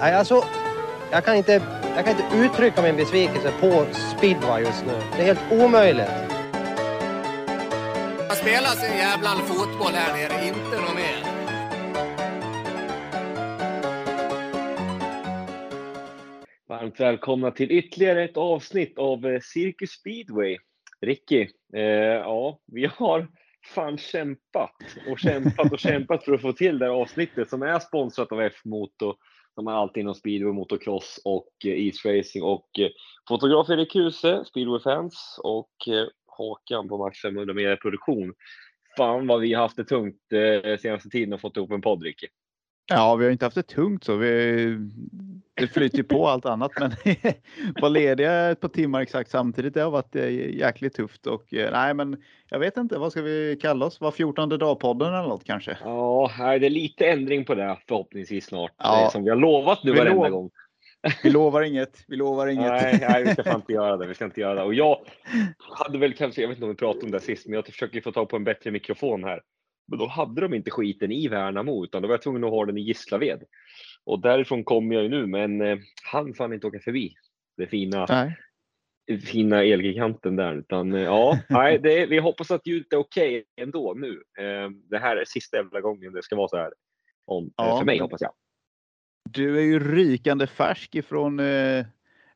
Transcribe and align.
Nej, 0.00 0.14
alltså, 0.14 0.44
jag 1.10 1.24
kan, 1.24 1.36
inte, 1.36 1.52
jag 1.96 2.04
kan 2.04 2.16
inte 2.16 2.36
uttrycka 2.36 2.82
min 2.82 2.96
besvikelse 2.96 3.52
på 3.60 3.86
speedway 3.92 4.62
just 4.62 4.86
nu. 4.86 4.92
Det 4.92 5.22
är 5.22 5.34
helt 5.34 5.52
omöjligt. 5.52 6.10
Man 8.28 8.36
spelar 8.36 8.68
sin 8.68 8.96
jävla 8.96 9.28
fotboll 9.28 9.92
här 9.92 10.12
nere, 10.12 10.46
inte 10.46 10.80
något 10.80 10.94
mer. 10.94 11.18
Varmt 16.68 17.00
välkomna 17.00 17.50
till 17.50 17.70
ytterligare 17.70 18.24
ett 18.24 18.36
avsnitt 18.36 18.98
av 18.98 19.26
eh, 19.26 19.40
Circus 19.40 19.90
Speedway. 19.90 20.58
Ricky, 21.00 21.48
eh, 21.74 21.82
ja, 21.82 22.60
vi 22.66 22.90
har 22.96 23.28
fan 23.74 23.98
kämpat 23.98 24.76
och 25.10 25.18
kämpat 25.18 25.72
och 25.72 25.78
kämpat 25.78 26.24
för 26.24 26.32
att 26.32 26.42
få 26.42 26.52
till 26.52 26.78
det 26.78 26.84
här 26.84 26.92
avsnittet 26.92 27.50
som 27.50 27.62
är 27.62 27.78
sponsrat 27.78 28.32
av 28.32 28.40
F-motor 28.40 29.16
de 29.58 29.66
har 29.66 29.74
allt 29.74 29.96
inom 29.96 30.14
speedway, 30.14 30.52
motocross 30.52 31.20
och 31.24 31.48
eh, 31.64 31.86
isracing 31.86 32.42
och 32.42 32.78
eh, 32.78 32.88
fotograf 33.28 33.70
Erik 33.70 33.92
Kruse, 33.92 34.44
speedwayfans 34.44 35.40
och 35.42 35.88
eh, 35.88 36.06
Håkan 36.26 36.88
på 36.88 36.98
Max 36.98 37.18
500 37.18 37.54
meter 37.54 37.76
produktion. 37.76 38.34
Fan 38.96 39.26
vad 39.26 39.40
vi 39.40 39.54
har 39.54 39.62
haft 39.62 39.76
det 39.76 39.84
tungt 39.84 40.20
senaste 40.80 41.08
tiden 41.08 41.32
och 41.32 41.40
fått 41.40 41.56
ihop 41.56 41.70
en 41.70 41.80
podd 41.80 42.02
Ricky. 42.02 42.26
Ja, 42.88 43.14
vi 43.16 43.24
har 43.24 43.32
inte 43.32 43.46
haft 43.46 43.54
det 43.54 43.62
tungt 43.62 44.04
så. 44.04 44.16
Vi, 44.16 44.78
det 45.54 45.66
flyter 45.66 46.02
på 46.02 46.28
allt 46.28 46.46
annat, 46.46 46.72
men 46.80 46.92
vara 47.80 47.88
lediga 47.88 48.50
ett 48.50 48.60
par 48.60 48.68
timmar 48.68 49.00
exakt 49.00 49.30
samtidigt, 49.30 49.74
det 49.74 49.80
har 49.82 49.90
varit 49.90 50.16
eh, 50.16 50.30
jäkligt 50.56 50.94
tufft 50.94 51.26
och 51.26 51.54
eh, 51.54 51.72
nej, 51.72 51.94
men 51.94 52.22
jag 52.50 52.58
vet 52.58 52.76
inte, 52.76 52.98
vad 52.98 53.12
ska 53.12 53.22
vi 53.22 53.58
kalla 53.62 53.86
oss? 53.86 54.00
Var 54.00 54.10
14 54.10 54.48
dag-podden 54.48 55.08
eller 55.14 55.28
något 55.28 55.44
kanske? 55.44 55.78
Ja, 55.84 56.30
det 56.38 56.66
är 56.66 56.70
lite 56.70 57.06
ändring 57.06 57.44
på 57.44 57.54
det 57.54 57.76
förhoppningsvis 57.88 58.46
snart. 58.46 58.72
Ja. 58.78 59.08
Som 59.12 59.24
vi 59.24 59.30
har 59.30 59.36
lovat 59.36 59.84
nu 59.84 59.92
Vi 59.92 59.98
varenda 59.98 60.22
lov- 60.22 60.30
gång. 60.30 60.50
Vi 61.22 61.30
lovar 61.30 61.62
inget. 61.62 62.04
Vi 62.08 62.16
lovar 62.16 62.46
inget. 62.52 62.70
Nej, 62.70 62.98
nej, 63.08 63.24
vi 63.24 63.30
ska 63.32 63.44
fan 63.44 63.54
inte 63.60 63.72
göra 63.82 63.96
det. 63.96 64.06
Vi 64.06 64.14
ska 64.14 64.24
inte 64.24 64.40
göra 64.40 64.54
det. 64.54 64.62
Och 64.62 64.74
jag 64.74 64.98
hade 65.58 65.98
väl 65.98 66.14
kanske, 66.14 66.40
jag 66.40 66.48
vet 66.48 66.56
inte 66.56 66.64
om 66.64 66.70
vi 66.70 66.76
pratade 66.76 67.04
om 67.04 67.10
det 67.10 67.20
sist, 67.20 67.46
men 67.46 67.54
jag 67.54 67.66
försöker 67.66 68.00
få 68.00 68.12
tag 68.12 68.28
på 68.28 68.36
en 68.36 68.44
bättre 68.44 68.70
mikrofon 68.70 69.24
här. 69.24 69.40
Men 69.88 69.98
då 69.98 70.06
hade 70.06 70.40
de 70.40 70.54
inte 70.54 70.70
skiten 70.70 71.12
i 71.12 71.28
Värnamo, 71.28 71.84
utan 71.84 72.02
då 72.02 72.08
var 72.08 72.12
jag 72.12 72.22
tvungen 72.22 72.44
att 72.44 72.50
ha 72.50 72.66
den 72.66 72.78
i 72.78 72.80
Gislaved. 72.80 73.42
Och 74.04 74.20
därifrån 74.20 74.64
kommer 74.64 74.94
jag 74.94 75.02
ju 75.02 75.08
nu, 75.08 75.26
men 75.26 75.60
eh, 75.60 75.78
han 76.04 76.34
fan 76.34 76.52
inte 76.52 76.66
åka 76.66 76.80
förbi 76.80 77.14
det 77.56 77.66
fina, 77.66 78.06
Nej. 78.08 78.36
fina 79.20 79.64
elgiganten 79.64 80.36
där. 80.36 80.54
Utan 80.54 80.94
eh, 80.94 81.02
ja, 81.02 81.38
nej, 81.48 81.78
det 81.78 82.06
vi 82.06 82.18
hoppas 82.18 82.50
att 82.50 82.66
ljudet 82.66 82.92
är 82.92 82.96
okej 82.96 83.44
ändå 83.56 83.94
nu. 83.96 84.22
Eh, 84.38 84.70
det 84.90 84.98
här 84.98 85.16
är 85.16 85.24
sista 85.24 85.56
jävla 85.56 85.80
gången 85.80 86.12
det 86.12 86.22
ska 86.22 86.36
vara 86.36 86.48
så 86.48 86.56
här. 86.56 86.72
Om, 87.24 87.44
eh, 87.44 87.50
Ja. 87.56 87.78
För 87.78 87.84
mig 87.86 87.98
hoppas 87.98 88.20
jag. 88.20 88.32
Du 89.30 89.58
är 89.58 89.62
ju 89.62 89.94
rykande 89.94 90.46
färsk 90.46 90.94
ifrån 90.94 91.40
eh, 91.40 91.86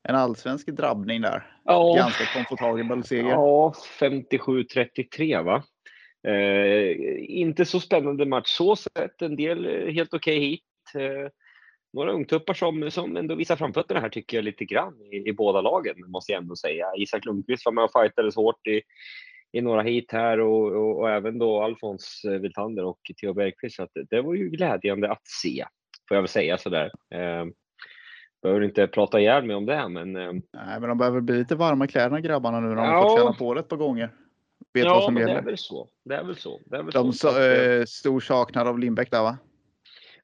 en 0.03 0.15
allsvensk 0.15 0.67
drabbning 0.67 1.21
där. 1.21 1.57
Ja, 1.65 1.95
Ganska 1.97 2.25
komfortabel 2.35 3.05
seger. 3.05 3.31
Ja, 3.31 3.73
57-33 4.01 5.43
va? 5.43 5.65
Eh, 6.29 6.97
inte 7.19 7.65
så 7.65 7.81
spännande 7.81 8.27
match 8.27 8.49
så 8.49 8.77
sett. 8.77 9.23
En 9.23 9.37
del 9.37 9.67
eh, 9.67 9.93
helt 9.93 10.15
okej 10.15 10.39
hit. 10.39 10.63
Eh, 10.95 11.31
några 11.93 12.13
ungtuppar 12.13 12.55
som, 12.55 12.91
som 12.91 13.17
ändå 13.17 13.35
visar 13.35 13.57
framfötterna 13.57 14.01
här 14.01 14.09
tycker 14.09 14.37
jag 14.37 14.45
lite 14.45 14.65
grann 14.65 14.95
i, 15.13 15.29
i 15.29 15.33
båda 15.33 15.61
lagen 15.61 15.95
måste 16.07 16.33
jag 16.33 16.43
ändå 16.43 16.57
säga. 16.57 16.87
Isak 16.97 17.25
Lundqvist 17.25 17.67
var 17.67 17.73
med 17.73 17.85
och 17.85 17.93
fightades 17.93 18.37
hårt 18.37 18.67
i, 18.67 18.83
i 19.53 19.61
några 19.61 19.83
hit 19.83 20.13
här 20.13 20.41
och, 20.41 20.73
och, 20.73 20.99
och 20.99 21.11
även 21.11 21.39
då 21.39 21.63
Alfons 21.63 22.23
eh, 22.25 22.33
Wiltander 22.41 22.85
och 22.85 23.01
Theo 23.21 23.33
Bergqvist. 23.35 23.77
Så 23.77 23.83
att 23.83 23.91
det, 23.95 24.05
det 24.11 24.23
var 24.23 24.35
ju 24.35 24.49
glädjande 24.51 25.11
att 25.11 25.27
se, 25.43 25.65
får 26.09 26.15
jag 26.17 26.23
väl 26.23 26.29
säga 26.29 26.59
sådär. 26.59 26.91
Eh, 27.15 27.45
behöver 28.43 28.65
inte 28.65 28.87
prata 28.87 29.21
ihjäl 29.21 29.45
mig 29.45 29.57
om 29.57 29.67
det, 29.67 29.89
men 29.89 30.17
eh, 30.17 30.33
Nej, 30.33 30.81
men 30.81 30.89
de 30.89 30.99
behöver 30.99 31.21
bli 31.21 31.39
lite 31.39 31.55
varma 31.57 31.85
i 31.85 31.89
kläderna 31.89 32.21
grabbarna 32.21 32.61
nu 32.61 32.69
när 32.69 32.77
de 32.77 32.85
Ja. 32.85 33.03
fått 33.03 33.19
känna 33.19 33.33
på 33.33 33.55
det 33.55 33.61
ett 33.61 33.69
par 33.69 33.77
gånger. 33.77 34.11
Vet 34.75 34.85
vad 34.85 34.97
ja, 34.97 35.01
som 35.01 35.15
men 35.15 35.27
det 35.27 35.33
är 35.33 35.43
väl 35.43 35.59
så. 35.59 35.89
Det 36.05 36.15
är 36.15 36.25
väl 36.25 36.37
så. 36.37 36.61
Det 36.67 36.77
är 36.77 36.83
väl 36.83 36.93
De 36.93 37.13
så. 37.13 37.41
eh, 37.41 37.85
stor 37.85 38.21
saknad 38.21 38.69
av 38.69 38.79
Lindbäck 38.79 39.11
där 39.11 39.23
va? 39.23 39.39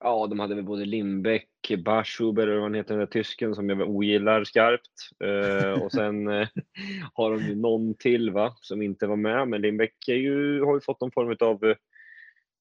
Ja, 0.00 0.26
de 0.26 0.38
hade 0.40 0.54
väl 0.54 0.64
både 0.64 0.84
Lindbäck, 0.84 1.48
Barschuber 1.84 2.42
eller 2.42 2.54
vad 2.54 2.62
han 2.62 2.74
heter, 2.74 2.88
den 2.94 2.98
där 2.98 3.06
tysken 3.06 3.54
som 3.54 3.68
jag 3.68 3.80
ogillar 3.90 4.44
skarpt. 4.44 5.10
Eh, 5.24 5.82
och 5.82 5.92
sen 5.92 6.28
eh, 6.28 6.48
har 7.14 7.30
de 7.30 7.46
ju 7.48 7.54
någon 7.54 7.94
till 7.94 8.30
va, 8.30 8.56
som 8.60 8.82
inte 8.82 9.06
var 9.06 9.16
med. 9.16 9.48
Men 9.48 9.60
Lindbäck 9.60 10.08
ju, 10.08 10.64
har 10.64 10.74
ju 10.74 10.80
fått 10.80 11.00
någon 11.00 11.12
form 11.12 11.36
av 11.40 11.64
eh, 11.70 11.76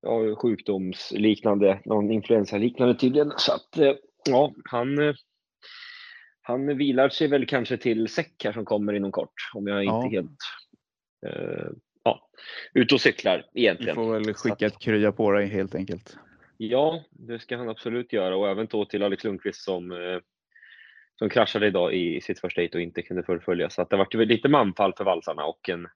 ja, 0.01 0.35
sjukdomsliknande, 0.35 1.79
någon 1.85 2.11
influensaliknande 2.11 2.95
tydligen. 2.95 3.31
Så 3.37 3.53
att 3.53 3.77
eh, 3.77 3.93
ja, 4.29 4.53
han, 4.63 5.15
han 6.41 6.77
vilar 6.77 7.09
sig 7.09 7.27
väl 7.27 7.45
kanske 7.45 7.77
till 7.77 8.07
säck 8.07 8.43
här 8.43 8.53
som 8.53 8.65
kommer 8.65 8.93
inom 8.93 9.11
kort. 9.11 9.33
Om 9.53 9.67
jag 9.67 9.83
Ja. 9.85 10.03
inte 10.05 10.15
helt 10.15 10.25
eh, 10.29 10.66
ja, 12.03 12.29
ute 12.73 12.95
och 12.95 13.01
cyklar 13.01 13.45
Du 13.53 13.61
egentligen. 13.61 13.95
får 13.95 14.13
väl 14.13 14.33
skicka 14.33 14.65
ett 14.65 14.79
krya 14.79 15.11
på 15.11 15.31
dig 15.31 15.47
helt 15.47 15.75
enkelt. 15.75 16.17
Ja, 16.57 17.03
det 17.09 17.39
ska 17.39 17.57
han 17.57 17.69
absolut 17.69 18.13
göra 18.13 18.37
och 18.37 18.49
även 18.49 18.67
då 18.67 18.85
till 18.85 19.03
Alex 19.03 19.23
Lundqvist 19.23 19.63
som, 19.63 19.91
eh, 19.91 20.19
som 21.19 21.29
kraschade 21.29 21.67
idag 21.67 21.93
i 21.93 22.21
sitt 22.21 22.39
första 22.39 22.61
hit 22.61 22.75
och 22.75 22.81
inte 22.81 23.01
kunde 23.01 23.23
fullfölja. 23.23 23.69
Så 23.69 23.81
att 23.81 23.89
det 23.89 23.97
vart 23.97 24.13
ju 24.13 24.25
lite 24.25 24.49
manfall 24.49 24.93
för 24.97 25.03
valsarna 25.03 25.45
och 25.45 25.69
en 25.69 25.87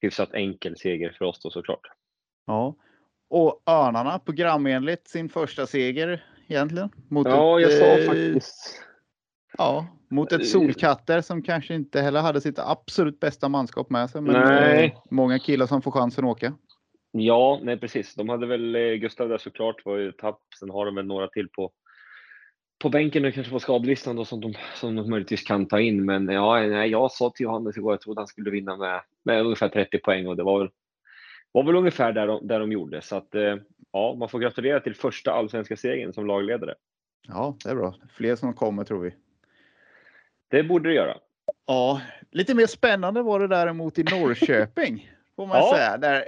hyfsat 0.00 0.34
enkel 0.34 0.76
seger 0.76 1.14
för 1.18 1.24
oss 1.24 1.40
då 1.42 1.50
såklart. 1.50 1.86
Ja. 2.46 2.76
Och 3.30 3.62
Örnarna 3.66 4.18
programenligt 4.18 5.08
sin 5.08 5.28
första 5.28 5.66
seger 5.66 6.24
egentligen. 6.48 6.90
Mot 7.08 7.26
Ja, 7.26 7.60
ett, 7.60 7.62
jag 7.62 7.78
sa 7.78 7.84
eh, 7.84 8.06
faktiskt. 8.06 8.82
Ja, 9.58 9.86
mot 10.10 10.32
ett 10.32 10.40
Eh, 10.40 10.44
Solkatter 10.44 11.20
som 11.20 11.42
kanske 11.42 11.74
inte 11.74 12.00
heller 12.00 12.20
hade 12.20 12.40
sitt 12.40 12.58
absolut 12.58 13.20
bästa 13.20 13.48
manskap 13.48 13.90
med 13.90 14.10
sig. 14.10 14.20
Men 14.20 14.32
Nej. 14.32 14.84
eh, 14.84 14.92
många 15.10 15.38
killar 15.38 15.66
som 15.66 15.82
får 15.82 15.90
chansen 15.90 16.24
att 16.24 16.30
åka. 16.30 16.52
Ja, 17.12 17.60
nej 17.62 17.76
precis. 17.78 18.14
De 18.14 18.28
hade 18.28 18.46
väl 18.46 18.74
eh, 18.74 18.92
Gustav 18.92 19.28
där 19.28 19.38
såklart, 19.38 19.84
var 19.84 19.96
ju 19.96 20.12
tapp. 20.12 20.40
Sen 20.58 20.70
har 20.70 20.86
de 20.86 20.94
väl 20.94 21.06
några 21.06 21.28
till 21.28 21.48
på 21.48 21.72
på 22.82 22.88
bänken 22.88 23.24
och 23.24 23.34
kanske 23.34 23.52
på 23.52 23.60
skadelistan 23.60 24.16
då 24.16 24.24
som 24.24 24.40
de, 24.40 24.54
som 24.74 24.96
de 24.96 25.10
möjligtvis 25.10 25.42
kan 25.42 25.66
ta 25.66 25.80
in. 25.80 26.04
Men 26.04 26.28
ja, 26.28 26.60
nej, 26.60 26.90
jag 26.90 27.12
sa 27.12 27.30
till 27.30 27.44
Johannes 27.44 27.76
igår, 27.76 27.92
jag 27.92 28.00
trodde 28.00 28.20
han 28.20 28.28
skulle 28.28 28.50
vinna 28.50 28.76
med, 28.76 29.00
med 29.24 29.42
ungefär 29.42 29.68
30 29.68 29.98
poäng 29.98 30.26
och 30.26 30.36
det 30.36 30.42
var 30.42 30.58
väl, 30.58 30.70
var 31.52 31.64
väl 31.64 31.76
ungefär 31.76 32.12
där 32.12 32.26
de, 32.26 32.46
där 32.46 32.60
de 32.60 32.72
gjorde. 32.72 33.02
Så 33.02 33.16
att 33.16 33.28
ja, 33.92 34.16
man 34.18 34.28
får 34.28 34.38
gratulera 34.38 34.80
till 34.80 34.94
första 34.94 35.32
allsvenska 35.32 35.76
segern 35.76 36.12
som 36.12 36.26
lagledare. 36.26 36.74
Ja, 37.28 37.56
det 37.64 37.70
är 37.70 37.74
bra. 37.74 37.94
Fler 38.12 38.36
som 38.36 38.52
kommer 38.54 38.84
tror 38.84 39.00
vi. 39.00 39.14
Det 40.50 40.62
borde 40.62 40.88
det 40.88 40.94
göra. 40.94 41.16
Ja, 41.66 42.00
lite 42.30 42.54
mer 42.54 42.66
spännande 42.66 43.22
var 43.22 43.40
det 43.40 43.46
däremot 43.48 43.98
i 43.98 44.02
Norrköping. 44.02 45.10
Får 45.36 45.46
man 45.46 45.56
Ja. 45.56 45.72
säga. 45.74 45.96
Där 45.96 46.24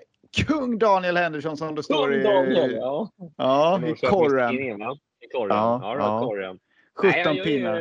kung 0.46 0.78
Daniel 0.78 1.16
Henderson 1.16 1.56
som 1.56 1.74
det 1.74 1.82
står 1.82 2.14
i, 2.14 2.22
Daniel, 2.22 2.72
ja. 2.72 3.08
ja, 3.36 3.80
i 3.86 3.94
korren. 4.06 4.54
I 4.54 4.68
korren. 5.32 5.56
Ja, 5.56 5.80
Ja, 5.82 5.96
ja. 5.98 6.20
korren. 6.26 6.58
17 6.94 7.10
Nej, 7.10 7.22
jag- 7.24 7.36
jag- 7.36 7.44
pinnar. 7.44 7.74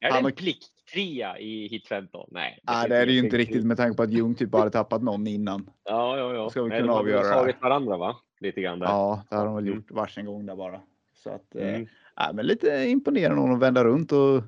Är 0.00 0.10
det 0.10 0.18
en 0.18 0.24
har- 0.24 0.30
plikttrea 0.30 1.38
i 1.38 1.68
hit 1.68 1.86
15? 1.88 2.28
Nej. 2.30 2.58
Nej, 2.62 2.74
finns 2.76 2.88
det 2.88 2.96
är 2.96 3.06
det 3.06 3.12
ju 3.12 3.18
inte 3.18 3.36
riktigt 3.36 3.64
med 3.64 3.76
tanke 3.76 3.96
på 3.96 4.02
att 4.02 4.10
Ljung 4.12 4.34
typ 4.34 4.50
bara 4.50 4.58
hade 4.58 4.70
tappat 4.70 5.02
någon 5.02 5.26
innan. 5.26 5.70
Ja, 5.84 6.16
ja, 6.18 6.34
ja. 6.34 6.50
Ska 6.50 6.62
vi 6.62 6.68
Nej, 6.68 6.80
kunna 6.80 6.92
de 6.92 6.96
har 6.96 7.04
väl 7.04 7.14
avgöra 7.14 7.28
det 7.28 7.34
här? 7.34 7.42
slagit 7.42 7.62
varandra 7.62 7.96
va? 7.96 8.16
Lite 8.40 8.60
grann 8.60 8.78
där. 8.78 8.86
Ja, 8.86 9.22
det 9.30 9.36
har 9.36 9.44
de 9.44 9.54
väl 9.54 9.64
Mm. 9.66 9.76
gjort 9.76 9.90
varsin 9.90 10.26
gång 10.26 10.46
där 10.46 10.56
bara. 10.56 10.80
Så 11.14 11.30
att, 11.30 11.54
eh, 11.54 11.68
Mm. 11.68 11.86
ja, 12.16 12.30
men 12.34 12.46
lite 12.46 12.84
imponerande 12.86 13.42
om 13.42 13.50
de 13.50 13.58
vänder 13.58 13.84
runt 13.84 14.12
och 14.12 14.42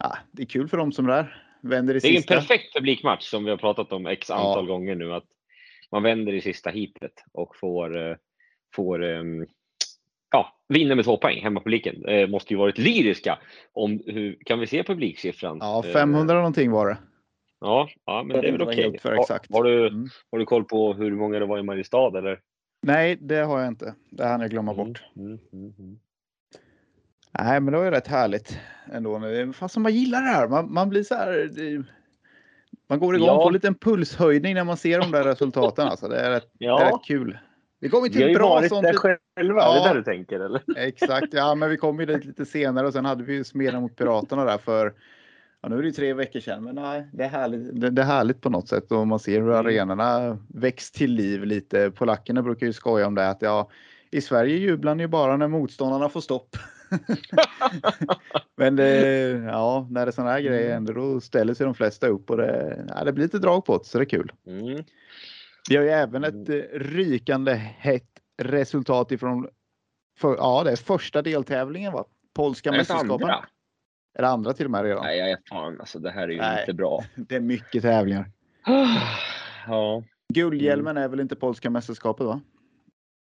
ja, 0.00 0.16
det 0.32 0.42
är 0.42 0.46
kul 0.46 0.68
för 0.68 0.76
dem 0.76 0.92
som 0.92 1.08
är 1.08 1.12
där. 1.16 1.42
Vänder 1.62 1.94
i 1.94 1.98
Det 1.98 2.08
är 2.08 2.16
en 2.16 2.22
perfekt 2.22 2.74
publikmatch 2.74 3.22
som 3.24 3.44
vi 3.44 3.50
har 3.50 3.56
pratat 3.56 3.92
om 3.92 4.06
x 4.06 4.30
antal 4.30 4.66
Ja. 4.68 4.72
gånger 4.74 4.94
nu. 4.94 5.14
Att 5.14 5.24
man 5.92 6.02
vänder 6.02 6.32
i 6.32 6.40
sista 6.40 6.70
heatet 6.70 7.12
och 7.32 7.56
får, 7.56 8.10
eh, 8.10 8.16
får 8.74 9.04
ehm, 9.04 9.46
ja, 10.30 10.56
vinner 10.68 10.94
med 10.94 11.04
två 11.04 11.16
poäng. 11.16 11.42
Hemmapubliken 11.42 12.04
eh, 12.04 12.28
måste 12.28 12.52
ju 12.54 12.58
varit 12.58 12.78
lyriska. 12.78 13.38
Om 13.72 14.02
hur, 14.06 14.36
kan 14.46 14.60
vi 14.60 14.66
se 14.66 14.82
publiksiffran? 14.82 15.58
Ja, 15.60 15.84
Eh, 15.86 15.92
500 15.92 16.34
någonting 16.34 16.70
var 16.70 16.88
det. 16.88 16.98
Ja, 17.60 17.88
ja 18.06 18.22
men 18.22 18.40
det 18.40 18.48
är 18.48 18.52
väl 18.52 18.62
okej. 18.62 18.98
för 18.98 19.16
Har, 19.16 19.54
har, 19.54 19.64
du, 19.64 19.86
Mm. 19.86 20.08
har 20.30 20.38
du 20.38 20.44
koll 20.44 20.64
på 20.64 20.92
hur 20.94 21.10
många 21.16 21.38
det 21.38 21.46
var 21.46 21.58
i 21.58 21.62
Mariestad 21.62 22.18
eller? 22.18 22.40
Nej, 22.82 23.16
det 23.20 23.36
har 23.36 23.58
jag 23.58 23.68
inte. 23.68 23.94
Det 24.10 24.24
hann 24.26 24.40
jag 24.40 24.50
glömma 24.50 24.74
bort. 24.74 25.02
Mm, 25.16 25.38
mm, 25.52 25.74
mm. 25.78 25.98
Nej, 27.38 27.60
men 27.60 27.72
det 27.72 27.78
var 27.78 27.84
ju 27.84 27.90
rätt 27.90 28.06
härligt 28.08 28.58
ändå. 28.92 29.20
Fast 29.52 29.76
man 29.76 29.92
gillar 29.94 30.22
det 30.22 30.28
här. 30.28 30.48
Man, 30.48 30.72
man 30.72 30.88
blir 30.88 31.02
så 31.02 31.14
här. 31.14 31.50
Det, 31.56 31.82
man 32.88 32.98
går 32.98 33.16
igång 33.16 33.26
Ja. 33.28 33.42
får 33.42 33.46
en 33.48 33.52
liten 33.52 33.74
pulshöjning 33.74 34.54
när 34.54 34.64
man 34.64 34.76
ser 34.76 35.00
de 35.00 35.10
där 35.10 35.24
resultaten. 35.24 35.88
Alltså, 35.88 36.08
det, 36.08 36.20
är 36.20 36.30
rätt, 36.30 36.50
det 36.58 36.64
är 36.64 36.68
Ja, 36.68 36.90
rätt 36.94 37.04
kul. 37.06 37.38
Vi 37.80 37.88
kommer 37.88 38.08
till 38.08 38.28
ju 38.28 38.34
bra 38.34 38.48
varit 38.48 38.68
sånt. 38.68 38.82
där 38.82 38.92
själva. 38.94 39.60
Ja. 39.62 39.74
Det 39.82 39.88
där 39.88 39.94
du 39.94 40.02
tänker 40.02 40.40
eller? 40.40 40.62
Exakt, 40.76 41.26
ja 41.30 41.54
men 41.54 41.70
vi 41.70 41.76
kom 41.76 42.00
ju 42.00 42.06
dit 42.06 42.24
lite 42.24 42.46
senare 42.46 42.86
och 42.86 42.92
sen 42.92 43.04
hade 43.04 43.24
vi 43.24 43.34
ju 43.34 43.44
Smedjan 43.44 43.82
mot 43.82 43.96
Piraterna 43.96 44.44
där 44.44 44.58
för 44.58 44.92
Ja, 45.62 45.68
nu 45.68 45.78
är 45.78 45.82
det 45.82 45.86
ju 45.88 45.92
tre 45.92 46.12
veckor 46.14 46.40
sedan, 46.40 46.64
men 46.64 46.74
nej, 46.74 47.08
det, 47.12 47.24
är 47.24 47.28
härligt, 47.28 47.80
det, 47.80 47.90
det 47.90 48.02
är 48.02 48.06
härligt 48.06 48.40
på 48.40 48.50
något 48.50 48.68
sätt 48.68 48.92
och 48.92 49.06
man 49.06 49.18
ser 49.18 49.40
hur 49.40 49.50
Mm. 49.50 49.66
arenorna 49.66 50.38
väcks 50.48 50.90
till 50.92 51.12
liv 51.14 51.44
lite. 51.44 51.90
Polackerna 51.90 52.42
brukar 52.42 52.66
ju 52.66 52.72
skoja 52.72 53.06
om 53.06 53.14
det 53.14 53.28
att 53.28 53.42
ja, 53.42 53.70
i 54.10 54.20
Sverige 54.20 54.56
jublar 54.56 54.94
ni 54.94 55.02
ju 55.02 55.06
bara 55.08 55.36
när 55.36 55.48
motståndarna 55.48 56.08
får 56.08 56.20
stopp. 56.20 56.56
Men 58.56 58.76
det, 58.76 58.88
ja, 59.46 59.86
när 59.90 60.06
det 60.06 60.10
är 60.10 60.12
sådana 60.12 60.32
här 60.32 60.40
grejer 60.40 60.72
händer 60.72 60.94
då 60.94 61.20
ställer 61.20 61.54
sig 61.54 61.66
de 61.66 61.74
flesta 61.74 62.06
upp 62.06 62.30
och 62.30 62.36
det, 62.36 62.84
ja, 62.88 63.04
det 63.04 63.12
blir 63.12 63.24
lite 63.24 63.38
drag 63.38 63.64
på 63.64 63.78
det 63.78 63.84
så 63.84 63.98
det 63.98 64.04
är 64.04 64.08
kul. 64.08 64.32
Mm. 64.46 64.84
Vi 65.68 65.76
har 65.76 65.84
ju 65.84 65.90
även 65.90 66.24
ett 66.24 66.48
eh, 66.48 66.78
rykande 66.78 67.54
hett 67.54 68.20
resultat 68.42 69.12
ifrån 69.12 69.48
för, 70.18 70.36
ja, 70.36 70.64
det 70.64 70.70
är 70.72 70.76
första 70.76 71.22
deltävlingen 71.22 71.92
va? 71.92 72.04
Polska 72.34 72.72
mästerskapen. 72.72 73.10
andra? 73.10 73.44
Det 74.18 74.26
andra 74.26 74.52
till 74.52 74.64
och 74.64 74.70
med 74.70 74.82
redan? 74.82 75.02
Nej, 75.02 75.18
jag 75.18 75.30
är 75.30 75.38
fan 75.48 75.80
alltså 75.80 75.98
det 75.98 76.10
här 76.10 76.22
är 76.22 76.32
ju 76.32 76.38
Nej. 76.38 76.60
inte 76.60 76.74
bra. 76.74 77.04
Det 77.14 77.36
är 77.36 77.40
mycket 77.40 77.82
tävlingar. 77.82 78.30
Ja, 79.66 80.02
Guldhjälmen 80.34 80.96
är 80.96 81.08
väl 81.08 81.20
inte 81.20 81.36
polska 81.36 81.70
mästerskapet 81.70 82.26
va? 82.26 82.40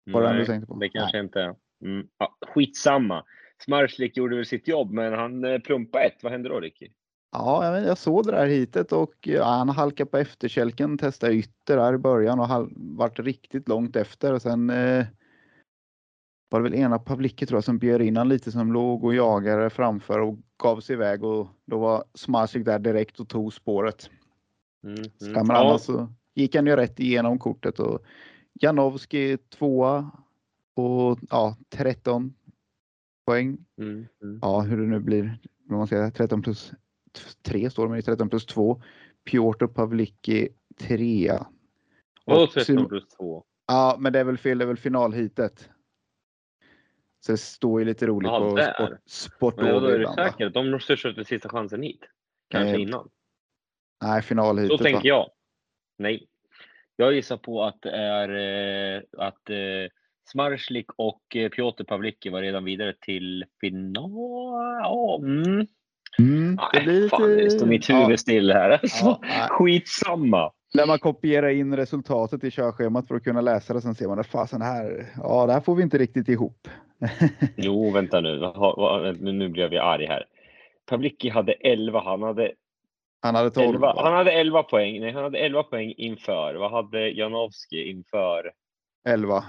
Var 0.06 0.22
det 0.22 0.28
du 0.28 0.34
nej, 0.34 0.46
tänkte 0.46 0.66
på? 0.66 0.74
det 0.74 0.88
kanske 0.88 1.18
inte 1.18 1.40
är. 1.40 1.54
Mm. 1.84 2.06
Ja, 2.18 2.36
skitsamma. 2.54 3.24
Smarslik 3.62 4.16
gjorde 4.16 4.36
väl 4.36 4.46
sitt 4.46 4.68
jobb, 4.68 4.90
men 4.90 5.12
han 5.12 5.44
eh, 5.44 5.58
plumpade 5.58 6.04
ett. 6.04 6.22
Vad 6.22 6.32
hände 6.32 6.48
då, 6.48 6.60
Ricky? 6.60 6.88
Ja, 7.32 7.80
jag, 7.80 7.98
såg 7.98 8.26
det 8.26 8.32
där 8.32 8.46
hitet 8.46 8.92
och 8.92 9.14
ja, 9.20 9.44
han 9.44 9.68
halkade 9.68 10.10
på 10.10 10.18
efterkälken, 10.18 10.98
testade 10.98 11.32
ytter 11.34 11.76
där 11.76 11.94
i 11.94 11.98
början 11.98 12.40
och 12.40 12.46
hal- 12.46 12.72
vart 12.76 13.18
riktigt 13.18 13.68
långt 13.68 13.96
efter 13.96 14.32
och 14.32 14.42
sen 14.42 14.70
eh, 14.70 15.06
var 16.50 16.60
det 16.60 16.70
väl 16.70 16.74
ena 16.80 16.98
Pavlicki 16.98 17.46
tror 17.46 17.56
jag 17.56 17.64
som 17.64 17.78
bjöd 17.78 18.02
in 18.02 18.16
han 18.16 18.28
lite 18.28 18.52
som 18.52 18.72
låg 18.72 19.04
och 19.04 19.14
jagade 19.14 19.70
framför 19.70 20.20
och 20.20 20.38
gav 20.62 20.80
sig 20.80 20.94
iväg 20.94 21.24
och 21.24 21.48
då 21.64 21.78
var 21.78 22.04
Smarslik 22.14 22.64
där 22.64 22.78
direkt 22.78 23.20
och 23.20 23.28
tog 23.28 23.52
spåret. 23.52 24.10
Mm, 24.84 24.98
mm. 24.98 25.10
Stämmer 25.10 25.54
Ja, 25.54 25.78
så 25.78 26.08
gick 26.34 26.56
han 26.56 26.66
ju 26.66 26.76
rätt 26.76 27.00
igenom 27.00 27.38
kortet 27.38 27.78
och 27.78 28.04
Janowski 28.60 29.38
tvåa 29.58 30.10
och 30.76 31.18
ja, 31.30 31.56
13 31.68 32.34
poäng. 33.24 33.58
mm, 33.78 34.06
mm. 34.22 34.38
Ja, 34.42 34.60
hur 34.60 34.76
det 34.80 34.86
nu 34.86 35.00
blir. 35.00 35.38
Vad 35.66 35.78
man 35.78 35.86
säger, 35.86 36.10
13 36.10 36.42
plus 36.42 36.72
3 37.42 37.70
står 37.70 37.82
det, 37.82 37.88
men 37.88 37.96
det 37.96 38.00
är 38.00 38.12
13 38.12 38.28
plus 38.28 38.46
2. 38.46 38.82
Piotr 39.24 39.66
Pavlicki 39.66 40.48
trea. 40.80 41.46
Och 42.24 42.50
13 42.52 42.62
Sim- 42.76 42.88
plus 42.88 43.08
2. 43.08 43.44
Ja, 43.66 43.96
men 43.98 44.12
det 44.12 44.20
är 44.20 44.24
väl 44.24 44.38
fel, 44.38 44.58
det 44.58 44.64
är 44.64 44.66
väl 44.66 44.76
finalhitet. 44.76 45.70
Så 47.20 47.32
det 47.32 47.38
står 47.38 47.80
ju 47.80 47.86
lite 47.86 48.06
roligt 48.06 48.28
Ja, 48.30 48.50
på 48.50 48.56
där. 48.56 48.72
sport, 48.74 48.98
sport 49.06 49.56
Men 49.56 49.64
då 49.66 49.76
är 49.86 49.90
du 49.90 49.94
ibland, 49.96 50.16
va? 50.16 50.24
säker? 50.32 50.50
De 50.50 50.70
måste 50.70 50.96
köpa 50.96 51.24
sista 51.24 51.48
chansen 51.48 51.82
hit. 51.82 52.00
Kanske 52.48 52.74
Eh, 52.74 52.80
innan. 52.82 53.08
Nej, 54.02 54.22
finalhitet. 54.22 54.78
Så 54.78 54.84
va? 54.84 54.90
tänker 54.90 55.08
jag. 55.08 55.30
Nej. 55.98 56.28
Jag 56.96 57.12
gissar 57.14 57.36
på 57.36 57.64
att 57.64 57.82
det 57.82 57.90
är 57.90 58.28
eh, 58.96 59.02
att 59.18 59.50
eh, 59.50 59.56
Smarslik 60.24 60.86
och 60.96 61.36
eh, 61.36 61.48
Piotr 61.48 61.84
Pavlicki 61.84 62.28
var 62.28 62.42
redan 62.42 62.64
vidare 62.64 62.94
till 63.00 63.44
final. 63.60 64.10
Ja, 64.82 65.20
mm. 65.22 65.66
Mm, 66.18 66.56
det 66.56 66.62
Nej, 66.72 66.84
blir 66.84 67.00
lite... 67.00 67.16
fan, 67.16 67.36
det 67.36 67.50
står 67.50 67.66
mitt 67.66 67.90
huvud 67.90 68.10
ja, 68.10 68.16
still 68.16 68.52
här. 68.52 68.80
Ja. 69.02 69.20
Skitsamma. 69.50 70.52
När 70.74 70.86
man 70.86 70.98
kopierar 70.98 71.48
in 71.48 71.76
resultatet 71.76 72.44
i 72.44 72.50
körschemat 72.50 73.08
för 73.08 73.14
att 73.14 73.24
kunna 73.24 73.40
läsa 73.40 73.74
det, 73.74 73.80
sen 73.80 73.94
ser 73.94 74.08
man 74.08 74.18
att 74.18 74.26
fasen 74.26 74.62
här, 74.62 75.06
ja, 75.22 75.46
det 75.46 75.52
här 75.52 75.60
får 75.60 75.74
vi 75.74 75.82
inte 75.82 75.98
riktigt 75.98 76.28
ihop. 76.28 76.68
Jo, 77.56 77.90
vänta 77.90 78.20
Nu 78.20 79.32
nu 79.32 79.48
blev 79.48 79.74
jag 79.74 79.84
arg 79.86 80.06
här. 80.06 80.24
Pavlicki 80.86 81.28
hade 81.28 81.52
11. 81.52 82.00
Han 82.04 82.22
hade 82.22 82.52
Han 83.22 83.34
hade 83.34 83.50
12. 83.50 83.74
11, 83.74 83.94
han 83.96 84.12
hade 84.12 84.32
11 84.32 84.62
poäng. 84.62 85.00
Nej, 85.00 85.12
han 85.12 85.22
hade 85.22 85.38
11 85.38 85.62
poäng 85.62 85.94
inför. 85.96 86.54
Vad 86.54 86.70
hade 86.70 87.10
Janowski 87.10 87.90
inför? 87.90 88.52
11. 89.08 89.44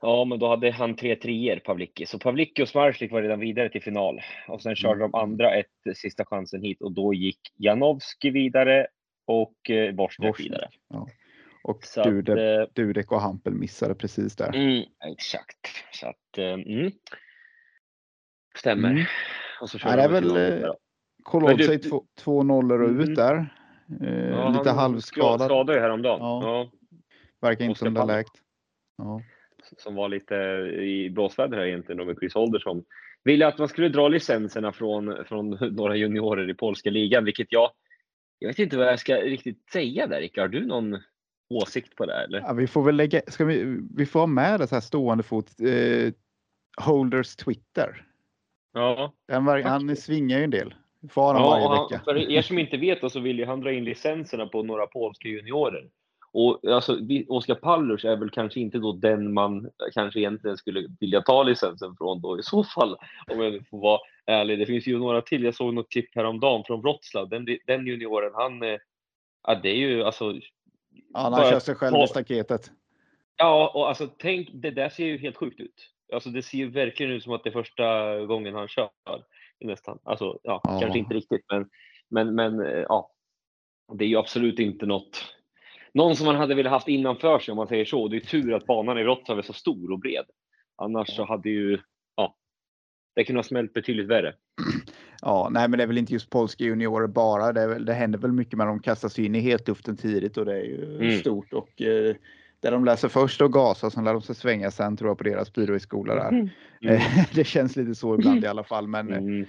Ja, 0.00 0.24
men 0.24 0.38
då 0.38 0.48
hade 0.48 0.70
han 0.70 0.96
tre 0.96 1.16
treor, 1.16 1.56
Pavlicki. 1.58 2.06
Så 2.06 2.18
Pavlicki 2.18 2.62
och 2.62 2.68
Smarslik 2.68 3.12
var 3.12 3.22
redan 3.22 3.40
vidare 3.40 3.68
till 3.68 3.82
final. 3.82 4.20
Och 4.48 4.62
sen 4.62 4.76
körde 4.76 5.00
de 5.00 5.14
andra 5.14 5.54
ett 5.54 5.96
sista 5.96 6.24
chansen 6.24 6.62
hit 6.62 6.82
och 6.82 6.92
då 6.92 7.14
gick 7.14 7.40
Janowski 7.56 8.30
vidare 8.30 8.86
och 9.26 9.70
eh, 9.70 9.94
Worsnick. 9.94 10.40
vidare. 10.40 10.68
Ja. 10.88 11.08
Och 11.62 11.84
Så 11.84 12.00
att, 12.00 12.06
Dudek, 12.06 12.38
eh, 12.38 12.66
Dudek 12.74 13.12
och 13.12 13.20
Hampel 13.20 13.54
missade 13.54 13.94
precis 13.94 14.36
där. 14.36 14.54
mm, 14.54 14.84
exakt. 15.12 15.68
Så 15.92 16.06
att, 16.06 16.38
eh, 16.38 16.52
mm. 16.52 16.92
Stämmer. 18.58 18.90
Mm. 18.90 19.04
Och 19.60 19.70
så 19.70 19.78
Ja, 19.82 19.96
det 19.96 20.02
är 20.02 20.08
väl, 20.08 20.62
eh. 20.62 20.70
Kolodze 21.22 21.78
två, 21.78 22.04
två 22.18 22.42
nollor 22.42 22.82
och 22.82 22.90
ut 22.90 23.16
där. 23.16 23.54
Eh, 24.02 24.28
Ja, 24.30 24.48
lite 24.48 24.68
han 24.70 24.78
halvskadad. 24.78 25.40
Skadade 25.40 25.74
ju 25.74 25.80
häromdagen. 25.80 26.18
Ja. 26.20 26.40
Ja. 26.42 26.70
Verkar 27.40 27.64
inte 27.64 27.78
som 27.78 27.94
det 27.94 28.00
har 28.00 28.06
läkt. 28.06 28.32
Ja. 28.98 29.22
Som 29.76 29.94
var 29.94 30.08
lite 30.08 30.34
i 30.80 31.10
blåsväder 31.10 31.58
här 31.58 31.64
egentligen 31.64 32.06
med 32.06 32.16
Chris 32.20 32.34
Holder 32.34 32.58
som 32.58 32.84
ville 33.24 33.46
att 33.46 33.58
man 33.58 33.68
skulle 33.68 33.88
dra 33.88 34.08
licenserna 34.08 34.72
från, 34.72 35.24
från 35.24 35.50
några 35.76 35.96
juniorer 35.96 36.50
i 36.50 36.54
polska 36.54 36.90
ligan, 36.90 37.24
vilket 37.24 37.52
jag, 37.52 37.70
jag 38.38 38.48
vet 38.48 38.58
inte 38.58 38.76
vad 38.76 38.86
jag 38.86 39.00
ska 39.00 39.16
riktigt 39.16 39.70
säga 39.72 40.06
där 40.06 40.20
Rickard. 40.20 40.54
Har 40.54 40.60
du 40.60 40.66
någon 40.66 40.98
åsikt 41.50 41.96
på 41.96 42.06
det 42.06 42.14
eller? 42.24 42.40
Ja, 42.40 42.52
vi 42.52 42.66
får 42.66 42.82
väl 42.82 42.96
lägga, 42.96 43.20
ska 43.26 43.44
vi, 43.44 43.80
vi 43.96 44.06
får 44.06 44.20
ha 44.20 44.26
med 44.26 44.60
det 44.60 44.66
så 44.66 44.74
här 44.74 44.80
stående 44.80 45.24
fot. 45.24 45.60
Eh, 45.60 46.12
Holders 46.84 47.36
Twitter. 47.36 48.06
Ja, 48.72 49.12
Den 49.28 49.44
var, 49.44 49.60
han 49.60 49.96
svingar 49.96 50.38
ju 50.38 50.44
en 50.44 50.50
del. 50.50 50.74
Får 51.10 51.22
ha 51.22 51.32
den 51.32 51.42
ja 51.42 51.50
varje 51.50 51.68
han, 51.68 51.88
vecka. 51.90 52.04
för 52.04 52.30
er 52.30 52.42
som 52.42 52.58
inte 52.58 52.76
vet 52.76 53.00
då, 53.00 53.10
så 53.10 53.20
vill 53.20 53.38
ju 53.38 53.44
han 53.44 53.60
dra 53.60 53.72
in 53.72 53.84
licenserna 53.84 54.46
på 54.46 54.62
några 54.62 54.86
polska 54.86 55.28
juniorer. 55.28 55.88
Och 56.32 56.64
alltså, 56.64 56.98
Oskar 57.28 57.54
Pallurs 57.54 58.04
är 58.04 58.16
väl 58.16 58.30
kanske 58.30 58.60
inte 58.60 58.78
då 58.78 58.92
den 58.92 59.32
man 59.32 59.70
kanske 59.94 60.20
egentligen 60.20 60.56
skulle 60.56 60.88
vilja 61.00 61.20
ta 61.20 61.42
licensen 61.42 61.96
från 61.96 62.20
då 62.20 62.38
i 62.38 62.42
så 62.42 62.64
fall. 62.64 62.96
Om 63.26 63.40
jag 63.40 63.68
får 63.70 63.80
vara 63.80 64.00
ärlig. 64.26 64.58
Det 64.58 64.66
finns 64.66 64.86
ju 64.86 64.98
några 64.98 65.22
till. 65.22 65.44
Jag 65.44 65.54
såg 65.54 65.74
något 65.74 65.90
klipp 65.90 66.14
häromdagen 66.14 66.64
från 66.66 66.80
Wroclaw. 66.80 67.36
Den, 67.36 67.58
den 67.66 67.86
junioren, 67.86 68.32
han, 68.34 68.62
eh, 68.62 68.78
ja 69.46 69.54
det 69.62 69.68
är 69.68 69.76
ju 69.76 70.04
alltså. 70.04 70.34
Ja, 71.12 71.20
han 71.20 71.50
kör 71.50 71.60
sig 71.60 71.74
själv 71.74 71.96
i 71.96 72.06
staketet. 72.06 72.70
Ja, 73.36 73.72
och 73.74 73.88
alltså 73.88 74.06
tänk, 74.18 74.48
det 74.52 74.70
där 74.70 74.88
ser 74.88 75.06
ju 75.06 75.18
helt 75.18 75.36
sjukt 75.36 75.60
ut. 75.60 75.90
Alltså 76.12 76.30
det 76.30 76.42
ser 76.42 76.58
ju 76.58 76.70
verkligen 76.70 77.12
ut 77.12 77.22
som 77.22 77.32
att 77.32 77.44
det 77.44 77.50
är 77.50 77.52
första 77.52 78.16
gången 78.20 78.54
han 78.54 78.68
kör. 78.68 78.90
Nästan. 79.60 79.98
Alltså, 80.02 80.38
ja, 80.42 80.60
Ja. 80.64 80.80
kanske 80.80 80.98
inte 80.98 81.14
riktigt, 81.14 81.44
men, 81.52 81.70
men, 82.08 82.34
men 82.34 82.60
eh, 82.66 82.84
ja. 82.88 83.10
Det 83.92 84.04
är 84.04 84.08
ju 84.08 84.16
absolut 84.16 84.58
inte 84.58 84.86
något. 84.86 85.34
Någon 85.94 86.16
som 86.16 86.26
man 86.26 86.36
hade 86.36 86.54
velat 86.54 86.72
haft 86.72 86.88
innanför 86.88 87.38
sig 87.38 87.52
om 87.52 87.56
man 87.56 87.68
säger 87.68 87.84
så. 87.84 88.08
Det 88.08 88.16
är 88.16 88.20
tur 88.20 88.54
att 88.54 88.66
banan 88.66 88.98
i 88.98 89.02
Wrocław 89.02 89.38
är 89.38 89.42
så 89.42 89.52
stor 89.52 89.92
och 89.92 89.98
bred. 89.98 90.24
Annars 90.76 91.08
så 91.16 91.24
hade 91.24 91.48
ju, 91.50 91.78
ja. 92.16 92.34
Det 93.14 93.24
kunde 93.24 93.38
ha 93.38 93.42
smält 93.44 93.72
betydligt 93.72 94.06
värre. 94.08 94.34
Ja, 95.22 95.48
nej, 95.50 95.68
men 95.68 95.78
det 95.78 95.82
är 95.82 95.86
väl 95.86 95.98
inte 95.98 96.12
just 96.12 96.30
polska 96.30 96.64
juniorer 96.64 97.06
bara. 97.06 97.52
Det, 97.52 97.66
väl, 97.66 97.84
det 97.84 97.92
händer 97.92 98.18
väl 98.18 98.32
mycket 98.32 98.58
med 98.58 98.66
de 98.66 98.80
kastas 98.80 99.18
in 99.18 99.34
i 99.34 99.40
hetluften 99.40 99.96
tidigt 99.96 100.36
och 100.36 100.44
det 100.44 100.52
är 100.52 100.64
ju 100.64 100.96
Mm. 101.00 101.18
stort. 101.18 101.52
Och 101.52 101.82
eh, 101.82 102.14
där 102.60 102.70
de 102.70 102.84
läser 102.84 103.08
först 103.08 103.40
och 103.40 103.52
gasa, 103.52 103.90
sen 103.90 104.04
lär 104.04 104.12
de 104.12 104.22
sig 104.22 104.34
svänga 104.34 104.70
sen 104.70 104.96
tror 104.96 105.10
jag 105.10 105.18
på 105.18 105.24
deras 105.24 105.52
byråskola 105.52 106.14
där. 106.14 106.28
Mm. 106.28 106.48
Eh, 106.82 107.02
det 107.34 107.44
känns 107.44 107.76
lite 107.76 107.94
så 107.94 108.14
ibland 108.14 108.44
i 108.44 108.46
alla 108.46 108.64
fall. 108.64 108.88
Men 108.88 109.12
Mm. 109.12 109.46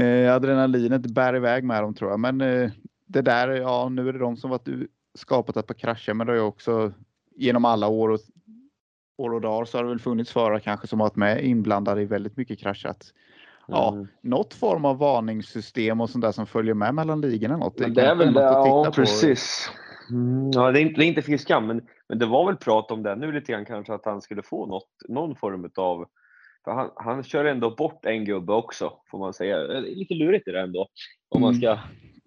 eh, 0.00 0.34
adrenalinet 0.34 1.06
bär 1.06 1.36
iväg 1.36 1.64
med 1.64 1.82
dem 1.82 1.94
tror 1.94 2.10
jag. 2.10 2.20
Men 2.20 2.40
eh, 2.40 2.70
det 3.06 3.22
där, 3.22 3.48
ja 3.48 3.88
nu 3.88 4.08
är 4.08 4.12
det 4.12 4.18
de 4.18 4.36
som 4.36 4.50
varit 4.50 4.68
skapat 5.14 5.56
ett 5.56 5.66
par 5.66 5.74
krascher, 5.74 6.14
men 6.14 6.26
det 6.26 6.32
har 6.32 6.36
ju 6.38 6.42
också 6.44 6.92
genom 7.36 7.64
alla 7.64 7.88
år 7.88 8.08
och, 8.08 8.18
år 9.18 9.34
och 9.34 9.40
dagar 9.40 9.64
så 9.64 9.78
har 9.78 9.82
det 9.84 9.90
väl 9.90 9.98
funnits 10.00 10.32
förare 10.32 10.60
kanske 10.60 10.86
som 10.86 10.98
varit 10.98 11.16
med 11.16 11.44
inblandade 11.44 12.02
i 12.02 12.04
väldigt 12.04 12.36
mycket 12.36 12.58
kraschat. 12.58 13.12
Ja, 13.66 13.92
Mm. 13.92 14.08
något 14.20 14.54
form 14.54 14.84
av 14.84 14.98
varningssystem 14.98 16.00
och 16.00 16.10
sånt 16.10 16.22
där 16.22 16.32
som 16.32 16.46
följer 16.46 16.74
med 16.74 16.94
mellan 16.94 17.20
ligorna. 17.20 17.56
Något. 17.56 17.78
Men 17.78 17.94
det 17.94 18.02
är 18.02 18.14
väl 18.14 18.32
det, 18.32 18.40
ja 18.42 18.84
på. 18.84 18.92
precis. 18.92 19.70
Mm, 20.10 20.50
ja, 20.54 20.70
det 20.72 20.80
är 20.80 20.82
inte, 20.82 21.00
det 21.00 21.04
är 21.04 21.08
inte 21.08 21.22
fy 21.22 21.38
skam, 21.38 21.66
men, 21.66 21.82
men 22.08 22.18
det 22.18 22.26
var 22.26 22.46
väl 22.46 22.56
prat 22.56 22.90
om 22.90 23.02
det 23.02 23.16
nu 23.16 23.32
lite 23.32 23.52
grann 23.52 23.64
kanske 23.64 23.94
att 23.94 24.04
han 24.04 24.20
skulle 24.20 24.42
få 24.42 24.66
något, 24.66 24.88
någon 25.08 25.36
form 25.36 25.70
av 25.76 26.06
för 26.64 26.72
han, 26.72 26.90
han 26.96 27.22
kör 27.22 27.44
ändå 27.44 27.70
bort 27.70 28.04
en 28.04 28.24
gubbe 28.24 28.52
också, 28.52 28.92
får 29.10 29.18
man 29.18 29.32
säga. 29.34 29.58
Det 29.58 29.76
är 29.76 29.80
lite 29.82 30.14
lurigt 30.14 30.44
det 30.44 30.52
där 30.52 30.62
ändå. 30.62 30.88
Om 31.28 31.40
man 31.40 31.50
Mm. 31.54 31.60
ska 31.60 31.78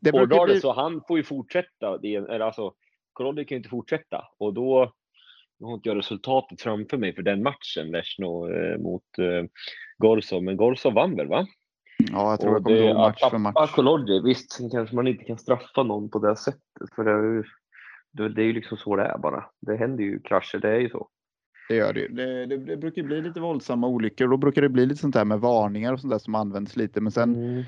Det 0.04 0.12
hårdra 0.12 0.26
brukar 0.28 0.48
det 0.48 0.54
bli, 0.54 0.62
så 0.62 0.74
han 0.74 1.02
får 1.08 1.18
ju 1.18 1.24
fortsätta. 1.24 1.98
Det 1.98 2.16
är, 2.16 2.40
alltså, 2.40 2.74
Korolli 3.14 3.46
kan 3.46 3.56
ju 3.56 3.58
inte 3.60 3.70
fortsätta 3.70 4.26
och 4.40 4.54
då 4.54 4.94
nu 5.60 5.66
har 5.68 5.74
inte 5.74 5.90
jag 5.90 5.98
resultatet 5.98 6.62
framför 6.62 6.98
mig 6.98 7.16
för 7.16 7.22
den 7.22 7.44
matchen, 7.44 7.92
Leshno 7.92 8.50
eh, 8.54 8.78
mot 8.78 9.04
eh, 9.18 9.46
Gorsov. 9.98 10.44
Men 10.44 10.58
Gorsov 10.58 10.94
vann 10.94 11.16
väl 11.16 11.28
va? 11.28 11.48
ja, 12.12 12.30
jag 12.32 12.40
tror 12.40 12.52
Och 12.52 12.56
jag 12.58 12.64
kommer 12.64 12.78
det- 12.78 12.86
ihåg 12.86 12.96
match 12.98 13.24
att 13.24 13.32
för 13.32 13.38
match. 13.38 13.72
Kolodji, 13.76 14.22
visst, 14.24 14.52
sen 14.52 14.70
kanske 14.70 14.96
man 14.96 15.08
inte 15.08 15.24
kan 15.24 15.38
straffa 15.38 15.84
någon 15.84 16.10
på 16.10 16.20
det 16.20 16.36
sättet. 16.36 16.62
För 16.96 17.04
det 17.04 17.12
är 17.12 17.24
ju, 17.36 17.44
det, 18.30 18.42
är 18.42 18.46
ju 18.46 18.54
liksom 18.54 18.78
så 18.78 18.96
det 18.96 19.04
är 19.04 19.18
bara. 19.18 19.46
Det 19.62 19.76
händer 19.76 20.04
ju 20.04 20.20
krascher, 20.20 20.58
det 20.60 20.70
är 20.70 20.80
ju 20.80 20.90
så. 20.90 21.08
Det 21.70 21.76
gör 21.76 21.94
det 21.94 22.00
ju. 22.00 22.08
Det, 22.08 22.46
det, 22.46 22.58
det 22.58 22.78
brukar 22.78 23.04
bli 23.04 23.22
lite 23.22 23.40
våldsamma 23.40 23.88
olyckor. 23.88 24.28
Då 24.28 24.38
brukar 24.38 24.62
det 24.62 24.70
bli 24.70 24.86
lite 24.86 25.02
sånt 25.02 25.14
där 25.16 25.26
med 25.26 25.40
varningar 25.40 25.94
och 25.94 26.00
sånt 26.00 26.12
där 26.12 26.20
som 26.20 26.36
används 26.36 26.76
lite. 26.76 27.02
Men 27.02 27.12
sen, 27.12 27.36
Mm. 27.36 27.64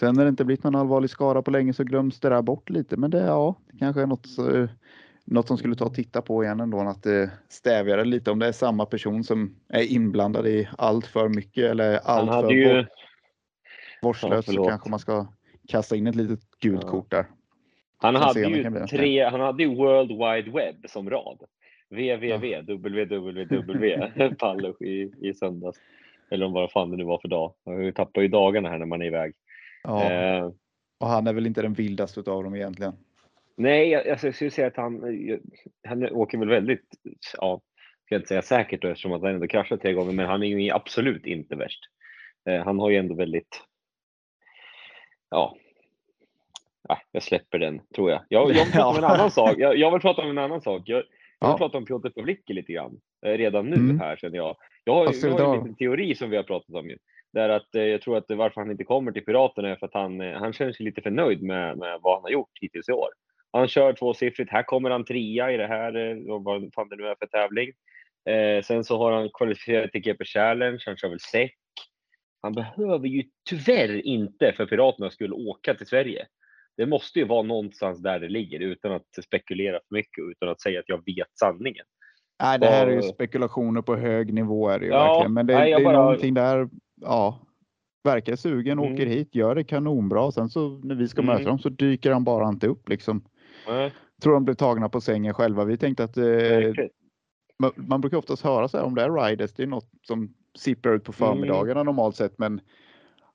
Sen 0.00 0.14
när 0.14 0.24
det 0.24 0.28
inte 0.28 0.44
blivit 0.44 0.64
någon 0.64 0.76
allvarlig 0.76 1.10
skada 1.10 1.42
på 1.42 1.50
länge 1.50 1.72
så 1.72 1.84
glöms 1.84 2.20
det 2.20 2.28
där 2.28 2.42
bort 2.42 2.70
lite. 2.70 2.96
Men 2.96 3.10
det, 3.10 3.18
ja, 3.18 3.54
det 3.72 3.78
kanske 3.78 4.02
är 4.02 4.06
något, 4.06 4.26
så, 4.26 4.68
något 5.24 5.48
som 5.48 5.56
skulle 5.56 5.74
ta 5.74 5.84
och 5.84 5.94
titta 5.94 6.22
på 6.22 6.44
igen 6.44 6.60
ändå, 6.60 6.80
att 6.80 7.02
det 7.02 7.30
stävjar 7.48 7.96
det 7.96 8.04
lite 8.04 8.30
om 8.30 8.38
det 8.38 8.46
är 8.46 8.52
samma 8.52 8.86
person 8.86 9.24
som 9.24 9.56
är 9.68 9.92
inblandad 9.92 10.46
i 10.46 10.68
allt 10.78 11.06
för 11.06 11.28
mycket 11.28 11.64
eller 11.70 12.00
allt 12.04 12.30
för 12.30 12.52
ju... 12.52 12.68
vår- 12.74 12.86
vårdslöst 14.02 14.46
så 14.46 14.52
förlåt. 14.52 14.68
kanske 14.68 14.90
man 14.90 14.98
ska 14.98 15.26
kasta 15.68 15.96
in 15.96 16.06
ett 16.06 16.16
litet 16.16 16.40
gult 16.60 16.82
Ja. 16.82 16.88
kort 16.90 17.10
där. 17.10 17.26
Han 17.98 18.16
hade 18.16 18.40
ju 18.40 18.86
tre, 18.86 19.24
han 19.24 19.40
hade 19.40 19.62
ju 19.62 19.74
World 19.74 20.10
Wide 20.10 20.58
Web 20.58 20.76
som 20.88 21.10
rad. 21.10 21.38
www, 21.90 22.74
www, 22.74 24.34
Palle 24.38 24.74
i, 24.80 25.12
i 25.20 25.34
söndags. 25.34 25.78
Eller 26.30 26.46
om 26.46 26.52
vad 26.52 26.70
fan 26.70 26.90
det 26.90 26.96
nu 26.96 27.04
var 27.04 27.18
för 27.18 27.28
dag. 27.28 27.52
Jag 27.64 27.94
tappar 27.94 28.22
ju 28.22 28.28
dagarna 28.28 28.68
här 28.68 28.78
när 28.78 28.86
man 28.86 29.02
är 29.02 29.06
iväg. 29.06 29.34
Ja, 29.82 30.10
Eh, 30.12 30.50
och 31.00 31.06
han 31.06 31.26
är 31.26 31.32
väl 31.32 31.46
inte 31.46 31.62
den 31.62 31.72
vildaste 31.72 32.20
av 32.20 32.44
dem 32.44 32.54
egentligen. 32.56 32.92
nej, 33.56 33.88
jag, 33.88 34.06
jag 34.06 34.34
skulle 34.34 34.50
säga 34.50 34.66
att 34.66 34.76
han, 34.76 35.00
han 35.88 36.04
åker 36.12 36.38
väl 36.38 36.48
väldigt, 36.48 36.86
ja, 37.36 37.60
ska 38.04 38.14
jag 38.14 38.18
inte 38.18 38.28
säga 38.28 38.42
säkert 38.42 38.82
då, 38.82 38.88
eftersom 38.88 39.12
att 39.12 39.22
han 39.22 39.34
ändå 39.34 39.46
kraschat 39.46 39.80
tre 39.82 39.92
gånger, 39.92 40.12
men 40.12 40.26
han 40.26 40.42
är 40.42 40.46
ju 40.46 40.70
absolut 40.70 41.26
inte 41.26 41.56
värst. 41.56 41.80
Eh, 42.48 42.64
han 42.64 42.78
har 42.78 42.90
ju 42.90 42.96
ändå 42.96 43.14
väldigt, 43.14 43.62
ja, 45.30 45.56
ja, 46.88 46.98
jag 47.12 47.22
släpper 47.22 47.58
den 47.58 47.80
tror 47.94 48.10
jag. 48.10 48.20
Jag, 48.28 48.50
jag 48.50 48.64
vill 48.64 48.72
prata 48.72 48.86
om 48.88 48.96
en 48.96 49.04
annan 49.04 49.30
sak. 49.30 49.54
Jag, 49.58 49.76
jag 49.76 49.90
vill 49.90 50.00
prata 50.00 50.22
om 50.22 50.30
en 50.30 50.38
annan 50.38 50.60
sak. 50.60 50.82
Jag, 50.86 50.96
jag 50.96 51.02
vill 51.48 51.52
Ja. 51.52 51.58
prata 51.58 51.78
om 51.78 51.84
Piotr 51.84 52.08
Pawlicki 52.08 52.52
lite 52.52 52.72
grann. 52.72 53.00
Eh, 53.26 53.30
redan 53.32 53.66
nu 53.66 53.76
Mm. 53.76 54.00
här 54.00 54.16
känner 54.16 54.36
jag. 54.36 54.56
Jag 54.84 54.94
har, 54.94 55.12
ska 55.12 55.28
jag 55.28 55.38
har 55.38 55.54
en 55.54 55.58
liten 55.60 55.74
teori 55.76 56.14
som 56.14 56.30
vi 56.30 56.36
har 56.36 56.42
pratat 56.44 56.74
om 56.74 56.88
ju. 56.90 56.98
Där 57.32 57.48
att 57.48 57.74
eh, 57.74 57.82
jag 57.82 58.02
tror 58.02 58.16
att 58.16 58.24
varför 58.28 58.60
han 58.60 58.70
inte 58.70 58.84
kommer 58.84 59.12
till 59.12 59.24
Piraterna 59.24 59.68
är 59.68 59.76
för 59.76 59.86
att 59.86 59.94
han, 59.94 60.20
eh, 60.20 60.38
han 60.38 60.52
känner 60.52 60.72
sig 60.72 60.84
lite 60.84 61.02
för 61.02 61.10
nöjd 61.10 61.42
med, 61.42 61.78
med 61.78 61.98
vad 62.02 62.14
han 62.14 62.22
har 62.22 62.30
gjort 62.30 62.58
hittills 62.60 62.88
i 62.88 62.92
år. 62.92 63.08
Han 63.52 63.68
kör 63.68 63.92
tvåsiffrigt. 63.92 64.52
Här 64.52 64.62
kommer 64.62 64.90
han 64.90 65.04
trea 65.04 65.52
i 65.52 65.56
det 65.56 65.66
här, 65.66 65.96
eh, 65.96 66.16
vad 66.40 66.74
fan 66.74 66.88
det 66.88 66.96
nu 66.96 67.06
är 67.06 67.16
för 67.18 67.26
tävling. 67.26 67.72
Eh, 68.28 68.62
sen 68.62 68.84
så 68.84 68.98
har 68.98 69.12
han 69.12 69.30
kvalificerat 69.34 69.92
till 69.92 70.00
GP 70.00 70.24
Challenge. 70.24 70.82
Han 70.86 70.96
kör 70.96 71.08
väl 71.08 71.20
säck. 71.20 71.56
Han 72.42 72.52
behöver 72.52 73.08
ju 73.08 73.24
tyvärr 73.48 74.06
inte 74.06 74.52
för 74.52 74.66
Piraterna 74.66 75.10
skulle 75.10 75.34
åka 75.34 75.74
till 75.74 75.86
Sverige. 75.86 76.26
Det 76.76 76.86
måste 76.86 77.18
ju 77.18 77.24
vara 77.24 77.42
någonstans 77.42 78.02
där 78.02 78.20
det 78.20 78.28
ligger 78.28 78.60
utan 78.60 78.92
att 78.92 79.24
spekulera 79.24 79.80
för 79.88 79.94
mycket 79.94 80.24
utan 80.30 80.48
att 80.48 80.60
säga 80.60 80.80
att 80.80 80.88
jag 80.88 81.04
vet 81.06 81.38
sanningen. 81.38 81.86
Nej, 82.40 82.58
det 82.58 82.66
här 82.66 82.86
är 82.86 82.90
ju 82.92 83.02
spekulationer 83.02 83.82
på 83.82 83.96
hög 83.96 84.34
nivå 84.34 84.68
är 84.68 84.78
det 84.78 84.84
ju 84.86 84.92
Ja, 84.92 85.04
verkligen. 85.12 85.32
Men 85.32 85.46
det, 85.46 85.54
nej, 85.54 85.72
det 85.72 85.80
är 85.80 85.84
bara- 85.84 85.96
någonting 86.02 86.34
där, 86.34 86.68
ja, 87.00 87.38
verkar 88.04 88.36
sugen, 88.36 88.78
Mm. 88.78 88.92
åker 88.94 89.06
hit, 89.06 89.34
gör 89.34 89.54
det 89.54 89.64
kanonbra. 89.64 90.30
Sen 90.32 90.48
så 90.48 90.68
när 90.82 90.94
vi 90.94 91.08
ska 91.08 91.22
Mm. 91.22 91.34
möta 91.34 91.48
dem 91.48 91.58
så 91.58 91.68
dyker 91.68 92.12
han 92.12 92.24
bara 92.24 92.48
inte 92.48 92.66
upp 92.66 92.88
liksom. 92.88 93.24
Nej, 93.68 93.92
Tror 94.22 94.32
de 94.34 94.44
blev 94.44 94.54
tagna 94.54 94.88
på 94.88 95.00
sängen 95.00 95.34
själva. 95.34 95.64
Vi 95.64 95.76
tänkte 95.76 96.04
att 96.04 96.16
eh, 96.16 96.24
man, 97.58 97.70
man 97.74 98.00
brukar 98.00 98.16
oftast 98.16 98.42
höra 98.44 98.68
så 98.68 98.76
här 98.76 98.84
om 98.84 98.94
det 98.94 99.02
är 99.02 99.10
riders, 99.10 99.52
det 99.52 99.62
är 99.62 99.66
något 99.66 99.90
som 100.02 100.34
sipprar 100.58 100.94
ut 100.94 101.04
på 101.04 101.12
Mm. 101.18 101.34
förmiddagarna 101.34 101.82
normalt 101.82 102.16
sett. 102.16 102.38
Men 102.38 102.60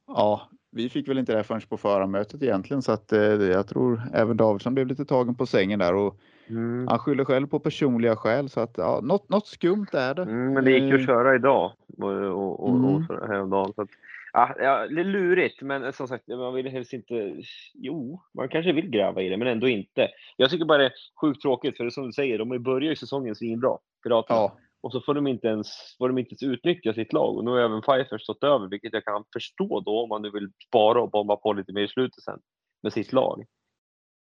ja, 0.08 0.42
vi 0.72 0.90
fick 0.90 1.08
väl 1.08 1.18
inte 1.18 1.36
det 1.36 1.44
förrän 1.44 1.62
på 1.70 1.78
förarmötet 1.78 2.44
egentligen 2.44 2.82
så 2.82 2.92
att 2.92 3.14
eh, 3.14 3.20
jag 3.22 3.68
tror 3.68 4.02
även 4.14 4.38
Davidsson 4.38 4.74
blev 4.74 4.88
lite 4.88 5.06
tagen 5.06 5.36
på 5.36 5.46
sängen 5.46 5.80
där 5.80 5.96
och 5.96 6.18
Mm. 6.50 6.88
han 6.88 7.00
skyller 7.00 7.26
själv 7.26 7.48
på 7.48 7.60
personliga 7.60 8.16
skäl 8.16 8.50
så 8.50 8.60
att 8.60 8.78
ja, 8.78 9.00
något, 9.04 9.30
något 9.30 9.48
skumt 9.48 9.88
är 9.94 10.14
det. 10.14 10.22
Mm, 10.22 10.54
men 10.54 10.66
det 10.66 10.72
gick 10.72 10.84
ju 10.84 10.94
att 10.94 11.00
Eh, 11.00 11.06
köra 11.06 11.36
idag 11.36 11.72
och, 11.98 12.12
och, 12.12 12.60
och, 12.60 12.70
Mm. 12.70 12.96
och 12.96 13.02
så 13.08 13.26
häromdagen. 13.26 13.74
Så 13.74 13.82
att, 13.82 13.90
ja, 14.34 14.56
ja, 14.60 14.88
det 14.88 15.02
är 15.02 15.06
lurigt, 15.06 15.62
men 15.62 15.94
som 15.94 16.08
sagt, 16.08 16.28
man 16.28 16.54
vill 16.54 16.68
helst 16.68 16.94
inte... 16.94 17.36
Jo, 17.74 18.22
man 18.34 18.50
kanske 18.50 18.72
vill 18.72 18.90
gräva 18.90 19.22
i 19.22 19.30
det, 19.30 19.38
men 19.38 19.48
ändå 19.48 19.68
inte. 19.68 20.10
Jag 20.38 20.50
tycker 20.50 20.66
bara 20.66 20.78
det 20.78 20.86
är 20.86 20.94
sjukt 21.22 21.42
tråkigt, 21.42 21.78
för 21.78 21.84
det 21.84 21.88
är 21.88 21.92
som 21.92 22.06
du 22.06 22.14
säger, 22.14 22.38
de 22.38 22.64
börjar 22.64 22.90
ju 22.90 22.96
säsongen 22.96 23.36
svinbra, 23.36 23.78
Piraterna. 24.04 24.40
Ja, 24.40 24.58
Och 24.82 24.92
så 24.92 25.02
får 25.02 25.14
de 25.14 25.28
inte 25.28 25.48
ens, 25.48 25.68
får 25.98 26.08
de 26.08 26.18
inte 26.18 26.30
ens 26.30 26.44
utnyttja 26.44 26.94
sitt 26.94 27.14
lag. 27.14 27.38
Och 27.38 27.46
nu 27.46 27.52
har 27.52 27.60
även 27.60 27.82
Pfeiffer 27.82 28.18
stått 28.18 28.44
över, 28.44 28.68
vilket 28.68 28.94
jag 28.94 29.06
kan 29.06 29.24
förstå 29.34 29.80
då 29.80 30.04
om 30.04 30.10
man 30.10 30.22
nu 30.22 30.32
vill 30.32 30.50
spara 30.68 31.02
och 31.02 31.10
bomba 31.10 31.36
på 31.36 31.54
lite 31.54 31.74
mer 31.74 31.82
i 31.82 31.88
slutet 31.88 32.24
sen 32.24 32.40
med 32.84 32.94
sitt 32.94 33.14
lag. 33.14 33.46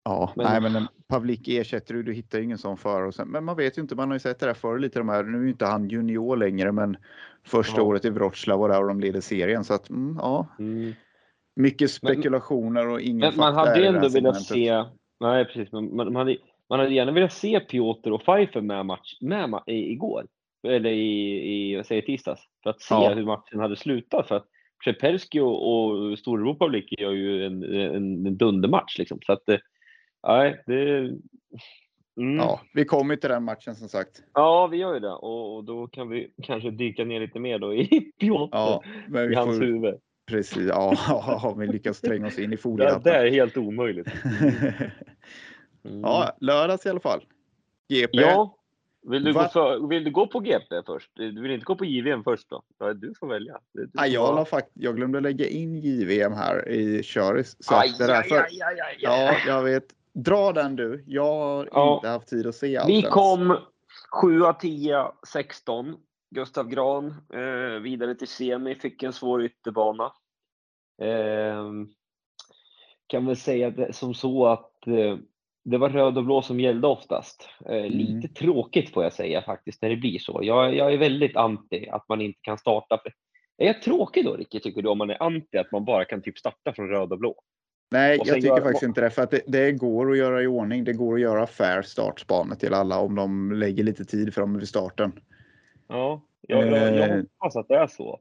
Ja, 0.05 0.33
Men- 0.35 0.45
nej 0.45 0.61
men 0.61 0.75
en 0.75 0.87
Pavlik 1.07 1.47
ersätter 1.47 1.93
du, 1.93 2.03
du 2.03 2.13
hittar 2.13 2.37
ju 2.37 2.43
ingen 2.43 2.57
sån 2.57 2.77
förare. 2.77 3.07
Och 3.07 3.15
sen, 3.15 3.27
men 3.27 3.43
man 3.43 3.57
vet 3.57 3.77
ju 3.77 3.81
inte, 3.81 3.95
man 3.95 4.07
har 4.09 4.15
ju 4.15 4.19
sett 4.19 4.39
det 4.39 4.45
där 4.45 4.53
förr 4.53 4.79
lite 4.79 4.99
de 4.99 5.09
här, 5.09 5.23
nu 5.23 5.37
är 5.37 5.43
ju 5.43 5.49
inte 5.49 5.65
han 5.65 5.89
junior 5.89 6.37
längre 6.37 6.71
men 6.71 6.97
första 7.45 7.77
Ja. 7.81 7.83
året 7.83 8.05
i 8.05 8.09
Wroclaw 8.09 8.61
var 8.61 8.69
där 8.69 8.81
och 8.81 8.87
de 8.87 8.99
leder 8.99 9.21
serien. 9.21 9.63
Så 9.63 9.73
att 9.73 9.89
mm, 9.89 10.17
ja, 10.21 10.47
mycket 11.55 11.91
spekulationer 11.91 12.87
och 12.87 13.01
ingen 13.01 13.19
Men 13.19 13.37
man 13.37 13.53
hade 13.55 13.85
ändå 13.87 14.09
velat 14.09 14.41
se, 14.41 14.83
nej 15.19 15.45
precis, 15.45 15.71
men 15.71 15.95
man, 15.95 16.13
man, 16.13 16.15
hade, 16.15 16.37
man 16.69 16.79
hade 16.79 16.93
gärna 16.93 17.11
velat 17.11 17.33
se 17.33 17.59
Piotr 17.59 18.11
och 18.11 18.21
Pfeiffer 18.25 18.61
med, 18.61 18.85
match, 18.85 19.17
med 19.21 19.49
ma- 19.49 19.63
i, 19.67 19.91
igår. 19.91 20.25
Eller 20.67 20.89
i, 20.89 21.71
i 21.71 21.75
vad 21.75 21.85
säger 21.85 22.01
jag, 22.01 22.05
tisdags. 22.05 22.41
För 22.63 22.69
att 22.69 22.81
se 22.81 22.95
Ja. 22.95 23.13
hur 23.13 23.25
matchen 23.25 23.59
hade 23.59 23.75
slutat. 23.75 24.27
För 24.27 24.35
att 24.35 24.45
Przeperski 24.83 25.39
och, 25.39 25.85
och 25.85 26.19
Storebro 26.19 26.55
Pavlicki 26.55 26.95
gör 27.01 27.11
ju 27.11 27.45
en, 27.45 27.63
en, 27.63 28.25
en 28.25 28.37
dundermatch 28.37 28.97
liksom. 28.99 29.19
Så 29.25 29.33
att, 29.33 29.49
eh, 29.49 29.57
nej, 30.27 30.63
det... 30.67 30.97
Mm. 32.17 32.35
Ja, 32.37 32.61
vi 32.73 32.85
kommer 32.85 33.15
till 33.15 33.29
den 33.29 33.43
matchen 33.43 33.75
som 33.75 33.89
sagt. 33.89 34.23
Ja, 34.33 34.67
vi 34.67 34.77
gör 34.77 34.93
ju 34.93 34.99
det. 34.99 35.11
Och, 35.13 35.55
och 35.55 35.63
då 35.63 35.87
kan 35.87 36.09
vi 36.09 36.31
kanske 36.43 36.71
dyka 36.71 37.05
ner 37.05 37.19
lite 37.19 37.39
mer 37.39 37.59
då 37.59 37.73
i 37.73 37.87
Piotr. 38.19 38.49
Ja, 38.51 38.83
men 39.07 39.31
I 39.31 39.35
hans 39.35 39.57
får 39.57 39.65
huvud. 39.65 39.95
precis. 40.25 40.67
Ja, 40.67 40.95
om 41.53 41.59
vi 41.59 41.67
lyckas 41.67 42.01
tränga 42.01 42.27
oss 42.27 42.39
in 42.39 42.43
i 42.43 42.45
Ja, 42.45 42.49
det 42.51 42.57
foliehatten. 42.57 43.13
är 43.13 43.29
helt 43.31 43.57
omöjligt. 43.57 44.07
Mm. 45.85 46.01
ja, 46.01 46.37
lördags 46.41 46.85
i 46.85 46.89
alla 46.89 46.99
fall. 46.99 47.25
GP. 47.89 48.09
Ja. 48.17 48.57
Vill 49.09 49.23
du, 49.23 49.33
gå 49.33 49.43
för, 49.43 49.87
vill 49.87 50.03
du 50.03 50.11
gå 50.11 50.27
på 50.27 50.39
GP 50.39 50.81
först? 50.85 51.11
Du 51.13 51.41
vill 51.41 51.51
inte 51.51 51.63
gå 51.65 51.75
på 51.75 51.85
JVM 51.85 52.23
först 52.23 52.49
då? 52.49 52.63
Du 52.93 53.13
får 53.19 53.27
välja. 53.27 53.53
Det 53.73 53.81
du 53.85 53.89
Ja, 53.93 54.03
som 54.03 54.11
jag, 54.13 54.21
har- 54.27 54.35
la 54.35 54.45
fakt- 54.45 54.71
jag 54.73 54.95
glömde 54.95 55.19
lägga 55.19 55.47
in 55.47 55.75
JVM 55.79 56.33
här 56.33 56.69
i 56.69 57.03
Köris. 57.03 57.55
Så 57.59 57.75
Aj, 57.75 57.93
det 57.99 58.07
därför, 58.07 58.35
aj, 58.35 58.41
aj, 58.41 58.61
aj, 58.61 58.79
aj, 58.81 58.81
aj. 58.81 58.97
Ja, 58.99 59.35
jag 59.47 59.63
vet. 59.63 59.83
Dra 60.13 60.51
den 60.51 60.75
du. 60.75 61.03
Jag 61.07 61.23
har 61.39 61.69
Ja. 61.71 61.95
inte 61.95 62.07
haft 62.09 62.27
tid 62.27 62.47
att 62.47 62.55
se 62.55 62.77
allt 62.77 62.89
Vi 62.89 62.93
ens. 62.99 63.13
kom 63.13 63.57
7, 64.21 64.39
10, 64.61 65.11
16. 65.27 65.95
Gustav 66.35 66.69
Gran 66.69 67.05
eh, 67.33 67.79
vidare 67.81 68.15
till 68.15 68.27
semi, 68.27 68.75
fick 68.75 69.03
en 69.03 69.13
svår 69.13 69.43
ytterbana. 69.45 70.11
Eh, 71.01 71.63
kan 73.07 73.25
väl 73.25 73.35
säga 73.37 73.69
det, 73.69 73.93
som 73.93 74.13
så 74.13 74.45
att 74.47 74.87
eh, 74.87 75.17
det 75.65 75.77
var 75.77 75.89
röd 75.89 76.17
och 76.17 76.23
blå 76.25 76.41
som 76.41 76.59
gällde 76.59 76.87
oftast. 76.87 77.49
Eh, 77.69 77.85
Lite 77.85 78.27
tråkigt 78.27 78.93
får 78.93 79.03
jag 79.03 79.13
säga 79.13 79.41
faktiskt 79.41 79.81
när 79.81 79.89
det 79.89 79.95
blir 79.95 80.19
så. 80.19 80.39
Jag, 80.43 80.75
jag 80.75 80.93
är 80.93 80.97
väldigt 80.97 81.35
anti 81.37 81.89
att 81.89 82.09
man 82.09 82.21
inte 82.21 82.39
kan 82.41 82.57
starta. 82.57 82.99
Är 83.57 83.65
jag 83.67 83.81
tråkig 83.81 84.25
då 84.25 84.33
Ricky, 84.35 84.59
tycker 84.59 84.81
du, 84.81 84.89
om 84.89 84.97
man 84.97 85.09
är 85.09 85.23
anti 85.23 85.57
att 85.57 85.71
man 85.71 85.85
bara 85.85 86.05
kan 86.05 86.21
typ 86.21 86.37
starta 86.37 86.73
från 86.73 86.89
röd 86.89 87.11
och 87.11 87.19
blå? 87.19 87.35
Nej, 87.93 88.17
jag 88.17 88.35
tycker 88.35 88.47
gör- 88.47 88.61
faktiskt 88.61 88.83
inte 88.83 89.01
det. 89.01 89.09
För 89.09 89.21
att 89.21 89.31
det, 89.31 89.41
det 89.47 89.71
går 89.71 90.11
att 90.11 90.17
göra 90.17 90.41
i 90.43 90.47
ordning. 90.47 90.83
Det 90.83 90.93
går 90.93 91.15
att 91.15 91.21
göra 91.21 91.47
fair 91.47 91.81
startspanor 91.81 92.55
till 92.55 92.73
alla 92.73 92.99
om 92.99 93.15
de 93.15 93.51
lägger 93.51 93.83
lite 93.83 94.05
tid 94.05 94.33
fram 94.33 94.57
vid 94.57 94.67
starten. 94.67 95.11
Ja, 95.87 96.21
jag, 96.47 96.67
jag, 96.67 96.95
jag 96.95 97.09
Eh. 97.09 97.15
hoppas 97.39 97.55
att 97.55 97.67
det 97.67 97.75
är 97.75 97.87
så. 97.87 98.19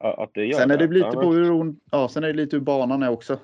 Att 0.00 0.30
det 0.34 0.44
gör 0.44 0.58
Sen 0.58 0.70
är 0.70 0.76
det 0.78 0.86
lite 0.88 1.06
Annars- 1.06 1.24
på 1.24 1.32
hur 1.32 1.74
ja, 1.90 2.08
sen 2.08 2.24
är 2.24 2.28
det 2.28 2.32
lite 2.34 2.56
hur 2.56 2.60
banan 2.64 3.02
är 3.02 3.10
också. 3.10 3.38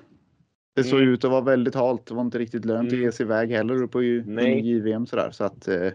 Det 0.75 0.83
såg 0.83 0.99
Mm. 0.99 1.13
ut 1.13 1.25
att 1.25 1.31
vara 1.31 1.41
väldigt 1.41 1.75
halt. 1.75 2.05
Det 2.05 2.13
var 2.13 2.21
inte 2.21 2.39
riktigt 2.39 2.65
lönt 2.65 2.89
Mm. 2.89 2.99
att 2.99 3.05
ge 3.05 3.11
sig 3.11 3.25
iväg 3.25 3.51
heller 3.51 3.87
på. 3.87 4.03
JVM 4.03 5.05
sådär. 5.05 5.31
Så 5.31 5.43
att 5.43 5.67
eh, 5.67 5.91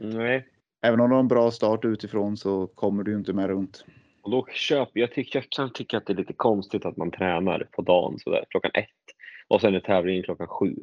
Nej, 0.00 0.46
även 0.82 1.00
om 1.00 1.08
du 1.08 1.14
har 1.14 1.20
en 1.20 1.28
bra 1.28 1.50
start 1.50 1.84
utifrån 1.84 2.36
så 2.36 2.66
kommer 2.66 3.02
du 3.02 3.14
inte 3.14 3.32
med 3.32 3.46
runt. 3.48 3.84
och 4.22 4.30
då 4.30 4.46
köper 4.52 5.00
jag, 5.00 5.12
tycker, 5.12 5.38
jag 5.38 5.50
kan 5.50 5.72
tycka 5.72 5.96
att 5.96 6.06
det 6.06 6.12
är 6.12 6.16
lite 6.16 6.32
konstigt 6.32 6.84
att 6.86 6.96
man 6.96 7.10
tränar 7.10 7.68
på 7.72 7.82
dagen 7.82 8.18
sådär 8.18 8.44
klockan 8.48 8.70
ett 8.74 8.86
och 9.48 9.60
sen 9.60 9.74
är 9.74 9.80
tävlingen 9.80 10.22
klockan 10.22 10.46
sju. 10.46 10.76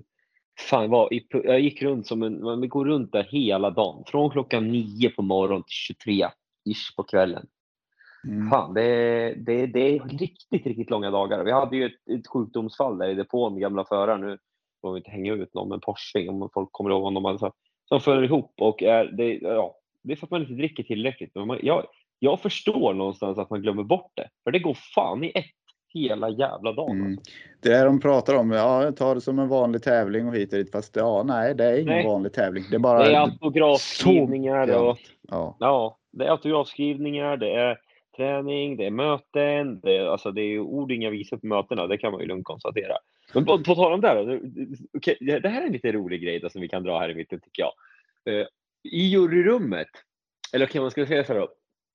Fan, 0.59 0.89
vad, 0.89 1.09
jag 1.29 1.59
gick 1.59 1.81
runt 1.81 2.07
som 2.07 2.23
en, 2.23 2.43
man 2.43 2.69
går 2.69 2.85
runt 2.85 3.11
där 3.11 3.23
hela 3.23 3.69
dagen. 3.69 4.03
Från 4.07 4.29
klockan 4.29 4.71
nio 4.71 5.09
på 5.09 5.21
morgonen 5.21 5.63
till 5.63 5.71
23 5.71 6.27
ish 6.69 6.95
på 6.95 7.03
kvällen. 7.03 7.47
Mm. 8.27 8.49
Fan, 8.49 8.73
det, 8.73 9.33
det, 9.37 9.65
det 9.65 9.79
är 9.79 9.99
riktigt, 9.99 10.65
riktigt 10.65 10.89
långa 10.89 11.11
dagar. 11.11 11.43
Vi 11.43 11.51
hade 11.51 11.77
ju 11.77 11.85
ett, 11.85 12.19
ett 12.19 12.27
sjukdomsfall 12.27 12.97
där 12.97 13.09
i 13.09 13.15
depån 13.15 13.53
med 13.53 13.61
gamla 13.61 13.85
förare. 13.85 14.17
Nu 14.17 14.37
får 14.81 14.93
vi 14.93 14.97
inte 14.97 15.11
hänga 15.11 15.33
ut 15.33 15.53
någon, 15.53 15.69
men 15.69 15.79
Porsche, 15.79 16.27
om 16.29 16.49
folk 16.53 16.69
kommer 16.71 16.89
ihåg 16.89 17.03
honom. 17.03 17.25
Alltså, 17.25 17.51
som 17.89 18.01
föll 18.01 18.23
ihop 18.23 18.53
och 18.61 18.83
är, 18.83 19.05
det, 19.05 19.33
ja, 19.33 19.75
det 20.03 20.11
är 20.11 20.15
för 20.15 20.27
att 20.27 20.31
man 20.31 20.41
inte 20.41 20.53
dricker 20.53 20.83
tillräckligt. 20.83 21.31
Men 21.35 21.47
man, 21.47 21.59
jag, 21.61 21.85
jag 22.19 22.41
förstår 22.41 22.93
någonstans 22.93 23.37
att 23.37 23.49
man 23.49 23.61
glömmer 23.61 23.83
bort 23.83 24.11
det. 24.15 24.29
För 24.43 24.51
det 24.51 24.59
går 24.59 24.77
fan 24.95 25.23
i 25.23 25.31
ett 25.35 25.45
hela 25.95 26.29
jävla 26.29 26.71
dagen. 26.71 26.99
Mm. 26.99 27.11
Alltså. 27.11 27.31
Det 27.59 27.73
är 27.73 27.85
de 27.85 27.99
pratar 27.99 28.35
om, 28.35 28.51
ja, 28.51 28.91
ta 28.91 29.13
det 29.13 29.21
som 29.21 29.39
en 29.39 29.47
vanlig 29.47 29.83
tävling 29.83 30.27
och 30.27 30.35
hit 30.35 30.53
och 30.53 30.59
dit. 30.59 30.71
Fast 30.71 30.95
ja, 30.95 31.23
nej, 31.23 31.55
det 31.55 31.63
är 31.63 31.73
ingen 31.73 31.93
Nej. 31.93 32.05
vanlig 32.05 32.33
tävling. 32.33 32.63
Det 32.69 32.75
är 32.75 32.79
bara... 32.79 33.03
Det 33.03 33.15
är 33.15 33.19
autografskrivningar 33.19 34.67
så 34.67 34.89
och 34.89 34.97
ja. 35.21 35.57
ja, 35.59 35.97
det 36.11 36.25
är 36.25 36.31
autografskrivningar, 36.31 37.37
det 37.37 37.55
är 37.55 37.77
träning, 38.17 38.77
det 38.77 38.85
är 38.85 38.91
möten. 38.91 39.79
Det 39.79 39.97
är, 39.97 40.05
alltså, 40.05 40.31
det 40.31 40.41
är 40.41 40.59
ord 40.59 40.91
inga 40.91 41.09
visor 41.09 41.37
på 41.37 41.47
mötena, 41.47 41.87
det 41.87 41.97
kan 41.97 42.11
man 42.11 42.21
ju 42.21 42.27
lugnt 42.27 42.45
konstatera. 42.45 42.93
Men 43.33 43.45
på, 43.45 43.63
på 43.63 43.75
tal 43.75 43.93
om 43.93 44.01
det 44.01 44.07
här, 44.07 44.41
okej, 44.97 45.17
det 45.21 45.49
här 45.49 45.61
är 45.61 45.65
en 45.65 45.73
lite 45.73 45.91
rolig 45.91 46.21
grej 46.21 46.39
då, 46.39 46.49
som 46.49 46.61
vi 46.61 46.67
kan 46.67 46.83
dra 46.83 46.99
här 46.99 47.09
i 47.09 47.15
mitten 47.15 47.39
tycker 47.39 47.63
jag. 47.63 47.73
Eh, 48.33 48.47
I 48.83 49.07
juryrummet, 49.07 49.87
eller 50.53 50.65
kan 50.65 50.81
man 50.81 50.91
ska 50.91 51.05
säga 51.05 51.23
så 51.23 51.33
här 51.33 51.39
då, 51.39 51.47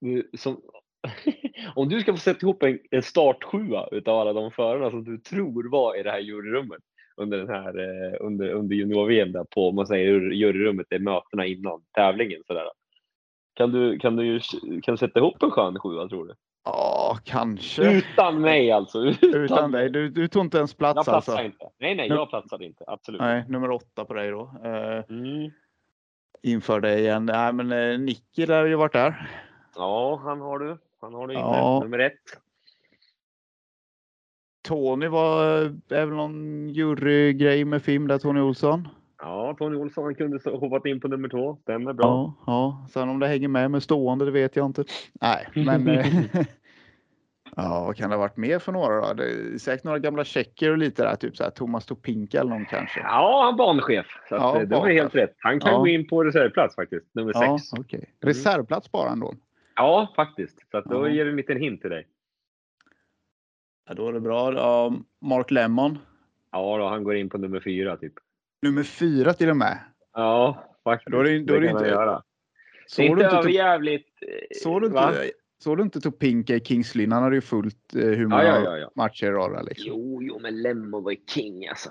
eh, 0.09 0.25
som, 0.39 0.61
om 1.75 1.89
du 1.89 2.01
ska 2.01 2.13
få 2.13 2.19
sätta 2.19 2.47
ihop 2.47 2.63
en, 2.63 2.79
en 2.91 3.03
startsjua 3.03 3.89
utav 3.93 4.19
alla 4.19 4.33
de 4.33 4.51
förarna 4.51 4.91
som 4.91 5.05
du 5.05 5.19
tror 5.19 5.71
var 5.71 6.01
i 6.01 6.03
det 6.03 6.11
här 6.11 6.19
juryrummet 6.19 6.81
under 7.17 7.39
den 7.39 7.49
här 7.49 7.79
eh, 7.79 8.17
under, 8.21 8.51
under 8.51 8.77
junior-VM 8.77 9.33
där 9.33 9.45
på, 9.45 9.69
om 9.69 9.75
man 9.75 9.87
säger 9.87 10.31
juryrummet, 10.31 10.87
det 10.91 10.97
är 10.97 11.01
mötena 11.01 11.47
innan 11.47 11.83
tävlingen 11.95 12.43
sådär. 12.47 12.65
Kan 13.55 13.73
du, 13.73 13.99
kan 13.99 14.17
du, 14.17 14.41
kan 14.83 14.95
du 14.95 14.97
sätta 14.97 15.21
ihop 15.21 15.43
en 15.43 15.51
skön 15.51 15.79
sjua 15.79 16.09
tror 16.09 16.27
du? 16.27 16.35
Ja, 16.65 17.19
kanske. 17.25 17.93
Utan 17.93 18.41
mig 18.41 18.71
alltså. 18.71 18.99
Utan, 19.23 19.35
Utan 19.35 19.73
dig. 19.73 19.91
Du, 19.91 20.09
du 20.09 20.29
tog 20.29 20.45
inte 20.45 20.59
ens 20.59 20.71
Jag 20.73 20.79
plats 20.79 20.95
platsar 21.09 21.33
alltså. 21.33 21.45
inte. 21.45 21.69
Nej, 21.79 21.95
nej, 21.95 22.09
jag 22.09 22.31
platsade 22.31 22.65
inte. 22.65 22.85
Absolut. 22.87 23.21
Nej, 23.21 23.45
nummer 23.49 23.71
åtta 23.71 24.05
på 24.05 24.15
dig 24.15 24.31
då. 24.31 24.53
Eh, 24.65 25.05
Mm. 25.09 25.51
inför 26.43 26.81
dig 26.81 27.01
igen. 27.01 27.27
Nej, 27.27 27.53
men 27.53 27.73
eh, 27.73 27.99
Nicky 27.99 28.47
lär 28.47 28.67
ju 28.67 28.75
varit 28.75 28.93
där. 28.93 29.31
Ja, 29.77 30.21
han 30.25 30.41
har 30.41 30.59
du. 30.59 30.79
Han 31.01 31.15
har 31.15 31.27
du 31.29 31.35
inne. 31.35 31.43
Ja. 31.43 31.81
Nummer 31.83 31.99
ett. 31.99 32.13
Tony 34.69 35.09
var 35.09 35.63
eh, 35.65 35.71
väl 35.89 36.09
någon 36.09 36.69
jurygrej 36.69 37.65
med 37.65 37.83
film 37.83 38.09
där, 38.09 38.19
Tony 38.19 38.41
Olsson. 38.41 38.89
Ja, 39.23 39.57
Tony 39.59 39.77
Olsson 39.77 40.05
han 40.05 40.15
kunde 40.15 40.51
hoppat 40.51 40.87
in 40.87 41.01
på 41.01 41.09
nummer 41.09 41.29
två. 41.29 41.57
Stämmer 41.63 41.93
bra. 41.93 42.07
Ja, 42.07 42.35
ja. 42.47 42.87
Sen 42.91 43.09
om 43.09 43.19
det 43.19 43.27
hänger 43.27 43.49
med 43.49 43.71
med 43.71 43.83
stående, 43.83 44.25
det 44.25 44.31
vet 44.31 44.57
jag 44.57 44.67
inte. 44.67 44.85
Nej, 45.21 45.47
men. 45.55 45.89
eh, 45.89 46.07
ja, 47.57 47.85
vad 47.87 47.97
kan 47.97 48.11
det 48.11 48.17
ha 48.17 48.21
varit 48.21 48.37
mer 48.37 48.59
för 48.59 48.73
några 48.73 49.01
då? 49.09 49.15
Det 49.15 49.25
är 49.25 49.59
säkert 49.59 49.85
några 49.85 49.99
gamla 49.99 50.25
tjecker 50.25 50.71
och 50.71 50.79
lite 50.79 51.03
där, 51.03 51.17
typ 51.17 51.37
så 51.37 51.43
här 51.45 51.51
Thomas 51.51 51.87
Topinka 51.87 52.41
eller 52.41 52.51
någon 52.51 52.67
kanske. 52.67 53.01
Ja, 53.01 53.43
han 53.45 53.57
banchef. 53.57 54.07
Så 54.29 54.35
Ja, 54.35 54.57
eh, 54.61 54.69
det 54.69 54.77
var 54.77 54.89
helt 54.89 55.15
rätt. 55.15 55.35
Han 55.39 55.61
kan 55.61 55.73
Ja. 55.73 55.79
gå 55.79 55.87
in 55.87 56.09
på 56.09 56.25
reservplats 56.25 56.75
faktiskt. 56.75 57.15
Nummer 57.15 57.33
Ja, 57.35 57.59
sex. 57.59 57.81
okej. 57.81 58.05
Reservplats 58.21 58.93
bara 58.93 59.11
ändå. 59.11 59.35
Ja, 59.77 60.13
faktiskt. 60.17 60.71
Så 60.71 60.77
att 60.79 60.85
då 60.85 61.09
Ja. 61.09 61.13
ger 61.13 61.25
vi 61.25 61.31
en 61.31 61.37
liten 61.37 61.61
hint 61.61 61.81
till 61.81 61.91
dig. 61.91 62.07
Ja, 63.89 63.95
då 63.95 64.09
är 64.09 64.13
det 64.13 64.21
bra. 64.21 64.53
Ja, 64.55 64.95
Mark 65.21 65.51
Lemmon. 65.51 65.99
Ja, 66.53 66.79
då, 66.79 66.89
han 66.89 67.05
går 67.05 67.17
in 67.17 67.29
på 67.31 67.39
nummer 67.39 67.61
fyra 67.61 67.97
typ. 67.97 68.13
Nummer 68.63 68.83
fyra 68.83 69.33
till 69.33 69.51
och 69.51 69.57
med. 69.57 69.79
Ja, 70.13 70.65
faktiskt. 70.85 71.11
Då 71.13 71.19
är 71.21 71.25
det- 71.25 71.39
då 71.45 71.55
är 71.55 71.61
det 71.61 71.67
han 71.69 71.77
inte- 71.77 71.89
göra. 71.91 72.13
Det 72.15 72.23
Såg 72.95 73.05
du 73.17 73.25
inte 73.25 73.37
överjävligt. 73.37 74.09
eh, 74.23 74.29
såg 74.63 74.83
du 74.83 74.89
va? 74.89 75.09
inte, 75.09 75.31
såg 75.59 75.77
du 75.77 75.83
inte 75.83 76.01
Topinka 76.01 76.55
i 76.55 76.61
Kings 76.61 76.95
Lynn? 76.95 77.13
Han 77.13 77.23
hade 77.23 77.35
ju 77.35 77.41
fullt 77.41 77.95
eh, 77.95 78.01
hur 78.05 78.27
många 78.27 78.45
ja, 78.45 78.61
ja. 78.65 78.77
ja. 78.79 78.91
matcher 78.95 79.27
i 79.27 79.31
rad 79.31 79.67
liksom. 79.67 79.89
Jo, 79.89 80.23
jo, 80.23 80.39
men 80.39 80.63
Lemmo 80.63 81.01
var 81.01 81.11
ju 81.11 81.17
king 81.27 81.69
alltså. 81.69 81.91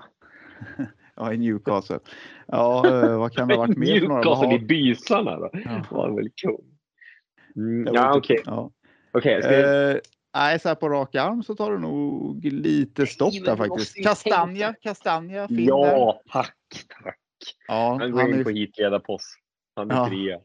Ja, 1.16 1.34
i 1.34 1.38
Newcastle. 1.38 2.00
Ja, 2.48 2.88
eh, 2.88 3.20
vad 3.20 3.34
kan 3.34 3.48
det 3.48 3.54
ha 3.56 3.62
varit 3.68 3.78
mer 3.78 4.02
Newcastle 4.08 4.56
i 4.56 4.60
bysarna 4.60 5.38
då. 5.40 5.50
Ja. 5.54 5.86
var 5.92 6.12
väl 6.16 6.30
kung. 6.36 6.69
Mm, 7.56 7.94
ja, 7.94 8.18
okej. 8.18 8.42
Ja. 8.46 8.72
Okej, 9.12 9.42
ska 9.44 9.54
jag- 9.54 9.92
Eh, 9.92 9.98
nej, 10.36 10.60
så 10.60 10.68
här 10.68 10.76
på 10.76 10.90
rak 10.90 11.16
arm 11.16 11.44
så 11.44 11.56
tar 11.56 11.72
det 11.72 11.78
nog 11.80 12.46
lite 12.46 13.08
stopp 13.08 13.34
men 13.34 13.44
där 13.44 13.56
faktiskt. 13.56 14.04
Kastanja, 14.04 14.68
tänka. 14.68 14.80
Kastanja. 14.82 15.48
Ja, 15.50 16.22
tack, 16.32 16.56
tack. 17.04 17.20
Ja, 17.68 17.98
Han 18.00 18.12
går 18.12 18.20
han 18.22 18.30
in 18.30 18.40
är, 18.40 18.44
på 18.44 18.50
hitledarpost. 18.50 19.26
Han 19.76 19.92
är 19.92 19.96
Ja. 19.96 20.08
trea. 20.10 20.40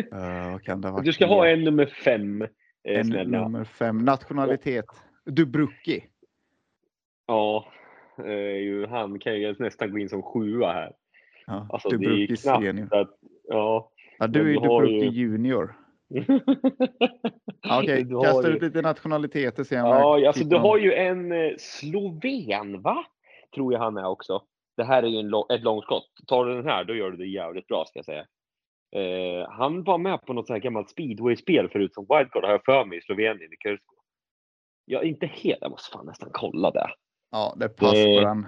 Varit 0.90 1.04
Du 1.04 1.12
ska 1.12 1.26
ha 1.26 1.46
en 1.48 1.64
nummer 1.64 1.86
fem, 1.86 2.42
eh, 2.42 2.48
en 2.84 3.04
snälla. 3.04 3.42
nummer 3.42 3.64
fem. 3.64 3.98
Nationalitet. 3.98 4.84
Dubrucki. 5.26 6.04
Ja, 7.26 7.66
eh, 8.24 8.30
ju, 8.56 8.86
han 8.86 9.18
kan 9.18 9.40
ju 9.40 9.54
nästan 9.58 9.90
gå 9.92 9.98
in 9.98 10.08
som 10.08 10.22
sjua 10.22 10.72
här. 10.72 10.92
Ja, 11.46 11.66
Alltså, 11.70 11.88
det 11.88 11.94
är 11.96 11.98
Dubrucki 11.98 12.36
knappt 12.36 12.64
senior. 12.64 12.94
att... 12.94 13.10
Ja. 13.48 13.89
Ja, 14.20 14.26
du 14.26 14.40
är 14.40 14.44
ju 14.46 14.52
du 14.54 14.58
har 14.68 14.82
Dubrucki 14.82 15.06
ju- 15.06 15.22
junior. 15.22 15.74
Okej, 17.80 18.04
Du 18.04 18.14
har 18.16 18.24
kasta 18.24 18.48
ju- 18.48 18.56
ut 18.56 18.62
lite 18.62 18.82
nationaliteter 18.82 19.64
sen. 19.64 19.78
Ja, 19.78 20.26
alltså 20.28 20.44
du 20.44 20.56
har 20.56 20.78
ju 20.78 20.92
en 20.92 21.32
eh, 21.32 21.52
sloven, 21.58 22.82
va? 22.82 23.04
Tror 23.54 23.72
jag 23.72 23.80
han 23.80 23.96
är 23.96 24.06
också. 24.06 24.42
Det 24.76 24.84
här 24.84 25.02
är 25.02 25.06
ju 25.06 25.18
en, 25.18 25.32
ett 25.56 25.62
långskott. 25.62 26.08
Tar 26.26 26.44
du 26.44 26.54
den 26.54 26.64
här, 26.64 26.84
då 26.84 26.94
gör 26.94 27.10
du 27.10 27.16
det 27.16 27.26
jävligt 27.26 27.66
bra 27.66 27.84
ska 27.86 27.98
jag 27.98 28.04
säga. 28.06 28.26
Eh, 28.96 29.48
han 29.50 29.84
var 29.84 29.98
med 29.98 30.22
på 30.26 30.32
något 30.32 30.46
sånt 30.46 30.54
här 30.54 30.62
gammalt 30.62 30.90
speedway-spel 30.90 31.68
förut 31.68 31.94
som 31.94 32.06
wildcard, 32.08 32.44
har 32.44 32.50
jag 32.50 32.64
för 32.64 32.84
mig, 32.84 32.98
i 32.98 33.02
Slovenien, 33.02 33.52
i 33.52 33.56
Kursko. 33.56 33.94
Jag 34.84 35.02
är 35.02 35.06
inte 35.08 35.26
helt, 35.26 35.58
jag 35.60 35.70
måste 35.70 35.92
fan 35.92 36.06
nästan 36.06 36.28
kolla 36.32 36.70
det. 36.70 36.90
Ja, 37.30 37.54
det 37.58 37.64
är 37.64 37.68
pass 37.68 37.90
på 37.90 37.94
Det- 37.96 38.20
den. 38.20 38.46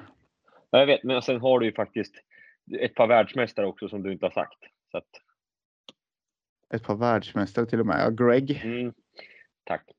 Ja, 0.71 0.79
Jag 0.79 0.87
vet, 0.87 1.03
men 1.05 1.23
sen 1.23 1.41
har 1.41 1.59
du 1.59 1.67
ju 1.67 1.73
faktiskt 1.73 2.15
ett 2.81 2.95
par 2.95 3.07
världsmästare 3.07 3.67
också 3.67 3.89
som 3.89 4.03
du 4.03 4.13
inte 4.13 4.27
har 4.27 4.31
sagt. 4.31 4.59
Så 4.91 4.99
att, 4.99 5.09
Ett 6.73 6.83
par 6.83 6.97
världsmästare 6.97 7.67
till 7.67 7.81
och 7.81 7.87
med. 7.87 8.01
Ja, 8.01 8.11
Greg, 8.11 8.61
mm, 8.65 8.93
tack. 9.65 9.91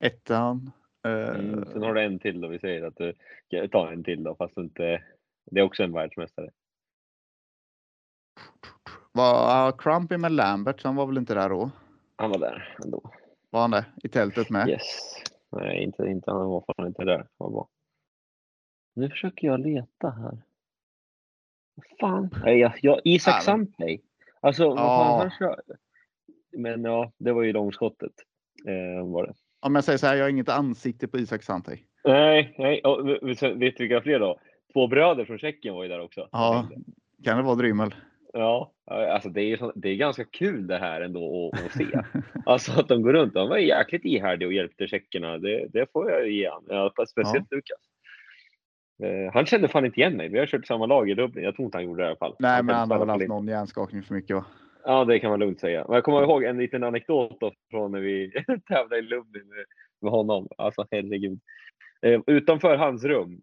ettan. 0.00 0.70
Eh, 1.04 1.10
Mm, 1.10 1.64
sen 1.72 1.82
har 1.82 1.94
du 1.94 2.02
en 2.02 2.18
till 2.18 2.40
då, 2.40 2.48
vi 2.48 2.58
säger 2.58 2.82
att 2.82 2.96
du 2.96 3.68
tar 3.68 3.92
en 3.92 4.04
till 4.04 4.22
då, 4.22 4.34
fast 4.34 4.56
inte, 4.56 5.02
det 5.50 5.60
är 5.60 5.64
också 5.64 5.82
en 5.82 5.92
världsmästare. 5.92 6.50
var 9.12 9.72
Crumpy 9.78 10.16
med 10.16 10.32
Lambert, 10.32 10.82
han 10.84 10.96
var 10.96 11.06
väl 11.06 11.18
inte 11.18 11.34
där 11.34 11.48
då? 11.48 11.70
Han 12.16 12.30
var 12.30 12.38
där 12.38 12.76
ändå. 12.84 13.10
Var 13.50 13.60
han 13.60 13.70
det? 13.70 13.84
I 14.02 14.08
tältet 14.08 14.50
med? 14.50 14.68
Yes. 14.68 15.22
Nej, 15.50 15.82
inte, 15.82 16.06
inte, 16.06 16.30
han 16.30 16.46
var 16.48 16.64
fan 16.66 16.86
inte 16.86 17.04
där. 17.04 17.26
Vad 17.36 17.52
bra. 17.52 17.68
Nu 18.94 19.10
försöker 19.10 19.46
jag 19.46 19.60
leta 19.60 20.10
här. 20.10 20.42
Vad 21.74 21.86
fan? 22.00 22.30
Nej, 22.44 22.58
jag, 22.58 22.72
jag, 22.82 23.00
Isak 23.04 23.42
Sandberg. 23.42 24.00
Alltså, 24.40 24.68
vad 24.68 24.76
fan 24.76 25.20
han 25.20 25.30
kör. 25.30 25.60
Men 26.56 26.84
ja, 26.84 27.12
det 27.18 27.32
var 27.32 27.42
ju 27.42 27.52
långskottet. 27.52 28.12
Eh, 28.66 29.06
var 29.06 29.26
det. 29.26 29.34
Om 29.60 29.74
jag 29.74 29.84
säger 29.84 29.98
så 29.98 30.06
här, 30.06 30.16
jag 30.16 30.24
har 30.24 30.30
inget 30.30 30.48
ansikte 30.48 31.08
på 31.08 31.18
Isak 31.18 31.42
Santei. 31.42 31.82
Nej, 32.04 32.54
nej. 32.58 32.80
Och, 32.80 33.08
vet 33.08 33.40
du 33.40 33.54
vilka 33.54 34.00
fler 34.00 34.18
då? 34.18 34.38
Två 34.72 34.86
bröder 34.86 35.24
från 35.24 35.38
Tjeckien 35.38 35.74
var 35.74 35.82
ju 35.82 35.88
där 35.88 36.00
också. 36.00 36.28
Ja, 36.32 36.68
kan 37.24 37.36
det 37.36 37.42
vara 37.42 37.54
Drymmel? 37.54 37.94
Ja, 38.32 38.72
alltså 38.86 39.28
det 39.28 39.42
är, 39.42 39.72
det 39.74 39.88
är 39.88 39.96
ganska 39.96 40.24
kul 40.24 40.66
det 40.66 40.78
här 40.78 41.00
ändå 41.00 41.50
att, 41.54 41.64
att 41.64 41.72
se. 41.72 41.86
Alltså 42.46 42.80
att 42.80 42.88
de 42.88 43.02
går 43.02 43.12
runt. 43.12 43.34
De 43.34 43.48
var 43.48 43.58
jäkligt 43.58 44.04
ihärdiga 44.04 44.46
och 44.46 44.52
hjälpte 44.52 44.86
tjeckerna. 44.86 45.38
Det, 45.38 45.66
det 45.72 45.92
får 45.92 46.10
jag 46.10 46.30
ge 46.30 46.50
han. 46.50 46.62
Ja, 46.68 46.92
speciellt 47.08 47.52
Lukas. 47.52 47.78
Eh, 49.02 49.32
han 49.32 49.46
kände 49.46 49.68
fan 49.68 49.86
inte 49.86 50.00
igen 50.00 50.16
mig. 50.16 50.28
Vi 50.28 50.38
har 50.38 50.46
kört 50.46 50.66
samma 50.66 50.86
lag 50.86 51.10
i 51.10 51.14
Dublin. 51.14 51.44
Jag 51.44 51.56
tror 51.56 51.66
inte 51.66 51.78
han 51.78 51.84
gjorde 51.84 52.02
det 52.02 52.06
i 52.06 52.08
alla 52.08 52.16
fall. 52.16 52.36
Nej, 52.38 52.62
men 52.62 52.72
kan 52.72 52.78
han 52.78 52.90
har 52.90 52.98
väl 52.98 53.08
haft 53.08 53.28
någon 53.28 53.48
hjärnskakning 53.48 54.02
för 54.02 54.14
mycket 54.14 54.36
va? 54.36 54.44
Ja, 54.88 55.04
det 55.04 55.18
kan 55.18 55.30
man 55.30 55.40
lugnt 55.40 55.60
säga. 55.60 55.84
Men 55.88 55.94
jag 55.94 56.04
kommer 56.04 56.22
ihåg 56.22 56.44
en 56.44 56.58
liten 56.58 56.84
anekdot 56.84 57.36
då 57.40 57.52
från 57.70 57.92
när 57.92 58.00
vi 58.00 58.32
tävlade 58.68 58.98
i 58.98 59.02
Lublin 59.02 59.48
med- 59.48 59.64
med 60.02 60.10
honom. 60.10 60.48
Alltså 60.58 60.86
herregud. 60.90 61.40
Eh, 62.02 62.20
utanför 62.26 62.76
hans 62.76 63.04
rum. 63.04 63.40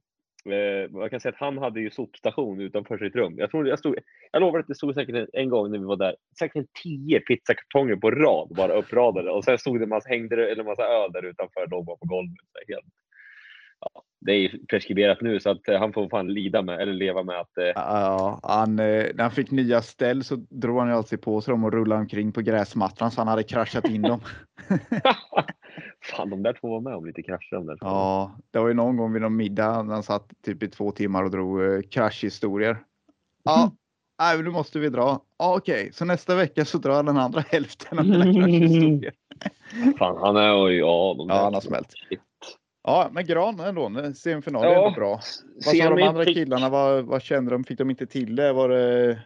Eh, 0.50 0.90
jag 1.00 1.10
kan 1.12 1.20
säga 1.20 1.30
att 1.34 1.40
han 1.40 1.58
hade 1.58 1.82
ju 1.82 1.90
sopstation 1.90 2.62
utanför 2.62 2.98
sitt 2.98 3.16
rum. 3.16 3.34
Jag, 3.38 3.52
tror, 3.52 3.68
jag, 3.68 3.80
stod, 3.80 3.96
jag 4.32 4.40
lovar 4.40 4.60
att 4.60 4.68
det 4.68 4.76
stod 4.76 4.94
säkert 4.94 5.16
en, 5.16 5.28
en 5.34 5.50
gång 5.50 5.72
när 5.72 5.80
vi 5.80 5.86
var 5.86 5.96
där, 5.98 6.16
säkert 6.40 6.56
en 6.56 6.68
tio 6.84 7.20
pizzakartonger 7.20 7.96
på 7.96 8.12
rad 8.12 8.48
bara 8.58 8.74
uppradade. 8.74 9.32
Och 9.32 9.44
sen 9.44 9.58
stod 9.58 9.80
det 9.80 9.86
massa, 9.88 10.10
hängde 10.10 10.36
det, 10.36 10.52
eller 10.52 10.64
massa 10.64 10.84
öl 10.84 11.12
där 11.12 11.26
utanför, 11.26 11.68
låg 11.72 11.86
bara 11.86 11.98
på 11.98 12.06
golvet. 12.06 12.36
Helt, 12.68 12.86
ja, 13.84 14.04
det 14.26 14.32
är 14.32 14.38
ju 14.38 14.66
preskriberat 14.66 15.22
nu 15.22 15.40
så 15.40 15.50
att 15.50 15.68
eh, 15.68 15.80
han 15.80 15.94
får 15.94 16.10
fan 16.10 16.34
lida 16.34 16.62
med, 16.62 16.82
eller 16.82 16.94
leva 16.94 17.24
med 17.24 17.40
att 17.40 17.58
eh, 17.58 17.66
Ja, 17.66 18.40
han, 18.44 18.80
eh, 18.80 19.06
när 19.16 19.22
han 19.22 19.32
fick 19.32 19.52
nya 19.52 19.82
ställ 19.82 20.24
så 20.24 20.36
drog 20.36 20.80
han 20.80 20.88
ju 20.88 20.94
alltid 20.94 21.22
på 21.22 21.42
sig 21.42 21.52
dem 21.52 21.64
och 21.64 21.74
rullade 21.74 22.02
omkring 22.02 22.32
på 22.32 22.42
gräsmattan 22.42 23.12
så 23.12 23.22
han 23.22 23.28
hade 23.28 23.44
kraschat 23.44 23.86
in 23.86 24.02
dem. 24.02 24.20
Fan, 26.04 26.30
de 26.30 26.44
där 26.44 26.54
två 26.54 26.70
var 26.70 26.82
med 26.82 26.96
om 26.96 27.06
lite 27.06 27.24
krascher. 27.24 27.56
De 27.56 27.66
där 27.66 27.78
två. 27.78 27.86
Ja, 27.86 28.32
det 28.52 28.60
var 28.60 28.68
ju 28.68 28.74
någon 28.74 28.98
gång 28.98 29.14
vid 29.14 29.22
någon 29.22 29.36
middag 29.36 29.84
när 29.84 29.94
han 29.94 30.04
satt 30.04 30.32
typ 30.46 30.64
i 30.64 30.68
två 30.68 30.92
timmar 30.92 31.24
och 31.24 31.32
drog 31.32 31.64
eh, 31.64 31.82
kraschhistorier. 31.82 32.78
Ja, 33.44 33.72
nej, 34.20 34.36
men 34.36 34.46
nu 34.46 34.52
måste 34.52 34.80
vi 34.80 34.90
dra. 34.90 35.22
Ja, 35.38 35.56
okej, 35.58 35.90
så 35.94 36.06
nästa 36.06 36.36
vecka 36.36 36.66
så 36.66 36.78
drar 36.78 37.04
den 37.04 37.18
andra 37.18 37.42
hälften 37.50 38.00
av 38.00 38.06
mina 38.06 38.24
kraschhistorier. 38.24 39.14
Fan, 39.98 40.18
han 40.18 40.38
är 40.38 40.70
ju... 40.70 40.80
Ja, 40.80 41.16
de 41.18 41.30
Ja, 41.30 41.44
han 41.44 41.54
har 41.54 41.62
smält. 41.62 41.92
Shit. 42.10 42.22
Ja, 42.84 43.10
men 43.14 43.26
Gran 43.26 43.60
ändå, 43.60 44.14
semifinal 44.14 44.64
är 44.64 44.70
Ja, 44.70 44.86
ändå 44.88 44.96
bra. 45.00 45.20
Vad 45.66 45.76
sa 45.78 45.90
de 45.96 46.04
andra 46.04 46.24
fick- 46.26 46.36
killarna? 46.36 46.70
Vad, 46.70 47.06
vad 47.06 47.22
kände 47.24 47.52
de? 47.52 47.64
Fick 47.64 47.78
de 47.78 47.90
inte 47.90 48.06
till 48.06 48.36
det? 48.36 48.54
Var 48.54 48.70
det... 48.70 49.20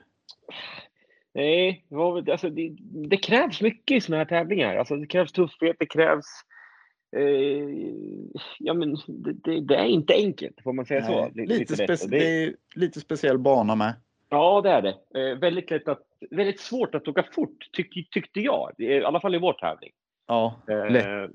Nej, 1.33 1.85
det, 1.89 1.95
var 1.95 2.29
alltså, 2.31 2.49
det, 2.49 2.75
det 3.09 3.17
krävs 3.17 3.61
mycket 3.61 3.97
i 3.97 4.01
såna 4.01 4.17
här 4.17 4.25
tävlingar. 4.25 4.75
Alltså, 4.75 4.95
det 4.95 5.07
krävs 5.07 5.31
tuffhet, 5.31 5.75
det 5.79 5.85
krävs... 5.85 6.25
Eh, 7.17 7.69
ja, 8.59 8.73
men 8.73 8.95
det, 9.07 9.33
det, 9.33 9.61
det 9.61 9.75
är 9.75 9.85
inte 9.85 10.13
enkelt, 10.13 10.61
får 10.63 10.73
man 10.73 10.85
säga 10.85 11.03
så? 11.05 11.21
Nej, 11.21 11.31
Li- 11.35 11.45
lite, 11.59 11.75
lätt. 11.75 11.89
spec- 11.89 12.03
Och 12.03 12.09
det 12.09 12.43
är 12.43 12.55
lite 12.75 12.99
speciell 12.99 13.37
bana 13.37 13.75
med. 13.75 13.93
Ja, 14.29 14.61
det 14.61 14.69
är 14.69 14.81
det. 14.81 15.29
Eh, 15.31 15.37
väldigt, 15.37 15.69
lätt 15.71 15.87
att, 15.87 16.01
väldigt 16.31 16.59
svårt 16.59 16.95
att 16.95 17.07
åka 17.07 17.23
fort, 17.31 17.69
tyck, 17.73 18.09
tyckte 18.11 18.39
jag. 18.39 18.71
I 18.77 19.03
alla 19.03 19.19
fall 19.19 19.35
i 19.35 19.39
vår 19.39 19.53
tävling. 19.53 19.91
Ja, 20.27 20.61
Eh, 20.69 20.91
lätt. 20.91 21.31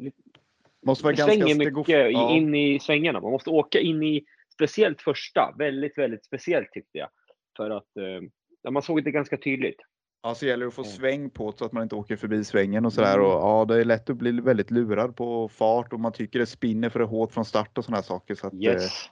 Måste 0.87 1.05
vara 1.05 1.15
ganska 1.15 1.35
svänger 1.35 1.55
mycket 1.55 2.13
ja. 2.13 2.31
in 2.31 2.55
i 2.55 2.81
svängarna. 2.81 3.21
Man 3.21 3.31
måste 3.31 3.51
åka 3.51 3.81
in 3.81 4.03
i 4.03 4.25
speciellt 4.55 5.03
första, 5.03 5.55
väldigt, 5.59 5.99
väldigt 5.99 6.25
speciellt 6.25 6.73
tyckte 6.73 6.99
jag. 6.99 7.09
För 7.57 7.71
att 7.71 7.97
eh, 7.97 8.71
man 8.71 8.83
såg 8.83 9.05
det 9.05 9.11
ganska 9.11 9.37
tydligt. 9.37 9.81
Ja, 10.23 10.35
så 10.35 10.47
gäller 10.47 10.65
det 10.65 10.69
att 10.69 10.75
få 10.75 10.85
sväng 10.85 11.31
på 11.31 11.53
så 11.53 11.65
att 11.65 11.73
man 11.73 11.83
inte 11.83 11.95
åker 11.95 12.17
förbi 12.17 12.45
svängen 12.45 12.87
och 12.87 12.93
sådär. 12.93 13.15
Mm. 13.15 13.27
Och, 13.27 13.33
ja, 13.33 13.65
det 13.69 13.81
är 13.81 13.85
lätt 13.85 14.11
att 14.11 14.17
bli 14.17 14.41
väldigt 14.41 14.71
lurad 14.71 15.17
på 15.17 15.49
fart 15.49 15.93
och 15.93 16.01
man 16.01 16.13
tycker 16.13 16.39
det 16.39 16.47
spinner 16.47 16.89
för 16.89 17.01
hårt 17.01 17.33
från 17.33 17.45
start 17.45 17.79
och 17.79 17.85
sådana 17.85 17.97
här 17.97 18.03
saker. 18.03 18.35
Så 18.35 18.47
att, 18.47 18.53
eh, 18.53 18.61
Yes. 18.61 19.11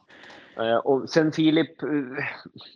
Eh, 0.57 0.77
och 0.77 1.11
sen 1.11 1.33
Filip, 1.33 1.83
eh, 1.83 1.89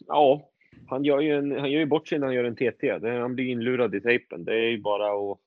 ja, 0.06 0.50
han 0.86 1.04
gör 1.04 1.20
ju, 1.20 1.34
en, 1.34 1.60
han 1.60 1.70
gör 1.70 1.80
ju 1.80 1.86
bort 1.86 2.08
sig 2.08 2.18
när 2.18 2.26
han 2.26 2.34
gör 2.34 2.44
en 2.44 2.56
TT. 2.56 2.90
Han 3.20 3.34
blir 3.34 3.46
inlurad 3.46 3.94
i 3.94 4.00
tejpen. 4.00 4.44
Det 4.44 4.54
är 4.54 4.70
ju 4.70 4.80
bara 4.80 5.06
att 5.06 5.38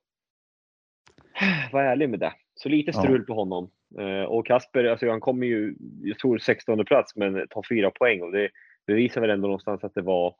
vara 1.71 1.91
ärlig 1.91 2.09
med 2.09 2.19
det. 2.19 2.33
Så 2.57 2.69
lite 2.69 2.91
Ja. 2.95 2.99
strul 3.01 3.23
på 3.23 3.33
honom. 3.33 3.69
Eh, 3.99 4.23
och 4.23 4.45
Kasper, 4.45 4.83
alltså 4.83 5.09
han 5.09 5.19
kommer 5.19 5.47
ju, 5.47 5.75
jag 6.03 6.19
tror 6.19 6.37
16 6.37 6.85
plats, 6.85 7.15
men 7.15 7.47
tar 7.47 7.63
fyra 7.69 7.91
poäng. 7.91 8.21
Och 8.21 8.31
det 8.31 8.49
bevisar 8.87 9.21
väl 9.21 9.29
ändå 9.29 9.47
någonstans 9.47 9.83
att 9.83 9.93
det 9.93 10.01
var 10.01 10.35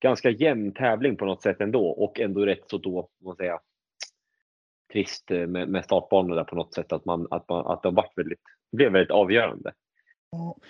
ganska 0.00 0.30
jämn 0.30 0.72
tävling 0.72 1.16
på 1.16 1.24
något 1.24 1.42
sätt 1.42 1.60
ändå. 1.60 1.86
Och 1.88 2.20
ändå 2.20 2.46
rätt 2.46 2.64
så 2.66 2.78
då, 2.78 3.08
man 3.24 3.36
säga, 3.36 3.60
trist 4.92 5.30
eh, 5.30 5.46
med, 5.46 5.68
med 5.68 5.84
startbanorna 5.84 6.34
där 6.34 6.44
på 6.44 6.56
något 6.56 6.74
sätt. 6.74 6.92
Att, 6.92 7.04
man, 7.04 7.26
att, 7.30 7.48
man, 7.48 7.66
att 7.66 7.82
det 7.82 7.88
har 7.88 7.96
varit 7.96 8.18
väldigt, 8.18 8.40
blev 8.72 8.92
väldigt 8.92 9.10
avgörande. 9.10 9.72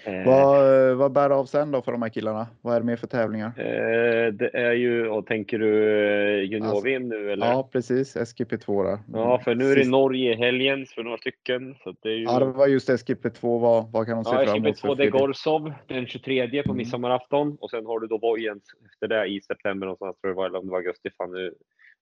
Eh, 0.07 0.27
vad, 0.27 0.97
vad 0.97 1.13
bär 1.13 1.31
av 1.31 1.45
sen 1.45 1.71
då 1.71 1.83
för 1.83 1.93
de 1.93 2.03
här 2.03 2.09
killarna? 2.09 2.47
Vad 2.63 2.75
är 2.77 2.81
det 2.81 2.87
mer 2.87 2.97
för 2.97 3.07
tävlingar? 3.07 3.47
Eh, 3.47 4.33
det 4.33 4.51
är 4.55 4.73
ju, 4.73 5.09
och 5.09 5.27
tänker 5.27 5.59
du 5.59 5.99
eh, 6.39 6.45
junior-VM 6.51 7.09
nu 7.09 7.33
eller? 7.33 7.47
Ja, 7.47 7.69
precis. 7.73 8.17
SGP2 8.17 8.85
där. 8.85 8.99
Ja, 9.13 9.41
för 9.45 9.55
nu 9.55 9.73
är 9.73 9.77
det 9.77 9.89
Norge 9.91 10.33
i 10.33 10.37
helgen 10.37 10.87
för 10.87 11.03
några 11.03 11.17
stycken. 11.19 11.75
Så 11.85 11.95
det 12.03 12.09
är 12.09 12.17
ju... 12.17 12.27
Var 12.53 12.67
just 12.67 12.89
SGP2. 12.89 13.61
Vad, 13.61 13.93
vad 13.93 14.07
kan 14.07 14.15
de 14.17 14.25
se 14.25 14.35
Ja, 14.35 14.45
fram 14.47 14.57
emot? 14.57 14.81
för 14.81 14.89
SGP2 14.89 14.97
det 14.97 15.05
är? 15.05 15.11
Gorsov 15.11 15.73
den 15.87 16.07
23 16.07 16.63
på 16.63 16.69
Mm. 16.69 16.77
midsommarafton 16.77 17.57
och 17.61 17.71
sen 17.71 17.87
har 17.87 18.01
du 18.01 18.07
då 18.07 18.19
Vojens 18.19 18.63
efter 18.87 19.09
det 19.09 19.27
i 19.27 19.41
september 19.41 19.87
någonstans 19.87 20.21
tror 20.21 20.29
jag 20.31 20.37
det 20.37 20.39
var, 20.39 20.47
eller 20.47 20.59
om 20.59 20.67
det 20.67 20.71
var 20.73 20.79
augusti. 20.79 21.11
Fan, 21.19 21.33
nu, 21.33 21.45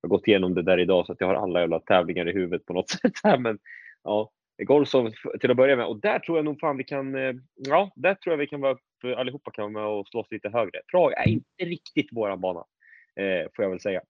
jag 0.01 0.09
har 0.09 0.17
gått 0.17 0.29
igenom 0.29 0.55
det 0.55 0.63
där 0.63 0.79
idag 0.81 1.07
så 1.07 1.13
att 1.13 1.21
jag 1.21 1.27
har 1.27 1.35
alla 1.35 1.61
jävla 1.61 1.81
tävlingar 1.81 2.29
i 2.29 2.33
huvudet 2.33 2.67
på 2.67 2.73
något 2.73 2.89
sätt 3.03 3.13
här. 3.25 3.39
Men 3.39 3.59
ja, 4.05 4.31
Gorsov 4.65 5.07
f- 5.07 5.41
till 5.41 5.51
att 5.51 5.57
börja 5.57 5.77
med 5.77 5.87
och 5.87 6.01
där 6.01 6.19
tror 6.19 6.39
jag 6.39 6.45
nog 6.45 6.61
fan 6.61 6.77
vi 6.77 6.85
kan, 6.85 7.15
eh, 7.15 7.33
ja, 7.55 7.93
där 7.97 8.15
tror 8.15 8.33
jag 8.33 8.39
vi 8.39 8.47
kan 8.47 8.61
vara 8.61 8.73
upp, 8.73 8.81
allihopa 9.17 9.51
kan 9.51 9.73
vara 9.73 9.85
med 9.85 9.93
och 9.93 10.09
slåss 10.09 10.27
lite 10.31 10.49
högre. 10.49 10.81
Prag 10.91 11.13
är 11.13 11.29
inte 11.29 11.65
riktigt 11.65 12.09
våran 12.13 12.41
bana, 12.41 12.65
eh, 13.17 13.49
får 13.57 13.63
jag 13.65 13.71
väl 13.71 13.81
säga. 13.81 14.03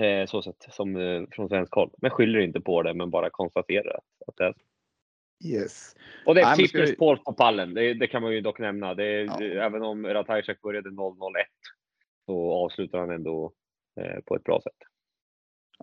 Eh, 0.00 0.26
så 0.26 0.42
sett 0.42 0.66
som 0.70 0.96
eh, 0.96 1.22
från 1.30 1.48
svensk 1.48 1.74
håll. 1.74 1.90
Men 1.98 2.10
skyller 2.10 2.38
inte 2.40 2.60
på 2.60 2.82
det, 2.82 2.94
men 2.94 3.10
bara 3.10 3.30
konstaterar 3.30 3.94
att, 3.96 4.28
att 4.28 4.36
det 4.36 4.44
är 4.44 4.52
så. 4.52 4.58
Yes. 5.48 5.94
Och 6.26 6.34
det 6.34 6.40
är 6.40 6.56
vi- 6.90 6.96
Paul 6.96 7.18
på 7.18 7.32
pallen, 7.32 7.74
det, 7.74 7.94
det 7.94 8.06
kan 8.06 8.22
man 8.22 8.32
ju 8.32 8.40
dock 8.40 8.58
nämna. 8.58 8.94
Det 8.94 9.04
är, 9.04 9.24
Ja. 9.24 9.64
Även 9.64 9.82
om 9.82 10.06
Ratajczak 10.06 10.60
började 10.60 10.90
0-0-1 10.90 11.44
så 12.26 12.52
avslutar 12.52 12.98
han 12.98 13.10
ändå 13.10 13.52
eh, 14.00 14.20
på 14.26 14.34
ett 14.36 14.44
bra 14.44 14.60
sätt. 14.60 14.76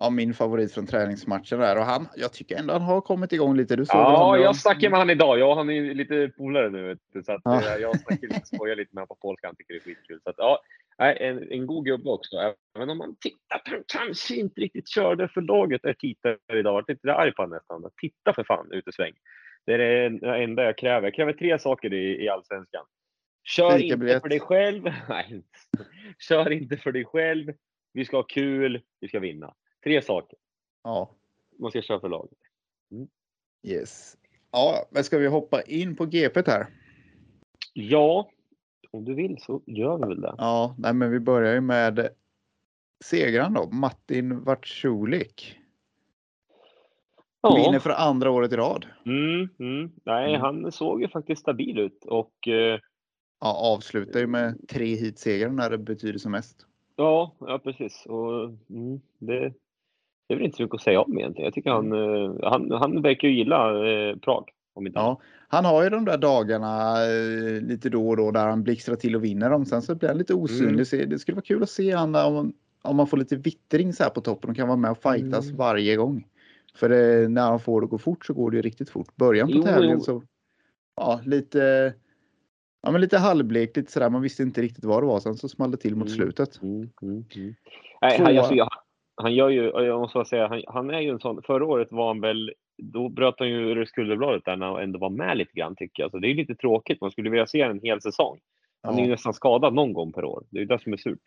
Ja, 0.01 0.09
min 0.09 0.33
favorit 0.33 0.73
från 0.73 0.85
träningsmatchen 0.87 1.59
där 1.59 1.77
och 1.77 1.83
han, 1.83 2.07
jag 2.15 2.33
tycker 2.33 2.55
ändå 2.59 2.73
han 2.73 2.81
har 2.81 3.01
kommit 3.01 3.31
igång 3.33 3.55
lite. 3.57 3.75
Du 3.75 3.85
såg 3.85 3.95
Ja, 4.01 4.17
honom? 4.17 4.41
jag 4.43 4.55
snackade 4.55 4.89
med 4.89 4.99
han 4.99 5.09
idag. 5.09 5.39
Jag 5.39 5.55
han 5.55 5.69
är 5.69 5.93
lite 5.93 6.31
polare 6.37 6.69
nu. 6.69 6.97
Så 7.25 7.31
att, 7.33 7.41
Ja. 7.43 7.75
eh, 7.75 7.81
jag 7.81 7.99
snackar 7.99 8.27
lite, 8.27 8.45
skojar 8.45 8.75
lite 8.75 8.89
med 8.95 9.01
honom 9.01 9.07
på 9.07 9.15
polska. 9.27 9.47
Han 9.47 9.55
tycker 9.55 9.73
det 9.73 9.77
är 9.79 9.83
skitkul. 9.83 10.19
Så 10.23 10.29
att, 10.29 10.35
ja, 10.37 10.61
en, 10.97 11.51
en 11.51 11.67
god 11.67 11.85
gubbe 11.85 12.09
också. 12.09 12.35
Även 12.75 12.89
om 12.89 12.97
man 12.97 13.15
tittar 13.19 13.57
på 13.57 13.69
han 13.71 13.83
kanske 13.87 14.35
inte 14.35 14.61
riktigt 14.61 14.87
körde 14.89 15.27
för 15.27 15.41
laget. 15.41 15.81
Jag 15.83 15.97
tittar 15.99 16.37
idag. 16.53 16.83
Jag 16.87 16.89
lite 16.89 17.13
arg 17.13 17.31
på 17.33 17.41
honom 17.41 17.55
nästan. 17.55 17.91
Titta 18.01 18.33
för 18.33 18.43
fan 18.43 18.71
ut 18.71 18.87
i 18.87 18.91
sväng. 18.91 19.13
Det 19.65 19.73
är 19.73 19.77
det 19.77 20.43
enda 20.43 20.63
jag 20.63 20.77
kräver. 20.77 21.07
Jag 21.07 21.13
kräver 21.13 21.33
tre 21.33 21.59
saker 21.59 21.93
i, 21.93 22.23
i 22.25 22.29
allsvenskan. 22.29 22.85
Kör 23.43 23.71
inte 23.71 23.79
Fikabiljett. 23.83 24.21
för 24.21 24.29
dig 24.29 24.39
själv. 24.39 24.83
Nej, 25.09 25.43
kör 26.19 26.51
inte 26.51 26.77
för 26.77 26.91
dig 26.91 27.05
själv. 27.05 27.53
Vi 27.93 28.05
ska 28.05 28.17
ha 28.17 28.23
kul. 28.23 28.81
Vi 28.99 29.07
ska 29.07 29.19
vinna. 29.19 29.53
Tre 29.85 30.01
saker. 30.01 30.37
Ja, 30.83 31.09
Man 31.59 31.71
ska 31.71 31.81
köra 31.81 31.99
för 31.99 32.09
laget. 32.09 32.37
yes. 33.63 34.17
Ja, 34.51 34.85
men 34.91 35.03
ska 35.03 35.17
vi 35.17 35.27
hoppa 35.27 35.61
in 35.61 35.95
på 35.95 36.05
GP 36.05 36.41
här? 36.47 36.67
Ja, 37.73 38.29
om 38.91 39.05
du 39.05 39.13
vill 39.15 39.37
så 39.41 39.61
gör 39.65 39.97
vi 39.97 40.07
väl 40.07 40.21
det. 40.21 40.35
Ja, 40.37 40.75
nej, 40.77 40.93
men 40.93 41.11
vi 41.11 41.19
börjar 41.19 41.53
ju 41.53 41.61
med 41.61 42.09
segraren 43.03 43.53
då, 43.53 43.69
Martin 43.71 44.43
Vartjulik. 44.43 45.57
Vinner 47.55 47.79
för 47.79 47.89
andra 47.89 48.31
året 48.31 48.53
i 48.53 48.55
rad. 48.55 48.85
Mm, 49.05 49.49
mm. 49.59 49.91
Nej, 50.03 50.29
Mm. 50.29 50.41
han 50.41 50.71
såg 50.71 51.01
ju 51.01 51.07
faktiskt 51.07 51.41
stabil 51.41 51.79
ut 51.79 52.05
och 52.05 52.47
eh, 52.47 52.79
Ja, 53.39 53.73
avslutar 53.75 54.19
ju 54.19 54.27
med 54.27 54.67
tre 54.69 54.85
hitsegrar 54.95 55.49
när 55.49 55.69
det 55.69 55.77
betyder 55.77 56.19
som 56.19 56.31
mest. 56.31 56.65
ja, 56.95 57.35
ja, 57.39 57.59
precis. 57.59 58.05
Och, 58.05 58.43
mm, 58.69 58.99
det, 59.19 59.53
det 60.27 60.33
är 60.33 60.37
väl 60.37 60.45
inte 60.45 60.57
så 60.57 60.63
mycket 60.63 60.75
att 60.75 60.81
säga 60.81 61.01
om 61.01 61.17
egentligen. 61.19 61.45
Jag 61.45 61.53
tycker 61.53 61.69
han, 61.69 61.91
eh, 61.91 62.35
han, 62.43 62.71
han 62.71 63.01
verkar 63.01 63.27
ju 63.27 63.33
gilla 63.35 63.87
eh, 63.89 64.15
Prag. 64.15 64.49
Om 64.73 64.87
inte 64.87 64.99
Ja, 64.99 65.21
han 65.47 65.65
har 65.65 65.83
ju 65.83 65.89
de 65.89 66.05
där 66.05 66.17
dagarna 66.17 67.03
eh, 67.05 67.61
lite 67.61 67.89
då 67.89 68.09
och 68.09 68.17
då 68.17 68.31
där 68.31 68.47
han 68.47 68.63
blixtrar 68.63 68.95
till 68.95 69.15
och 69.15 69.23
vinner 69.23 69.49
dem. 69.49 69.65
Sen 69.65 69.81
så 69.81 69.95
blir 69.95 70.09
han 70.09 70.17
lite 70.17 70.33
osynlig. 70.33 70.93
Mm. 70.93 71.09
Det 71.09 71.19
skulle 71.19 71.35
vara 71.35 71.45
kul 71.45 71.63
att 71.63 71.69
se 71.69 71.91
han 71.91 72.15
om, 72.15 72.53
om 72.81 72.95
man 72.95 73.07
får 73.07 73.17
lite 73.17 73.35
vittring 73.35 73.93
så 73.93 74.03
här 74.03 74.09
på 74.09 74.21
toppen 74.21 74.49
och 74.49 74.55
kan 74.55 74.67
vara 74.67 74.77
med 74.77 74.91
och 74.91 74.97
fightas 75.01 75.45
Mm. 75.45 75.57
varje 75.57 75.95
gång. 75.95 76.27
För 76.75 76.89
det, 76.89 77.29
när 77.29 77.41
han 77.41 77.59
får 77.59 77.81
det 77.81 77.87
gå 77.87 77.97
fort 77.97 78.25
så 78.25 78.33
går 78.33 78.51
det 78.51 78.57
ju 78.57 78.61
riktigt 78.61 78.89
fort. 78.89 79.15
Början 79.15 79.51
på 79.51 79.61
tävlingen 79.61 80.01
så 80.01 80.23
ja, 80.95 81.21
lite 81.25 81.93
Ja, 82.81 82.91
men 82.91 83.01
lite 83.01 83.17
halvblekt, 83.17 83.77
lite 83.77 83.91
sådär. 83.91 84.09
Man 84.09 84.21
visste 84.21 84.43
inte 84.43 84.61
riktigt 84.61 84.83
vad 84.85 85.03
det 85.03 85.07
var. 85.07 85.19
Sen 85.19 85.37
så 85.37 85.49
small 85.49 85.71
det 85.71 85.77
till 85.77 85.95
mot 85.95 86.07
Mm. 86.07 86.17
slutet. 86.17 86.61
Mm, 86.61 86.89
mm, 87.01 87.25
mm. 87.35 87.55
Nej, 88.01 88.37
alltså, 88.37 88.53
jag, 88.53 88.69
han 89.15 89.33
gör 89.35 89.49
ju, 89.49 89.63
jag 89.63 89.99
måste 89.99 90.17
bara 90.17 90.25
säga, 90.25 90.47
han, 90.47 90.63
han 90.67 90.89
är 90.89 90.99
ju 90.99 91.09
en 91.09 91.19
sån, 91.19 91.41
förra 91.43 91.65
året 91.65 91.87
var 91.91 92.07
han 92.07 92.21
väl, 92.21 92.53
då 92.83 93.09
bröt 93.09 93.35
han 93.39 93.49
ju 93.49 93.55
ur 93.55 93.85
skulderbladet 93.85 94.45
där 94.45 94.55
när 94.55 94.65
han 94.65 94.81
ändå 94.83 94.99
var 94.99 95.09
med 95.09 95.37
lite 95.37 95.51
grann 95.53 95.75
tycker 95.75 96.03
jag. 96.03 96.11
Så 96.11 96.19
det 96.19 96.27
är 96.31 96.35
lite 96.35 96.55
tråkigt, 96.55 97.01
man 97.01 97.11
skulle 97.11 97.29
vilja 97.29 97.47
se 97.47 97.61
en 97.61 97.79
hel 97.79 98.01
säsong. 98.01 98.39
Han 98.83 98.93
är 98.95 98.99
ju 98.99 99.05
Ja. 99.05 99.11
nästan 99.11 99.33
skadad 99.33 99.73
någon 99.73 99.93
gång 99.93 100.11
per 100.11 100.25
år. 100.25 100.43
Det 100.51 100.57
är 100.57 100.61
ju 100.61 100.65
det 100.67 100.79
som 100.79 100.93
är 100.93 100.97
surt. 100.97 101.21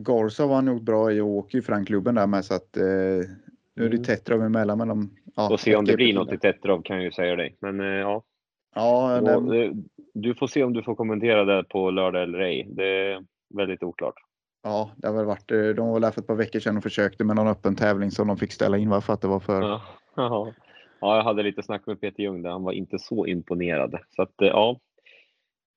Gorsa 0.00 0.46
var 0.46 0.62
gjort 0.62 0.82
bra 0.82 1.12
i 1.12 1.20
och 1.20 1.26
åker 1.28 1.58
ju 1.58 1.62
för 1.62 1.72
den 1.72 1.84
klubben 1.84 2.14
där 2.14 2.26
med 2.26 2.44
så 2.44 2.54
att 2.54 2.76
eh, 2.76 2.82
nu 2.84 3.84
är 3.84 3.88
det 3.88 3.96
Mm. 3.96 4.02
Tetrov 4.04 4.42
emellan 4.42 4.78
men 4.78 4.88
de, 4.88 5.10
ja, 5.36 5.52
Och 5.52 5.60
se 5.60 5.76
om 5.76 5.84
det 5.84 5.96
blir 5.96 6.14
något 6.14 6.32
i. 6.32 6.38
Tetrov 6.38 6.82
kan 6.82 6.96
jag 6.96 7.04
ju 7.04 7.12
säga 7.12 7.36
dig. 7.36 7.56
Men 7.60 7.80
eh, 7.80 7.86
ja, 7.86 8.22
Ja, 8.74 9.18
Och, 9.18 9.24
den, 9.24 9.52
eh, 9.62 9.70
du 10.14 10.34
får 10.34 10.46
se 10.46 10.64
om 10.64 10.72
du 10.72 10.82
får 10.82 10.94
kommentera 10.94 11.44
det 11.44 11.64
på 11.68 11.90
lördag 11.90 12.22
eller 12.22 12.38
ej. 12.38 12.66
Det 12.70 12.84
är 12.86 13.24
väldigt 13.54 13.82
oklart. 13.82 14.14
Ja, 14.66 14.90
det 14.96 15.06
har 15.06 15.14
väl 15.14 15.24
varit, 15.26 15.50
eh, 15.50 15.68
de 15.68 15.88
var 15.88 16.00
där 16.00 16.10
för 16.10 16.20
ett 16.20 16.26
par 16.26 16.34
veckor 16.34 16.60
sedan 16.60 16.76
och 16.76 16.82
försökte 16.82 17.24
med 17.24 17.36
någon 17.36 17.48
öppen 17.48 17.76
tävling 17.76 18.10
som 18.10 18.28
de 18.28 18.36
fick 18.36 18.52
ställa 18.52 18.78
in 18.78 18.90
varför 18.90 19.12
att 19.12 19.20
det 19.20 19.28
var 19.28 19.40
för 19.40 19.62
Ja. 19.62 19.82
Ja. 20.16 20.52
ja, 21.00 21.16
jag 21.16 21.24
hade 21.24 21.42
lite 21.42 21.62
snack 21.62 21.86
med 21.86 22.00
Peter 22.00 22.22
Ljung 22.22 22.42
där. 22.42 22.50
Han 22.50 22.62
var 22.62 22.72
inte 22.72 22.98
så 22.98 23.26
imponerad. 23.26 23.98
Så 24.16 24.22
att 24.22 24.42
eh, 24.42 24.48
ja. 24.48 24.80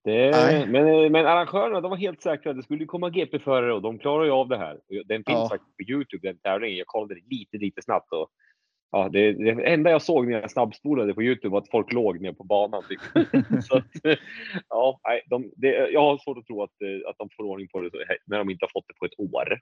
Det, 0.04 0.30
men, 0.68 0.88
eh, 0.88 1.10
men 1.10 1.26
arrangörerna 1.26 1.80
de 1.80 1.90
var 1.90 1.98
helt 1.98 2.22
säkra. 2.22 2.52
Det 2.52 2.62
skulle 2.62 2.84
komma 2.86 3.10
GP-förare 3.10 3.74
och 3.74 3.82
de 3.82 3.98
klarar 3.98 4.24
ju 4.24 4.30
av 4.30 4.48
det 4.48 4.56
här. 4.58 4.80
Den 5.04 5.24
finns 5.24 5.38
Ja. 5.38 5.48
faktiskt 5.48 5.76
på 5.76 5.82
Youtube, 5.82 6.28
den 6.28 6.38
tävlingen. 6.38 6.78
Jag 6.78 6.86
kollade 6.86 7.14
lite, 7.30 7.56
lite 7.56 7.82
snabbt. 7.82 8.12
Och, 8.12 8.28
ja, 8.92 9.08
det, 9.08 9.32
det 9.32 9.50
enda 9.72 9.90
jag 9.90 10.02
såg 10.02 10.26
när 10.26 10.40
jag 10.40 10.50
snabbspolade 10.50 11.14
på 11.14 11.22
Youtube 11.22 11.48
var 11.52 11.58
att 11.60 11.70
folk 11.70 11.92
låg 11.92 12.20
nere 12.20 12.34
på 12.34 12.44
banan. 12.44 12.82
Typ. 12.88 13.00
så 13.64 13.76
att, 13.76 13.84
ja, 14.68 15.00
nej, 15.08 15.22
de, 15.30 15.50
det, 15.56 15.90
jag 15.90 16.00
har 16.00 16.18
svårt 16.18 16.38
att 16.38 16.46
tro 16.46 16.62
att, 16.62 16.70
eh, 16.82 17.10
att 17.10 17.18
de 17.18 17.28
får 17.36 17.44
ordning 17.44 17.68
på 17.68 17.80
det 17.80 17.90
när 18.26 18.38
de 18.38 18.50
inte 18.50 18.64
har 18.64 18.70
fått 18.80 18.88
det 18.88 18.94
på 18.94 19.04
ett 19.04 19.20
år. 19.34 19.52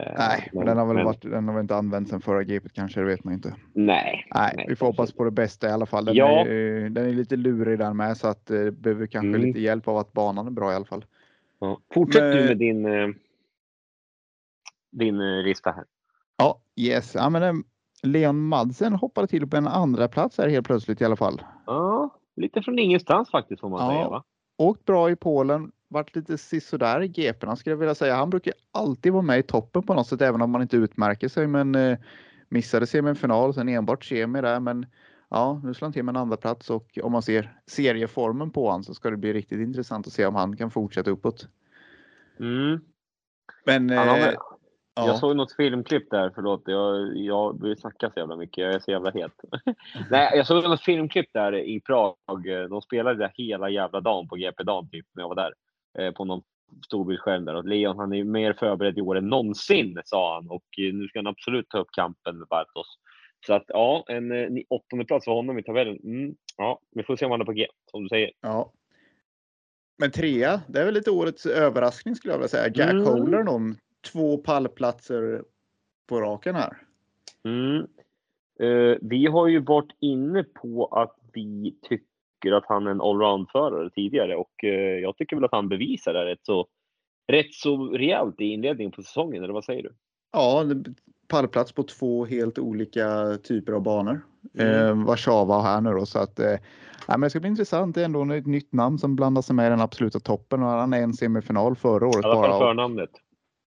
Eh, 0.00 0.12
Nej, 0.18 0.50
men 0.52 0.66
den 0.66 0.76
har 0.78 0.86
väl 0.86 0.96
men- 0.96 1.04
varit, 1.04 1.22
den 1.22 1.48
har 1.48 1.54
väl 1.54 1.60
inte 1.62 1.76
använts 1.76 2.10
sedan 2.10 2.20
förra 2.20 2.42
GP 2.44 2.68
kanske, 2.72 3.00
det 3.00 3.06
vet 3.06 3.24
man 3.24 3.34
inte. 3.34 3.54
Nej. 3.72 4.26
Nej, 4.34 4.64
vi 4.68 4.76
får 4.76 4.86
hoppas 4.86 5.12
på 5.12 5.24
det 5.24 5.30
bästa 5.30 5.68
i 5.68 5.70
alla 5.72 5.86
fall. 5.86 6.04
Den, 6.04 6.14
Ja. 6.14 6.46
är, 6.46 6.88
den 6.90 7.06
är 7.08 7.12
lite 7.12 7.36
lurig 7.36 7.78
den 7.78 7.96
med 7.96 8.16
så 8.16 8.28
att 8.28 8.50
eh, 8.50 8.70
behöver 8.70 9.06
kanske 9.06 9.28
Mm. 9.28 9.40
lite 9.40 9.60
hjälp 9.60 9.88
av 9.88 9.96
att 9.96 10.12
banan 10.12 10.46
är 10.46 10.50
bra 10.50 10.72
i 10.72 10.74
alla 10.74 10.84
fall. 10.84 11.04
Ja. 11.60 11.80
Fortsätt 11.94 12.22
Men- 12.22 12.36
du 12.36 12.44
med 12.44 12.58
din, 12.58 12.86
din 14.92 15.42
lista 15.42 15.70
här. 15.72 15.84
Ja, 16.36 16.60
yes. 16.76 17.14
Ja, 17.14 17.30
men, 17.30 17.42
eh, 17.42 17.52
Leon 18.04 18.42
Madsen 18.48 18.92
hoppade 18.94 19.26
till 19.26 19.46
på 19.46 19.56
en 19.56 19.68
andra 19.68 20.08
plats 20.08 20.38
här 20.38 20.48
helt 20.48 20.66
plötsligt 20.66 21.00
i 21.00 21.04
alla 21.04 21.16
fall. 21.16 21.42
Ja, 21.66 22.18
lite 22.36 22.62
från 22.62 22.78
ingenstans 22.78 23.30
faktiskt 23.30 23.60
får 23.60 23.68
man 23.68 23.84
Ja. 23.86 23.90
säga. 23.90 24.08
Va? 24.08 24.24
Åkt 24.58 24.84
bra 24.84 25.10
i 25.10 25.16
Polen, 25.16 25.72
varit 25.88 26.16
lite 26.16 26.38
sisådär 26.38 27.02
i 27.02 27.08
GP'na 27.08 27.56
skulle 27.56 27.72
jag 27.72 27.78
vilja 27.78 27.94
säga. 27.94 28.14
Han 28.14 28.30
brukar 28.30 28.54
alltid 28.72 29.12
vara 29.12 29.22
med 29.22 29.38
i 29.38 29.42
toppen 29.42 29.82
på 29.82 29.94
något 29.94 30.06
sätt 30.06 30.22
även 30.22 30.42
om 30.42 30.50
man 30.50 30.62
inte 30.62 30.76
utmärker 30.76 31.28
sig. 31.28 31.46
Men 31.46 31.74
eh, 31.74 31.98
missade 32.48 32.86
semifinal, 32.86 33.54
sen 33.54 33.68
enbart 33.68 34.04
semi 34.04 34.40
där. 34.40 34.60
Men 34.60 34.86
ja, 35.28 35.60
nu 35.64 35.74
slår 35.74 35.86
han 35.86 35.92
till 35.92 36.04
med 36.04 36.12
en 36.12 36.22
andra 36.22 36.36
plats 36.36 36.70
och 36.70 36.98
om 37.02 37.12
man 37.12 37.22
ser 37.22 37.58
serieformen 37.66 38.50
på 38.50 38.66
honom 38.66 38.82
så 38.84 38.94
ska 38.94 39.10
det 39.10 39.16
bli 39.16 39.32
riktigt 39.32 39.60
intressant 39.60 40.06
att 40.06 40.12
se 40.12 40.26
om 40.26 40.34
han 40.34 40.56
kan 40.56 40.70
fortsätta 40.70 41.10
uppåt. 41.10 41.48
Mm. 42.40 42.80
Men 43.66 43.90
eh, 43.90 44.34
väl- 44.96 45.06
Jag 45.06 45.14
Ja, 45.14 45.18
såg 45.18 45.36
något 45.36 45.52
filmklipp 45.52 46.10
där, 46.10 46.30
förlåt. 46.34 46.62
Jag, 46.66 47.16
jag 47.16 47.62
vill 47.62 47.76
snacka 47.76 48.10
så 48.10 48.18
jävla 48.20 48.36
mycket. 48.36 48.58
Jag 48.64 48.74
är 48.74 48.78
så 48.78 48.90
jävla 48.90 49.10
het. 49.10 49.32
Nej, 50.10 50.30
jag 50.36 50.46
såg 50.46 50.64
något 50.64 50.82
filmklipp 50.82 51.28
där 51.32 51.54
i 51.54 51.80
Prag. 51.80 52.16
De 52.70 52.82
spelade 52.82 53.18
där 53.18 53.32
hela 53.34 53.70
jävla 53.70 54.00
dagen 54.00 54.28
på 54.28 54.36
GP-dagen 54.36 54.88
typ, 54.90 55.06
när 55.14 55.22
jag 55.22 55.28
var 55.28 55.36
där. 55.36 55.52
Eh, 55.98 56.12
på 56.12 56.24
någon 56.24 56.42
storbildsskärm 56.86 57.44
där. 57.44 57.54
Och 57.54 57.64
Leon 57.64 57.98
han 57.98 58.12
är 58.14 58.24
mer 58.24 58.52
förberedd 58.52 58.98
i 58.98 59.00
år 59.00 59.16
än 59.16 59.28
någonsin, 59.28 60.00
sa 60.04 60.34
han. 60.34 60.50
Och 60.50 60.64
eh, 60.78 60.94
nu 60.94 61.08
ska 61.08 61.18
han 61.18 61.26
absolut 61.26 61.68
ta 61.68 61.78
upp 61.78 61.88
kampen 61.92 62.38
med 62.38 62.48
Bartos. 62.48 62.86
Så 63.46 63.54
att 63.54 63.64
ja, 63.66 64.04
en 64.08 64.32
eh, 64.32 64.62
åttonde 64.68 65.04
plats 65.04 65.24
för 65.24 65.32
honom 65.32 65.58
i 65.58 65.62
tabellen. 65.62 65.98
Mm, 66.04 66.34
ja, 66.56 66.80
vi 66.90 67.02
får 67.02 67.16
se 67.16 67.24
om 67.24 67.30
han 67.30 67.40
är 67.40 67.44
på 67.44 67.52
G, 67.52 67.66
som 67.90 68.02
du 68.02 68.08
säger. 68.08 68.30
ja. 68.40 68.72
Men 69.98 70.10
trea, 70.10 70.60
det 70.68 70.80
är 70.80 70.84
väl 70.84 70.94
lite 70.94 71.10
årets 71.10 71.46
överraskning 71.46 72.14
skulle 72.16 72.32
jag 72.32 72.38
vilja 72.38 72.48
säga. 72.48 72.72
Jack 72.74 72.90
Mm. 72.92 73.04
Holernon, 73.04 73.76
två 74.12 74.38
pallplatser 74.38 75.44
på 76.08 76.20
raken 76.20 76.54
här. 76.54 76.76
Mm. 77.44 77.86
Eh, 78.60 78.98
vi 79.00 79.26
har 79.26 79.48
ju 79.48 79.60
varit 79.60 79.96
inne 80.00 80.44
på 80.44 80.86
att 80.86 81.16
vi 81.32 81.76
tycker 81.88 82.52
att 82.52 82.64
han 82.66 82.86
är 82.86 82.90
en 82.90 83.00
allround-förare 83.00 83.90
tidigare 83.90 84.36
och 84.36 84.64
eh, 84.64 84.98
jag 84.98 85.16
tycker 85.16 85.36
väl 85.36 85.44
att 85.44 85.52
han 85.52 85.68
bevisar 85.68 86.12
det 86.12 86.24
rätt 86.24 86.46
så, 86.46 86.66
rätt 87.32 87.54
så 87.54 87.86
rejält 87.86 88.40
i 88.40 88.44
inledningen 88.44 88.92
på 88.92 89.02
säsongen, 89.02 89.44
eller 89.44 89.54
vad 89.54 89.64
säger 89.64 89.82
du? 89.82 89.92
Ja, 90.32 90.64
pallplats 91.28 91.72
på 91.72 91.82
två 91.82 92.24
helt 92.24 92.58
olika 92.58 93.38
typer 93.42 93.72
av 93.72 93.82
banor. 93.82 94.20
Mm. 94.58 95.00
Eh, 95.00 95.06
Warszawa 95.06 95.62
här 95.62 95.80
nu 95.80 95.90
då 95.90 96.06
så 96.06 96.18
att 96.18 96.38
eh, 96.38 96.56
men 97.08 97.20
det 97.20 97.30
ska 97.30 97.40
bli 97.40 97.48
intressant. 97.48 97.94
Det 97.94 98.00
är 98.00 98.04
ändå 98.04 98.32
ett 98.34 98.46
nytt 98.46 98.72
namn 98.72 98.98
som 98.98 99.16
blandar 99.16 99.42
sig 99.42 99.56
med 99.56 99.66
i 99.66 99.70
den 99.70 99.80
absoluta 99.80 100.20
toppen 100.20 100.62
och 100.62 100.68
han 100.68 100.92
är 100.92 101.02
en 101.02 101.14
semifinal 101.14 101.76
förra 101.76 102.06
året 102.06 102.24
I 102.24 102.28
alla 102.28 102.34
fall 102.34 102.50
bara. 102.50 102.58
förnamnet. 102.58 103.10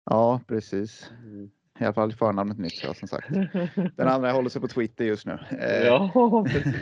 Ja, 0.06 0.42
precis. 0.48 1.12
Mm. 1.24 1.50
I 1.80 1.84
alla 1.84 1.94
fall 1.94 2.14
förnamnet 2.14 2.58
nytt 2.58 2.84
ja, 2.84 2.94
som 2.94 3.08
sagt. 3.08 3.28
Den 3.96 4.08
andra 4.08 4.32
håller 4.32 4.50
sig 4.50 4.62
på 4.62 4.68
Twitter 4.68 5.06
just 5.06 5.26
nu. 5.26 5.40
Eh, 5.60 5.86
Ja, 5.86 6.44
precis. 6.48 6.76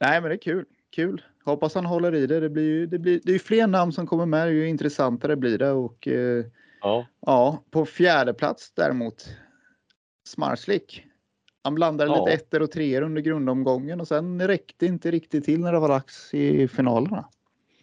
Nej, 0.00 0.20
men 0.20 0.28
det 0.30 0.34
är 0.34 0.40
kul. 0.40 0.64
Kul. 0.96 1.22
Hoppas 1.44 1.74
han 1.74 1.86
håller 1.86 2.14
i 2.14 2.26
det. 2.26 2.40
Det 2.40 2.48
blir 2.50 2.62
ju 2.64 2.86
det 2.86 2.98
blir, 2.98 3.20
det 3.24 3.30
är 3.30 3.32
ju 3.32 3.38
fler 3.38 3.66
namn 3.66 3.92
som 3.92 4.06
kommer 4.06 4.26
med, 4.26 4.52
ju 4.52 4.68
intressantare 4.68 5.36
blir 5.36 5.58
det 5.58 5.70
och 5.70 6.08
eh, 6.08 6.44
ja. 6.80 7.06
ja, 7.20 7.62
på 7.70 7.86
fjärde 7.86 8.34
plats 8.34 8.72
däremot. 8.74 9.28
Smarslik. 10.28 11.04
Han 11.64 11.74
blandade 11.74 12.10
Ja. 12.10 12.24
lite 12.24 12.32
ettor 12.42 12.62
och 12.62 12.70
treor 12.70 13.02
under 13.02 13.22
grundomgången 13.22 14.00
och 14.00 14.08
sen 14.08 14.46
räckte 14.46 14.86
inte 14.86 15.10
riktigt 15.10 15.44
till 15.44 15.60
när 15.60 15.72
det 15.72 15.78
var 15.78 15.88
dags 15.88 16.34
i 16.34 16.68
finalerna. 16.68 17.28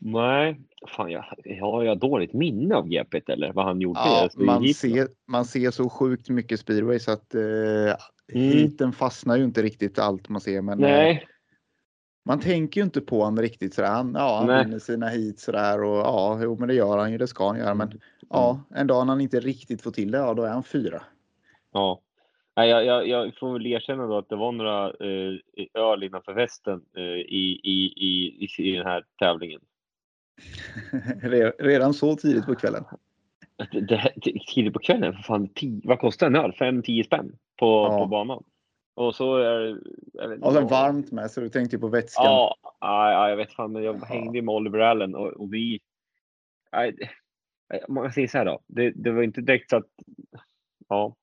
Nej, 0.06 0.60
fan 0.88 1.12
jag, 1.12 1.26
har 1.62 1.84
jag 1.84 2.00
dåligt 2.00 2.34
minne 2.34 2.76
av 2.76 2.88
GP 2.88 3.22
eller 3.28 3.54
vad 3.54 3.66
han 3.66 3.82
gjorde? 3.82 4.00
Ja, 4.00 4.30
Så 4.32 4.42
i 4.42 4.46
man, 4.46 4.74
ser, 4.74 5.08
man 5.28 5.46
ser 5.46 5.72
så 5.72 5.90
sjukt 5.90 6.30
mycket 6.30 6.60
speedway 6.60 7.00
så 7.00 7.12
att 7.12 7.36
eh, 7.36 7.96
Mm. 8.36 8.92
fastnar 8.92 9.38
ju 9.38 9.44
inte 9.44 9.62
riktigt 9.62 10.00
allt 10.00 10.30
man 10.30 10.42
ser. 10.42 10.62
Men 10.62 10.84
eh, 10.84 11.18
man 12.26 12.40
tänker 12.40 12.82
ju 12.82 12.86
inte 12.86 13.02
på 13.02 13.24
honom 13.24 13.42
riktigt 13.42 13.74
sådär. 13.74 13.90
Han, 13.90 14.14
ja, 14.16 14.38
han 14.38 14.48
Nej. 14.48 14.66
vinner 14.66 14.80
sina 14.80 15.08
heat 15.08 15.40
sådär 15.40 15.84
och 15.84 15.98
ja, 15.98 16.40
jo, 16.44 16.58
men 16.60 16.68
det 16.68 16.74
gör 16.74 16.98
han 16.98 17.12
ju. 17.12 17.18
Det 17.18 17.28
ska 17.28 17.48
han 17.48 17.58
göra. 17.58 17.76
Men 17.76 18.02
ja, 18.30 18.64
en 18.76 18.88
dag 18.88 19.06
när 19.06 19.14
han 19.14 19.22
inte 19.22 19.40
riktigt 19.40 19.82
får 19.82 19.92
till 19.92 20.12
det, 20.12 20.18
ja, 20.18 20.34
då 20.34 20.44
är 20.44 20.50
han 20.50 20.64
fyra. 20.64 21.02
Ja. 21.74 22.02
Nej, 22.56 22.70
jag, 22.70 22.86
jag, 22.86 23.08
jag 23.08 23.38
får 23.38 23.54
väl 23.54 23.68
erkänna 23.68 24.08
då 24.08 24.18
att 24.18 24.30
det 24.30 24.36
var 24.36 24.52
några 24.52 24.86
eh, 24.88 25.82
öl 25.84 26.04
innanför 26.04 26.34
västen 26.34 26.82
eh, 26.98 27.04
i, 27.04 27.60
i, 27.64 27.94
i, 27.98 28.48
i 28.58 28.76
den 28.76 28.86
här 28.86 29.06
tävlingen. 29.20 29.62
Re- 31.22 31.54
Redan 31.60 31.94
så 31.94 32.16
tidigt 32.16 32.46
på 32.46 32.56
kvällen. 32.56 32.84
Det, 33.72 33.80
det, 33.82 34.14
tidigt 34.54 34.74
på 34.74 34.80
kvällen, 34.80 35.14
för 35.14 35.22
fan, 35.24 35.48
tio, 35.48 35.82
vad 35.84 36.00
kostar 36.00 36.28
en 36.28 36.36
öl? 36.36 36.52
5-10 36.52 37.04
spänn 37.04 37.38
på, 37.60 37.66
Ja. 37.66 37.98
på 38.00 38.06
banan. 38.06 38.44
Och 38.96 39.16
så 39.16 39.36
är 39.38 39.60
det... 39.60 39.70
inte 40.36 40.46
Och 40.48 40.54
sen 40.54 40.64
vad- 40.64 40.72
varmt 40.72 41.12
med 41.12 41.32
så 41.32 41.42
du 41.42 41.50
tänkte 41.50 41.80
på 41.80 41.88
vätskan. 41.88 42.26
Ja, 42.26 42.56
ja, 42.80 43.12
ja, 43.12 43.30
jag 43.30 43.38
vet 43.38 43.52
fan, 43.54 43.72
men 43.72 43.84
jag 43.84 43.96
Ja. 44.02 44.06
hängde 44.06 44.42
med 44.42 44.56
Oliver 44.56 44.80
Allen 44.80 45.16
och, 45.16 45.28
och 45.28 45.54
vi... 45.54 45.80
Nej, 46.72 46.96
man 47.90 48.12
säger 48.12 48.28
så 48.28 48.38
här 48.38 48.46
då, 48.46 48.60
det, 48.68 48.92
det 48.96 49.12
var 49.12 49.24
inte 49.24 49.42
direkt 49.42 49.70
så 49.70 49.78
att... 49.78 49.88
Ja, 50.90 51.16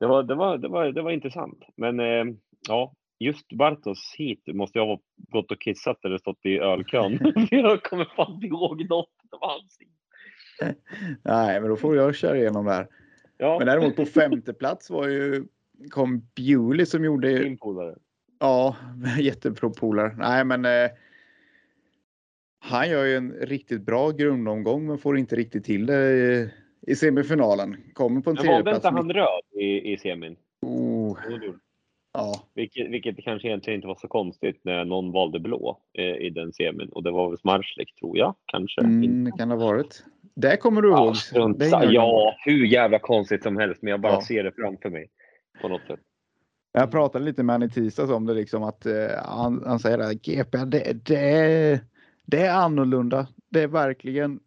det 0.00 0.06
var, 0.06 0.22
det 0.22 0.34
var, 0.34 0.58
det 0.58 0.68
var, 0.68 0.86
det 0.92 1.02
var 1.02 1.10
intressant. 1.10 1.64
Men 1.76 2.00
eh, 2.00 2.24
ja, 2.68 2.92
just 3.18 3.52
Bartos 3.52 4.14
hit 4.18 4.42
måste 4.46 4.78
jag 4.78 4.86
ha 4.86 5.00
gått 5.16 5.50
och 5.50 5.60
kissat 5.60 6.04
eller 6.04 6.18
stått 6.18 6.46
i 6.46 6.58
ölkön. 6.58 7.18
jag 7.50 7.82
kommer 7.82 8.04
fan 8.04 8.34
inte 8.34 8.46
ihåg 8.46 8.88
något 8.88 9.10
av 9.30 9.38
hans. 9.40 9.78
Nej, 11.22 11.60
men 11.60 11.70
då 11.70 11.76
får 11.76 11.96
jag 11.96 12.14
köra 12.14 12.36
igenom 12.36 12.64
det 12.64 12.72
här. 12.72 12.86
Ja, 13.36 13.58
Men 13.58 13.66
däremot 13.66 13.96
på 13.96 14.06
femte 14.06 14.52
plats 14.52 14.90
var 14.90 15.08
ju 15.08 15.44
kom 15.90 16.28
Bewley 16.36 16.86
som 16.86 17.04
gjorde 17.04 17.38
din 17.38 17.58
polare. 17.58 17.94
Ja, 18.40 18.76
jättebra 19.18 19.70
polare. 19.70 20.14
Nej, 20.18 20.44
men 20.44 20.64
eh, 20.64 20.90
han 22.58 22.90
gör 22.90 23.04
ju 23.04 23.16
en 23.16 23.32
riktigt 23.32 23.82
bra 23.82 24.10
grundomgång 24.10 24.86
men 24.86 24.98
får 24.98 25.18
inte 25.18 25.36
riktigt 25.36 25.64
till 25.64 25.86
det 25.86 26.10
i, 26.10 26.50
i 26.86 26.96
semifinalen. 26.96 27.76
Kommer 27.92 28.20
på 28.20 28.30
en 28.30 28.36
Men 28.36 28.44
tredjeplats. 28.44 28.76
inte 28.76 28.88
han 28.88 29.12
röd 29.12 29.42
i, 29.60 29.92
i 29.92 29.98
semin? 29.98 30.36
Oh, 30.62 31.18
ja, 32.18 32.42
Vilket, 32.54 32.90
vilket 32.90 33.24
kanske 33.24 33.48
egentligen 33.48 33.74
inte 33.78 33.88
var 33.88 33.94
så 34.00 34.08
konstigt 34.08 34.60
när 34.64 34.84
någon 34.84 35.12
valde 35.12 35.40
blå 35.40 35.78
eh, 35.98 36.04
i 36.04 36.30
den 36.30 36.52
semin. 36.52 36.88
Och 36.88 37.02
det 37.02 37.10
var 37.10 37.28
väl 37.28 37.38
Smarslik 37.38 37.94
tror 37.94 38.18
jag, 38.18 38.34
kanske. 38.46 38.80
mm, 38.80 39.24
det 39.24 39.32
kan 39.38 39.50
ha 39.50 39.56
varit. 39.58 40.04
Det 40.34 40.56
kommer 40.56 40.82
du 40.82 40.88
Ja, 40.90 41.04
ihåg. 41.34 41.56
ingen- 41.66 41.92
ja, 41.92 42.34
hur 42.44 42.66
jävla 42.66 42.98
konstigt 42.98 43.42
som 43.42 43.56
helst, 43.56 43.82
men 43.82 43.90
jag 43.90 44.00
bara 44.00 44.12
Ja. 44.12 44.22
ser 44.22 44.44
det 44.44 44.52
framför 44.52 44.90
mig 44.90 45.10
på 45.60 45.68
något 45.68 45.86
sätt. 45.86 46.00
Jag 46.72 46.90
pratade 46.90 47.24
lite 47.24 47.42
med 47.42 47.54
honom 47.54 47.68
i 47.68 47.72
tisdags 47.72 48.10
om 48.10 48.26
det 48.26 48.34
liksom 48.34 48.62
att 48.62 48.86
eh, 48.86 48.92
han, 49.24 49.62
han 49.66 49.78
säger 49.78 49.98
att 49.98 50.22
GP 50.22 50.58
det, 50.58 50.92
det, 51.04 51.16
är, 51.30 51.80
det 52.26 52.40
är 52.40 52.54
annorlunda. 52.54 53.26
Det 53.50 53.62
är 53.62 53.66
verkligen 53.68 54.40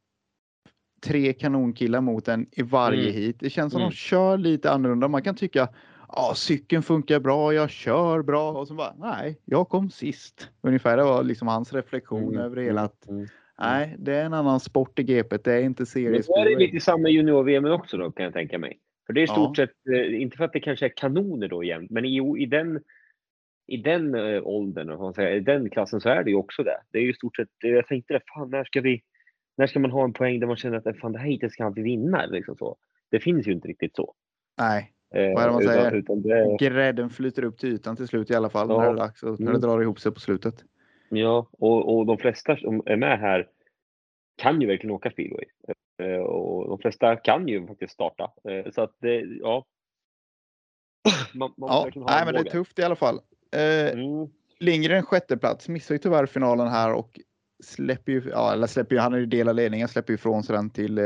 tre 1.06 1.34
kanonkillar 1.34 2.02
mot 2.02 2.28
en 2.28 2.46
i 2.52 2.62
varje 2.62 3.02
Mm. 3.10 3.14
hit. 3.14 3.36
Det 3.40 3.50
känns 3.50 3.74
som 3.74 3.82
Mm. 3.82 3.90
de 3.90 3.96
kör 3.96 4.38
lite 4.38 4.72
annorlunda. 4.72 5.08
Man 5.08 5.22
kan 5.24 5.36
tycka 5.36 5.70
ja, 6.16 6.34
cykeln 6.36 6.84
funkar 6.84 7.20
bra, 7.20 7.54
jag 7.54 7.70
kör 7.70 8.22
bra 8.22 8.52
och 8.52 8.68
så 8.68 8.74
bara 8.74 8.94
nej, 8.98 9.40
jag 9.46 9.70
kom 9.70 9.90
sist. 9.90 10.50
Ungefär 10.62 10.98
det 10.98 11.04
var 11.04 11.24
liksom 11.24 11.48
hans 11.48 11.74
reflektion 11.74 12.24
Mm, 12.34 12.40
över 12.40 12.62
hela 12.62 12.82
att 12.82 13.08
mm. 13.08 13.28
nej, 13.60 13.96
det 14.00 14.16
är 14.16 14.26
en 14.26 14.34
annan 14.34 14.60
sport 14.60 15.00
i 15.00 15.04
GP. 15.04 15.38
Det 15.38 15.54
är 15.54 15.62
inte 15.62 15.82
är 15.82 15.86
det 15.86 15.90
seriespel. 15.90 16.58
lite 16.58 16.80
samma 16.80 17.10
junior-VM 17.10 17.66
också 17.66 17.98
då, 17.98 18.12
kan 18.12 18.24
jag 18.24 18.34
tänka 18.34 18.58
mig. 18.58 18.80
För 19.06 19.14
det 19.14 19.20
är 19.20 19.24
i 19.24 19.28
Ja. 19.28 19.34
stort 19.34 19.56
sett, 19.58 19.72
eh, 19.96 20.22
inte 20.22 20.38
för 20.38 20.44
att 20.46 20.54
det 20.54 20.60
kanske 20.60 20.86
är 20.86 20.94
kanoner 20.96 21.48
då 21.48 21.64
igen, 21.64 21.88
men 21.90 22.06
i, 22.06 22.42
i 22.42 22.46
den, 22.46 22.84
i 23.68 23.78
den 23.78 24.16
eh, 24.16 24.42
åldern, 24.48 24.90
och 24.90 25.20
i 25.20 25.40
den 25.40 25.70
klassen 25.70 26.02
så 26.02 26.10
är 26.10 26.24
det 26.24 26.30
ju 26.30 26.36
också 26.36 26.64
det. 26.64 26.78
Det 26.92 26.98
är 26.98 27.02
ju 27.04 27.12
i 27.12 27.14
stort 27.14 27.36
sett, 27.36 27.50
eh, 27.64 27.70
jag 27.72 27.88
tänkte 27.88 28.14
det, 28.14 28.22
fan 28.36 28.50
när 28.50 28.64
ska 28.64 28.82
vi, 28.82 29.02
när 29.58 29.68
ska 29.68 29.80
man 29.80 29.92
ha 29.92 30.04
en 30.04 30.14
poäng 30.14 30.40
där 30.40 30.48
man 30.48 30.56
känner 30.58 30.88
att 30.90 30.98
fan 31.00 31.12
det 31.12 31.20
här 31.20 31.28
heatet 31.30 31.52
ska 31.52 31.70
vi 31.70 31.82
vinna? 31.82 32.26
Liksom 32.26 32.56
så. 32.58 32.78
Det 33.12 33.20
finns 33.20 33.48
ju 33.48 33.52
inte 33.52 33.68
riktigt 33.68 33.96
så. 33.96 34.14
Nej, 34.58 34.80
Eh, 34.80 35.01
Vad 35.12 35.22
är 35.22 35.46
det 35.48 35.52
man 35.52 35.62
utan, 35.62 35.74
säger? 35.74 35.92
Utan 35.96 36.22
det, 36.22 36.58
grädden 36.60 37.10
flyter 37.10 37.44
upp 37.44 37.58
till 37.58 37.70
ytan 37.70 37.96
till 37.96 38.08
slut 38.08 38.32
i 38.32 38.36
alla 38.36 38.50
fall 38.50 38.68
Ja. 38.70 38.78
när 38.78 38.86
det 38.86 38.92
är 38.92 38.96
dags 38.96 39.24
och 39.24 39.40
när 39.40 39.46
det 39.46 39.58
Mm. 39.58 39.62
drar 39.62 39.82
ihop 39.82 40.00
sig 40.00 40.12
på 40.12 40.20
slutet. 40.20 40.64
Ja, 41.10 41.48
och, 41.52 41.98
och 41.98 42.06
de 42.06 42.18
flesta 42.18 42.58
som 42.58 42.84
är 42.86 42.96
med 42.96 43.20
här 43.20 43.48
kan 44.38 44.62
ju 44.62 44.68
verkligen 44.68 44.96
åka 44.96 45.12
speedway. 45.12 45.46
Eh, 46.04 46.22
Och 46.22 46.68
de 46.70 46.78
flesta 46.80 47.16
kan 47.16 47.48
ju 47.48 47.68
faktiskt 47.68 47.94
starta. 47.94 48.32
Eh, 48.50 48.72
Så 48.72 48.82
att 48.82 48.96
det, 49.00 49.20
ja. 49.42 49.66
Man, 51.34 51.54
man 51.58 51.70
Ja, 51.70 51.90
nej, 51.96 52.26
men 52.26 52.34
det 52.34 52.40
är 52.40 52.44
tufft 52.44 52.80
i 52.80 52.84
alla 52.84 52.96
fall. 52.96 53.20
Eh, 53.56 53.94
Mm. 54.00 54.28
Lindgren 54.60 55.04
sjätte 55.04 55.38
plats 55.38 55.70
missar 55.70 55.96
ju 55.96 56.00
tyvärr 56.00 56.26
finalen 56.26 56.68
här 56.68 56.94
och 56.94 57.20
släpper 57.64 58.12
ju, 58.12 58.24
ja, 58.30 58.54
eller 58.54 58.68
släpper 58.68 58.96
ju, 58.96 59.02
han 59.02 59.14
är 59.14 59.18
ju 59.18 59.26
del 59.26 59.50
av 59.50 59.56
ledningen, 59.56 59.88
släpper 59.88 60.14
ju 60.14 60.16
ifrån 60.16 60.44
sig 60.44 60.56
den 60.56 60.70
till 60.70 60.98
eh, 60.98 61.04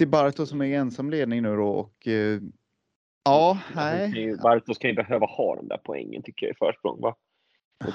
till 0.00 0.08
Bartos 0.08 0.48
som 0.48 0.60
är 0.60 0.64
i 0.64 0.74
ensam 0.74 1.10
ledning 1.10 1.42
nu 1.42 1.56
då 1.56 1.68
och 1.68 2.08
eh, 2.08 2.40
ja, 3.24 3.58
Han 3.64 3.98
kan 3.98 4.10
nej. 4.10 4.36
Bartos 4.42 4.78
kan 4.78 4.90
ju 4.90 4.96
behöva 4.96 5.26
ha 5.26 5.56
de 5.56 5.68
där 5.68 5.80
poängen 5.84 6.22
tycker 6.22 6.46
jag 6.46 6.54
i 6.54 6.56
försprång. 6.58 7.00
Va? 7.00 7.16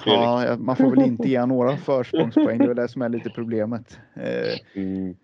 Ja, 0.05 0.57
man 0.59 0.75
får 0.75 0.89
väl 0.89 1.01
inte 1.05 1.29
ge 1.29 1.45
några 1.45 1.77
försprångspoäng, 1.77 2.57
det 2.57 2.65
är 2.65 2.73
det 2.73 2.87
som 2.87 3.01
är 3.01 3.09
lite 3.09 3.29
problemet. 3.29 3.99
Eh, 4.15 4.81
Mm. 4.81 5.15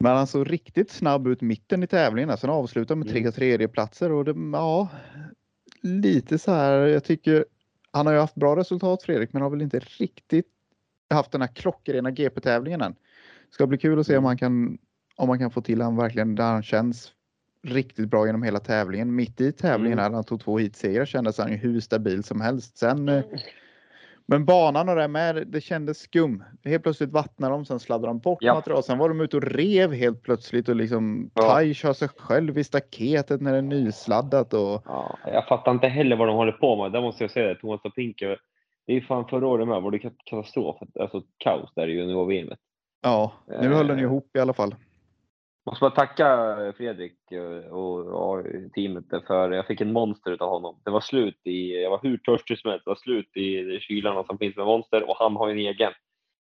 Men 0.00 0.16
han 0.16 0.26
såg 0.26 0.52
riktigt 0.52 0.90
snabb 0.90 1.26
ut 1.26 1.40
mitten 1.40 1.82
i 1.82 1.86
tävlingen. 1.86 2.30
Han 2.42 2.50
avslutar 2.50 2.94
med 2.94 3.08
tre 3.08 3.20
Mm. 3.20 3.32
tredjeplatser 3.32 4.12
och 4.12 4.24
det, 4.24 4.34
ja, 4.52 4.88
lite 5.82 6.38
så 6.38 6.50
här. 6.52 6.72
Jag 6.86 7.04
tycker 7.04 7.44
han 7.90 8.06
har 8.06 8.12
ju 8.12 8.18
haft 8.20 8.34
bra 8.34 8.56
resultat 8.56 9.02
Fredrik, 9.02 9.32
men 9.32 9.42
har 9.42 9.50
väl 9.50 9.62
inte 9.62 9.78
riktigt 9.78 10.46
haft 11.10 11.32
den 11.32 11.40
här 11.40 11.48
klockrena 11.48 12.10
GP-tävlingen 12.10 12.80
än. 12.80 12.94
Ska 13.50 13.66
bli 13.66 13.78
kul 13.78 13.98
att 13.98 14.06
se 14.06 14.12
om 14.12 14.16
Mm. 14.16 14.22
man 14.24 14.38
kan 14.38 14.78
om 15.16 15.28
man 15.28 15.38
kan 15.38 15.50
få 15.50 15.60
till 15.60 15.80
han 15.80 15.96
verkligen 15.96 16.34
där 16.34 16.44
han 16.52 16.62
känns 16.62 17.12
riktigt 17.62 18.08
bra 18.10 18.26
genom 18.26 18.42
hela 18.42 18.60
tävlingen. 18.60 19.14
Mitt 19.14 19.40
i 19.40 19.52
tävlingen 19.52 19.98
Mm. 19.98 20.10
när 20.12 20.16
han 20.16 20.24
tog 20.24 20.40
två 20.40 20.58
hitsegrar 20.58 21.04
kändes 21.04 21.38
han 21.38 21.50
ju 21.50 21.56
hur 21.56 21.80
stabil 21.80 22.24
som 22.24 22.40
helst. 22.40 22.76
Sen 22.78 23.08
eh, 23.08 23.24
Men 24.26 24.44
banan 24.44 24.88
och 24.88 24.96
det 24.96 25.08
med, 25.08 25.46
det 25.46 25.60
kändes 25.60 25.98
skum. 25.98 26.44
Helt 26.64 26.82
plötsligt 26.82 27.10
vattnade 27.10 27.54
de, 27.54 27.64
sen 27.64 27.80
sladdade 27.80 28.06
de 28.10 28.18
bort 28.18 28.38
Ja. 28.40 28.54
material. 28.54 28.82
Sen 28.82 28.98
var 28.98 29.08
de 29.08 29.20
ute 29.20 29.36
och 29.36 29.42
rev 29.42 29.92
helt 29.92 30.22
plötsligt 30.22 30.68
och 30.68 30.76
liksom 30.76 31.30
Ja. 31.34 31.42
Taj 31.42 31.74
kör 31.74 31.92
sig 31.92 32.08
själv 32.16 32.58
i 32.58 32.64
staketet 32.64 33.40
när 33.40 33.52
det 33.52 33.58
är 33.58 33.62
nysladdat 33.62 34.54
och 34.54 34.82
Ja, 34.86 35.18
jag 35.26 35.46
fattar 35.48 35.72
inte 35.72 35.88
heller 35.88 36.16
vad 36.16 36.28
de 36.28 36.36
håller 36.36 36.52
på 36.52 36.82
med. 36.82 36.92
Där 36.92 37.00
måste 37.00 37.24
jag 37.24 37.30
säga 37.30 37.48
det. 37.48 37.54
Thomas 37.60 37.82
Tapinke. 37.82 38.36
Det 38.86 38.92
är 38.92 38.96
ju 38.96 39.02
fan 39.02 39.28
förra 39.28 39.46
året 39.46 39.68
med. 39.68 39.82
Var 39.82 39.90
det 39.90 39.98
kat- 39.98 40.24
katastrof? 40.24 40.76
Alltså 41.00 41.22
kaos 41.38 41.72
där 41.74 41.88
i 41.88 41.92
junior-VM. 41.92 42.48
ja, 43.02 43.32
nu 43.60 43.68
höll 43.74 43.86
den 43.86 43.98
Eh. 43.98 44.02
ihop 44.04 44.36
i 44.36 44.40
alla 44.40 44.52
fall. 44.52 44.74
Måste 45.66 45.80
bara 45.80 45.90
tacka 45.90 46.56
Fredrik 46.76 47.32
eh, 47.32 47.72
och, 47.72 47.98
och 48.06 48.46
teamet 48.74 49.04
för 49.26 49.50
jag 49.50 49.66
fick 49.66 49.80
en 49.80 49.92
monster 49.92 50.30
utav 50.30 50.48
honom. 50.50 50.80
Det 50.84 50.90
var 50.90 51.00
slut 51.00 51.40
i, 51.44 51.82
jag 51.82 51.90
var 51.90 52.00
hur 52.02 52.18
törstig 52.18 52.58
som 52.58 52.70
helst, 52.70 52.84
det 52.84 52.90
var 52.90 52.96
slut 52.96 53.36
i 53.36 53.78
kylarna 53.80 54.24
som 54.24 54.38
finns 54.38 54.56
med 54.56 54.66
monster 54.66 55.10
och 55.10 55.16
han 55.18 55.36
har 55.36 55.48
en 55.48 55.58
egen. 55.58 55.92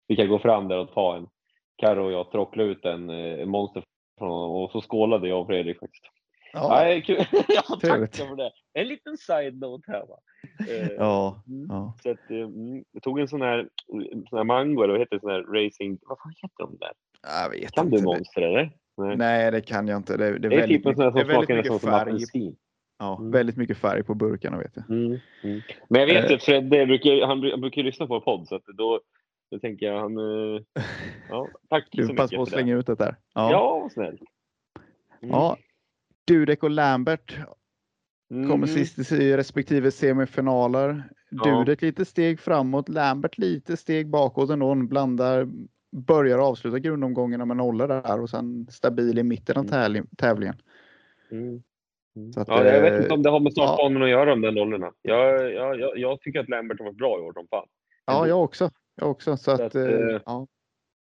Vi 0.08 0.16
kan 0.16 0.28
gå 0.30 0.40
fram 0.40 0.68
där 0.68 0.78
och 0.78 0.94
ta 0.94 1.16
en. 1.16 1.28
Karo 1.76 2.06
och 2.06 2.12
jag 2.12 2.32
tråcklade 2.32 2.70
ut 2.70 2.86
en, 2.86 3.10
eh, 3.10 3.42
en 3.42 3.50
monster 3.50 3.84
från 4.18 4.30
honom 4.30 4.52
och 4.56 4.72
så 4.72 4.82
skålade 4.82 5.28
jag 5.28 5.42
och 5.42 5.48
Fredrik 5.48 5.80
faktiskt. 5.80 6.04
Ja, 6.54 6.90
Ja, 6.90 7.02
kul. 7.06 7.26
ja, 7.48 7.62
tack 7.82 8.16
för 8.16 8.36
det. 8.36 8.52
En 8.74 8.88
liten 8.88 9.18
side-note 9.18 9.92
här 9.92 10.06
va. 10.08 10.18
Eh, 10.70 10.92
ja, 10.98 11.44
mm. 11.48 11.68
ja. 11.70 11.94
Så 12.04 12.12
att, 12.12 12.32
eh, 12.32 12.38
mm, 12.38 12.84
jag 12.92 13.04
tog 13.04 13.20
en 13.20 13.28
sån 13.28 13.42
här, 13.42 13.70
sån 14.30 14.38
här 14.38 14.44
mango, 14.44 14.84
eller 14.84 14.94
vad 14.94 15.00
heter 15.02 15.16
det, 15.16 15.20
sån 15.22 15.32
här 15.32 15.44
racing, 15.44 15.98
vad 16.02 16.18
fan 16.18 16.34
heter 16.42 16.64
de 16.64 16.78
där? 16.78 16.92
Jag 17.22 17.50
vet 17.50 17.72
Kan 17.72 17.86
inte. 17.86 17.98
du 17.98 18.02
Det- 18.02 18.06
monster 18.06 18.42
eller? 18.42 18.72
Nej. 19.08 19.18
Nej, 19.18 19.52
det 19.52 19.62
kan 19.62 19.88
jag 19.88 19.98
inte. 19.98 20.18
Det, 20.18 20.24
det 20.24 20.30
är, 20.36 20.40
Det 20.40 20.56
är 20.56 20.60
väldigt, 20.60 20.78
typ 20.84 20.86
en 20.88 20.96
sån 20.96 21.12
som 21.12 21.22
smakar 21.30 21.56
nästan 21.56 21.94
apelsin. 21.94 22.56
Ja, 23.00 23.18
Mm. 23.20 23.32
väldigt 23.32 23.58
mycket 23.58 23.78
färg 23.78 24.04
på 24.04 24.14
burkarna 24.14 24.58
vet 24.58 24.72
jag. 24.76 24.90
Mm, 24.90 25.20
mm. 25.44 25.62
Men 25.90 26.02
jag 26.02 26.08
vet 26.08 26.30
Eh. 26.30 26.36
att 26.36 26.44
Fredde 26.44 26.86
brukar, 26.86 27.28
han, 27.28 27.52
han 27.52 27.62
brukar 27.62 27.84
lyssna 27.84 28.08
på 28.08 28.16
en 28.16 28.22
podd 28.22 28.48
så 28.48 28.56
att 28.56 28.66
då, 28.78 29.00
då 29.52 29.60
tänker 29.60 29.86
jag 29.86 30.00
han... 30.02 30.18
eh, 30.18 30.62
Ja, 31.30 31.48
tack 31.70 31.88
Du 31.92 31.98
så 32.08 32.14
mycket 32.14 32.18
på 32.18 32.24
att 32.42 32.46
det. 32.50 32.52
slänga 32.52 32.76
ut 32.76 32.86
det 32.88 32.96
där. 32.96 33.16
Ja, 33.34 33.52
Ja. 33.52 33.80
vad 33.82 33.92
snäll. 33.92 34.08
Mm. 35.22 35.30
ja. 35.36 35.58
Dudek 36.28 36.64
och 36.64 36.70
Lambert 36.70 37.38
kommer 38.30 38.54
Mm. 38.54 38.68
sist 38.68 39.12
i 39.12 39.38
respektive 39.38 39.92
semifinaler. 39.92 41.04
Ja. 41.30 41.44
Dudek 41.44 41.82
lite 41.82 42.06
steg 42.06 42.40
framåt, 42.40 42.90
Lambert 42.90 43.38
lite 43.38 43.78
steg 43.78 44.10
bakåt 44.10 44.50
ändå. 44.50 44.76
Blandar, 44.76 45.48
börjar 45.92 46.38
och 46.40 46.46
avslutar 46.46 46.78
grundomgångarna 46.78 47.46
med 47.46 47.58
nollor 47.58 47.88
där 47.88 48.22
och 48.22 48.30
sen 48.30 48.68
stabil 48.70 49.20
i 49.20 49.24
mitten 49.24 49.58
av 49.58 49.64
Mm. 49.64 49.72
tävling, 49.72 50.04
tävlingen. 50.18 50.56
Mm. 51.32 51.62
Mm. 52.16 52.32
Att, 52.38 52.48
ja, 52.48 52.66
jag 52.66 52.82
vet 52.82 52.94
eh, 52.94 53.00
inte 53.02 53.14
om 53.14 53.24
det 53.24 53.30
har 53.30 53.40
med 53.40 53.52
ja. 53.56 53.68
startbanan 53.68 54.04
att 54.04 54.10
göra, 54.10 54.26
de 54.30 54.42
där 54.42 54.52
nollorna. 54.52 54.92
Jag, 55.02 55.54
jag, 55.54 55.80
jag, 55.80 55.98
jag 55.98 56.22
tycker 56.22 56.40
att 56.40 56.50
Lambert 56.50 56.80
har 56.80 56.86
varit 56.86 56.98
bra 56.98 57.20
i 57.20 57.22
år 57.22 57.34
som 57.34 57.48
fan. 57.48 57.68
Ja, 58.06 58.28
jag 58.28 58.44
också. 58.44 58.70
Jag 58.96 59.12
också. 59.12 59.38
Så 59.38 59.44
Så 59.44 59.52
att, 59.52 59.62
att, 59.62 59.76
eh, 59.76 59.84
eh, 59.84 60.22
ja, 60.26 60.48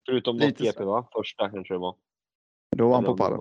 Förutom 0.08 0.36
något. 0.36 0.58
GP 0.58 0.84
va? 0.84 1.08
Första 1.16 1.50
kanske 1.50 1.74
det 1.74 1.78
var. 1.78 1.94
då 2.76 2.88
var 2.88 2.94
han 2.94 3.04
på 3.04 3.16
pallen. 3.16 3.38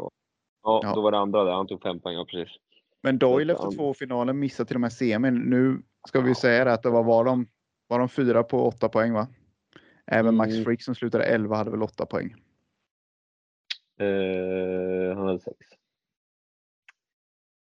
Ja, 0.63 0.79
Ja. 0.83 0.91
då 0.95 1.01
var 1.01 1.11
det 1.11 1.17
andra 1.17 1.43
där. 1.43 1.51
Han 1.51 1.67
tog 1.67 1.81
fem 1.81 1.99
poäng, 1.99 2.15
ja 2.15 2.25
precis. 2.25 2.55
Men 3.03 3.17
Doyle 3.19 3.49
efter 3.53 3.71
två 3.77 3.93
finaler 3.93 4.33
missade 4.33 4.67
till 4.67 4.75
och 4.77 4.81
med 4.81 4.93
semin. 4.93 5.35
Nu 5.35 5.81
ska 6.07 6.21
vi 6.21 6.29
Ja. 6.29 6.35
säga 6.35 6.65
det 6.65 6.73
att 6.73 6.83
det 6.83 6.89
var, 6.89 7.03
var, 7.03 7.25
de, 7.25 7.47
var 7.87 7.99
de 7.99 8.09
fyra 8.09 8.43
på 8.43 8.67
åtta 8.67 8.89
poäng 8.89 9.13
va? 9.13 9.27
Även 10.11 10.35
Max 10.35 10.53
Mm. 10.53 10.65
Frick 10.65 10.83
som 10.83 10.95
slutade 10.95 11.23
11 11.23 11.55
hade 11.55 11.71
väl 11.71 11.83
åtta 11.83 12.05
poäng. 12.05 12.35
Eh, 13.99 15.15
han 15.17 15.27
hade 15.27 15.39
sex. 15.39 15.57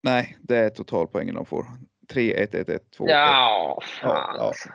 Nej, 0.03 0.37
det 0.41 0.57
är 0.57 0.69
totalpoängen 0.69 1.35
de 1.35 1.45
får. 1.45 1.65
3, 2.09 2.33
1, 2.33 2.55
1, 2.55 2.69
1, 2.69 2.91
2. 2.91 3.05
Ja, 3.07 3.13
Ja, 3.15 3.81
fan. 4.01 4.35
ja. 4.37 4.45
alltså. 4.45 4.69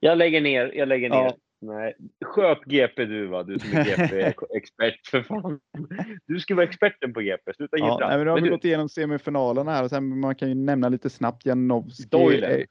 Jag 0.00 0.18
lägger 0.18 0.40
ner. 0.40 0.72
Jag 0.74 0.88
lägger 0.88 1.10
ner. 1.10 1.16
Ja. 1.16 1.36
Nej. 1.62 1.94
Sköt 2.24 2.64
GP 2.64 3.04
du 3.04 3.26
va, 3.26 3.42
du 3.42 3.58
som 3.58 3.78
är 3.78 3.84
GP-expert 3.96 5.06
för 5.06 5.22
fan. 5.22 5.60
Du 6.26 6.40
ska 6.40 6.54
vara 6.54 6.64
experten 6.66 7.12
på 7.12 7.20
GP. 7.20 7.54
Sluta 7.54 7.76
Ja, 7.78 7.84
jiddra. 7.94 8.08
nej, 8.08 8.16
men 8.16 8.26
då 8.26 8.30
har 8.32 8.36
Men 8.36 8.42
vi 8.44 8.48
du, 8.50 8.54
gått 8.56 8.64
igenom 8.64 8.88
semifinalerna 8.88 9.72
här 9.72 9.84
och 9.84 9.90
sen 9.90 10.20
man 10.20 10.34
kan 10.34 10.48
ju 10.48 10.54
nämna 10.54 10.88
lite 10.88 11.10
snabbt 11.10 11.46
Janowski. 11.46 12.08
Doyle. 12.08 12.66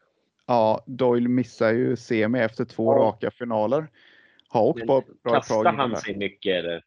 Ja, 0.50 0.84
Doyle 0.86 1.28
missar 1.30 1.74
ju 1.74 1.96
semi 1.96 2.40
efter 2.40 2.66
två 2.66 2.94
Ja. 2.94 3.00
raka 3.00 3.32
finaler. 3.32 3.88
Har 4.48 4.64
åkt 4.64 4.86
bra, 4.88 5.02
kastar 5.24 5.74
han 5.74 5.98
sig 5.98 6.18
mycket 6.18 6.56
eller? 6.56 6.84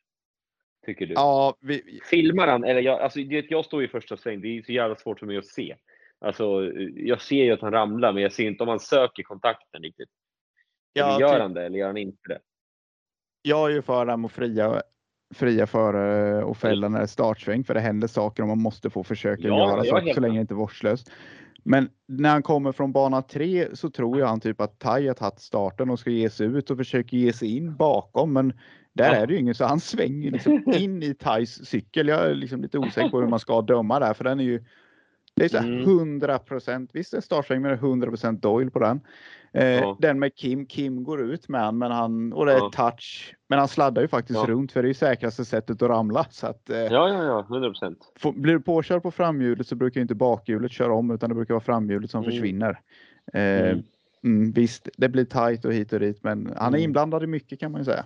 Tycker 0.86 1.06
du? 1.06 1.12
Ja, 1.12 1.56
vi, 1.60 2.00
Filmar 2.10 2.48
han? 2.48 2.64
Eller 2.64 2.80
jag, 2.80 3.00
alltså, 3.00 3.20
jag 3.20 3.64
står 3.64 3.84
i 3.84 3.88
första 3.88 4.16
sväng. 4.16 4.40
Det 4.40 4.48
är 4.48 4.62
så 4.62 4.72
jävla 4.72 4.96
svårt 4.96 5.18
för 5.18 5.26
mig 5.26 5.38
att 5.38 5.46
se. 5.46 5.76
Alltså, 6.20 6.72
jag 6.96 7.20
ser 7.20 7.44
ju 7.44 7.52
att 7.52 7.60
han 7.60 7.72
ramlar, 7.72 8.12
men 8.12 8.22
jag 8.22 8.32
ser 8.32 8.46
inte 8.46 8.62
om 8.62 8.68
han 8.68 8.80
söker 8.80 9.22
kontakten 9.22 9.82
riktigt. 9.82 10.10
ja, 10.92 11.20
gör 11.20 11.28
typ, 11.28 11.40
han 11.40 11.54
det 11.54 11.66
eller 11.66 11.78
gör 11.78 11.86
han 11.86 11.96
inte 11.96 12.28
det? 12.28 12.38
jag 13.42 13.70
är 13.70 13.74
ju 13.74 13.82
för 13.82 14.16
med 14.16 14.24
att 14.26 14.32
fria, 14.32 14.82
fria 15.34 15.66
före 15.66 16.44
och 16.44 16.56
fälla 16.56 16.88
när 16.88 16.98
det 16.98 17.04
är 17.04 17.06
startsväng 17.06 17.64
för 17.64 17.74
det 17.74 17.80
händer 17.80 18.08
saker 18.08 18.42
och 18.42 18.48
man 18.48 18.62
måste 18.62 18.90
få 18.90 19.04
försöka 19.04 19.48
Ja, 19.48 19.70
göra 19.70 19.84
saker 19.84 20.14
så 20.14 20.20
länge 20.20 20.34
det 20.34 20.40
inte 20.40 20.54
är 20.54 20.56
vårdslöst. 20.56 21.10
Men 21.62 21.88
när 22.08 22.30
han 22.30 22.42
kommer 22.42 22.72
från 22.72 22.92
bana 22.92 23.22
3 23.22 23.68
så 23.76 23.90
tror 23.90 24.18
jag 24.18 24.26
han 24.26 24.40
typ 24.40 24.60
att 24.60 24.78
Tai 24.78 25.06
har 25.06 25.14
tagit 25.14 25.40
starten 25.40 25.90
och 25.90 25.98
ska 25.98 26.10
ge 26.10 26.30
sig 26.30 26.46
ut 26.46 26.70
och 26.70 26.76
försöker 26.76 27.16
ge 27.16 27.32
sig 27.32 27.56
in 27.56 27.76
bakom. 27.76 28.32
Men 28.32 28.52
där 28.92 29.10
Ja. 29.14 29.16
är 29.16 29.26
det 29.26 29.32
ju 29.32 29.38
ingen 29.40 29.54
så 29.54 29.64
han 29.64 29.80
svänger 29.80 30.30
liksom 30.30 30.62
in 30.74 31.02
i 31.02 31.14
Thais 31.14 31.66
cykel. 31.68 32.08
Jag 32.08 32.30
är 32.30 32.34
liksom 32.34 32.62
lite 32.62 32.78
osäker 32.78 33.08
på 33.08 33.20
hur 33.20 33.28
man 33.28 33.38
ska 33.40 33.62
döma 33.62 33.98
där 34.00 34.14
för 34.14 34.24
den 34.24 34.40
är 34.40 34.44
ju 34.44 34.64
det 35.34 35.44
är 35.44 35.48
så 35.48 35.58
här 35.58 35.66
Mm. 35.68 35.82
100 35.82 36.38
procent. 36.38 36.90
Visst 36.92 37.14
är 37.14 37.20
startsväng 37.20 37.62
men 37.62 37.68
det 37.70 37.74
är 37.76 37.78
100 37.88 38.08
procent 38.08 38.42
Doyle 38.42 38.70
på 38.70 38.78
den. 38.78 39.00
Eh, 39.52 39.64
Ja. 39.66 39.96
Den 40.00 40.18
med 40.18 40.34
Kim, 40.34 40.66
Kim 40.66 41.04
går 41.04 41.20
ut 41.22 41.48
med 41.48 41.60
han, 41.60 41.78
men 41.78 41.92
han 41.92 42.32
och 42.32 42.46
det 42.46 42.52
är 42.52 42.56
Ja. 42.56 42.70
touch. 42.74 43.34
Men 43.48 43.58
han 43.58 43.68
sladdar 43.68 44.02
ju 44.02 44.08
faktiskt 44.08 44.38
Ja. 44.38 44.46
runt 44.48 44.72
för 44.72 44.82
det 44.82 44.86
är 44.86 44.88
ju 44.88 44.94
säkraste 44.94 45.44
sättet 45.44 45.82
att 45.82 45.88
ramla. 45.88 46.26
Så 46.30 46.46
att, 46.46 46.70
eh, 46.70 46.78
Ja, 46.78 47.08
ja, 47.08 47.24
ja. 47.24 47.46
100 47.48 47.68
procent. 47.68 47.98
blir 48.34 48.52
du 48.54 48.60
påkörd 48.60 49.02
på 49.02 49.10
framhjulet 49.10 49.66
så 49.66 49.74
brukar 49.74 50.00
ju 50.00 50.02
inte 50.02 50.14
bakhjulet 50.14 50.72
köra 50.72 50.92
om 50.94 51.10
utan 51.10 51.28
det 51.28 51.34
brukar 51.34 51.54
vara 51.54 51.64
framhjulet 51.64 52.10
som 52.10 52.22
Mm. 52.22 52.30
försvinner. 52.32 52.80
Eh, 53.32 53.40
Mm. 53.70 53.82
mm, 54.24 54.52
visst, 54.52 54.88
det 54.96 55.08
blir 55.08 55.24
tight 55.24 55.64
och 55.64 55.72
hit 55.72 55.92
och 55.92 56.00
dit, 56.00 56.24
men 56.24 56.46
han 56.56 56.74
är 56.74 56.78
Mm. 56.78 56.84
inblandad 56.84 57.22
i 57.22 57.26
mycket 57.26 57.60
kan 57.60 57.72
man 57.72 57.80
ju 57.80 57.84
säga. 57.84 58.04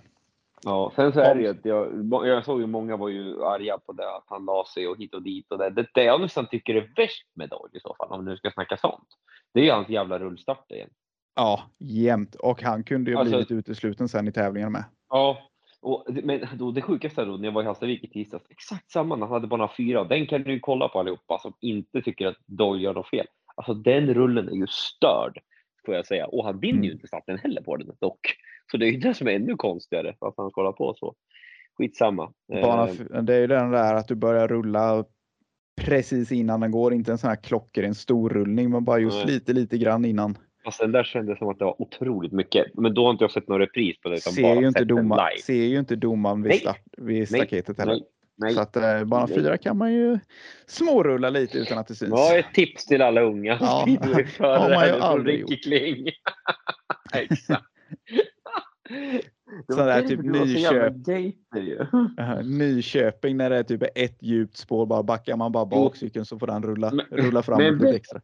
Ja, 0.63 0.91
sen 0.95 1.13
så 1.13 1.19
är 1.19 1.35
det 1.35 1.41
ju 1.41 1.47
att 1.47 1.65
jag, 1.65 2.27
jag 2.27 2.45
såg 2.45 2.61
ju 2.61 2.67
många 2.67 2.97
var 2.97 3.09
ju 3.09 3.43
arga 3.43 3.77
på 3.77 3.91
det, 3.93 4.15
att 4.15 4.23
han 4.27 4.45
la 4.45 4.65
sig 4.73 4.87
och 4.87 4.97
hit 4.97 5.13
och 5.13 5.21
dit 5.21 5.51
och 5.51 5.57
det. 5.57 5.69
Det, 5.69 5.87
det 5.93 6.03
jag 6.03 6.21
nästan 6.21 6.47
tycker 6.47 6.75
är 6.75 6.91
värst 6.95 7.27
med 7.35 7.49
Doyle 7.49 7.77
i 7.77 7.79
så 7.79 7.95
fall, 7.97 8.11
om 8.11 8.25
nu 8.25 8.37
ska 8.37 8.51
snacka 8.51 8.77
sånt, 8.77 9.07
det 9.53 9.59
är 9.59 9.63
ju 9.63 9.71
hans 9.71 9.89
jävla 9.89 10.19
rullstart 10.19 10.71
igen. 10.71 10.89
Ja, 11.35 11.61
jämt. 11.79 12.35
Och 12.35 12.61
han 12.61 12.83
kunde 12.83 13.11
ju 13.11 13.17
Alltså- 13.17 13.31
blivit 13.31 13.51
utesluten 13.51 14.07
sen 14.09 14.27
i 14.27 14.31
tävlingen 14.31 14.71
med. 14.71 14.83
Ja. 15.09 15.37
Och, 15.81 16.05
men 16.23 16.47
då, 16.53 16.71
det 16.71 16.81
sjukaste 16.81 17.25
då, 17.25 17.37
när 17.37 17.45
jag 17.45 17.51
var 17.51 17.61
i 17.61 17.65
Hallstavik 17.65 18.03
i 18.03 18.07
tisdags, 18.09 18.45
exakt 18.49 18.91
samma 18.91 19.17
han 19.17 19.29
hade 19.29 19.47
bana 19.47 19.69
fyra, 19.77 20.03
den 20.03 20.25
kan 20.27 20.43
du 20.43 20.51
ju 20.53 20.59
kolla 20.59 20.87
på 20.87 20.99
allihopa 20.99 21.39
som 21.39 21.53
inte 21.61 22.01
tycker 22.01 22.27
att 22.27 22.37
Doyle 22.45 22.81
gör 22.83 22.93
något 22.93 23.09
fel. 23.09 23.27
Alltså 23.55 23.73
den 23.73 24.13
rullen 24.13 24.49
är 24.49 24.53
ju 24.53 24.67
störd, 24.67 25.39
får 25.85 25.95
jag 25.95 26.05
säga. 26.05 26.27
Och 26.27 26.45
han 26.45 26.59
vinner 26.59 26.83
ju 26.83 26.89
Mm. 26.89 26.91
inte 26.95 27.07
starten 27.07 27.37
heller 27.37 27.61
på 27.61 27.75
den 27.77 27.95
dock. 27.99 28.19
Så 28.71 28.77
det 28.77 28.85
är 28.85 28.91
ju 28.91 28.97
det 28.97 29.13
som 29.13 29.27
är 29.27 29.31
ännu 29.31 29.55
konstigare, 29.55 30.15
varför 30.19 30.41
han 30.41 30.51
kollar 30.51 30.71
på 30.71 30.93
så. 30.93 31.15
Skitsamma. 31.77 32.31
Bana, 32.61 32.87
Eh, 33.13 33.23
det 33.23 33.35
är 33.35 33.39
ju 33.39 33.47
den 33.47 33.71
där 33.71 33.95
att 33.95 34.07
du 34.07 34.15
börjar 34.15 34.47
rulla 34.47 35.05
precis 35.81 36.31
innan 36.31 36.59
den 36.59 36.71
går, 36.71 36.93
inte 36.93 37.11
en 37.11 37.17
sån 37.17 37.29
här 37.29 37.35
klockren 37.35 37.95
storrullning, 37.95 38.69
men 38.69 38.83
bara 38.83 38.99
just 38.99 39.25
Nej. 39.25 39.33
lite, 39.33 39.53
lite 39.53 39.77
grann 39.77 40.05
innan. 40.05 40.37
Fast 40.63 40.79
den 40.79 40.91
där 40.91 41.03
kändes 41.03 41.37
som 41.37 41.49
att 41.49 41.59
det 41.59 41.65
var 41.65 41.81
otroligt 41.81 42.31
mycket. 42.31 42.65
Men 42.73 42.93
då 42.93 43.03
har 43.05 43.11
inte 43.11 43.23
jag 43.23 43.31
sett 43.31 43.47
någon 43.47 43.59
repris 43.59 44.01
på 44.01 44.09
det. 44.09 44.15
Utan 44.15 44.33
Ser 44.33 44.43
bara 44.43 44.61
ju, 44.61 44.67
inte 44.67 44.83
live. 44.83 45.41
ser 45.43 45.53
ju 45.53 45.79
inte 45.79 45.95
domaren 45.95 46.43
vid, 46.43 46.55
start, 46.59 46.81
vid 46.97 47.27
staketet 47.27 47.79
heller. 47.79 47.99
Nej. 48.37 48.53
Så 48.53 48.61
att 48.61 48.75
eh, 48.75 49.03
bana 49.03 49.25
Nej. 49.25 49.35
fyra 49.35 49.57
kan 49.57 49.77
man 49.77 49.93
ju 49.93 50.19
smårulla 50.65 51.29
lite 51.29 51.57
utan 51.57 51.77
att 51.77 51.87
det 51.87 51.95
syns. 51.95 52.11
Vad 52.11 52.35
är 52.35 52.39
ett 52.39 52.53
tips 52.53 52.85
till 52.85 53.01
alla 53.01 53.21
unga 53.21 53.57
Ja. 53.61 53.65
Har 53.67 53.85
man 53.85 53.89
ju 53.89 53.97
speedwayförare 53.97 54.89
från 54.89 55.01
aldrig 55.01 55.41
Ricky 55.41 55.57
Kling? 55.57 56.07
Exakt. 57.13 57.63
Det 59.67 59.73
Så 59.73 59.79
var 59.79 59.85
där 59.87 59.95
därför 59.95 60.07
typ 60.09 60.21
du 60.21 60.29
var 60.39 60.45
så 60.45 60.51
jävla 60.51 60.89
Nyköp- 60.89 61.05
gator 61.51 61.61
ju. 61.61 61.77
Uh, 62.19 62.43
Nyköping 62.57 63.37
när 63.37 63.49
det 63.49 63.57
är 63.57 63.63
typ 63.63 63.83
ett 63.95 64.17
djupt 64.23 64.57
spår, 64.57 64.85
bara 64.85 65.03
backar 65.03 65.35
man 65.37 65.51
bara 65.51 65.65
bak 65.65 65.95
cykeln 65.95 66.25
så 66.25 66.39
får 66.39 66.47
den 66.47 66.63
rulla, 66.63 66.91
Men- 66.91 67.05
rulla 67.25 67.43
fram 67.43 67.57
men- 67.57 67.73
lite 67.77 67.95
extra. 67.95 68.21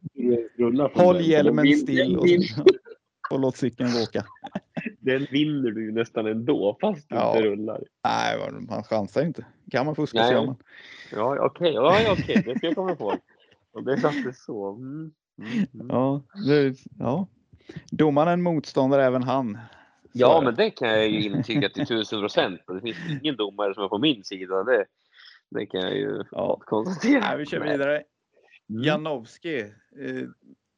Rulla 0.58 0.90
Håll 0.94 1.14
den. 1.16 1.24
hjälmen 1.24 1.64
Den 1.64 1.76
still 1.76 2.16
och, 2.16 2.26
och 3.30 3.40
låt 3.40 3.56
cykeln 3.56 3.88
åka. 4.02 4.24
den 5.00 5.26
vinner 5.30 5.70
du 5.70 5.84
ju 5.84 5.92
nästan 5.92 6.26
ändå 6.26 6.76
fast 6.80 7.08
du 7.08 7.14
Ja. 7.16 7.36
inte 7.36 7.48
rullar. 7.48 7.82
Nej, 8.04 8.38
man 8.68 8.82
chansar 8.84 9.22
inte. 9.24 9.44
Kan 9.70 9.86
man 9.86 9.94
fuska 9.94 10.18
så 10.18 10.24
Nej. 10.24 10.32
gör 10.32 10.46
man. 10.46 10.56
Ja, 11.12 11.46
okej. 11.46 11.72
Ja, 11.74 12.00
ja, 12.00 12.12
okej. 12.12 12.42
Det 12.46 12.58
ska 12.58 12.66
jag 12.66 12.76
komma 12.76 12.92
ihåg. 12.92 13.14
Och 13.72 13.84
det 13.84 13.92
är 13.92 13.96
faktiskt 13.96 14.44
så. 14.44 14.74
Mm. 14.74 15.12
Mm. 15.42 15.66
Mm. 15.74 15.86
Ja, 15.88 16.22
det, 16.48 16.74
ja. 16.98 17.26
Domaren 17.90 18.42
motståndare 18.42 19.04
även 19.04 19.22
han. 19.22 19.58
Ja, 20.16 20.40
men 20.40 20.54
det 20.54 20.70
kan 20.70 20.88
jag 20.88 21.08
ju 21.08 21.20
intyga 21.22 21.68
till 21.68 21.86
tusen 21.88 22.20
procent. 22.20 22.60
Det 22.68 22.80
finns 22.80 22.96
ingen 23.22 23.36
domare 23.36 23.74
som 23.74 23.84
är 23.84 23.88
på 23.88 23.98
min 23.98 24.24
sida. 24.24 24.64
Det, 24.64 24.84
det 25.50 25.66
kan 25.66 25.80
jag 25.80 25.96
ju 25.96 26.22
Ja. 26.30 26.60
konstatera. 26.66 27.20
Nej, 27.20 27.38
vi 27.38 27.46
kör 27.46 27.60
vidare. 27.60 28.02
Mm. 28.70 28.82
Janowski. 28.82 29.60
Eh, 29.60 30.28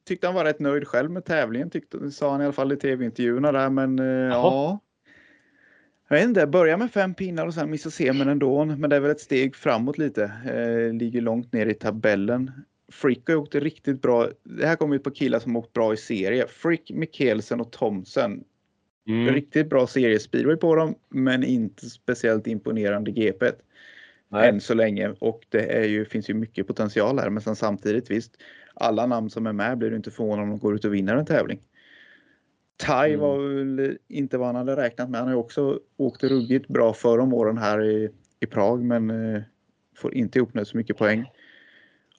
tyckte 0.09 0.27
han 0.27 0.35
var 0.35 0.45
rätt 0.45 0.61
nöjd 0.61 0.89
själv 0.89 1.11
med 1.11 1.25
tävlingen, 1.25 1.71
tyckte, 1.71 2.11
sa 2.11 2.31
han 2.31 2.41
i 2.41 2.45
alla 2.45 2.53
fall 2.53 2.73
i 2.73 2.77
tv-intervjuerna 2.77 3.53
där. 3.53 3.71
Men 3.71 3.99
eh, 3.99 4.05
ja, 4.07 4.79
jag 6.09 6.17
vet 6.17 6.25
inte, 6.25 6.47
börja 6.47 6.77
med 6.77 6.91
fem 6.93 7.15
pinnar 7.15 7.47
och 7.47 7.55
sen 7.55 7.71
missa 7.71 7.91
semin 7.91 8.29
ändå. 8.29 8.65
Men 8.65 8.91
det 8.91 8.97
är 8.97 9.01
väl 9.01 9.11
ett 9.11 9.21
steg 9.21 9.57
framåt 9.57 9.99
lite. 9.99 10.25
Eh, 10.25 10.95
ligger 10.95 11.21
långt 11.21 11.53
ner 11.53 11.67
i 11.67 11.75
tabellen. 11.75 12.51
Frick 12.93 13.29
har 13.29 13.37
åkt 13.37 13.55
riktigt 13.55 14.03
bra. 14.03 14.29
Det 14.43 14.67
här 14.67 14.77
kommer 14.77 14.97
ett 14.97 15.05
par 15.05 15.11
killar 15.11 15.39
som 15.39 15.57
åkt 15.57 15.73
bra 15.73 15.93
i 15.95 15.97
serie. 15.97 16.47
Frick, 16.49 16.91
Mikkelsen 16.95 17.61
och 17.61 17.73
Thomsen. 17.73 18.45
Mm. 19.07 19.35
Riktigt 19.35 19.69
bra 19.69 19.87
seriespeedway 19.87 20.57
på 20.57 20.75
dem, 20.75 20.95
men 21.09 21.45
inte 21.45 21.91
speciellt 21.91 22.47
imponerande 22.47 23.11
GP. 23.11 23.47
Nej. 24.29 24.49
Än 24.49 24.61
så 24.61 24.75
länge. 24.75 25.15
Och 25.19 25.47
det 25.49 25.79
är 25.79 25.85
ju, 25.85 26.05
finns 26.05 26.31
ju 26.31 26.35
mycket 26.35 26.67
potential 26.67 27.19
här. 27.19 27.31
Men 27.31 27.43
sen 27.43 27.57
samtidigt 27.57 28.11
visst, 28.11 28.37
alla 28.75 29.07
namn 29.07 29.31
som 29.31 29.47
är 29.47 29.53
med 29.53 29.79
blir 29.79 29.91
du 29.91 29.97
inte 29.97 30.11
förvånad 30.11 30.43
om 30.43 30.51
de 30.51 30.59
går 30.59 30.75
ut 30.75 30.85
och 30.85 30.95
vinner 30.95 31.17
en 31.17 31.27
tävling. 31.27 31.61
Tai 32.77 33.09
Mm. 33.09 33.21
var 33.21 33.39
väl 33.39 33.99
inte 34.09 34.39
vad 34.39 34.47
han 34.47 34.57
hade 34.57 34.77
räknat 34.77 35.11
med. 35.11 35.21
Han 35.21 35.29
har 35.29 35.35
ju 35.35 35.41
också 35.41 35.81
åkt 35.97 36.25
ruggigt 36.25 36.69
bra 36.69 36.93
för 36.93 37.19
om 37.19 37.35
åren 37.35 37.59
här 37.59 37.85
i, 37.85 38.11
i 38.41 38.47
Prag 38.47 38.83
men 38.83 39.35
eh, 39.35 39.43
får 39.97 40.15
inte 40.15 40.39
ihop 40.39 40.51
så 40.65 40.77
mycket 40.77 40.99
poäng. 40.99 41.31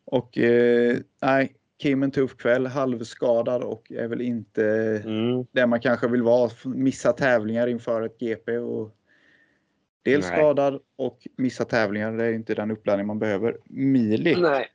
Och 0.06 0.38
eh, 0.38 0.98
nej, 1.22 1.54
Kim 1.80 2.04
en 2.04 2.12
tuff 2.12 2.38
kväll, 2.38 2.68
halvskadad 2.68 3.64
och 3.64 3.92
är 3.92 4.08
väl 4.08 4.22
inte 4.22 4.66
Mm. 5.06 5.46
där 5.52 5.68
man 5.68 5.80
kanske 5.80 6.08
vill 6.08 6.24
vara. 6.24 6.50
Missa 6.66 7.14
tävlingar 7.14 7.68
inför 7.68 8.02
ett 8.02 8.20
GP 8.20 8.58
och 8.58 8.96
dels 10.04 10.30
Nej. 10.30 10.38
skadad 10.40 10.80
och 10.96 11.28
missa 11.38 11.66
tävlingar. 11.66 12.12
Det 12.12 12.26
är 12.26 12.34
inte 12.34 12.56
den 12.56 12.72
uppladdning 12.72 13.08
man 13.08 13.20
behöver. 13.20 13.58
Mili. 13.66 14.36
Nej. 14.42 14.68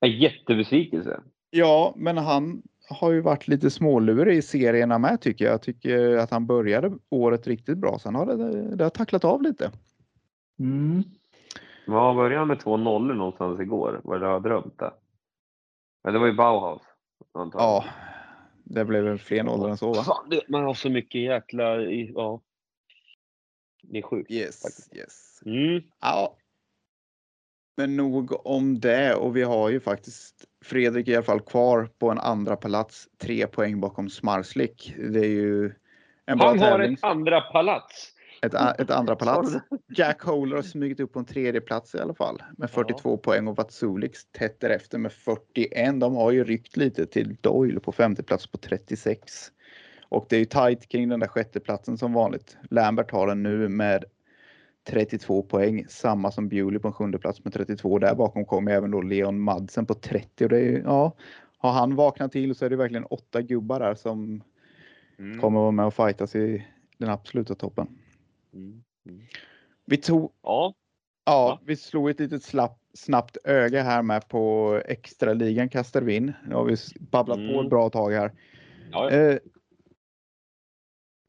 En 0.00 0.10
jättebesvikelse. 0.18 1.20
Ja, 1.50 1.94
men 1.96 2.18
han 2.18 2.62
har 2.88 3.10
ju 3.12 3.20
varit 3.20 3.48
lite 3.48 3.70
smålurig 3.70 4.36
i 4.36 4.42
serierna 4.42 4.98
med 4.98 5.20
tycker 5.20 5.44
jag. 5.44 5.52
Jag 5.52 5.62
tycker 5.62 6.16
att 6.16 6.30
han 6.30 6.46
började 6.46 6.92
året 7.08 7.46
riktigt 7.46 7.78
bra. 7.78 7.98
Sen 7.98 8.14
har 8.14 8.26
det, 8.26 8.76
det 8.76 8.84
har 8.84 8.90
tacklat 8.90 9.24
av 9.24 9.42
lite. 9.42 9.70
Ja, 11.86 12.14
började 12.14 12.38
han 12.38 12.48
med 12.48 12.60
två 12.60 12.76
nollor 12.76 13.14
någonstans 13.14 13.60
igår? 13.60 14.00
Var 14.04 14.18
det 14.18 14.26
jag 14.26 14.32
har 14.32 14.40
drömt 14.40 14.78
det? 14.78 14.90
Men 16.04 16.12
det 16.12 16.18
var 16.18 16.26
ju 16.26 16.32
Bauhaus. 16.32 16.82
antagligen. 17.34 17.68
Ja, 17.70 17.84
det 18.64 18.84
blev 18.84 19.04
väl 19.04 19.18
fler 19.18 19.42
nollor 19.42 19.70
än 19.70 19.76
så 19.76 19.92
va? 19.92 20.02
Fan, 20.04 20.28
det, 20.30 20.48
man 20.48 20.64
har 20.64 20.74
så 20.74 20.90
mycket 20.90 21.20
jäkla... 21.20 21.80
i- 21.82 22.12
Ja. 22.14 22.40
Det 23.82 23.98
är 23.98 24.02
sjukt. 24.02 24.30
Yes, 24.30 24.62
faktiskt. 24.62 24.96
yes. 24.96 25.40
Mm. 25.46 25.82
Ja. 26.00 26.36
Men 27.76 27.96
nog 27.96 28.46
om 28.46 28.80
det 28.80 29.14
och 29.14 29.36
vi 29.36 29.42
har 29.42 29.68
ju 29.70 29.80
faktiskt 29.80 30.44
Fredrik 30.64 31.08
i 31.08 31.14
alla 31.14 31.24
fall 31.24 31.40
kvar 31.40 31.88
på 31.98 32.10
en 32.10 32.18
andra 32.18 32.56
plats. 32.56 33.08
Tre 33.18 33.46
poäng 33.46 33.80
bakom 33.80 34.08
Smarslik. 34.08 34.94
Det 34.96 35.18
är 35.20 35.24
ju 35.28 35.72
en 36.26 36.38
bra 36.38 36.46
Han 36.48 36.58
har 36.58 36.70
tävling. 36.70 36.94
ett 36.94 37.04
andra 37.04 37.40
palats. 37.40 38.12
Ett, 38.42 38.80
ett 38.80 38.90
andra 38.90 39.16
plats. 39.16 39.52
Jack 39.96 40.22
Holer 40.22 40.56
har 40.56 40.62
smugit 40.62 41.00
upp 41.00 41.12
på 41.12 41.18
en 41.18 41.24
tredje 41.24 41.60
plats 41.60 41.94
i 41.94 41.98
alla 41.98 42.14
fall 42.14 42.42
med 42.56 42.70
42 42.70 43.16
poäng 43.16 43.48
och 43.48 43.56
Vatsulix 43.56 44.26
tätt 44.32 44.60
därefter 44.60 44.98
med 44.98 45.12
41. 45.12 46.00
De 46.00 46.14
har 46.14 46.30
ju 46.30 46.44
ryckt 46.44 46.76
lite 46.76 47.06
till 47.06 47.36
Doyle 47.40 47.80
på 47.80 47.92
femte 47.92 48.22
plats 48.22 48.46
på 48.46 48.58
36. 48.58 49.52
Och 50.08 50.26
det 50.28 50.36
är 50.36 50.40
ju 50.40 50.44
tajt 50.44 50.88
kring 50.88 51.08
den 51.08 51.20
där 51.20 51.26
sjätteplatsen 51.26 51.98
som 51.98 52.12
vanligt. 52.12 52.56
Lambert 52.70 53.10
har 53.10 53.26
den 53.26 53.42
nu 53.42 53.68
med 53.68 54.04
32 54.88 55.42
poäng, 55.42 55.84
samma 55.88 56.30
som 56.30 56.48
Bewley 56.48 56.78
på 56.78 56.88
en 56.88 56.94
sjunde 56.94 57.18
plats 57.18 57.44
med 57.44 57.52
32. 57.52 57.98
Där 57.98 58.14
bakom 58.14 58.44
kommer 58.44 58.72
även 58.72 58.90
då 58.90 59.00
Leon 59.00 59.40
Madsen 59.40 59.86
på 59.86 59.94
30 59.94 60.44
och 60.44 60.50
det 60.50 60.56
är 60.56 60.64
ju, 60.64 60.82
ja, 60.84 61.12
har 61.58 61.72
han 61.72 61.96
vaknat 61.96 62.32
till 62.32 62.54
så 62.54 62.64
är 62.64 62.70
det 62.70 62.76
verkligen 62.76 63.04
åtta 63.04 63.42
gubbar 63.42 63.80
där 63.80 63.94
som 63.94 64.42
Mm. 65.20 65.40
kommer 65.40 65.60
vara 65.60 65.70
med 65.70 65.86
och 65.86 65.94
fightas 65.94 66.34
i 66.34 66.66
den 66.98 67.10
absoluta 67.10 67.54
toppen. 67.54 67.88
Mm. 68.52 68.82
Mm. 69.08 69.20
Vi 69.86 69.96
tog 69.96 70.32
Ja. 70.42 70.74
Ja, 71.24 71.60
vi 71.64 71.76
slog 71.76 72.10
ett 72.10 72.20
litet 72.20 72.42
slapp, 72.42 72.78
snabbt 72.94 73.36
öga 73.44 73.82
här 73.82 74.02
med 74.02 74.28
på 74.28 74.74
extraligan 74.86 75.68
kastar 75.68 76.02
vi 76.02 76.16
in. 76.16 76.32
Nu 76.46 76.54
har 76.54 76.64
vi 76.64 76.76
babblat 77.00 77.36
på 77.36 77.42
Mm. 77.42 77.64
ett 77.64 77.70
bra 77.70 77.90
tag 77.90 78.10
här. 78.12 78.32
ja. 78.92 79.10
Eh, 79.10 79.38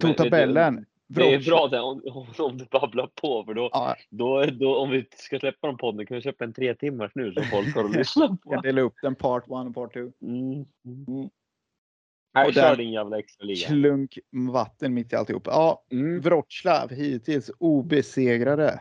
Men 0.04 0.14
tog 0.16 0.18
tabellen. 0.18 0.86
Det 1.08 1.34
är 1.34 1.40
Wroclaw- 1.40 1.46
bra 1.50 1.68
det, 1.68 1.80
om, 1.80 2.02
om- 2.38 2.58
du 2.58 2.66
babblar 2.66 3.08
på 3.16 3.44
för 3.44 3.54
då, 3.54 3.70
Ja, 3.74 3.96
då, 4.10 4.46
då 4.46 4.76
om 4.78 4.90
vi 4.90 5.06
ska 5.16 5.40
släppa 5.40 5.68
den 5.68 5.78
podden 5.78 6.06
kan 6.06 6.16
vi 6.16 6.22
släppa 6.22 6.44
en 6.44 6.54
tre 6.54 6.76
timmars 6.76 7.12
nu 7.16 7.34
så 7.34 7.44
folk 7.44 7.76
har 7.76 7.84
att 7.86 7.92
lyssna 7.96 8.28
på. 8.28 8.38
jag 8.54 8.64
delar 8.64 8.82
upp 8.82 8.96
den 9.02 9.16
part 9.16 9.44
1 9.44 9.50
och 9.52 9.74
part 9.76 9.94
2. 9.94 10.00
Mm. 10.00 10.66
Mm. 10.86 11.30
Nej, 12.34 12.48
Och 12.48 12.54
kör 12.54 12.76
din 12.76 12.92
jävla 12.92 13.20
extra 13.20 13.46
liga. 13.46 13.68
Klunk 13.68 14.20
vatten 14.32 14.94
mitt 14.94 15.14
i 15.14 15.16
alltihop. 15.16 15.44
Ja, 15.46 15.84
Mm. 15.92 16.22
Wroclaw 16.22 16.96
hittills 16.96 17.52
obesegrade. 17.58 18.80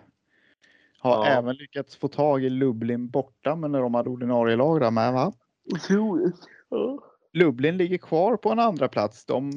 Har 0.99 1.11
Ja. 1.15 1.27
även 1.27 1.57
lyckats 1.57 1.97
få 1.97 2.09
tag 2.09 2.45
i 2.45 2.51
Lublin 2.51 3.09
borta 3.09 3.57
men 3.57 3.73
när 3.73 3.81
de 3.81 3.95
hade 3.95 4.11
ordinarie 4.11 4.57
lag 4.57 4.81
där 4.81 4.91
med 4.91 5.13
va? 5.13 5.33
Otroligt. 5.75 6.37
Ja. 6.69 6.99
Lublin 7.33 7.77
ligger 7.77 7.99
kvar 7.99 8.37
på 8.37 8.51
en 8.51 8.59
andra 8.59 8.89
plats. 8.89 9.25
De, 9.25 9.53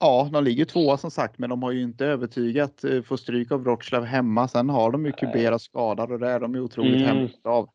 ja, 0.00 0.28
de 0.32 0.44
ligger 0.44 0.64
tvåa 0.64 0.96
som 0.96 1.10
sagt, 1.10 1.38
men 1.38 1.50
de 1.50 1.62
har 1.62 1.70
ju 1.72 1.82
inte 1.82 2.06
övertygat. 2.06 2.84
eh, 2.84 3.02
Får 3.02 3.16
stryk 3.16 3.52
av 3.52 3.62
Wroclaw 3.64 4.06
hemma. 4.08 4.48
Sen 4.48 4.68
har 4.70 4.90
de 4.90 5.06
ju 5.06 5.12
Kubera 5.12 5.58
skadad 5.58 6.12
och 6.12 6.18
det 6.18 6.28
är 6.28 6.40
de 6.40 6.54
ju 6.54 6.60
otroligt 6.60 6.94
Mm. 7.02 7.16
hämtade 7.16 7.54
av. 7.54 7.68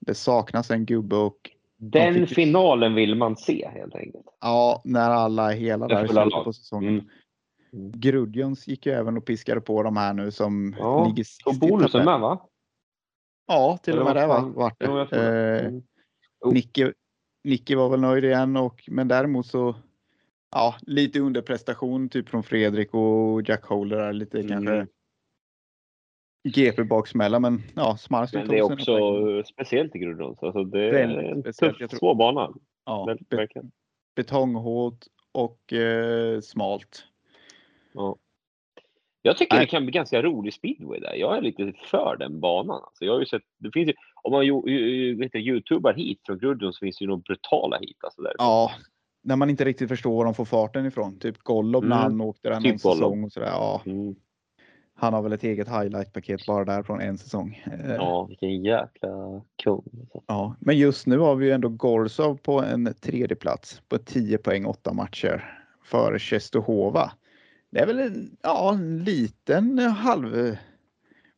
Det 0.00 0.14
saknas 0.14 0.70
en 0.70 0.86
gubbe 0.86 1.16
och 1.16 1.50
Den 1.90 2.14
fick 2.26 2.34
finalen 2.34 2.94
vill 2.94 3.14
man 3.14 3.36
se 3.36 3.68
helt 3.74 3.94
enkelt. 3.94 4.26
ja, 4.40 4.80
när 4.84 5.10
alla 5.10 5.52
är 5.52 5.56
hela 5.56 5.88
där 5.88 6.06
slutet 6.06 6.44
på 6.44 6.52
säsongen. 6.52 7.10
Mm. 7.72 7.90
Grudjons 7.94 8.68
gick 8.68 8.86
ju 8.86 8.92
även 8.92 9.16
och 9.16 9.24
piskade 9.24 9.60
på 9.60 9.82
de 9.82 9.96
här 9.96 10.12
nu 10.14 10.30
som 10.30 10.74
Ja, 10.78 11.06
ligger 11.06 11.24
sist 11.24 11.46
Och 11.46 11.54
bonusen 11.54 12.04
med 12.04 12.20
va? 12.20 12.48
Ja, 13.46 13.78
till 13.82 13.98
och 13.98 14.04
med 14.04 14.16
det 14.16 14.26
vad 14.26 14.28
va? 14.28 14.40
fan? 14.42 14.52
vart 14.52 14.78
det. 14.80 14.86
Tror 14.86 15.06
det. 15.10 15.60
Eh, 15.60 15.66
Mm. 15.66 15.82
Oh. 16.40 16.52
Nicky, 16.52 16.92
Nicky 17.44 17.74
var 17.74 17.88
väl 17.88 18.00
nöjd 18.00 18.24
igen 18.24 18.56
och 18.56 18.84
men 18.88 19.08
däremot 19.08 19.46
så 19.46 19.76
ja, 20.50 20.74
lite 20.82 21.20
underprestation 21.20 22.08
typ 22.08 22.28
från 22.28 22.42
Fredrik 22.42 22.94
och 22.94 23.48
Jack 23.48 23.64
Holder 23.64 24.12
lite 24.12 24.38
Mm. 24.38 24.48
kanske 24.48 24.86
GP 26.44 26.84
baksmälla 26.84 27.40
men 27.40 27.62
ja, 27.76 27.96
Smarslik 27.96 28.40
Men 28.42 28.50
det 28.50 28.58
är 28.58 28.72
också 28.72 29.42
speciellt 29.52 29.96
i 29.96 29.98
Grudrons. 29.98 30.42
Alltså 30.42 30.64
det 30.64 31.00
är 31.00 31.08
en 31.08 31.40
speciellt, 31.42 31.78
tuff, 31.78 31.98
svår 31.98 32.14
bana. 32.14 32.50
ja, 32.86 33.16
be, 33.30 33.36
Verkligen. 33.36 33.70
betonghårt 34.16 35.04
och 35.32 35.72
eh, 35.72 36.40
smalt. 36.40 37.04
Ja. 37.92 38.16
Jag 39.22 39.36
tycker 39.36 39.56
Nej. 39.56 39.64
det 39.66 39.70
kan 39.70 39.82
bli 39.84 39.92
ganska 39.92 40.22
rolig 40.22 40.54
speedway 40.54 41.00
där. 41.00 41.14
Jag 41.14 41.36
är 41.36 41.40
lite 41.42 41.72
för 41.90 42.16
den 42.18 42.40
banan. 42.40 42.82
Alltså 42.84 43.04
jag 43.04 43.12
har 43.12 43.20
ju 43.20 43.26
sett, 43.26 43.42
det 43.58 43.70
finns 43.72 43.88
ju, 43.88 43.94
om 44.22 44.32
man 44.32 44.46
ju, 44.46 44.62
ju, 44.66 45.14
vet 45.18 45.32
du, 45.32 45.38
youtubar 45.38 45.92
hit 45.94 46.20
från 46.26 46.38
Grudron 46.38 46.72
så 46.72 46.78
finns 46.78 46.98
det 46.98 47.02
ju 47.04 47.08
nog 47.08 47.22
brutala 47.22 47.78
hit. 47.78 47.96
Alltså 48.04 48.22
där. 48.22 48.32
Ja, 48.38 48.70
när 49.22 49.36
man 49.36 49.50
inte 49.50 49.64
riktigt 49.64 49.88
förstår 49.88 50.16
var 50.16 50.24
de 50.24 50.34
får 50.34 50.44
farten 50.44 50.86
ifrån. 50.86 51.18
Typ 51.18 51.38
Gollob 51.38 51.84
när 51.84 51.96
Mm, 51.96 52.02
han 52.02 52.20
åkte 52.20 52.48
där 52.48 52.60
typ 52.60 52.64
någon 52.70 52.78
säsong 52.78 53.24
och 53.24 53.32
sådär. 53.32 53.46
Ja, 53.46 53.82
Mm. 53.86 54.14
Han 54.96 55.14
har 55.14 55.22
väl 55.22 55.32
ett 55.32 55.44
eget 55.44 55.68
highlight-paket 55.68 56.46
bara 56.46 56.64
där 56.64 56.82
från 56.82 57.00
en 57.00 57.18
säsong. 57.18 57.62
Eh, 57.84 57.94
Ja, 57.94 58.24
vilken 58.24 58.62
jäkla 58.64 59.08
kung. 59.62 59.82
Alltså. 60.00 60.22
Ja, 60.26 60.56
men 60.60 60.78
just 60.78 61.06
nu 61.06 61.18
har 61.18 61.34
vi 61.36 61.46
ju 61.46 61.52
ändå 61.52 61.68
Gorsov 61.68 62.36
på 62.36 62.62
en 62.62 62.94
tredje 63.00 63.36
plats 63.36 63.82
på 63.88 63.98
10 63.98 64.38
poäng, 64.38 64.66
8 64.66 64.92
matcher 64.92 65.60
före 65.84 66.18
Czestochowa. 66.18 67.12
Det 67.70 67.80
är 67.80 67.86
väl 67.86 67.98
en, 67.98 68.36
ja, 68.42 68.72
en 68.74 69.04
liten 69.04 69.78
halv... 69.78 70.56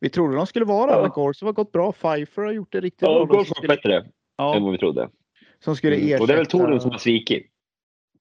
Vi 0.00 0.10
trodde 0.10 0.36
de 0.36 0.46
skulle 0.46 0.64
vara 0.64 0.86
där, 0.90 0.96
Ja. 0.96 1.02
men 1.02 1.10
Gorsov 1.10 1.46
har 1.46 1.52
gått 1.52 1.72
bra. 1.72 1.92
Pfeiffer 1.92 2.42
har 2.42 2.52
gjort 2.52 2.72
det 2.72 2.80
riktigt 2.80 3.02
Ja, 3.08 3.24
bra. 3.26 3.36
Var 3.36 3.44
skulle, 3.44 3.68
bättre 3.68 3.96
än 3.96 4.04
ja, 4.36 4.58
vad 4.60 4.72
vi 4.72 4.78
trodde. 4.78 5.08
som 5.58 5.76
skulle 5.76 5.96
Mm. 5.96 6.06
ersätta... 6.06 6.22
Och 6.22 6.26
det 6.26 6.32
är 6.32 6.36
väl 6.36 6.46
Torun 6.46 6.80
som 6.80 6.90
har 6.90 6.98
svikit. 6.98 7.46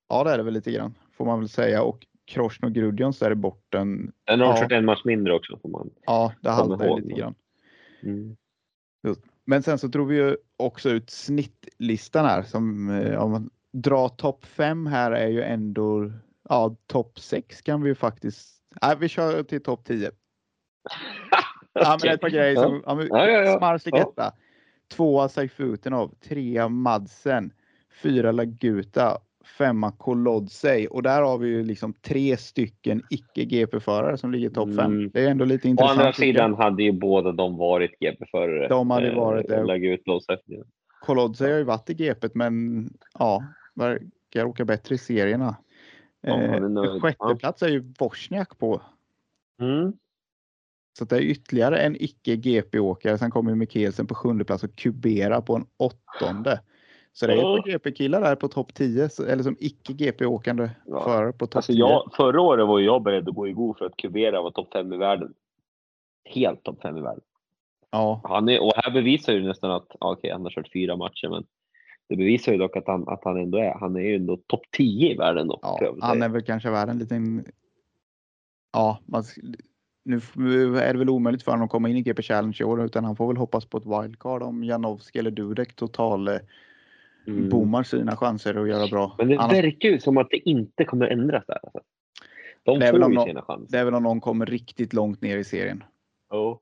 Ja, 0.10 0.24
det 0.24 0.32
är 0.32 0.38
det 0.38 0.44
väl 0.44 0.54
lite 0.54 0.72
grann, 0.72 0.94
får 1.18 1.26
man 1.26 1.40
väl 1.40 1.50
säga. 1.50 1.84
Och 1.84 2.06
Krosno 2.26 2.70
Grudjons 2.70 3.20
där 3.20 3.32
i 3.32 3.36
borten. 3.36 4.12
Den 4.24 4.40
har 4.40 4.48
Ja. 4.48 4.62
kört 4.62 4.72
en 4.72 4.86
match 4.86 5.02
mindre 5.06 5.34
också. 5.34 5.58
Får 5.58 5.70
man. 5.70 5.90
Ja, 6.06 6.34
det 6.42 6.50
haltar 6.50 7.02
lite 7.02 7.14
grann. 7.20 7.36
Mm. 8.04 8.36
Men 9.46 9.64
sen 9.64 9.78
så 9.78 9.88
drog 9.88 10.08
vi 10.08 10.16
ju 10.16 10.38
också 10.58 10.90
ut 10.90 11.10
snittlistan 11.10 12.26
här 12.26 12.44
som 12.44 12.90
eh, 12.90 13.24
om 13.24 13.32
man 13.32 13.50
drar 13.72 14.10
topp 14.10 14.46
5 14.46 14.86
här 14.86 15.12
är 15.12 15.28
ju 15.28 15.42
ändå 15.42 16.12
ja, 16.50 16.76
topp 16.88 17.20
6 17.20 17.62
kan 17.62 17.82
vi 17.82 17.90
ju 17.90 17.96
faktiskt. 17.96 18.62
Nej, 18.82 18.96
vi 19.00 19.10
kör 19.10 19.44
till 19.44 19.64
topp 19.64 19.86
10. 19.86 20.12
Ja, 21.80 21.98
men 22.04 22.14
ett 22.14 22.22
par 22.22 22.30
grejer 22.30 22.56
som 22.56 22.84
ja, 22.86 23.04
Ja, 23.10 23.28
ja, 23.30 23.42
ja. 23.42 23.58
Smarslik 23.58 23.96
Ja. 24.16 24.32
Tvåa 24.88 25.30
Saifutinov, 25.30 26.16
trea 26.22 26.70
Madsen, 26.70 27.54
fyra 28.02 28.32
Laguta, 28.32 29.18
femma 29.58 29.92
Kolodzej 29.92 30.88
och 30.88 31.04
där 31.04 31.22
har 31.22 31.38
vi 31.38 31.48
ju 31.48 31.64
liksom 31.64 31.94
tre 31.94 32.38
stycken 32.38 33.02
icke 33.10 33.46
GP-förare 33.46 34.18
som 34.18 34.32
ligger 34.32 34.50
topp 34.50 34.70
5. 34.76 34.80
Mm. 34.80 35.10
Det 35.14 35.26
är 35.26 35.32
ändå 35.32 35.46
lite 35.46 35.68
Å 35.68 35.70
intressant. 35.70 36.00
andra 36.00 36.12
tycker 36.12 36.26
jag. 36.26 36.36
sidan 36.36 36.54
hade 36.54 36.84
ju 36.84 36.92
båda 36.92 37.32
de 37.32 37.58
varit 37.58 38.00
GP-förare. 38.00 38.68
De 38.68 38.92
hade 38.92 39.16
varit 39.16 39.48
det. 39.48 39.64
Lägga 39.64 39.94
ut. 39.94 40.04
Kolodze 41.02 41.44
har 41.52 41.58
ju 41.58 41.64
varit 41.64 41.90
i 41.90 41.94
GPet 41.94 42.36
men 42.36 42.90
ja, 43.20 43.44
verkar 43.76 44.46
åka 44.46 44.66
bättre 44.66 44.96
i 44.96 44.98
serierna. 44.98 45.56
Eh, 46.28 46.60
nöjd. 46.60 47.02
sjätte 47.02 47.36
plats 47.40 47.64
är 47.64 47.70
ju 47.70 47.94
Wozniak 48.00 48.58
på. 48.58 48.82
Mm. 49.62 49.94
Så 50.98 51.06
det 51.06 51.16
är 51.16 51.22
ytterligare 51.22 51.78
en 51.78 51.96
icke 52.00 52.36
GP-åkare. 52.36 53.18
Sen 53.18 53.32
kommer 53.32 53.52
ju 53.52 53.56
Mikkelsen 53.56 54.08
på 54.08 54.16
sjunde 54.16 54.46
plats 54.46 54.64
och 54.64 54.76
Kubera 54.76 55.42
på 55.42 55.56
en 55.56 55.66
åttonde. 55.78 56.60
Så 57.18 57.28
det 57.28 57.34
är 57.34 57.38
ett 57.38 57.44
par 57.64 57.72
GP-killar 57.72 58.22
där 58.22 58.36
på 58.36 58.48
topp 58.48 58.74
10, 58.74 59.10
så- 59.10 59.26
eller 59.26 59.44
som 59.44 59.56
icke 59.60 59.94
GP-åkande 59.94 60.70
Ja. 60.86 61.04
förare 61.04 61.32
på 61.32 61.48
topp 61.48 61.56
Alltså 61.56 61.72
10. 61.72 61.80
jag, 61.80 62.12
förra 62.18 62.42
året 62.42 62.68
var 62.68 62.80
jag 62.80 63.04
beredd 63.04 63.30
att 63.30 63.36
gå 63.36 63.48
i 63.48 63.52
god 63.52 63.78
för 63.78 63.86
att 63.86 63.98
Kubera 63.98 64.42
var 64.42 64.52
topp 64.52 64.74
fem 64.74 64.94
i 64.94 64.98
världen. 64.98 65.34
Helt 66.26 66.64
topp 66.64 66.82
fem 66.82 66.98
i 66.98 67.02
världen. 67.02 67.22
Ja, 67.92 68.22
Han 68.24 68.50
är, 68.50 68.64
och 68.64 68.74
här 68.76 68.92
bevisar 68.92 69.34
ju 69.34 69.44
nästan 69.44 69.72
att, 69.72 69.88
okej 70.00 70.32
han 70.32 70.42
har 70.44 70.50
kört 70.50 70.72
fyra 70.74 70.96
matcher 70.96 71.30
men 71.30 71.44
det 72.10 72.16
bevisar 72.16 72.52
ju 72.52 72.58
dock 72.58 72.78
att 72.78 72.88
han, 72.88 73.08
att 73.08 73.24
han 73.24 73.38
ändå 73.38 73.58
är, 73.58 73.74
han 73.80 73.96
är 73.96 74.00
ju 74.00 74.16
ändå 74.16 74.38
topp 74.38 74.62
10 74.72 75.12
i 75.14 75.18
världen 75.18 75.48
då. 75.48 75.60
ja 75.62 75.96
han 76.02 76.22
är 76.24 76.30
väl 76.30 76.42
kanske 76.42 76.70
värd 76.72 76.90
en 76.90 76.98
liten... 77.00 77.46
Ja, 78.74 79.00
man, 79.06 79.24
nu 80.04 80.78
är 80.78 80.94
det 80.94 81.00
väl 81.00 81.10
omöjligt 81.10 81.44
för 81.44 81.52
honom 81.52 81.66
att 81.66 81.72
komma 81.72 81.90
in 81.90 81.98
i 81.98 82.02
GP 82.02 82.22
Challenge 82.22 82.58
i 82.60 82.64
år 82.64 82.84
utan 82.86 83.06
han 83.06 83.16
får 83.16 83.28
väl 83.28 83.38
hoppas 83.38 83.66
på 83.66 83.78
ett 83.78 83.86
wildcard 83.86 84.44
om 84.44 84.64
Janowski 84.64 85.20
eller 85.20 85.32
Dudek 85.32 85.76
total 85.76 86.28
eh, 86.28 86.38
Mm. 87.28 87.50
bommar 87.50 87.84
sina 87.84 88.16
chanser 88.18 88.56
att 88.64 88.68
göra 88.70 88.88
bra. 88.88 89.16
Men 89.18 89.28
det 89.28 89.38
Annars, 89.38 89.54
verkar 89.54 89.90
ju 89.90 90.00
som 90.00 90.18
att 90.18 90.30
det 90.30 90.50
inte 90.50 90.86
kommer 90.86 91.08
ändras 91.08 91.44
där. 91.48 91.60
Alltså. 91.64 91.80
De 92.64 92.80
Det 92.80 92.88
är 92.88 92.92
väl 92.94 93.04
om 93.04 93.12
ju 93.12 93.16
nå- 93.18 93.26
sina 93.26 93.42
chanser. 93.42 93.72
det 93.72 93.78
är 93.80 93.86
väl 93.86 93.94
om 93.96 94.04
någon 94.04 94.22
kommer 94.22 94.46
riktigt 94.46 94.94
långt 94.94 95.22
ner 95.22 95.38
i 95.38 95.44
serien. 95.44 95.84
Jo. 96.34 96.60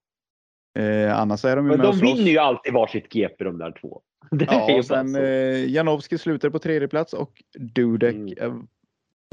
Eh, 0.80 1.20
annars 1.20 1.46
är 1.46 1.56
de 1.56 1.66
ju 1.66 1.70
Men 1.72 1.78
med 1.80 1.88
de 1.88 2.00
vinner 2.00 2.32
ju 2.32 2.38
alltid 2.38 2.74
varsitt 2.74 3.10
GP 3.14 3.44
de 3.44 3.58
där 3.58 3.72
två. 3.72 4.02
Det 4.32 4.46
Ja, 4.52 4.78
och 4.78 4.86
sen 4.86 5.16
eh, 5.16 5.70
Janowski 5.72 6.18
slutade 6.18 6.52
på 6.52 6.60
tredje 6.60 6.88
plats 6.88 7.14
och 7.14 7.44
Dudek 7.60 8.16
Mm. 8.16 8.38
eh, 8.38 8.54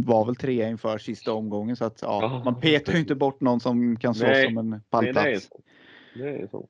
var 0.02 0.24
väl 0.24 0.36
trea 0.36 0.68
inför 0.68 0.98
sista 0.98 1.32
omgången 1.32 1.76
så 1.76 1.84
att 1.84 1.98
ja, 2.02 2.18
Ja. 2.22 2.42
man 2.44 2.60
petar 2.60 2.92
ju 2.92 2.98
inte 2.98 3.14
bort 3.14 3.40
någon 3.40 3.60
som 3.60 3.96
kan 3.96 4.14
slåss 4.14 4.28
Nej, 4.30 4.46
om 4.46 4.58
en 4.58 4.70
Nej, 4.70 4.80
pallplats. 4.90 5.24
det 5.24 5.30
är 5.32 5.38
så. 5.38 5.60
Det 6.14 6.28
är 6.42 6.46
så. 6.50 6.68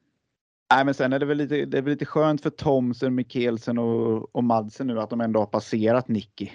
Nej, 0.71 0.85
men 0.85 0.95
sen 0.95 1.13
är 1.13 1.19
det 1.19 1.27
väl 1.27 1.37
lite, 1.37 1.65
det 1.65 1.79
är 1.79 1.83
väl 1.83 1.91
lite 1.91 2.07
skönt 2.07 2.43
för 2.43 2.51
Thomsen, 2.51 3.15
Mikkelsen 3.15 3.79
och, 3.79 4.35
och 4.37 4.45
Madsen 4.45 4.87
nu 4.87 5.01
att 5.01 5.11
de 5.11 5.21
ändå 5.21 5.41
har 5.41 5.47
passerat 5.47 6.09
Nicky. 6.09 6.49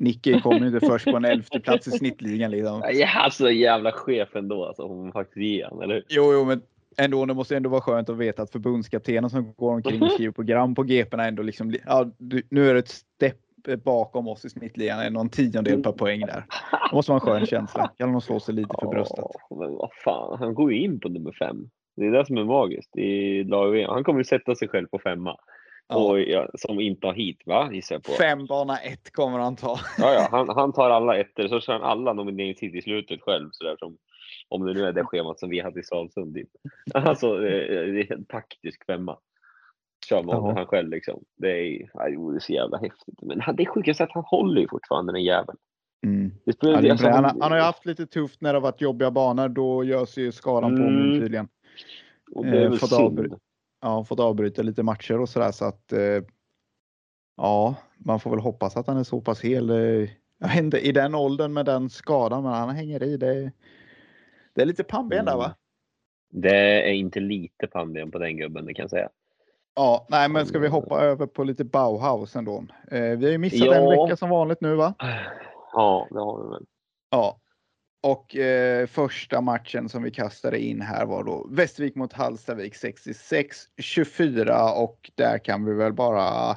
Nicky 0.00 0.40
kommer 0.40 0.60
ju 0.60 0.66
inte 0.66 0.86
först 0.86 1.04
på 1.04 1.16
en 1.16 1.24
elfte 1.24 1.60
plats 1.60 1.88
i 1.88 1.90
snittligan 1.90 2.50
liksom. 2.50 2.82
Ja, 2.92 3.08
alltså 3.24 3.50
jävla 3.50 3.92
chef 3.92 4.36
ändå 4.36 4.64
alltså, 4.64 4.82
om 4.82 5.02
man 5.02 5.12
faktiskt 5.12 5.36
ger 5.36 5.68
han, 5.70 5.82
eller 5.82 5.94
hur? 5.94 6.04
Jo, 6.08 6.32
jo, 6.32 6.44
men 6.44 6.62
ändå, 6.96 7.26
det 7.26 7.34
måste 7.34 7.56
ändå 7.56 7.70
vara 7.70 7.80
skönt 7.80 8.08
att 8.08 8.16
veta 8.16 8.42
att 8.42 8.50
förbundskaptenen 8.50 9.30
som 9.30 9.54
går 9.54 9.72
omkring 9.72 10.02
och 10.02 10.12
skriver 10.12 10.32
program 10.32 10.74
på 10.74 10.82
GPna 10.82 11.26
ändå 11.26 11.42
liksom, 11.42 11.74
ja, 11.86 12.10
du, 12.18 12.42
nu 12.50 12.70
är 12.70 12.74
det 12.74 12.80
ett 12.80 12.88
stepp 12.88 13.36
bakom 13.84 14.28
oss 14.28 14.44
i 14.44 14.50
snittligan, 14.50 15.00
är 15.00 15.10
någon 15.10 15.28
tiondel 15.28 15.82
per 15.82 15.92
poäng 15.92 16.20
där. 16.20 16.44
Det 16.90 16.96
måste 16.96 17.12
vara 17.12 17.20
en 17.20 17.26
skön 17.26 17.46
känsla. 17.46 17.90
Kan 17.98 18.12
de 18.12 18.20
slå 18.20 18.40
sig 18.40 18.54
lite 18.54 18.74
för 18.80 18.88
bröstet. 18.88 19.24
Ja, 19.50 19.56
men 19.56 19.74
vad 19.74 19.90
fan, 20.04 20.38
han 20.38 20.54
går 20.54 20.72
ju 20.72 20.84
in 20.84 21.00
på 21.00 21.08
nummer 21.08 21.32
fem. 21.32 21.70
Det 21.96 22.06
är 22.06 22.10
det 22.10 22.26
som 22.26 22.36
är 22.38 22.44
magiskt 22.44 22.96
i 22.96 23.44
lag 23.44 23.82
Han 23.82 24.04
kommer 24.04 24.22
sätta 24.22 24.54
sig 24.54 24.68
själv 24.68 24.86
på 24.86 24.98
femma. 24.98 25.36
Ja. 25.88 25.96
Och, 25.96 26.20
ja, 26.20 26.48
som 26.54 26.80
inte 26.80 27.06
har 27.06 27.14
hit, 27.14 27.42
va? 27.46 27.70
Gissar 27.72 27.94
jag 27.94 28.02
på. 28.02 28.12
Fem 28.12 28.46
bana 28.46 28.78
ett 28.78 29.12
kommer 29.12 29.38
han 29.38 29.56
ta. 29.56 29.78
Ja, 29.98 30.12
ja, 30.14 30.28
han, 30.30 30.48
han 30.48 30.72
tar 30.72 30.90
alla 30.90 31.16
ettor, 31.16 31.48
så 31.48 31.60
kör 31.60 31.72
han 31.72 31.82
alla 31.82 32.12
nomineringshit 32.12 32.74
i 32.74 32.82
slutet 32.82 33.20
själv. 33.22 33.48
Så 33.52 33.64
där, 33.64 33.76
som, 33.76 33.96
om 34.48 34.66
det 34.66 34.72
nu 34.74 34.84
är 34.84 34.92
det 34.92 35.04
schemat 35.04 35.38
som 35.40 35.50
vi 35.50 35.60
hade 35.60 35.80
i 35.80 35.82
Stralsund. 35.82 36.34
Typ. 36.34 36.48
Alltså, 36.94 37.36
det 37.36 37.48
är 37.50 37.94
är 37.96 38.12
en 38.12 38.24
taktisk 38.24 38.86
femma. 38.86 39.18
Kör 40.08 40.22
man 40.22 40.36
Ja. 40.36 40.52
han 40.56 40.66
själv 40.66 40.88
liksom. 40.88 41.24
Det 41.36 41.50
är, 41.50 41.88
jo, 42.08 42.30
det 42.30 42.36
är 42.36 42.40
så 42.40 42.52
jävla 42.52 42.78
häftigt. 42.78 43.22
Men 43.22 43.40
han- 43.40 43.56
det 43.56 43.62
är 43.62 43.66
sjukast 43.66 44.00
att 44.00 44.12
han 44.12 44.24
håller 44.26 44.60
ju 44.60 44.68
fortfarande 44.68 45.12
den 45.12 45.24
jäveln. 45.24 45.58
Mm. 46.06 46.30
Spelar, 46.56 46.82
Ja, 46.82 46.86
är 46.86 46.90
alltså, 46.90 47.08
han, 47.08 47.24
har- 47.24 47.36
han 47.40 47.50
har 47.52 47.58
ju 47.58 47.64
haft 47.64 47.86
lite 47.86 48.06
tufft 48.06 48.40
när 48.40 48.52
det 48.52 48.56
har 48.58 48.62
varit 48.62 48.80
jobbiga 48.80 49.10
banor. 49.10 49.48
Då 49.48 49.84
görs 49.84 50.16
ju 50.18 50.32
skadan 50.32 50.76
på 50.76 50.82
Mm. 50.82 50.96
mm. 51.04 51.20
tydligen. 51.20 51.48
Eh, 52.44 52.72
fått 52.72 52.92
avbry- 52.92 53.38
Ja, 53.80 54.04
fått 54.04 54.20
avbryta 54.20 54.62
lite 54.62 54.82
matcher 54.82 55.20
och 55.20 55.28
sådär 55.28 55.52
så 55.52 55.64
att 55.64 55.92
eh, 55.92 56.22
ja, 57.36 57.74
man 57.98 58.20
får 58.20 58.30
väl 58.30 58.38
hoppas 58.40 58.76
att 58.76 58.86
han 58.86 58.96
är 58.96 59.04
så 59.04 59.20
pass 59.20 59.40
hel. 59.40 59.70
Eh, 59.70 59.76
jag 60.38 60.48
vet 60.48 60.56
inte, 60.56 60.78
i 60.78 60.92
den 60.92 61.14
åldern 61.14 61.52
med 61.52 61.66
den 61.66 61.90
skadan, 61.90 62.42
men 62.42 62.52
han 62.52 62.76
hänger 62.76 63.02
i. 63.02 63.16
Det, 63.16 63.52
det 64.54 64.62
är 64.62 64.66
lite 64.66 64.84
pannben 64.84 65.24
där 65.24 65.36
va? 65.36 65.44
Mm. 65.44 65.56
Det 66.42 66.88
är 66.88 66.92
inte 66.92 67.20
lite 67.20 67.66
pannben 67.66 68.10
på 68.10 68.18
den 68.18 68.36
gubben, 68.36 68.66
det 68.66 68.74
kan 68.74 68.82
jag 68.82 68.90
säga. 68.90 69.08
Ja, 69.74 70.06
nej, 70.10 70.28
men 70.28 70.46
ska 70.46 70.58
vi 70.58 70.68
hoppa 70.68 71.00
över 71.00 71.26
på 71.26 71.44
lite 71.44 71.64
Bauhaus 71.64 72.36
ändå? 72.36 72.64
Eh, 72.90 73.00
vi 73.00 73.24
har 73.24 73.32
ju 73.32 73.38
missat 73.38 73.66
Ja. 73.66 73.74
en 73.74 73.88
vecka 73.88 74.16
som 74.16 74.30
vanligt 74.30 74.60
nu 74.60 74.74
va? 74.74 74.94
Ja, 75.72 76.08
det 76.10 76.18
har 76.18 76.42
vi 76.44 76.48
väl. 76.50 76.64
Ja. 77.10 77.40
Och 78.06 78.36
eh, 78.36 78.86
första 78.86 79.40
matchen 79.40 79.88
som 79.88 80.02
vi 80.02 80.10
kastade 80.10 80.58
in 80.58 80.80
här 80.80 81.06
var 81.06 81.24
då 81.24 81.46
Västervik 81.50 81.94
mot 81.94 82.12
Hallstavik 82.12 82.74
66-24 82.74 84.82
och 84.82 85.10
där 85.14 85.38
kan 85.38 85.64
vi 85.64 85.74
väl 85.74 85.92
bara 85.92 86.56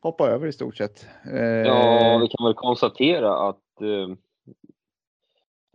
hoppa 0.00 0.28
över 0.28 0.46
i 0.46 0.52
stort 0.52 0.76
sett. 0.76 1.06
Eh, 1.32 1.40
Ja, 1.42 2.18
vi 2.18 2.28
kan 2.28 2.46
väl 2.46 2.54
konstatera 2.54 3.48
att, 3.48 3.80
eh, 3.80 4.16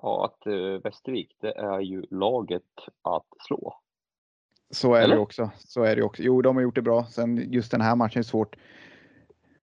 ja, 0.02 0.26
att 0.26 0.48
eh, 0.48 0.82
Västervik, 0.84 1.36
det 1.42 1.52
är 1.52 1.80
ju 1.80 2.04
laget 2.12 2.64
att 3.02 3.26
slå. 3.48 3.74
Så 4.70 4.94
är 4.94 5.00
det 5.00 5.04
Eller? 5.04 5.20
också. 5.20 5.50
Så 5.58 5.84
är 5.84 5.96
det 5.96 6.04
också. 6.04 6.24
Jo, 6.24 6.42
de 6.42 6.56
har 6.56 6.64
gjort 6.64 6.76
det 6.76 6.82
bra. 6.82 7.06
Sen 7.06 7.52
just 7.52 7.72
den 7.72 7.82
här 7.82 7.96
matchen 7.96 8.20
är 8.20 8.24
svårt. 8.24 8.56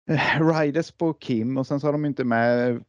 Eh, 0.09 0.53
Riders 0.53 0.91
på 0.91 1.13
Kim 1.13 1.57
och 1.57 1.67
sen 1.67 1.79
så 1.79 1.88
har 1.88 1.91
de 1.91 2.05
inte 2.05 2.23
med 2.23 2.84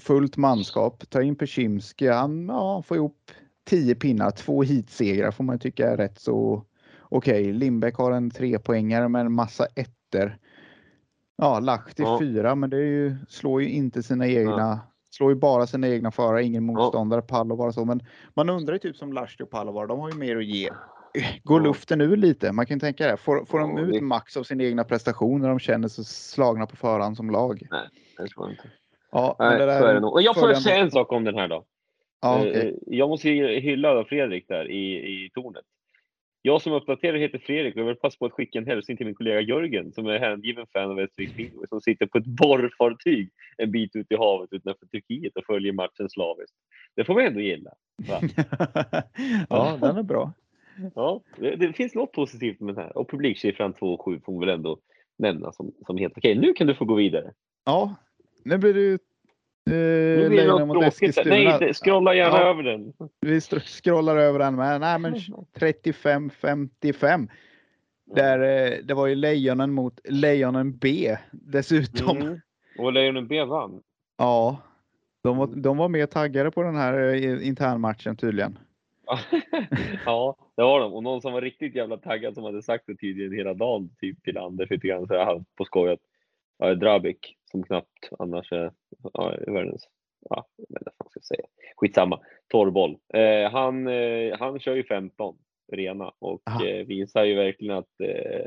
fullt 0.00 0.36
manskap. 0.36 1.10
Ta 1.10 1.22
in 1.22 1.36
Persimski. 1.36 2.08
Han 2.08 2.46
ja, 2.48 2.82
får 2.82 2.96
ihop 2.96 3.30
10 3.68 3.94
pinnar. 3.94 4.30
Två 4.30 4.62
heatsegrar 4.62 5.30
får 5.30 5.44
man 5.44 5.58
tycka 5.58 5.90
är 5.90 5.96
rätt 5.96 6.18
så 6.20 6.64
okej. 7.02 7.52
Lindbäck 7.52 7.94
har 7.96 8.12
en 8.12 8.30
trepoängare 8.30 9.08
med 9.08 9.20
en 9.20 9.32
massa 9.32 9.66
ettor. 9.66 10.38
Ja, 11.36 11.60
Lahti 11.60 12.02
Ja. 12.02 12.18
fyra, 12.20 12.54
men 12.54 12.70
det 12.70 12.76
ju, 12.76 13.16
slår 13.28 13.62
ju 13.62 13.68
inte 13.68 14.02
sina 14.02 14.26
egna. 14.26 14.80
Slår 15.10 15.30
ju 15.30 15.36
bara 15.36 15.66
sina 15.66 15.88
egna 15.88 16.10
förare, 16.10 16.44
ingen 16.44 16.64
motståndare. 16.64 17.22
Pallo 17.22 17.56
bara 17.56 17.72
så. 17.72 17.84
Men 17.84 18.00
man 18.34 18.50
undrar 18.50 18.72
ju 18.72 18.78
typ 18.78 18.96
som 18.96 19.12
Lahti 19.12 19.42
och 19.44 19.50
Pallo 19.50 19.86
de 19.86 20.00
har 20.00 20.10
ju 20.10 20.16
mer 20.16 20.36
att 20.36 20.44
ge. 20.44 20.70
Går 21.44 21.60
Ja. 21.60 21.64
luften 21.66 22.00
ur 22.00 22.16
lite? 22.16 22.52
Man 22.52 22.66
kan 22.66 22.76
ju 22.76 22.80
tänka 22.80 23.06
det. 23.06 23.16
Får, 23.16 23.44
får 23.44 23.58
de 23.58 23.76
Ja, 23.76 23.84
ut 23.84 24.02
max 24.02 24.36
av 24.36 24.42
sina 24.42 24.64
egna 24.64 24.84
prestationer 24.84 25.38
när 25.38 25.48
de 25.48 25.58
känner 25.58 25.88
sig 25.88 26.04
slagna 26.04 26.66
på 26.66 26.76
förhand 26.76 27.16
som 27.16 27.30
lag? 27.30 27.68
Det 28.18 28.28
tror 28.28 28.46
jag 28.46 28.50
inte. 28.50 28.68
Ja, 29.12 29.36
Nej, 29.38 29.58
det 29.58 29.66
där 29.66 29.80
så 29.80 29.86
är 29.86 29.94
det 29.94 30.00
nog. 30.00 30.12
Och 30.12 30.22
jag 30.22 30.34
får 30.34 30.40
följande- 30.42 30.60
säga 30.60 30.76
en 30.76 30.90
sak 30.90 31.12
om 31.12 31.24
den 31.24 31.34
här 31.34 31.48
då. 31.48 31.64
Ja, 32.20 32.46
Eh, 32.46 32.58
eh, 32.62 32.72
Jag 32.86 33.08
måste 33.08 33.28
hylla 33.28 34.04
Fredrik 34.04 34.48
där 34.48 34.70
i, 34.70 34.94
i 35.24 35.30
tornet. 35.34 35.64
Jag 36.42 36.62
som 36.62 36.72
uppdaterar 36.72 37.16
heter 37.18 37.38
Fredrik 37.38 37.74
och 37.74 37.80
jag 37.80 37.86
vill 37.86 37.96
passa 37.96 38.18
på 38.18 38.26
att 38.26 38.32
skicka 38.32 38.58
en 38.58 38.66
hälsning 38.66 38.96
till 38.96 39.06
min 39.06 39.14
kollega 39.14 39.40
Jörgen 39.40 39.92
som 39.92 40.06
är 40.06 40.18
hängiven 40.18 40.66
fan 40.72 40.90
av 40.90 40.96
Västervik 40.96 41.30
Speedway 41.32 41.66
som 41.68 41.80
sitter 41.80 42.06
på 42.06 42.18
ett 42.18 42.24
borrfartyg 42.26 43.30
en 43.56 43.70
bit 43.70 43.96
ut 43.96 44.06
i 44.12 44.16
havet 44.16 44.52
utanför 44.52 44.86
Turkiet 44.86 45.36
och 45.36 45.44
följer 45.46 45.72
matchen 45.72 46.10
slaviskt. 46.10 46.56
Det 46.96 47.04
får 47.04 47.14
man 47.14 47.24
ändå 47.24 47.40
gilla. 47.40 47.70
Ja, 49.48 49.78
den 49.80 49.96
är 49.96 50.02
bra. 50.02 50.32
Ja, 50.94 51.20
det, 51.36 51.56
det 51.56 51.72
finns 51.72 51.94
något 51.94 52.12
positivt 52.12 52.60
med 52.60 52.74
den 52.74 52.84
här. 52.84 52.98
Och 52.98 53.10
publiksiffran 53.10 53.74
2,7 53.74 54.24
får 54.24 54.32
man 54.32 54.40
väl 54.40 54.48
ändå 54.48 54.78
nämna 55.18 55.52
som, 55.52 55.72
som 55.86 55.96
helt 55.98 56.18
okej. 56.18 56.34
Nu 56.34 56.52
kan 56.52 56.66
du 56.66 56.74
få 56.74 56.84
gå 56.84 56.94
vidare. 56.94 57.32
Ja, 57.64 57.94
nu 58.46 58.58
blir 58.58 58.74
det 58.74 58.80
ju 58.80 58.98
Nu 59.64 60.22
eh, 60.22 60.28
blir 60.28 60.46
det 60.46 60.64
något 60.64 60.82
tråkigt. 60.82 61.26
Nej, 61.26 61.74
scrolla 61.74 62.14
gärna 62.14 62.38
Ja. 62.38 62.50
över 62.50 62.62
den. 62.62 62.92
Vi 63.20 63.40
scrollar 63.40 64.16
över 64.16 64.38
den 64.38 64.56
med. 64.56 64.80
Nej, 64.80 64.98
men 64.98 65.14
35-55. 65.58 67.28
Där, 68.14 68.38
eh, 68.40 68.78
det 68.84 68.94
var 68.94 69.06
ju 69.06 69.14
Lejonen 69.14 69.72
mot 69.72 70.00
Lejonen 70.04 70.78
B 70.78 71.16
dessutom. 71.32 72.16
Mm. 72.16 72.40
Och 72.78 72.92
Lejonen 72.92 73.26
B 73.26 73.44
vann. 73.44 73.82
Ja, 74.18 74.58
de 75.22 75.36
var, 75.36 75.46
de 75.46 75.76
var 75.76 75.88
mer 75.88 76.06
taggade 76.06 76.50
på 76.50 76.62
den 76.62 76.76
här 76.76 77.14
eh, 77.14 77.48
internmatchen 77.48 78.16
tydligen. 78.16 78.58
ja, 80.06 80.36
det 80.56 80.62
var 80.62 80.80
de. 80.80 80.92
Och 80.92 81.02
någon 81.02 81.22
som 81.22 81.32
var 81.32 81.40
riktigt 81.40 81.74
jävla 81.74 81.96
taggad 81.96 82.34
som 82.34 82.44
hade 82.44 82.62
sagt 82.62 82.84
det 82.86 82.96
tydligen 82.96 83.32
hela 83.32 83.54
dagen 83.54 83.90
typ 84.00 84.22
till 84.22 84.38
Anders 84.38 84.70
lite 84.70 84.86
grann 84.86 85.06
så 85.06 85.24
halvt 85.24 85.54
på 85.54 85.64
skoj 85.64 85.92
att 85.92 86.00
Drabik 86.80 87.35
som 87.50 87.62
knappt 87.62 88.10
annars 88.18 88.52
är 88.52 88.72
ja, 89.12 89.32
är 89.32 89.52
världens, 89.52 89.88
ja, 90.30 90.46
jag 90.56 90.64
vet 90.68 90.80
inte 90.80 90.90
vad 90.98 91.10
ska 91.10 91.20
säga. 91.20 91.46
Skitsamma. 91.76 92.20
Torrboll. 92.48 92.96
Eh, 93.14 93.50
han, 93.50 93.88
eh, 93.88 94.38
han 94.38 94.60
kör 94.60 94.74
ju 94.74 94.84
15 94.84 95.36
rena 95.72 96.12
och 96.18 96.64
eh, 96.64 96.86
visar 96.86 97.24
ju 97.24 97.34
verkligen 97.34 97.76
att 97.76 98.00
eh, 98.00 98.46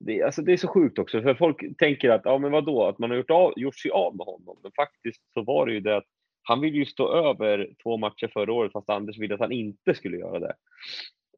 det, 0.00 0.22
alltså 0.22 0.42
det 0.42 0.52
är 0.52 0.56
så 0.56 0.68
sjukt 0.68 0.98
också 0.98 1.22
för 1.22 1.34
folk 1.34 1.76
tänker 1.78 2.10
att 2.10 2.22
ja 2.24 2.38
men 2.38 2.52
vadå 2.52 2.86
att 2.86 2.98
man 2.98 3.10
har 3.10 3.16
gjort, 3.16 3.30
av, 3.30 3.52
gjort 3.56 3.78
sig 3.78 3.90
av 3.90 4.16
med 4.16 4.26
honom 4.26 4.58
men 4.62 4.72
faktiskt 4.72 5.22
så 5.34 5.42
var 5.42 5.66
det 5.66 5.72
ju 5.72 5.80
det 5.80 5.96
att 5.96 6.06
han 6.42 6.60
ville 6.60 6.78
ju 6.78 6.86
stå 6.86 7.12
över 7.12 7.70
två 7.82 7.96
matcher 7.96 8.30
förra 8.32 8.52
året 8.52 8.72
fast 8.72 8.90
Anders 8.90 9.18
ville 9.18 9.34
att 9.34 9.40
han 9.40 9.52
inte 9.52 9.94
skulle 9.94 10.16
göra 10.16 10.38
det. 10.38 10.54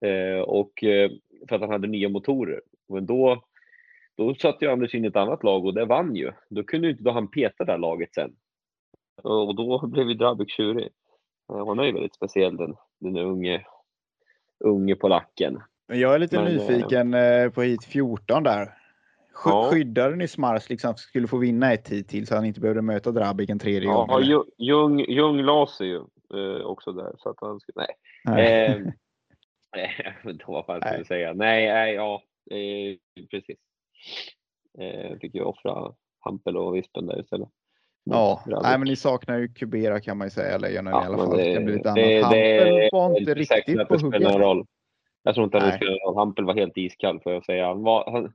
Eh, 0.09 0.41
och 0.41 0.85
eh, 0.85 1.11
för 1.49 1.57
att 1.57 1.61
han 1.61 1.71
hade 1.71 1.89
nya 1.89 2.09
motorer. 2.09 2.61
Men 2.89 3.07
då, 3.07 3.45
då 4.17 4.35
satte 4.35 4.65
ju 4.65 4.71
Anders 4.71 4.95
in 4.95 5.05
ett 5.05 5.17
annat 5.17 5.43
lag 5.45 5.65
och 5.65 5.75
det 5.75 5.85
vann 5.85 6.17
ju. 6.17 6.33
Då 6.51 6.63
kunde 6.65 6.87
ju 6.87 6.93
inte 6.93 7.05
då 7.05 7.11
han 7.11 7.29
peta 7.31 7.65
det 7.65 7.73
här 7.73 7.79
laget 7.79 8.15
sen. 8.15 8.37
Och 9.23 9.55
då 9.55 9.87
blev 9.87 10.09
ju 10.09 10.15
Drabic 10.15 10.51
tjurig. 10.57 10.89
Han 11.49 11.79
är 11.79 11.85
ju 11.85 11.93
väldigt 11.93 12.15
speciell 12.15 12.57
den, 12.57 12.75
den 13.01 13.17
unge, 13.17 13.67
unge 14.65 14.95
polacken. 14.95 15.63
Men 15.89 16.01
jag 16.01 16.15
är 16.15 16.19
lite 16.19 16.37
Men, 16.43 16.47
eh, 16.47 16.53
nyfiken 16.53 17.15
eh, 17.15 17.51
på 17.51 17.63
hit 17.63 17.85
14 17.85 18.43
där. 18.43 18.65
Sk- 18.65 18.71
Ja. 19.45 19.69
Skyddade 19.73 20.17
ni 20.17 20.29
Smars 20.29 20.69
liksom 20.71 20.95
skulle 20.97 21.27
få 21.29 21.39
vinna 21.39 21.73
ett 21.73 21.89
hit 21.89 22.09
till 22.09 22.27
så 22.27 22.35
han 22.35 22.45
inte 22.45 22.61
behövde 22.61 22.83
möta 22.83 23.11
Drabic 23.11 23.51
en 23.51 23.59
tredje 23.59 23.89
gång? 23.89 24.07
Ja, 24.09 24.17
eller? 24.21 24.27
Ju- 24.29 24.45
Ljung, 24.67 25.01
Ljung 25.01 25.43
la 25.43 25.67
sig 25.67 25.87
ju 25.89 25.97
eh, 26.35 26.67
också 26.67 26.93
där. 26.93 27.15
Så 27.19 27.31
att 27.31 27.37
han 27.41 27.61
skulle, 27.61 27.75
nej. 27.87 27.95
Nej. 28.25 28.93
Eh, 29.77 30.33
då 30.33 30.45
vad 30.53 30.67
fan 30.67 30.81
jag 30.85 31.07
säga? 31.07 31.33
Nej, 31.33 31.69
nej, 31.69 31.95
ja, 31.95 32.23
eh, 32.51 33.25
precis. 33.31 33.59
Eh, 34.79 35.19
fick 35.19 35.35
ju 35.35 35.43
offra 35.43 35.93
Hampel 36.21 36.57
och 36.57 36.77
Vispen 36.77 37.07
där 37.07 37.21
istället. 37.21 37.49
Ja, 38.05 38.43
nej, 38.47 38.79
men 38.79 38.89
ni 38.89 38.97
saknar 38.97 39.39
ju 39.39 39.49
Kubera 39.49 40.01
kan 40.01 40.19
man 40.19 40.27
ju 40.27 40.31
säga, 40.31 40.59
Lejonen 40.59 40.93
Ja, 40.93 41.03
i 41.03 41.07
alla 41.07 41.17
fall. 41.17 41.37
Det, 41.37 41.45
det- 41.45 41.55
kan 41.55 41.65
bli 41.65 41.75
lite 41.75 41.93
det- 41.95 42.23
Hampel 42.23 42.89
var 42.93 43.19
inte 43.19 43.35
riktigt 43.35 43.89
på 43.89 43.97
hugget. 43.97 44.37
roll. 44.37 44.67
Jag 45.23 45.35
tror 45.35 45.45
inte 45.45 45.59
att 45.59 45.65
det 45.65 45.77
spelar 45.77 45.93
någon 45.93 46.01
roll. 46.15 46.17
Hampel 46.17 46.45
var 46.45 46.55
helt 46.55 46.77
iskall 46.77 47.21
får 47.21 47.33
jag 47.33 47.45
säga. 47.45 47.67
Han, 47.67 47.83
var, 47.83 48.11
han 48.11 48.33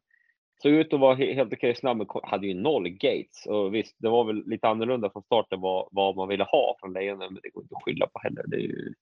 såg 0.63 0.71
ut 0.71 0.93
att 0.93 0.99
vara 0.99 1.15
he- 1.15 1.33
helt 1.33 1.53
okej 1.53 1.75
snabb, 1.75 1.97
men 1.97 2.07
hade 2.23 2.47
ju 2.47 2.53
noll 2.53 2.89
gates. 2.89 3.45
Och 3.47 3.75
visst, 3.75 3.95
det 3.99 4.09
var 4.09 4.23
väl 4.23 4.43
lite 4.45 4.67
annorlunda 4.67 5.09
från 5.09 5.23
starten 5.23 5.61
vad, 5.61 5.87
vad 5.91 6.15
man 6.15 6.27
ville 6.27 6.43
ha 6.43 6.75
från 6.79 6.93
Lejonen, 6.93 7.33
men 7.33 7.39
det 7.43 7.49
går 7.49 7.63
inte 7.63 7.75
att 7.75 7.83
skylla 7.83 8.07
på 8.07 8.19
heller. 8.23 8.43
Det 8.47 8.55
är 8.55 8.61
ju, 8.61 8.93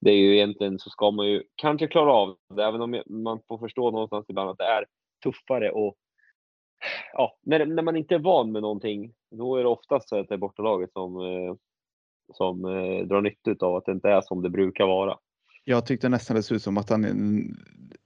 det 0.00 0.10
är 0.10 0.16
ju 0.16 0.34
egentligen 0.36 0.78
så 0.78 0.90
ska 0.90 1.10
man 1.10 1.26
ju 1.28 1.42
kanske 1.54 1.86
klara 1.86 2.12
av 2.12 2.36
det, 2.54 2.64
även 2.64 2.80
om 2.80 3.02
man 3.06 3.40
får 3.48 3.58
förstå 3.58 3.90
någonstans 3.90 4.26
ibland 4.28 4.50
att 4.50 4.58
det 4.58 4.64
är 4.64 4.84
tuffare 5.30 5.70
och 5.70 5.96
ja, 7.12 7.36
när, 7.42 7.66
när 7.66 7.82
man 7.82 7.96
inte 7.96 8.14
är 8.14 8.18
van 8.18 8.52
med 8.52 8.62
någonting, 8.62 9.12
då 9.30 9.56
är 9.56 9.62
det 9.62 9.68
oftast 9.68 10.08
så 10.08 10.20
att 10.20 10.28
det 10.28 10.34
är 10.34 10.38
bortalaget 10.38 10.92
som, 10.92 11.16
eh, 11.16 11.54
som 12.34 12.64
eh, 12.64 13.06
drar 13.06 13.20
nytta 13.20 13.66
av 13.66 13.76
att 13.76 13.84
det 13.86 13.92
inte 13.92 14.08
är 14.08 14.20
som 14.20 14.42
det 14.42 14.50
brukar 14.50 14.86
vara. 14.86 15.18
Jag 15.64 15.86
tyckte 15.86 16.08
nästan 16.08 16.36
det 16.36 16.42
såg 16.42 16.56
ut 16.56 16.62
som 16.62 16.78
att 16.78 16.90
han 16.90 17.04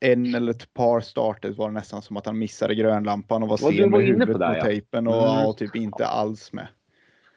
en 0.00 0.34
eller 0.34 0.50
ett 0.50 0.74
par 0.74 1.00
starter 1.00 1.50
var 1.50 1.68
det 1.68 1.74
nästan 1.74 2.02
som 2.02 2.16
att 2.16 2.26
han 2.26 2.38
missade 2.38 2.74
grönlampan 2.74 3.42
och 3.42 3.48
var 3.48 3.58
Ja, 3.62 3.72
sen 3.72 3.90
med 3.90 4.00
huvudet 4.00 4.28
det, 4.28 4.34
på 4.34 4.42
ja. 4.44 4.62
tejpen 4.64 5.06
och, 5.06 5.14
Mm. 5.14 5.46
och 5.46 5.56
typ 5.56 5.76
inte 5.76 6.06
alls 6.06 6.52
med. 6.52 6.68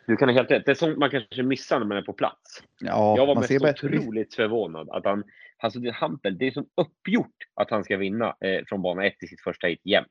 Du 0.08 0.16
kan 0.18 0.30
ha 0.30 0.36
helt 0.36 0.52
rätt. 0.52 0.66
Det 0.66 0.72
är 0.72 0.76
sånt 0.76 0.98
man 0.98 1.10
kanske 1.10 1.44
missar 1.44 1.80
när 1.80 1.86
man 1.86 1.98
är 1.98 2.02
på 2.02 2.14
plats. 2.14 2.64
Ja, 2.80 3.18
jag 3.18 3.26
var 3.26 3.36
mest 3.36 3.62
bättre 3.62 3.98
otroligt 3.98 4.36
förvånad 4.36 4.90
att 4.90 5.06
han, 5.06 5.24
alltså 5.64 5.80
det, 5.80 5.92
Hampel, 5.92 6.38
det 6.38 6.48
är 6.48 6.52
som 6.52 6.68
uppgjort 6.76 7.36
att 7.54 7.70
han 7.70 7.84
ska 7.84 7.98
vinna 7.98 8.36
eh, 8.42 8.64
från 8.68 8.82
bana 8.82 9.06
1 9.06 9.24
i 9.24 9.28
sitt 9.28 9.42
första 9.42 9.68
hit 9.68 9.82
jämt. 9.84 10.08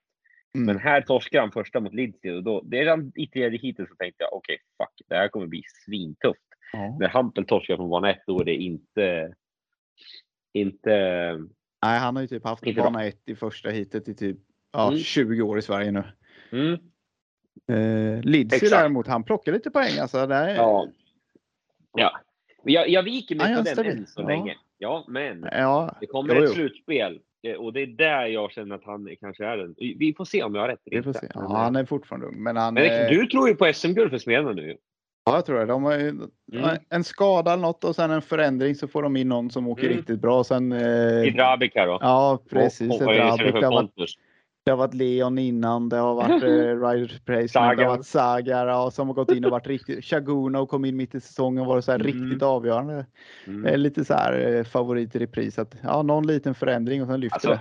Mm. 0.54 0.66
Men 0.66 0.78
här 0.78 1.00
torskar 1.00 1.40
han 1.40 1.52
första 1.52 1.80
mot 1.80 1.94
Lindsey 1.94 2.30
och 2.30 2.42
då, 2.42 2.60
det 2.62 2.76
är 2.76 2.80
redan 2.80 3.12
i 3.14 3.26
tredje 3.26 3.58
heatet 3.58 3.88
så 3.88 3.94
tänkte 3.94 4.24
jag 4.24 4.32
okej, 4.32 4.58
fuck, 4.78 5.08
det 5.08 5.14
här 5.14 5.28
kommer 5.28 5.46
bli 5.46 5.62
svintufft. 5.86 6.40
Ja. 6.72 6.96
När 7.00 7.08
Hampel 7.08 7.46
torskar 7.46 7.76
från 7.76 7.90
bana 7.90 8.10
1 8.10 8.18
då 8.26 8.40
är 8.40 8.44
det 8.44 8.54
inte, 8.54 9.34
inte, 10.52 10.90
Nej, 11.84 11.98
han 11.98 12.16
har 12.16 12.22
ju 12.22 12.28
typ 12.28 12.44
haft 12.44 12.76
bana 12.76 13.04
1 13.06 13.16
i 13.26 13.34
första 13.34 13.70
hitet 13.70 14.08
i 14.08 14.14
typ 14.14 14.38
ja, 14.72 14.88
Mm. 14.88 14.98
20 14.98 15.42
år 15.42 15.58
i 15.58 15.62
Sverige 15.62 15.90
nu. 15.90 16.04
mm, 16.52 16.78
Eh, 17.66 18.22
Lidsey 18.22 18.68
däremot, 18.68 19.06
han 19.06 19.24
plockar 19.24 19.52
lite 19.52 19.70
poäng 19.70 19.98
alltså. 19.98 20.26
Där, 20.26 20.54
ja. 20.54 20.88
Ja, 21.92 22.20
jag, 22.64 22.88
jag 22.88 23.02
viker 23.02 23.34
mig 23.34 23.52
Ja, 23.52 23.74
på 23.76 23.82
den 23.82 23.98
än 23.98 24.06
så 24.06 24.22
länge. 24.28 24.56
Ja, 24.82 25.04
men 25.08 25.48
ja, 25.52 25.96
Det 26.00 26.06
kommer 26.06 26.34
Jo, 26.34 26.42
ett 26.44 26.50
slutspel 26.50 27.20
eh, 27.42 27.54
och 27.54 27.72
det 27.72 27.82
är 27.82 27.86
där 27.86 28.26
jag 28.26 28.50
känner 28.52 28.74
att 28.74 28.84
han 28.84 29.08
kanske 29.20 29.46
är 29.46 29.56
den. 29.56 29.74
Vi 29.78 30.14
får 30.16 30.24
se 30.24 30.42
om 30.42 30.54
jag 30.54 30.62
har 30.62 30.68
rätt. 30.68 30.80
vi 30.84 31.02
får 31.02 31.12
se. 31.12 31.26
Ja, 31.34 31.56
han 31.56 31.76
är 31.76 31.84
fortfarande 31.84 32.26
ung. 32.26 32.42
Men 32.42 32.56
han, 32.56 32.74
men 32.74 32.84
eh, 33.04 33.08
du 33.08 33.26
tror 33.26 33.48
ju 33.48 33.54
på 33.54 33.72
SM-guld 33.72 34.10
för 34.10 34.18
Smedjan 34.18 34.56
nu. 34.56 34.76
ja, 35.26 35.34
jag 35.34 35.46
tror 35.46 35.58
det. 35.58 35.66
De 35.66 35.84
har 35.84 35.98
ju, 35.98 36.08
Mm. 36.52 36.76
En 36.90 37.04
skada 37.04 37.52
eller 37.52 37.62
något 37.62 37.84
och 37.84 37.96
sen 37.96 38.10
en 38.10 38.22
förändring 38.22 38.74
så 38.74 38.88
får 38.88 39.02
de 39.02 39.16
in 39.16 39.28
någon 39.28 39.50
som 39.50 39.68
åker 39.68 39.84
Mm. 39.84 39.96
riktigt 39.96 40.20
bra. 40.20 40.44
Sen, 40.44 40.72
I 40.72 41.28
eh, 41.28 41.34
Drabic 41.34 41.72
här 41.74 41.86
då. 41.86 41.98
ja, 42.00 42.42
precis. 42.50 42.88
Och, 42.90 42.94
ett 42.94 43.00
och, 43.00 43.06
vad 43.06 43.16
är 43.16 44.06
det 44.64 44.70
har 44.70 44.78
varit 44.78 44.94
Leon 44.94 45.38
innan, 45.38 45.88
det 45.88 45.96
har 45.96 46.14
varit 46.14 46.42
eh, 46.42 46.48
Ryder 46.88 47.20
Placement, 47.24 47.76
det 47.78 47.84
har 47.84 47.96
varit 47.96 48.06
Sagar 48.06 48.90
som 48.90 49.08
har 49.08 49.14
gått 49.14 49.32
in 49.32 49.44
och 49.44 49.50
varit 49.50 49.66
riktigt. 49.66 50.04
Shaguna 50.04 50.66
kom 50.66 50.84
in 50.84 50.96
mitt 50.96 51.14
i 51.14 51.20
säsongen 51.20 51.60
och 51.62 51.66
varit 51.66 51.84
så 51.84 51.92
här 51.92 52.00
Mm. 52.00 52.06
riktigt 52.06 52.42
avgörande. 52.42 53.06
Mm. 53.46 53.66
Eh, 53.66 53.78
lite 53.78 54.04
så 54.04 54.14
här 54.14 54.54
eh, 54.56 54.64
favorit 54.64 55.16
i 55.16 55.18
repris. 55.18 55.58
Att, 55.58 55.76
ja, 55.82 56.02
någon 56.02 56.26
liten 56.26 56.54
förändring 56.54 57.02
och 57.02 57.08
sen 57.08 57.20
lyfter 57.20 57.34
Alltså, 57.36 57.50
det. 57.50 57.60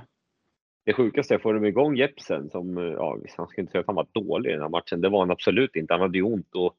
Det 0.85 0.93
sjukaste 0.93 1.39
får 1.39 1.53
de 1.53 1.65
igång 1.65 1.95
Jepsen 1.95 2.49
som, 2.49 2.77
eh, 2.77 2.83
ja, 2.83 3.17
han 3.37 3.47
ska 3.47 3.61
inte 3.61 3.71
säga 3.71 3.79
att 3.79 3.87
han 3.87 3.95
var 3.95 4.07
dålig 4.11 4.49
i 4.49 4.53
den 4.53 4.61
här 4.61 4.69
matchen. 4.69 5.01
Det 5.01 5.09
var 5.09 5.19
han 5.19 5.31
absolut 5.31 5.75
inte. 5.75 5.93
Han 5.93 6.01
hade 6.01 6.17
ju 6.17 6.23
ont 6.23 6.55
och 6.55 6.75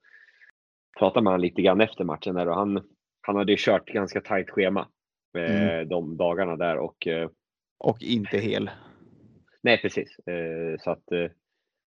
pratade 0.98 1.24
med 1.24 1.30
honom 1.32 1.40
lite 1.42 1.62
grann 1.62 1.80
efter 1.80 2.04
matchen 2.04 2.34
där 2.34 2.48
och 2.48 2.54
han, 2.54 2.80
han 3.20 3.36
hade 3.36 3.52
ju 3.52 3.56
kört 3.60 3.86
ganska 3.86 4.20
tajt 4.20 4.50
schema 4.50 4.88
eh, 5.38 5.62
Mm. 5.72 5.88
de 5.88 6.16
dagarna 6.16 6.56
där 6.56 6.76
och 6.78 7.06
eh, 7.06 7.28
Och 7.78 8.02
inte 8.02 8.38
hel. 8.38 8.70
Nej, 9.62 9.78
precis. 9.82 10.18
Eh, 10.18 10.78
så 10.80 10.90
att 10.90 11.12
eh, 11.12 11.30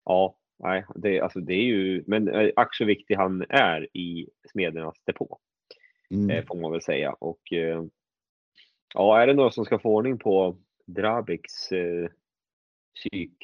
ja, 0.04 0.36
nej, 0.58 0.84
det, 0.94 1.20
alltså, 1.20 1.40
det 1.40 1.54
är 1.54 1.62
ju, 1.64 2.04
men 2.06 2.28
eh, 2.28 2.50
ack 2.56 2.76
så 2.76 2.84
viktig 2.84 3.14
han 3.14 3.42
är 3.48 3.96
i 3.96 4.28
Smedernas 4.52 5.02
depå, 5.06 5.38
Mm. 6.10 6.46
får 6.46 6.60
man 6.60 6.72
väl 6.72 6.82
säga. 6.82 7.12
Och 7.12 7.40
ja, 8.94 9.20
är 9.22 9.26
det 9.26 9.34
några 9.34 9.50
som 9.50 9.64
ska 9.64 9.78
få 9.78 9.94
ordning 9.94 10.18
på 10.18 10.56
Drabiks 10.86 11.72
eh, 11.72 12.08
psyk 12.94 13.36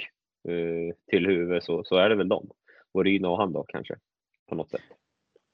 eh, 0.48 0.94
till 1.10 1.26
huvud 1.26 1.62
så, 1.62 1.84
så 1.84 1.96
är 1.96 2.08
det 2.08 2.14
väl 2.16 2.28
dem. 2.28 2.50
Voryna 2.92 3.28
och 3.30 3.36
han 3.38 3.52
då 3.52 3.64
kanske, 3.68 3.94
på 4.48 4.54
något 4.54 4.70
sätt. 4.70 4.80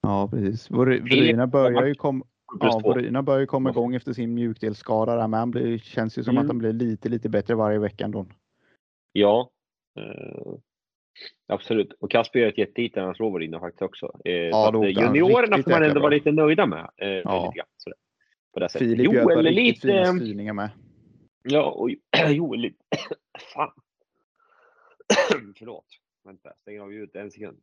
Ja, 0.02 0.28
precis. 0.32 0.70
Vor- 0.70 1.00
Voryna 1.00 1.46
börjar 1.46 1.86
ju 1.86 1.94
komma 1.94 2.24
Ja. 2.60 2.80
Voryna 2.84 3.22
börjar 3.22 3.40
ju 3.40 3.46
komma 3.46 3.70
igång 3.70 3.94
efter 3.94 4.12
sin 4.12 4.34
mjukdelsskada 4.34 5.16
där, 5.16 5.28
men 5.28 5.40
han 5.40 5.50
blir, 5.50 5.78
känns 5.78 6.18
ju 6.18 6.22
som 6.24 6.30
Mm. 6.30 6.42
att 6.42 6.48
han 6.48 6.58
blir 6.58 6.72
lite, 6.72 7.08
lite 7.08 7.28
bättre 7.28 7.54
varje 7.54 7.78
vecka 7.78 8.04
ändå. 8.04 8.26
Ja, 9.12 9.50
eh, 9.98 10.52
absolut. 11.46 11.92
Och 11.92 12.10
Kasper 12.10 12.38
gör 12.38 12.48
ett 12.48 12.58
jättehit 12.58 12.96
när 12.96 13.02
han 13.02 13.14
slår 13.14 13.30
Voryna 13.30 13.60
faktiskt 13.60 13.82
också. 13.82 14.20
Eh, 14.24 14.32
Ja, 14.32 14.70
då 14.70 14.78
att, 14.78 14.84
eh, 14.84 14.90
juniorerna 15.04 15.62
får 15.62 15.70
man 15.70 15.82
ändå 15.82 16.00
vara 16.00 16.10
lite 16.10 16.32
nöjda 16.32 16.66
med. 16.66 16.90
Eh, 16.96 17.08
Ja. 17.08 17.46
lite 17.46 17.56
grann. 17.58 17.94
På 18.52 18.60
det 18.60 18.68
sättet. 18.68 18.88
Filip 18.88 19.12
Joel 19.12 19.46
är 19.46 19.50
riktigt 19.52 19.82
fina 19.82 20.12
lite... 20.12 20.24
styrningar 20.24 20.52
med. 20.52 20.70
Ja, 21.42 21.70
och 21.70 21.90
Joel 22.28 22.60
lite... 22.60 22.84
Fan. 23.54 23.72
Förlåt. 25.58 25.86
Vänta, 26.24 26.52
stänger 26.60 26.80
av 26.80 26.92
ljudet 26.92 27.16
en 27.16 27.30
sekund. 27.30 27.60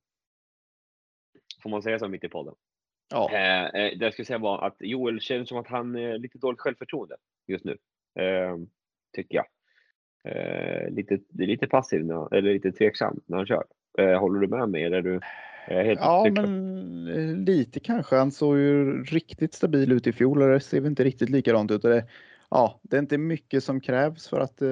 Får 1.64 1.70
man 1.70 1.82
säga 1.84 2.00
så 2.00 2.08
mitt 2.08 2.24
i 2.24 2.30
podden? 2.30 2.56
Ja, 3.10 3.32
Eh, 3.32 3.66
eh, 3.66 3.98
det 3.98 4.06
jag 4.06 4.14
skulle 4.14 4.26
säga 4.26 4.38
var 4.38 4.68
att 4.68 4.76
Joel 4.80 5.20
känns 5.22 5.50
som 5.50 5.58
att 5.58 5.68
han 5.68 5.96
är 5.96 6.18
lite 6.18 6.38
dåligt 6.38 6.60
självförtroende 6.60 7.16
just 7.48 7.66
nu. 7.66 7.78
Eh, 8.20 8.58
tycker 9.16 9.36
jag. 9.36 9.46
Eh, 10.26 10.90
lite, 10.90 11.14
är 11.14 11.48
lite 11.48 11.68
passiv, 11.68 12.06
när, 12.06 12.34
eller 12.36 12.54
lite 12.54 12.72
tveksam 12.72 13.20
när 13.26 13.38
han 13.38 13.46
kör. 13.46 13.64
Eh, 13.98 14.20
håller 14.20 14.40
du 14.40 14.48
med 14.48 14.70
mig? 14.70 14.84
Eller 14.84 14.98
är 14.98 15.02
du 15.02 15.20
är 15.68 15.84
helt 15.84 16.00
ja 16.00 16.28
men 16.32 17.08
eh, 17.08 17.38
lite 17.46 17.80
kanske. 17.80 18.16
Han 18.16 18.32
såg 18.32 18.58
ju 18.58 19.04
riktigt 19.04 19.54
stabil 19.54 19.92
ut 19.92 20.08
i 20.08 20.12
fjol 20.14 20.42
och 20.42 20.50
det 20.50 20.60
ser 20.60 20.86
inte 20.88 21.04
riktigt 21.04 21.30
likadant 21.30 21.72
ut. 21.72 21.82
Det, 21.82 22.06
ja, 22.50 22.80
det 22.82 22.96
är 22.98 23.02
inte 23.02 23.18
mycket 23.18 23.64
som 23.64 23.82
krävs 23.82 24.28
för 24.28 24.40
att 24.40 24.62
eh, 24.62 24.68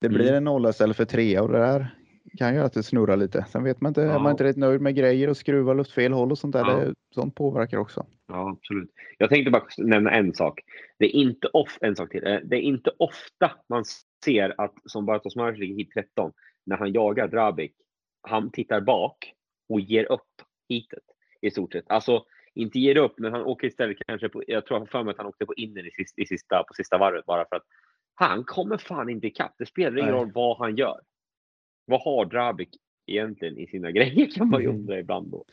det 0.00 0.08
blir 0.08 0.20
Mm. 0.22 0.34
en 0.34 0.44
nolla 0.44 0.68
istället 0.70 0.96
för 0.96 1.04
trea 1.04 1.42
och 1.42 1.52
det 1.52 1.58
där 1.58 1.94
kan 2.38 2.54
göra 2.54 2.64
att 2.66 2.72
det 2.72 2.82
snurrar 2.82 3.16
lite. 3.16 3.46
Sen 3.48 3.64
vet 3.64 3.80
man 3.80 3.90
inte, 3.90 4.02
är 4.02 4.06
Ja. 4.06 4.18
man 4.18 4.30
inte 4.30 4.44
rätt 4.44 4.56
nöjd 4.56 4.80
med 4.80 4.94
grejer 4.94 5.28
och 5.30 5.36
skruvar 5.36 5.80
åt 5.80 5.90
fel 5.90 6.12
håll 6.12 6.30
och 6.30 6.38
sånt 6.38 6.52
där. 6.52 6.60
Ja. 6.68 6.76
Det, 6.84 6.94
sånt 7.14 7.34
påverkar 7.34 7.78
också. 7.78 8.06
Ja, 8.32 8.50
absolut. 8.50 8.90
Jag 9.18 9.28
tänkte 9.30 9.50
bara 9.50 9.66
nämna 9.78 10.10
en 10.10 10.34
sak. 10.34 10.60
Det 10.98 11.04
är 11.04 11.10
inte, 11.20 11.48
off, 11.48 11.78
en 11.80 11.96
sak 11.96 12.10
till. 12.10 12.26
Eh, 12.26 12.38
Det 12.44 12.56
är 12.56 12.60
inte 12.60 12.90
ofta 12.98 13.50
man 13.68 13.84
ser 14.24 14.60
att, 14.60 14.74
som 14.84 15.06
Bartosz 15.06 15.36
Mark 15.36 15.58
ligger 15.58 15.74
hit 15.74 15.90
13, 15.94 16.32
när 16.66 16.76
han 16.76 16.92
jagar 16.92 17.28
Drabic, 17.28 17.72
han 18.28 18.50
tittar 18.50 18.80
bak 18.80 19.32
och 19.68 19.80
ger 19.80 20.12
upp 20.12 20.28
hitet 20.68 20.98
i 21.40 21.50
stort 21.50 21.72
sett. 21.72 21.84
Alltså, 21.88 22.24
inte 22.54 22.78
ger 22.78 22.96
upp, 22.96 23.18
men 23.18 23.32
han 23.32 23.42
åker 23.42 23.66
istället 23.66 23.96
kanske 24.06 24.28
på, 24.28 24.42
jag 24.46 24.66
tror 24.66 24.86
för 24.86 25.02
mig 25.02 25.10
att 25.12 25.16
han 25.18 25.26
åkte 25.26 25.46
på 25.46 25.54
innen 25.54 25.86
i 25.86 25.90
sista, 25.90 26.22
i 26.22 26.26
sista, 26.26 26.62
på 26.64 26.74
sista 26.74 26.98
varvet 26.98 27.26
bara 27.26 27.44
för 27.48 27.56
att 27.56 27.66
han 28.14 28.44
kommer 28.44 28.78
fan 28.78 29.08
inte 29.08 29.26
ikapp. 29.26 29.54
Det 29.58 29.66
spelar 29.66 29.98
ingen 29.98 30.10
Nej. 30.10 30.20
roll 30.20 30.32
vad 30.34 30.58
han 30.58 30.76
gör. 30.76 31.00
Vad 31.84 32.00
har 32.00 32.24
Drabic 32.24 32.68
egentligen 33.06 33.58
i 33.58 33.66
sina 33.66 33.90
grejer 33.96 34.30
kan 34.30 34.48
man 34.48 34.60
ju 34.62 34.68
Mm. 34.68 34.80
undra 34.80 34.98
ibland 34.98 35.30
då. 35.30 35.44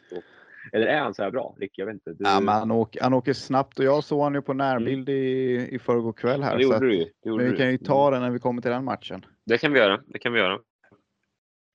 Eller 0.72 0.88
är 0.88 1.00
han 1.00 1.14
så 1.14 1.24
här 1.24 1.32
bra? 1.32 1.56
Rick, 1.60 1.72
jag 1.78 1.86
vet 1.86 1.94
inte. 1.94 2.10
Du, 2.10 2.16
Ja, 2.20 2.40
men 2.40 2.56
han, 2.56 2.72
åker, 2.72 3.02
han 3.02 3.14
åker 3.14 3.34
snabbt 3.34 3.80
och 3.80 3.86
jag 3.86 4.04
såg 4.04 4.24
han 4.24 4.34
ju 4.34 4.42
på 4.42 4.54
närbild 4.54 5.10
i, 5.10 5.68
i 5.72 5.80
förrgår 5.80 6.14
kväll 6.14 6.44
här. 6.44 6.52
Mm. 6.56 6.58
Det 6.60 6.64
så 6.64 6.68
gjorde 6.74 6.76
att, 6.76 6.82
du 6.82 6.96
ju. 6.96 7.04
Det 7.24 7.30
gjorde 7.30 7.44
vi 7.44 7.50
du. 7.52 7.58
kan 7.58 7.72
ju 7.72 7.78
ta 7.78 8.12
den 8.12 8.22
när 8.22 8.30
vi 8.30 8.40
kommer 8.40 8.62
till 8.62 8.72
den 8.72 8.84
matchen. 8.84 9.26
Det 9.46 9.58
kan 9.58 9.74
vi 9.74 9.80
göra. 9.80 10.02
Det 10.08 10.20
kan 10.20 10.34
vi 10.34 10.40
göra. 10.40 10.60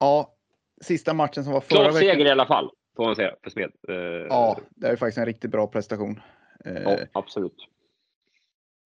Ja, 0.01 0.35
sista 0.80 1.14
matchen 1.14 1.45
som 1.45 1.53
var 1.53 1.61
förra 1.61 1.76
Klar 1.78 1.85
veckan. 1.85 1.99
seger 2.01 2.24
i 2.26 2.30
alla 2.30 2.47
fall, 2.47 2.70
får 2.97 3.05
man 3.05 3.16
säga, 3.16 3.35
för 3.43 3.51
Smed. 3.51 3.70
Eh, 3.89 3.95
Ja, 4.28 4.59
det 4.70 4.87
är 4.89 4.97
faktiskt 4.97 5.18
en 5.18 5.26
riktigt 5.26 5.51
bra 5.51 5.66
prestation. 5.66 6.20
Eh, 6.64 6.82
ja, 6.82 6.99
absolut. 7.12 7.57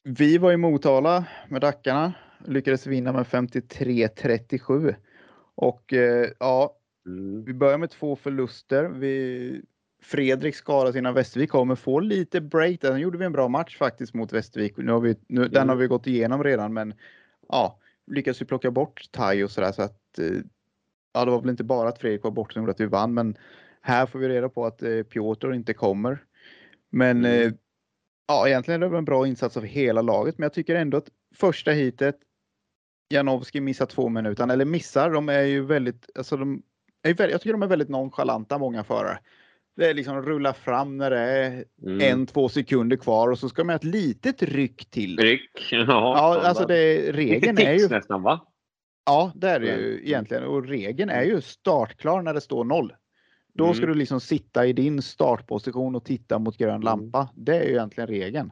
Vi 0.04 0.38
var 0.38 0.52
i 0.52 0.56
Motala 0.56 1.24
med 1.48 1.60
Dackarna. 1.60 2.12
Lyckades 2.46 2.86
vinna 2.86 3.12
med 3.12 3.26
53-37. 3.26 4.94
Och 5.54 5.92
eh, 5.92 6.28
ja, 6.40 6.74
Mm. 7.06 7.44
vi 7.44 7.54
börjar 7.54 7.78
med 7.78 7.90
två 7.90 8.16
förluster. 8.16 8.84
Vi, 8.84 9.62
Fredrik 10.02 10.54
skadar 10.54 10.92
sina 10.92 11.12
Västervik 11.12 11.50
kommer 11.50 11.74
få 11.74 12.00
lite 12.00 12.40
break. 12.40 12.80
där. 12.80 12.88
Sen 12.90 13.00
gjorde 13.00 13.18
vi 13.18 13.24
en 13.24 13.32
bra 13.32 13.48
match 13.48 13.76
faktiskt 13.78 14.14
mot 14.14 14.32
Västervik. 14.32 14.76
Nu 14.76 14.92
har 14.92 15.00
vi, 15.00 15.16
nu, 15.26 15.40
Den 15.48 15.56
Mm. 15.56 15.68
har 15.68 15.76
vi 15.76 15.86
gått 15.86 16.06
igenom 16.06 16.44
redan, 16.44 16.72
men 16.74 16.94
ja, 17.48 17.78
lyckas 18.06 18.40
vi 18.40 18.46
plocka 18.46 18.70
bort 18.70 19.02
Tai 19.12 19.44
och 19.44 19.50
sådär 19.50 19.72
så 19.72 19.82
att 19.82 20.18
eh, 20.18 20.26
ja, 21.12 21.24
det 21.24 21.30
var 21.30 21.40
väl 21.40 21.50
inte 21.50 21.64
bara 21.64 21.88
att 21.88 21.98
Fredrik 21.98 22.22
var 22.24 22.30
borta 22.30 22.52
som 22.52 22.62
gjorde 22.62 22.72
att 22.72 22.80
vi 22.80 22.86
vann, 22.86 23.14
men 23.14 23.36
här 23.80 24.06
får 24.06 24.18
vi 24.18 24.28
reda 24.28 24.48
på 24.48 24.66
att 24.66 24.82
eh, 24.82 25.02
Piotr 25.02 25.52
inte 25.54 25.74
kommer. 25.74 26.24
Men 26.90 27.24
Mm. 27.24 27.46
eh, 27.48 27.52
ja, 28.28 28.48
egentligen 28.48 28.82
är 28.82 28.86
det 28.86 28.90
väl 28.90 28.98
en 28.98 29.04
bra 29.04 29.26
insats 29.26 29.56
av 29.56 29.64
hela 29.64 30.02
laget, 30.02 30.38
men 30.38 30.42
jag 30.44 30.52
tycker 30.52 30.74
ändå 30.74 30.96
att 30.96 31.08
första 31.34 31.70
hitet 31.70 32.16
Janowski 33.10 33.60
missar 33.60 33.86
två 33.86 34.08
minuter, 34.08 34.48
eller 34.52 34.64
missar, 34.64 35.10
de 35.10 35.28
är 35.28 35.42
ju 35.42 35.62
väldigt, 35.64 36.10
alltså 36.14 36.36
de 36.36 36.62
är 37.02 37.14
väldigt, 37.14 37.32
jag 37.32 37.40
tycker 37.40 37.52
de 37.52 37.62
är 37.62 37.66
väldigt 37.66 37.88
nonchalanta 37.88 38.58
många 38.58 38.84
förare. 38.84 39.18
Det 39.78 39.90
är 39.90 39.94
liksom 39.94 40.22
rulla 40.22 40.52
fram 40.52 40.96
när 40.96 41.10
det 41.10 41.18
är 41.18 41.64
Mm. 41.86 42.00
en, 42.00 42.26
två 42.26 42.48
sekunder 42.48 42.96
kvar 42.96 43.28
och 43.30 43.38
så 43.38 43.48
ska 43.48 43.64
man 43.64 43.70
ha 43.70 43.76
ett 43.76 43.84
litet 43.84 44.42
ryck 44.42 44.90
till. 44.90 45.18
Ryck. 45.18 45.50
Ja, 45.70 45.86
Ja, 45.86 46.40
alltså 46.48 46.66
det, 46.66 47.12
regeln 47.12 47.58
är 47.58 47.72
ju, 47.74 47.88
nästan 47.88 48.22
va? 48.22 48.40
ja 49.06 49.32
det 49.34 49.50
är 49.50 49.60
det 49.60 49.66
ju 49.66 49.92
Mm. 49.92 50.06
egentligen 50.06 50.44
och 50.44 50.66
regeln 50.68 51.10
är 51.10 51.22
ju 51.22 51.40
startklar 51.40 52.22
när 52.22 52.34
det 52.34 52.40
står 52.40 52.64
noll. 52.64 52.92
Då 53.54 53.64
Mm. 53.64 53.74
ska 53.74 53.86
du 53.86 53.94
liksom 53.94 54.20
sitta 54.20 54.66
i 54.66 54.72
din 54.72 55.02
startposition 55.02 55.94
och 55.96 56.04
titta 56.04 56.38
mot 56.38 56.56
grön 56.58 56.70
Mm. 56.70 56.82
lampa. 56.82 57.28
Det 57.34 57.56
är 57.56 57.62
ju 57.64 57.70
egentligen 57.70 58.08
regeln. 58.08 58.50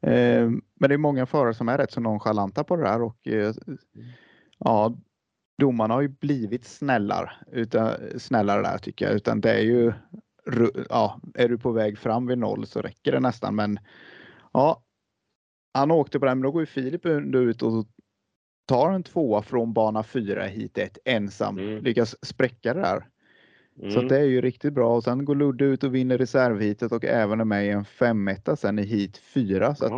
Eh, 0.00 0.50
men 0.80 0.88
det 0.88 0.94
är 0.94 0.98
många 0.98 1.26
förare 1.26 1.54
som 1.54 1.68
är 1.68 1.78
rätt 1.78 1.92
så 1.92 2.00
nonchalanta 2.00 2.64
på 2.64 2.76
det 2.76 2.82
där 2.82 3.02
och 3.02 3.28
eh, 3.28 3.52
ja, 4.58 4.96
domarna 5.58 5.94
har 5.94 6.00
ju 6.00 6.08
blivit 6.08 6.64
snällare, 6.64 7.30
utan, 7.52 7.90
snällare 8.18 8.62
där 8.62 8.78
tycker 8.78 9.04
jag. 9.06 9.14
Utan 9.14 9.40
det 9.40 9.52
är 9.52 9.62
ju, 9.62 9.92
ja, 10.88 11.20
är 11.34 11.48
du 11.48 11.58
på 11.58 11.72
väg 11.72 11.98
fram 11.98 12.26
vid 12.26 12.38
noll 12.38 12.66
så 12.66 12.80
räcker 12.80 13.12
det 13.12 13.20
nästan. 13.20 13.54
Men 13.54 13.78
ja, 14.52 14.82
han 15.74 15.90
åkte 15.90 16.20
på 16.20 16.26
den, 16.26 16.38
men 16.38 16.42
då 16.42 16.50
går 16.50 16.62
ju 16.62 16.66
Filip 16.66 17.06
ut 17.06 17.62
och 17.62 17.86
tar 18.68 18.90
en 18.90 19.02
tvåa 19.02 19.42
från 19.42 19.72
bana 19.72 20.02
fyra 20.02 20.44
hit 20.44 20.78
ett 20.78 20.98
ensam. 21.04 21.58
Mm. 21.58 21.82
Lyckas 21.84 22.16
spräcka 22.26 22.74
det 22.74 22.80
där. 22.80 23.06
Så 23.80 23.86
Mm. 23.86 23.98
att 23.98 24.08
det 24.08 24.18
är 24.18 24.24
ju 24.24 24.40
riktigt 24.40 24.72
bra. 24.72 24.96
Och 24.96 25.04
sen 25.04 25.24
går 25.24 25.34
Ludde 25.34 25.64
ut 25.64 25.84
och 25.84 25.94
vinner 25.94 26.18
reservhitet 26.18 26.92
och 26.92 27.04
även 27.04 27.40
är 27.40 27.44
med 27.44 27.66
i 27.66 27.68
en 27.68 27.84
femetta 27.84 28.56
sen 28.56 28.78
i 28.78 28.82
hit 28.82 29.16
fyra. 29.18 29.74
Så 29.74 29.84
att. 29.84 29.92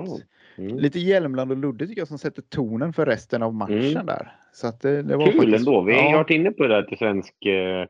Mm. 0.56 0.78
Lite 0.78 1.00
Hjälmland 1.00 1.50
och 1.50 1.56
Ludde 1.58 1.86
tycker 1.86 2.00
jag 2.00 2.08
som 2.08 2.18
sätter 2.18 2.42
tonen 2.42 2.92
för 2.92 3.06
resten 3.06 3.42
av 3.42 3.54
matchen 3.54 3.78
Mm. 3.78 4.06
där. 4.06 4.36
Så 4.52 4.66
att 4.66 4.80
det, 4.80 5.02
det 5.02 5.16
var 5.16 5.26
Kul 5.26 5.36
faktiskt, 5.40 5.58
ändå. 5.58 5.82
Vi 5.82 5.94
har 5.94 6.10
ja, 6.10 6.16
varit 6.16 6.30
inne 6.30 6.50
på 6.50 6.62
det 6.62 6.68
där 6.68 6.82
till 6.82 6.98
svensk 6.98 7.46
eh, 7.46 7.86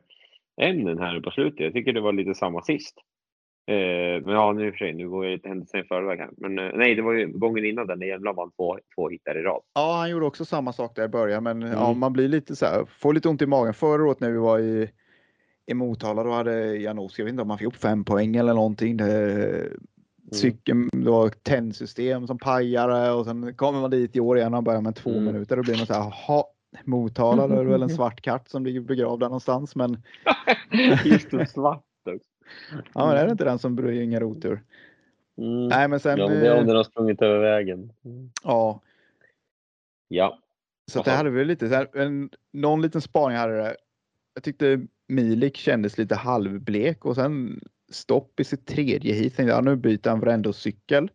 ämnen 0.61 0.99
här 0.99 1.19
på 1.19 1.31
slutet. 1.31 1.59
Jag 1.59 1.73
tycker 1.73 1.93
det 1.93 2.01
var 2.01 2.13
lite 2.13 2.33
samma 2.35 2.61
sist. 2.61 2.95
Eh, 3.67 4.21
men 4.25 4.33
ja, 4.33 4.51
nu 4.53 4.71
för 4.71 4.77
sig, 4.77 4.93
nu 4.93 5.09
går 5.09 5.25
jag 5.25 5.31
lite 5.31 5.47
händelsen 5.49 5.79
i 5.79 5.83
förväg 5.83 6.19
här. 6.19 6.29
Men 6.37 6.59
eh, 6.59 6.71
nej, 6.75 6.95
det 6.95 7.01
var 7.01 7.13
ju 7.13 7.27
gången 7.27 7.65
innan 7.65 7.87
där 7.87 7.95
när 7.95 8.07
Jämtland 8.07 8.37
vann 8.37 8.51
två, 8.51 8.77
två 8.95 9.09
hit 9.09 9.21
där 9.25 9.37
i 9.39 9.41
rad. 9.41 9.61
ja, 9.75 9.95
han 9.99 10.09
gjorde 10.09 10.25
också 10.25 10.45
samma 10.45 10.73
sak 10.73 10.95
där 10.95 11.05
i 11.05 11.07
början. 11.07 11.43
Men 11.43 11.61
ja, 11.61 11.87
Mm. 11.87 11.99
man 11.99 12.13
blir 12.13 12.27
lite 12.27 12.55
så 12.55 12.65
här, 12.65 12.85
får 12.85 13.13
lite 13.13 13.29
ont 13.29 13.41
i 13.41 13.45
magen. 13.45 13.73
Förra 13.73 14.03
året 14.07 14.19
när 14.19 14.31
vi 14.31 14.37
var 14.37 14.59
i, 14.59 14.89
i 15.67 15.73
Motala 15.73 16.23
då 16.23 16.31
hade 16.31 16.77
Janowski, 16.77 17.21
jag 17.21 17.25
vet 17.25 17.31
inte 17.31 17.43
om 17.43 17.49
han 17.49 17.59
fick 17.59 17.67
upp 17.67 17.75
fem 17.75 18.03
poäng 18.05 18.35
eller 18.35 18.53
någonting. 18.53 18.97
Det, 18.97 19.69
Cykeln, 20.31 20.89
det 20.93 21.09
var 21.11 21.29
tändsystem 21.29 22.27
som 22.27 22.37
pajade 22.37 23.11
och 23.11 23.25
sen 23.25 23.53
kommer 23.55 23.81
man 23.81 23.91
dit 23.91 24.15
i 24.15 24.19
år 24.19 24.37
igen 24.37 24.53
och 24.53 24.63
börjar 24.63 24.81
med 24.81 24.95
två 24.95 25.09
Mm. 25.09 25.25
minuter. 25.25 25.55
Då 25.57 25.63
blir 25.63 25.77
man 25.77 25.85
så 25.85 25.93
här, 25.93 26.09
Motala, 26.83 27.47
då 27.47 27.55
är 27.55 27.65
det 27.65 27.71
väl 27.71 27.83
en 27.83 27.89
svart 27.95 28.21
katt 28.21 28.49
som 28.49 28.65
ligger 28.65 28.81
begravd 28.81 29.19
där 29.19 29.27
någonstans. 29.27 29.75
Men 29.75 30.03
Just 31.05 31.31
det, 31.31 31.45
svart 31.45 31.83
också. 32.05 32.29
ja, 32.93 33.07
men 33.07 33.17
är 33.17 33.25
det 33.25 33.31
inte 33.31 33.43
den 33.45 33.59
som 33.59 33.75
bringar 33.75 34.23
otur? 34.23 34.63
Mm. 35.37 35.67
Nej, 35.67 35.87
men 35.87 35.99
sen, 35.99 36.17
Ja, 36.17 36.27
det 36.27 36.47
är 36.47 36.53
om 36.53 36.59
eh, 36.59 36.65
den 36.65 36.75
har 36.75 36.83
sprungit 36.83 37.21
över 37.21 37.39
vägen. 37.39 37.91
Mm. 38.05 38.29
ja, 38.43 38.81
Ja. 40.07 40.39
Så 40.91 41.01
det 41.01 41.11
hade 41.11 41.29
vi 41.29 41.45
lite 41.45 41.69
så 41.69 41.75
här, 41.75 41.97
en, 41.97 42.29
någon 42.53 42.81
liten 42.81 43.01
spaning 43.01 43.37
hade 43.37 43.57
det. 43.57 43.75
Jag 44.33 44.43
tyckte 44.43 44.87
Milik 45.07 45.57
kändes 45.57 45.97
lite 45.97 46.15
halvblek 46.15 47.05
och 47.05 47.15
sen 47.15 47.59
stopp 47.91 48.39
i 48.39 48.43
sitt 48.43 48.65
tredje 48.67 49.13
hit. 49.13 49.35
Tänkte, 49.35 49.53
ja, 49.55 49.61
nu 49.61 49.75
byter 49.75 50.09
han 50.09 50.27
ändå 50.27 50.53
cykel. 50.53 51.11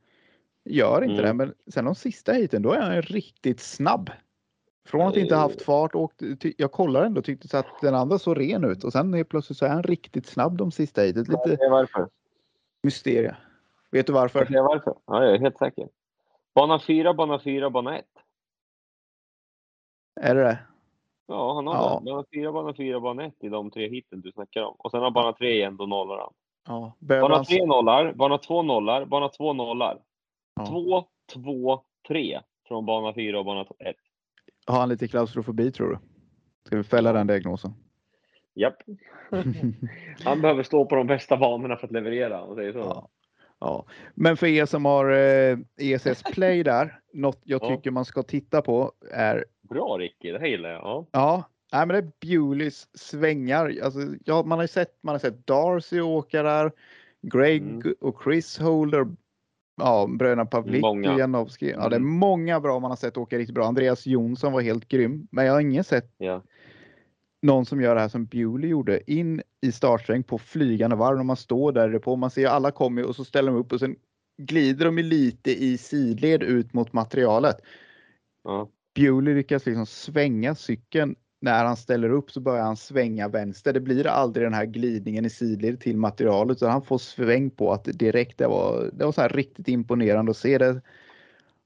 Gör 0.65 1.03
inte 1.05 1.23
Mm. 1.23 1.25
det, 1.25 1.45
men 1.45 1.55
sen 1.73 1.85
de 1.85 1.95
sista 1.95 2.33
hiten 2.33 2.63
då 2.63 2.73
är 2.73 2.81
han 2.81 3.03
riktigt 3.03 3.61
snabb. 3.61 4.11
Från 4.89 5.09
att 5.09 5.17
inte 5.17 5.35
Eh. 5.35 5.41
haft 5.41 5.63
fart 5.63 5.95
och 5.95 6.13
jag 6.59 6.73
kollar 6.73 7.05
ändå 7.05 7.23
tyckte 7.23 7.49
så 7.49 7.57
att 7.57 7.81
den 7.83 7.95
andra 7.95 8.19
såg 8.19 8.39
ren 8.41 8.65
ut 8.65 8.85
och 8.85 8.93
sen 8.93 9.15
helt 9.15 9.29
plötsligt 9.29 9.59
så 9.59 9.65
är 9.65 9.71
han 9.71 9.83
riktigt 9.83 10.27
snabb 10.27 10.57
de 10.57 10.71
sista 10.73 11.03
hitet. 11.03 11.29
Lite 11.29 11.49
Vet 11.51 11.71
varför? 11.71 12.09
mysteria. 12.83 13.37
Vet 13.91 14.07
du 14.07 14.13
varför? 14.13 14.47
Jag 14.51 14.65
varför? 14.65 14.95
Ja, 15.07 15.25
jag 15.25 15.35
är 15.35 15.39
helt 15.39 15.59
säker. 15.59 15.89
Bana 16.55 16.79
4, 16.81 17.15
bana 17.15 17.39
4, 17.41 17.71
bana 17.71 17.99
1. 17.99 18.05
Är 20.21 20.35
det 20.35 20.43
det? 20.43 20.59
Ja, 21.27 21.55
han 21.55 21.67
har 21.67 21.75
Ja. 21.75 21.99
det. 22.05 22.11
Bana 22.11 22.25
4, 22.35 22.53
bana 22.53 22.75
4, 22.75 23.01
bana 23.01 23.25
1 23.25 23.35
i 23.41 23.49
de 23.49 23.71
tre 23.71 23.89
hiten 23.89 24.21
du 24.21 24.33
snackar 24.33 24.63
om. 24.63 24.75
Och 24.79 24.91
sen 24.91 25.03
har 25.03 25.11
bana 25.11 25.33
3 25.33 25.51
igen, 25.55 25.77
då 25.77 25.87
nollar 25.87 26.19
han. 26.19 26.33
Ja. 26.69 26.93
Bana 26.99 27.35
han, 27.35 27.45
3 27.45 27.67
nollar, 27.67 28.13
bana 28.13 28.39
2 28.39 28.63
nollar, 28.63 29.05
bana 29.05 29.29
2 29.29 29.53
nollar. 29.53 29.99
Ja. 30.55 30.67
2, 30.67 31.05
2, 31.33 31.83
3 32.09 32.41
från 32.69 32.87
bana 32.87 33.15
4 33.15 33.39
och 33.39 33.45
bana 33.45 33.61
1. 33.79 33.97
Har 34.71 34.81
han 34.81 34.89
lite 34.89 35.09
klaustrofobi 35.09 35.71
tror 35.73 35.89
du? 35.91 35.99
Ska 36.67 36.77
vi 36.77 36.83
fälla 36.83 37.13
den 37.13 37.27
diagnosen? 37.27 37.75
Japp. 38.55 38.77
Han 40.25 40.41
behöver 40.41 40.63
stå 40.63 40.85
på 40.87 40.95
de 40.95 41.07
bästa 41.07 41.37
banorna 41.37 41.77
för 41.77 41.87
att 41.87 41.93
leverera, 41.93 42.43
om 42.43 42.55
säger 42.55 42.73
så. 42.73 42.79
Ja. 42.79 43.09
Ja, 43.63 43.87
men 44.15 44.37
för 44.37 44.47
er 44.47 44.67
som 44.67 44.85
har 44.85 45.11
eh, 45.11 45.59
ESS 45.79 46.23
Play 46.23 46.63
där, 46.63 47.01
något 47.13 47.41
jag 47.45 47.63
Ja. 47.63 47.69
tycker 47.77 47.91
man 47.91 48.05
ska 48.05 48.23
titta 48.23 48.63
på 48.63 48.93
är, 49.13 49.45
Bra 49.63 49.97
Ricky, 49.99 50.33
det 50.33 50.39
här 50.39 50.47
gillar 50.47 50.71
jag. 50.71 50.81
Ja. 50.83 51.07
ja, 51.13 51.45
nej, 51.73 51.87
men 51.87 51.89
det 51.89 51.99
är 51.99 52.37
Bewleys 52.39 52.89
svängar. 52.95 53.75
Alltså, 53.85 54.01
ja, 54.25 54.43
man 54.43 54.59
har 54.59 54.67
sett, 54.67 54.99
man 55.03 55.15
har 55.15 55.19
sett 55.19 55.47
Darcy 55.47 56.01
åka 56.01 56.43
där, 56.43 56.73
Greg 57.23 57.63
Mm. 57.63 57.95
och 58.01 58.21
Chris 58.25 58.59
Holder, 58.59 59.07
ja, 59.81 60.07
bröderna 60.19 60.47
Pavlik 60.47 60.83
Janowski. 61.19 61.71
Ja, 61.71 61.89
det 61.89 61.97
är 61.97 62.01
Mm. 62.01 62.11
många 62.13 62.61
bra 62.61 62.81
man 62.81 62.91
har 62.91 62.97
sett 62.97 63.17
åka 63.17 63.39
riktigt 63.39 63.55
bra. 63.55 63.67
Andreas 63.67 64.07
Jonsson 64.07 64.53
var 64.53 64.61
helt 64.61 64.89
grym, 64.89 65.29
men 65.31 65.47
jag 65.47 65.53
har 65.53 65.61
ingen 65.61 65.85
sett 65.85 66.15
ja. 66.19 66.43
någon 67.43 67.67
som 67.67 67.81
gör 67.81 67.95
det 67.95 68.01
här 68.01 68.09
som 68.09 68.27
Bewley 68.27 68.71
gjorde. 68.71 69.13
In 69.13 69.43
i 69.67 69.73
startsträng 69.73 70.23
på 70.23 70.39
flygande 70.39 70.97
varv 70.97 71.17
när 71.17 71.25
man 71.25 71.37
står 71.37 71.73
där 71.73 71.99
på. 71.99 72.17
Man 72.17 72.31
ser 72.31 72.47
alla 72.47 72.71
kommer 72.71 73.05
och 73.09 73.17
så 73.17 73.25
ställer 73.25 73.53
de 73.53 73.59
upp 73.59 73.73
och 73.73 73.81
sen 73.81 73.97
glider 74.43 74.85
de 74.85 74.99
lite 74.99 75.51
i 75.65 75.79
sidled 75.79 76.43
ut 76.43 76.73
mot 76.75 76.93
materialet. 76.93 77.57
ja. 78.45 78.69
Bewley 78.95 79.35
lyckas 79.35 79.67
liksom 79.67 79.87
svänga 79.87 80.55
cykeln. 80.55 81.15
När 81.43 81.65
han 81.65 81.77
ställer 81.77 82.11
upp 82.11 82.31
så 82.31 82.41
börjar 82.41 82.63
han 82.65 82.77
svänga 82.77 83.29
vänster. 83.29 83.73
Det 83.73 83.81
blir 83.81 84.07
aldrig 84.07 84.47
den 84.47 84.55
här 84.55 84.65
glidningen 84.65 85.25
i 85.25 85.31
sidled 85.31 85.81
till 85.81 85.97
materialet 85.97 86.57
utan 86.57 86.71
han 86.71 86.83
får 86.83 86.99
sväng 86.99 87.51
på 87.51 87.73
att 87.73 87.85
direkt 87.85 88.39
det 88.39 88.47
var, 88.47 88.91
det 88.93 89.05
var 89.05 89.13
så 89.13 89.21
här 89.21 89.29
riktigt 89.29 89.69
imponerande 89.69 90.31
att 90.31 90.37
se 90.37 90.59
det. 90.59 90.81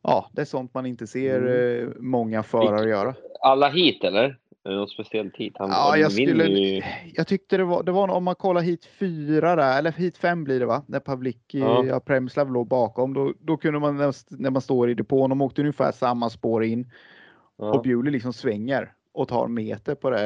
Ja, 0.03 0.31
det 0.33 0.41
är 0.41 0.45
sånt 0.45 0.75
man 0.75 0.87
inte 0.87 1.07
ser 1.07 1.39
Mm. 1.43 1.89
eh, 1.89 1.95
många 2.01 2.43
förare 2.43 2.89
göra. 2.91 3.14
Alla 3.41 3.68
hit 3.68 4.05
eller? 4.05 4.39
Något 4.68 4.91
speciellt 4.91 5.37
hit? 5.37 5.53
Han, 5.59 5.70
Ja, 5.70 5.97
jag 5.97 6.12
skulle, 6.12 6.45
ju- 6.45 6.83
jag 7.14 7.27
tyckte 7.27 7.57
det 7.57 7.64
var, 7.64 7.83
det 7.83 7.93
var 7.93 8.09
om 8.09 8.25
man 8.25 8.35
kollar 8.35 8.61
hit 8.61 8.85
fyra 8.99 9.57
där, 9.57 9.79
eller 9.79 9.93
hit 9.93 10.16
fem 10.16 10.45
blir 10.45 10.61
det 10.61 10.66
va? 10.66 10.83
När 10.87 11.01
Pavlik, 11.01 11.41
Ja. 11.53 11.85
ja. 11.85 12.01
Premslav 12.01 12.53
låg 12.53 12.68
bakom, 12.68 13.14
då, 13.14 13.33
då 13.41 13.57
kunde 13.57 13.81
man 13.81 13.97
när, 13.97 14.51
man 14.51 14.62
står 14.62 14.91
i 14.91 14.95
depån, 14.95 15.31
de 15.31 15.41
åkte 15.41 15.61
ungefär 15.61 15.93
samma 15.93 16.31
spår 16.31 16.64
in 16.64 16.91
och 17.57 17.77
Ja. 17.77 17.83
Bewley 17.85 18.12
liksom 18.12 18.33
svänger 18.33 18.93
och 19.14 19.28
tar 19.28 19.48
meter 19.48 19.94
på 19.94 20.10
det 20.10 20.20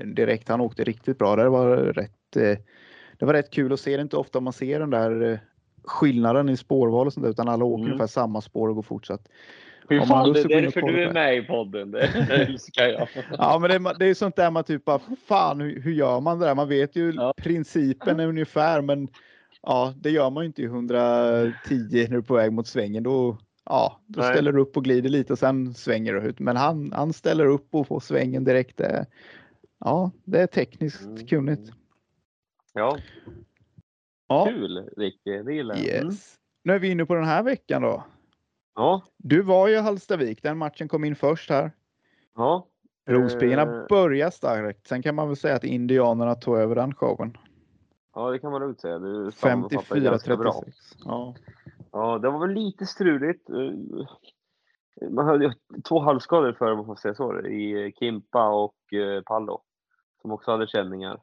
eh, 0.00 0.06
direkt. 0.06 0.48
Han 0.48 0.60
åkte 0.60 0.84
riktigt 0.84 1.18
bra. 1.18 1.36
Det 1.36 1.48
var 1.48 1.76
rätt, 1.76 2.36
eh, 2.36 2.58
det 3.18 3.24
var 3.26 3.32
rätt 3.32 3.50
kul 3.50 3.72
att 3.72 3.80
se. 3.80 3.90
Det 3.90 3.96
är 3.96 4.02
inte 4.02 4.16
ofta 4.16 4.40
man 4.40 4.52
ser 4.52 4.80
den 4.80 4.90
där 4.90 5.32
eh, 5.32 5.38
skillnaden 5.84 6.48
i 6.48 6.56
spårval 6.56 7.06
och 7.06 7.12
sånt 7.12 7.24
där, 7.24 7.30
utan 7.30 7.48
alla 7.48 7.64
åker 7.64 7.80
Mm. 7.82 7.92
ungefär 7.92 8.06
samma 8.06 8.40
spår 8.40 8.68
och 8.68 8.74
går 8.74 8.82
fortsatt. 8.82 9.28
Fy 9.88 10.00
fan, 10.00 10.32
det 10.32 10.40
är 10.40 10.48
därför 10.62 10.82
du 10.82 11.02
är 11.02 11.12
med 11.12 11.36
i 11.36 11.42
podden. 11.42 11.90
Det 11.90 12.06
älskar 12.30 12.84
jag. 12.86 13.08
Ja, 13.38 13.58
men 13.60 13.70
det, 13.70 13.76
är- 13.90 13.98
det 13.98 14.06
är 14.06 14.14
sånt 14.14 14.36
där 14.36 14.50
man 14.50 14.64
typ 14.64 14.84
bara, 14.84 15.00
fan 15.26 15.60
hur, 15.60 15.80
hur 15.80 15.92
gör 15.92 16.20
man 16.20 16.38
det 16.38 16.46
där? 16.46 16.54
Man 16.54 16.68
vet 16.68 16.96
ju 16.96 17.12
Ja. 17.16 17.34
principen 17.36 18.20
är 18.20 18.26
ungefär, 18.26 18.80
men 18.82 19.08
ja, 19.62 19.94
det 19.96 20.10
gör 20.10 20.30
man 20.30 20.42
ju 20.42 20.46
inte 20.46 20.62
i 20.62 20.64
110 20.64 21.52
när 21.70 22.08
du 22.08 22.16
är 22.16 22.20
på 22.20 22.34
väg 22.34 22.52
mot 22.52 22.66
svängen. 22.66 23.02
Då, 23.02 23.38
ja, 23.64 24.00
då 24.06 24.20
Nej. 24.20 24.32
ställer 24.32 24.52
du 24.52 24.60
upp 24.60 24.76
och 24.76 24.84
glider 24.84 25.08
lite 25.10 25.32
och 25.32 25.38
sen 25.38 25.74
svänger 25.74 26.14
du 26.14 26.20
ut. 26.20 26.38
Men 26.40 26.56
han, 26.56 26.92
han 26.92 27.12
ställer 27.12 27.46
upp 27.46 27.68
och 27.74 27.86
får 27.86 28.00
svängen 28.00 28.44
direkt. 28.44 28.76
Det, 28.76 29.06
ja, 29.80 30.10
det 30.24 30.40
är 30.40 30.46
tekniskt 30.46 31.02
Mm. 31.04 31.26
kunnigt. 31.26 31.70
Ja, 32.72 32.98
Ja, 34.28 34.46
kul 34.46 34.88
Ricky. 34.96 35.42
Det 35.42 35.54
gillar 35.54 35.76
jag. 35.76 35.88
Mm. 35.94 36.06
yes. 36.06 36.34
Nu 36.64 36.72
är 36.72 36.78
vi 36.78 36.90
inne 36.90 37.06
på 37.06 37.14
den 37.14 37.24
här 37.24 37.42
veckan 37.42 37.82
då. 37.82 38.04
Ja, 38.74 39.02
Du 39.18 39.42
var 39.42 39.68
ju 39.68 39.74
i 39.74 39.80
Hallstavik, 39.80 40.42
den 40.42 40.58
matchen 40.58 40.88
kom 40.88 41.04
in 41.04 41.16
först 41.16 41.50
här. 41.50 41.72
ja. 42.36 42.66
Rospiggarna 43.08 43.62
Eh. 43.80 43.86
börjar 43.88 44.30
starkt. 44.30 44.86
Sen 44.86 45.02
kan 45.02 45.14
man 45.14 45.28
väl 45.28 45.36
säga 45.36 45.54
att 45.56 45.64
Indianerna 45.64 46.34
tog 46.34 46.58
över 46.58 46.74
den 46.74 46.94
showen. 46.94 47.36
Ja, 48.14 48.30
det 48.30 48.38
kan 48.38 48.52
man 48.52 48.60
lugnt 48.60 48.80
säga. 48.80 48.98
Du 48.98 49.30
sammanfattar 49.32 49.96
ganska 50.00 50.36
bra. 50.36 50.52
54-36. 50.52 50.72
Ja. 51.04 51.34
Ja, 51.96 52.18
det 52.18 52.30
var 52.30 52.38
väl 52.38 52.54
lite 52.54 52.86
struligt. 52.86 53.50
Eh, 53.50 53.72
man 55.10 55.26
hade 55.26 55.44
ju 55.44 55.52
två 55.88 56.00
halvskador 56.00 56.52
för 56.52 56.70
om 56.70 56.76
man 56.76 56.86
får 56.86 56.96
säga 56.96 57.14
så, 57.14 57.40
i 57.40 57.92
Kimpa 57.98 58.48
och 58.48 58.92
eh, 58.92 59.22
Pallo. 59.22 59.62
Som 60.22 60.32
också 60.32 60.50
hade 60.50 60.66
känningar. 60.66 61.20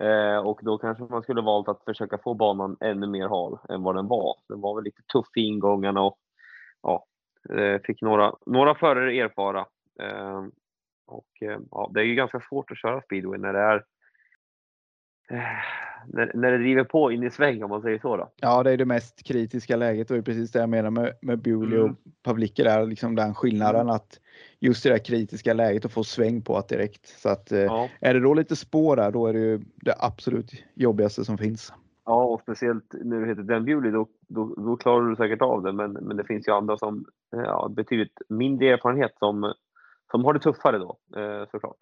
Eh, 0.00 0.36
och 0.36 0.60
då 0.62 0.78
kanske 0.78 1.04
man 1.04 1.22
skulle 1.22 1.40
valt 1.42 1.68
att 1.68 1.84
försöka 1.84 2.18
få 2.18 2.34
banan 2.34 2.76
ännu 2.80 3.06
mer 3.06 3.28
hal 3.28 3.58
än 3.68 3.82
vad 3.82 3.94
den 3.94 4.08
var. 4.08 4.34
Den 4.48 4.60
var 4.60 4.74
väl 4.74 4.84
lite 4.84 5.02
tuff 5.12 5.36
i 5.36 5.40
ingångarna 5.40 6.02
och 6.02 6.18
ja, 6.82 7.04
fick 7.84 8.02
några, 8.02 8.34
några 8.46 8.74
förare 8.74 9.16
erfara. 9.16 9.66
Och 11.06 11.28
ja, 11.70 11.90
det 11.94 12.00
är 12.00 12.04
ju 12.04 12.14
ganska 12.14 12.40
svårt 12.40 12.70
att 12.70 12.78
köra 12.78 13.02
speedway 13.02 13.38
när 13.38 13.52
det 13.52 13.58
är 13.58 13.84
när, 16.06 16.30
när 16.34 16.52
det 16.52 16.58
driver 16.58 16.84
på 16.84 17.12
in 17.12 17.22
i 17.22 17.30
sväng 17.30 17.62
om 17.62 17.70
man 17.70 17.82
säger 17.82 17.98
så. 17.98 18.16
Då. 18.16 18.30
ja, 18.36 18.62
det 18.62 18.70
är 18.70 18.76
det 18.76 18.84
mest 18.84 19.22
kritiska 19.22 19.76
läget 19.76 20.10
och 20.10 20.14
det 20.16 20.20
är 20.20 20.22
precis 20.22 20.52
det 20.52 20.58
jag 20.58 20.68
menar 20.68 20.90
med, 20.90 21.12
med 21.22 21.38
Bewley 21.38 21.78
Mm. 21.78 21.90
och 21.90 21.96
Pavlicki 22.22 22.62
där, 22.62 22.86
liksom 22.86 23.14
den 23.14 23.34
skillnaden 23.34 23.90
att 23.90 24.20
just 24.60 24.82
det 24.84 24.90
där 24.90 24.98
kritiska 24.98 25.54
läget 25.54 25.84
att 25.84 25.92
få 25.92 26.04
sväng 26.04 26.42
på 26.42 26.56
att 26.56 26.68
direkt. 26.68 27.06
Så 27.08 27.28
att 27.28 27.52
eh, 27.52 27.58
Ja. 27.58 27.88
är 28.00 28.14
det 28.14 28.20
då 28.20 28.34
lite 28.34 28.56
spår 28.56 28.96
där, 28.96 29.10
då 29.10 29.26
är 29.26 29.32
det 29.32 29.38
ju 29.38 29.60
det 29.76 29.94
absolut 29.98 30.50
jobbigaste 30.74 31.24
som 31.24 31.38
finns. 31.38 31.72
Ja, 32.04 32.24
och 32.24 32.40
speciellt 32.40 32.94
när 33.04 33.20
du 33.20 33.26
heter 33.26 33.42
Dan 33.42 33.64
Bewley, 33.64 33.90
då, 33.90 34.08
då, 34.28 34.54
då 34.54 34.76
klarar 34.76 35.08
du 35.08 35.16
säkert 35.16 35.42
av 35.42 35.62
det. 35.62 35.72
Men, 35.72 35.92
men 35.92 36.16
det 36.16 36.24
finns 36.24 36.48
ju 36.48 36.52
andra 36.52 36.78
som 36.78 37.04
eh, 37.36 37.42
ja, 37.42 37.68
betydligt 37.76 38.18
mindre 38.28 38.68
erfarenhet 38.68 39.12
som, 39.18 39.54
som 40.10 40.24
har 40.24 40.34
det 40.34 40.40
tuffare 40.40 40.78
då, 40.78 40.98
eh, 41.16 41.48
såklart. 41.50 41.76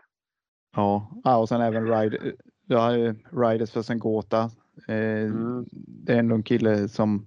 Ja, 0.77 1.11
ja 1.25 1.37
och 1.37 1.49
sen 1.49 1.61
även 1.61 1.87
Ride, 1.89 2.19
jag 2.67 2.79
har 2.79 2.93
ju 2.97 3.15
Riders 3.33 3.71
för 3.73 3.83
Sengota. 3.83 4.51
Eh, 4.89 4.97
Mm. 4.97 5.65
Det 5.73 6.13
är 6.13 6.19
ändå 6.19 6.35
en 6.35 6.43
kille 6.43 6.89
som 6.89 7.27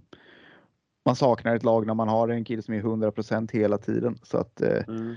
man 1.06 1.16
saknar 1.16 1.56
ett 1.56 1.64
lag 1.64 1.88
när 1.88 1.94
man 1.94 2.08
har 2.08 2.30
en 2.30 2.46
kille 2.46 2.62
som 2.62 2.74
är 2.74 2.82
100% 2.82 3.52
hela 3.52 3.78
tiden. 3.78 4.20
Så 4.24 4.38
att 4.38 4.62
eh, 4.62 4.84
Mm. 4.88 5.16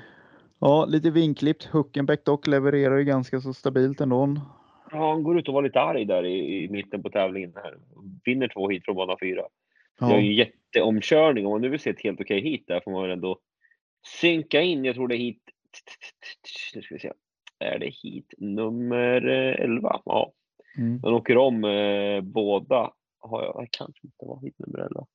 ja, 0.58 0.84
lite 0.84 1.10
vinklippt. 1.10 1.64
Huckenbeck 1.64 2.24
dock 2.24 2.46
levererar 2.46 2.96
ju 2.96 3.04
ganska 3.04 3.40
så 3.40 3.54
stabilt 3.54 4.00
ändå. 4.00 4.36
Ja, 4.90 5.10
han 5.10 5.22
går 5.22 5.38
ut 5.38 5.48
och 5.48 5.54
var 5.54 5.62
lite 5.62 5.80
arg 5.80 6.04
där 6.04 6.24
i, 6.24 6.64
i 6.64 6.68
mitten 6.68 7.02
på 7.02 7.10
tävlingen. 7.10 7.52
Här. 7.54 7.78
Vinner 8.24 8.48
två 8.48 8.68
hit 8.68 8.84
från 8.84 8.96
bana 8.96 9.16
fyra. 9.20 9.42
Det 9.98 10.04
är 10.14 10.18
ju 10.20 10.34
jätteomkörning. 10.34 11.46
Om 11.46 11.52
man 11.52 11.60
nu 11.60 11.68
vill 11.68 11.80
se 11.80 11.90
ett 11.90 12.02
helt 12.04 12.20
okej 12.20 12.40
hit 12.40 12.64
där 12.66 12.80
får 12.84 12.90
man 12.90 13.02
väl 13.02 13.10
ändå 13.10 13.38
synka 14.20 14.60
in. 14.60 14.84
Jag 14.84 14.94
tror 14.94 15.08
det 15.08 15.14
är 15.16 15.18
hit... 15.18 15.42
Nu 16.74 16.82
ska 16.82 16.94
vi 16.94 17.00
se. 17.00 17.12
Är 17.62 17.78
det 17.78 17.90
hit 18.02 18.34
nummer 18.38 19.28
eh, 19.28 19.64
11? 19.64 20.00
Ja, 20.04 20.32
mm. 20.78 21.00
Han 21.02 21.14
åker 21.14 21.36
om 21.36 21.64
eh, 21.64 22.20
båda. 22.20 22.92
Har 23.20 23.42
jag, 23.42 23.68
kanske 23.70 24.06
inte 24.06 24.24
var 24.26 24.40
hit 24.40 24.54
nummer 24.58 24.78
11. 24.78 25.06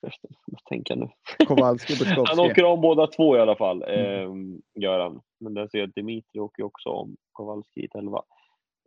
Förresten, 0.00 0.30
jag 0.46 0.52
måste 0.52 0.68
tänka 0.68 0.94
nu. 0.94 1.08
Kowalski 1.46 1.94
Han 2.26 2.40
åker 2.40 2.64
om 2.64 2.80
båda 2.80 3.06
två 3.06 3.36
i 3.36 3.40
alla 3.40 3.56
fall, 3.56 3.82
Mm. 3.82 4.54
eh, 4.54 4.82
gör 4.82 5.00
han. 5.00 5.20
Men 5.40 5.54
där 5.54 5.68
ser 5.68 5.78
jag 5.78 5.88
att 5.88 5.94
Dimitri 5.94 6.40
åker 6.40 6.62
också 6.62 6.88
om 6.88 7.16
Kowalski 7.32 7.80
hit 7.80 7.94
11. 7.94 8.22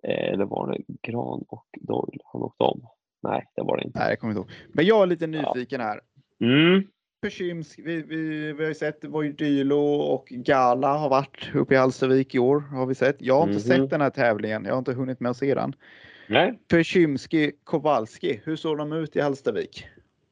Eh, 0.04 0.34
eller 0.34 0.46
var 0.46 0.72
det 0.72 0.78
Gran 1.02 1.44
och 1.48 1.66
Doyle 1.82 2.20
han 2.24 2.42
åkte 2.42 2.64
om? 2.64 2.82
Nej, 3.24 3.46
det 3.56 3.62
var 3.62 3.78
det 3.78 3.84
inte. 3.84 4.00
Nej, 4.00 4.10
jag 4.10 4.20
kommer 4.20 4.32
inte 4.32 4.40
ihåg. 4.40 4.52
Men 4.74 4.86
jag 4.86 5.02
är 5.02 5.06
lite 5.08 5.28
nyfiken 5.28 5.82
här. 5.82 6.02
Mm. 6.44 6.84
Persimsk, 7.22 7.80
vi, 7.80 8.02
vi, 8.02 8.54
vi 8.54 8.64
har 8.64 8.70
ju 8.70 8.76
sett 8.76 9.04
Vojdylo 9.06 9.80
och 9.92 10.28
Gala 10.30 10.98
har 10.98 11.10
varit 11.10 11.56
uppe 11.56 11.74
i 11.74 11.78
Hallstavik 11.78 12.36
i 12.36 12.40
år. 12.40 12.60
Har 12.60 12.86
vi 12.86 12.96
sett. 12.96 13.16
Jag 13.20 13.36
har 13.36 13.44
inte 13.44 13.54
Mhm. 13.54 13.60
sett 13.82 13.90
den 13.90 14.02
här 14.02 14.10
tävlingen. 14.10 14.66
Jag 14.66 14.72
har 14.74 14.80
inte 14.80 14.94
hunnit 14.94 15.20
med 15.20 15.30
att 15.30 15.38
se 15.38 15.56
den. 15.56 15.74
Nej, 16.28 16.60
Persymski, 16.68 17.52
Kowalski, 17.64 18.42
hur 18.46 18.56
såg 18.56 18.78
de 18.78 18.94
ut 18.94 19.16
i 19.16 19.22
Hallstavik? 19.22 19.86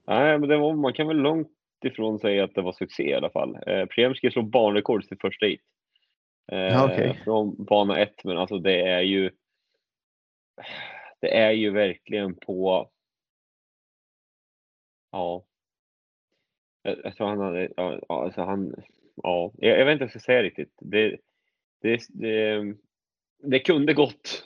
Nej 0.08 0.40
men 0.40 0.50
det 0.50 0.58
var, 0.58 0.74
man 0.76 0.94
kan 0.94 1.08
väl 1.08 1.18
långt 1.18 1.48
ifrån 1.86 2.20
säga 2.20 2.44
att 2.44 2.56
det 2.56 2.62
var 2.62 2.72
succé 2.74 3.10
i 3.10 3.14
alla 3.14 3.30
fall. 3.30 3.58
Eh, 3.68 3.86
Priemski 3.86 4.32
slog 4.32 4.50
banrekord 4.50 5.04
till 5.08 5.18
första 5.22 5.46
hit. 5.46 5.62
Eh, 6.52 6.86
okej. 6.86 7.22
Från 7.24 7.66
bana 7.66 8.00
ett, 8.00 8.24
men 8.24 8.38
alltså 8.38 8.58
det 8.60 8.82
är 8.82 9.02
ju 9.02 9.32
det 11.20 11.38
är 11.38 11.52
ju 11.52 11.70
verkligen 11.72 12.36
på 12.36 12.90
ja 15.12 15.46
jag, 17.04 17.16
tror 17.16 17.28
han 17.28 17.40
hade, 17.40 17.70
ja, 17.78 18.00
alltså 18.10 18.42
han, 18.42 18.76
ja, 19.16 19.52
jag, 19.58 19.80
jag 19.80 19.86
vet 19.86 19.94
inte 19.94 20.04
vad 20.04 20.14
jag 20.14 20.22
ska 20.22 20.26
säga 20.26 20.44
riktigt. 20.44 20.74
Det, 20.82 21.18
det, 21.82 22.02
det, 22.10 22.76
det 23.44 23.60
kunde 23.60 23.94
gått. 23.94 24.44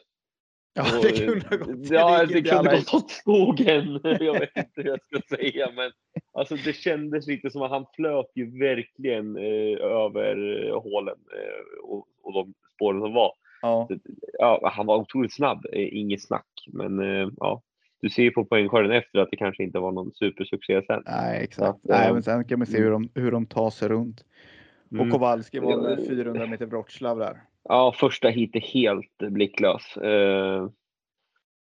Ja, 0.73 0.83
det 1.01 1.25
kunde 1.25 1.47
ha 1.49 1.57
gått. 1.57 1.89
Ja, 1.89 2.25
det 2.25 2.41
kunde 2.41 2.75
gått 2.75 2.93
åt 2.93 3.11
skogen. 3.11 3.99
Jag 4.19 4.39
vet 4.39 4.57
inte 4.57 4.81
hur 4.81 4.85
jag 4.85 4.99
ska 5.03 5.35
säga, 5.35 5.71
men 5.75 5.91
alltså 6.33 6.55
det 6.55 6.73
kändes 6.73 7.27
lite 7.27 7.49
som 7.49 7.61
att 7.61 7.71
han 7.71 7.85
flöt 7.95 8.31
ju 8.35 8.59
verkligen 8.59 9.37
eh, 9.37 9.81
över 9.81 10.67
eh, 10.67 10.81
hålen 10.81 11.17
eh, 11.33 11.83
och, 11.83 12.07
och 12.21 12.33
de 12.33 12.53
spåren 12.75 13.01
som 13.01 13.13
var. 13.13 13.33
Ja. 13.61 13.89
Ja, 14.39 14.71
han 14.73 14.85
var 14.85 14.97
otroligt 14.97 15.33
snabb, 15.33 15.65
eh, 15.73 15.97
inget 15.97 16.23
snack, 16.23 16.67
men 16.67 16.99
eh, 16.99 17.29
ja, 17.37 17.61
du 18.01 18.09
ser 18.09 18.23
ju 18.23 18.31
på 18.31 18.45
poängskörden 18.45 18.91
efter 18.91 19.19
att 19.19 19.31
det 19.31 19.37
kanske 19.37 19.63
inte 19.63 19.79
var 19.79 19.91
någon 19.91 20.11
supersuccé 20.13 20.81
sen. 20.87 21.03
Nej, 21.05 21.43
exakt. 21.43 21.79
Ja, 21.83 21.95
Nej, 21.95 22.07
ja. 22.07 22.13
men 22.13 22.23
sen 22.23 22.43
kan 22.45 22.59
man 22.59 22.65
se 22.67 22.77
hur 22.77 22.91
de, 22.91 23.09
hur 23.15 23.31
de 23.31 23.45
tar 23.45 23.69
sig 23.69 23.89
runt. 23.89 24.25
Mm. 24.91 25.05
Och 25.07 25.13
Kowalski 25.13 25.59
var 25.59 25.71
Ja. 25.71 25.77
väl 25.77 26.05
400 26.07 26.47
meter 26.47 26.65
Wroclaw 26.65 27.25
där. 27.25 27.41
Ja, 27.63 27.93
första 27.99 28.29
hit 28.29 28.55
är 28.55 28.59
helt 28.59 29.17
blicklös. 29.17 29.97
Eh, 29.97 30.69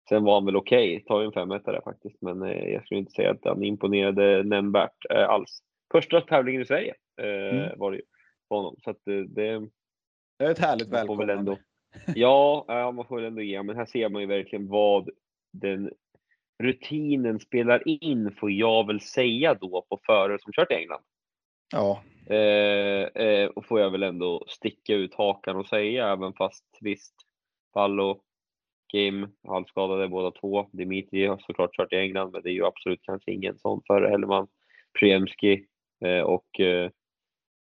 sen 0.09 0.25
var 0.25 0.35
han 0.35 0.45
väl 0.47 0.57
okej, 0.57 1.05
tar 1.07 1.21
ju 1.21 1.27
en 1.27 1.33
femmetare 1.33 1.81
faktiskt, 1.85 2.17
men 2.23 2.43
eh, 2.43 2.69
jag 2.73 2.85
skulle 2.85 3.01
inte 3.01 3.13
säga 3.13 3.31
att 3.31 3.45
han 3.45 3.65
imponerade 3.65 4.43
nämnvärt 4.43 4.97
eh, 5.11 5.29
alls. 5.29 5.63
Första 5.93 6.21
tävlingen 6.21 6.63
i 6.63 6.65
Sverige 6.65 6.95
eh, 7.21 7.57
Mm. 7.59 7.79
var 7.79 7.91
det 7.91 7.97
ju 7.97 8.03
på 8.49 8.57
honom, 8.57 8.77
så 8.85 8.91
att 8.91 9.09
eh, 9.09 9.15
det 9.15 9.59
Det 10.39 10.45
är 10.45 10.51
ett 10.51 10.59
härligt 10.59 10.89
välkomnande. 10.89 11.33
ändå. 11.33 11.59
Ja, 12.15 12.65
ja, 12.69 12.93
man 12.93 13.07
får 13.07 13.17
väl 13.17 13.25
ändå 13.25 13.43
ge, 13.43 13.63
men 13.63 13.77
här 13.77 13.85
ser 13.87 14.09
man 14.09 14.23
ju 14.23 14.29
verkligen 14.29 14.69
vad 14.69 15.11
den 15.53 15.91
rutinen 16.63 17.41
spelar 17.41 17.89
in, 17.89 18.35
får 18.41 18.51
jag 18.51 18.87
väl 18.87 19.01
säga 19.01 19.55
då 19.55 19.87
på 19.89 20.01
förare 20.07 20.39
som 20.41 20.53
kört 20.53 20.71
i 20.71 20.75
England. 20.75 21.03
Ja, 21.73 22.03
Eh, 22.27 23.23
eh, 23.25 23.49
och 23.49 23.67
får 23.67 23.81
jag 23.81 23.91
väl 23.91 24.03
ändå 24.03 24.45
sticka 24.49 24.95
ut 24.95 25.15
hakan 25.15 25.57
och 25.57 25.67
säga, 25.67 26.13
även 26.13 26.33
fast 26.33 26.65
visst, 26.81 27.15
Pallo, 27.73 28.21
Kim, 28.93 29.29
halvskadade 29.49 30.09
båda 30.09 30.31
två. 30.31 30.69
Dimitri 30.73 31.27
har 31.27 31.39
såklart 31.39 31.77
kört 31.77 31.93
i 31.93 31.97
England, 31.97 32.31
men 32.33 32.43
det 32.43 32.51
är 32.51 32.55
ju 32.55 32.65
absolut 32.65 33.03
kanske 33.03 33.33
ingen 33.33 33.59
sån 33.59 33.83
förare 33.87 34.11
heller. 34.11 34.27
Man. 34.27 34.47
Priemski 35.01 35.67
eh, 36.05 36.21
och 36.21 36.61
eh, 36.61 36.91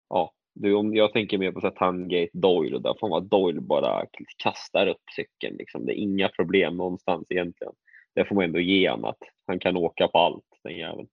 ja, 0.09 0.33
du, 0.55 0.75
om 0.75 0.97
jag 0.97 1.13
tänker 1.13 1.39
mer 1.39 1.53
på 1.53 1.61
så 1.61 1.67
här 1.67 1.75
Tangate, 1.75 2.31
Doyle, 2.33 2.79
där 2.79 2.95
får 3.01 3.09
man 3.09 3.29
Doyle 3.29 3.61
bara 3.61 4.07
kastar 4.43 4.87
upp 4.87 5.03
cykeln. 5.17 5.57
Liksom. 5.57 5.87
Det 5.87 5.93
är 5.93 6.03
inga 6.03 6.29
problem 6.29 6.77
någonstans 6.77 7.27
egentligen. 7.29 7.73
Det 8.17 8.25
får 8.25 8.35
man 8.35 8.45
ändå 8.45 8.59
ge 8.61 8.91
honom 8.91 9.05
att 9.05 9.19
han 9.47 9.59
kan 9.59 9.77
åka 9.77 10.09
på 10.09 10.19
allt, 10.19 10.45
den 10.63 10.77
jäveln. 10.77 11.09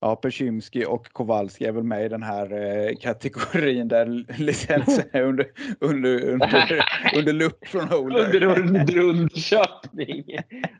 ja 0.00 0.16
Persymski 0.16 0.84
och 0.84 1.12
Kowalski 1.12 1.64
är 1.64 1.72
väl 1.72 1.82
med 1.82 2.04
i 2.04 2.08
den 2.08 2.22
här 2.22 2.52
eh, 2.52 2.96
kategorin 3.00 3.88
där 3.88 4.06
licensen 4.38 5.04
är 5.12 5.22
under, 5.22 5.46
under, 5.80 6.30
under, 6.30 6.84
under 7.16 7.32
lupp 7.32 7.66
från 7.66 7.88
Holder. 7.88 8.24
Under 8.24 8.58
under 8.58 8.98
undersökning. 8.98 10.24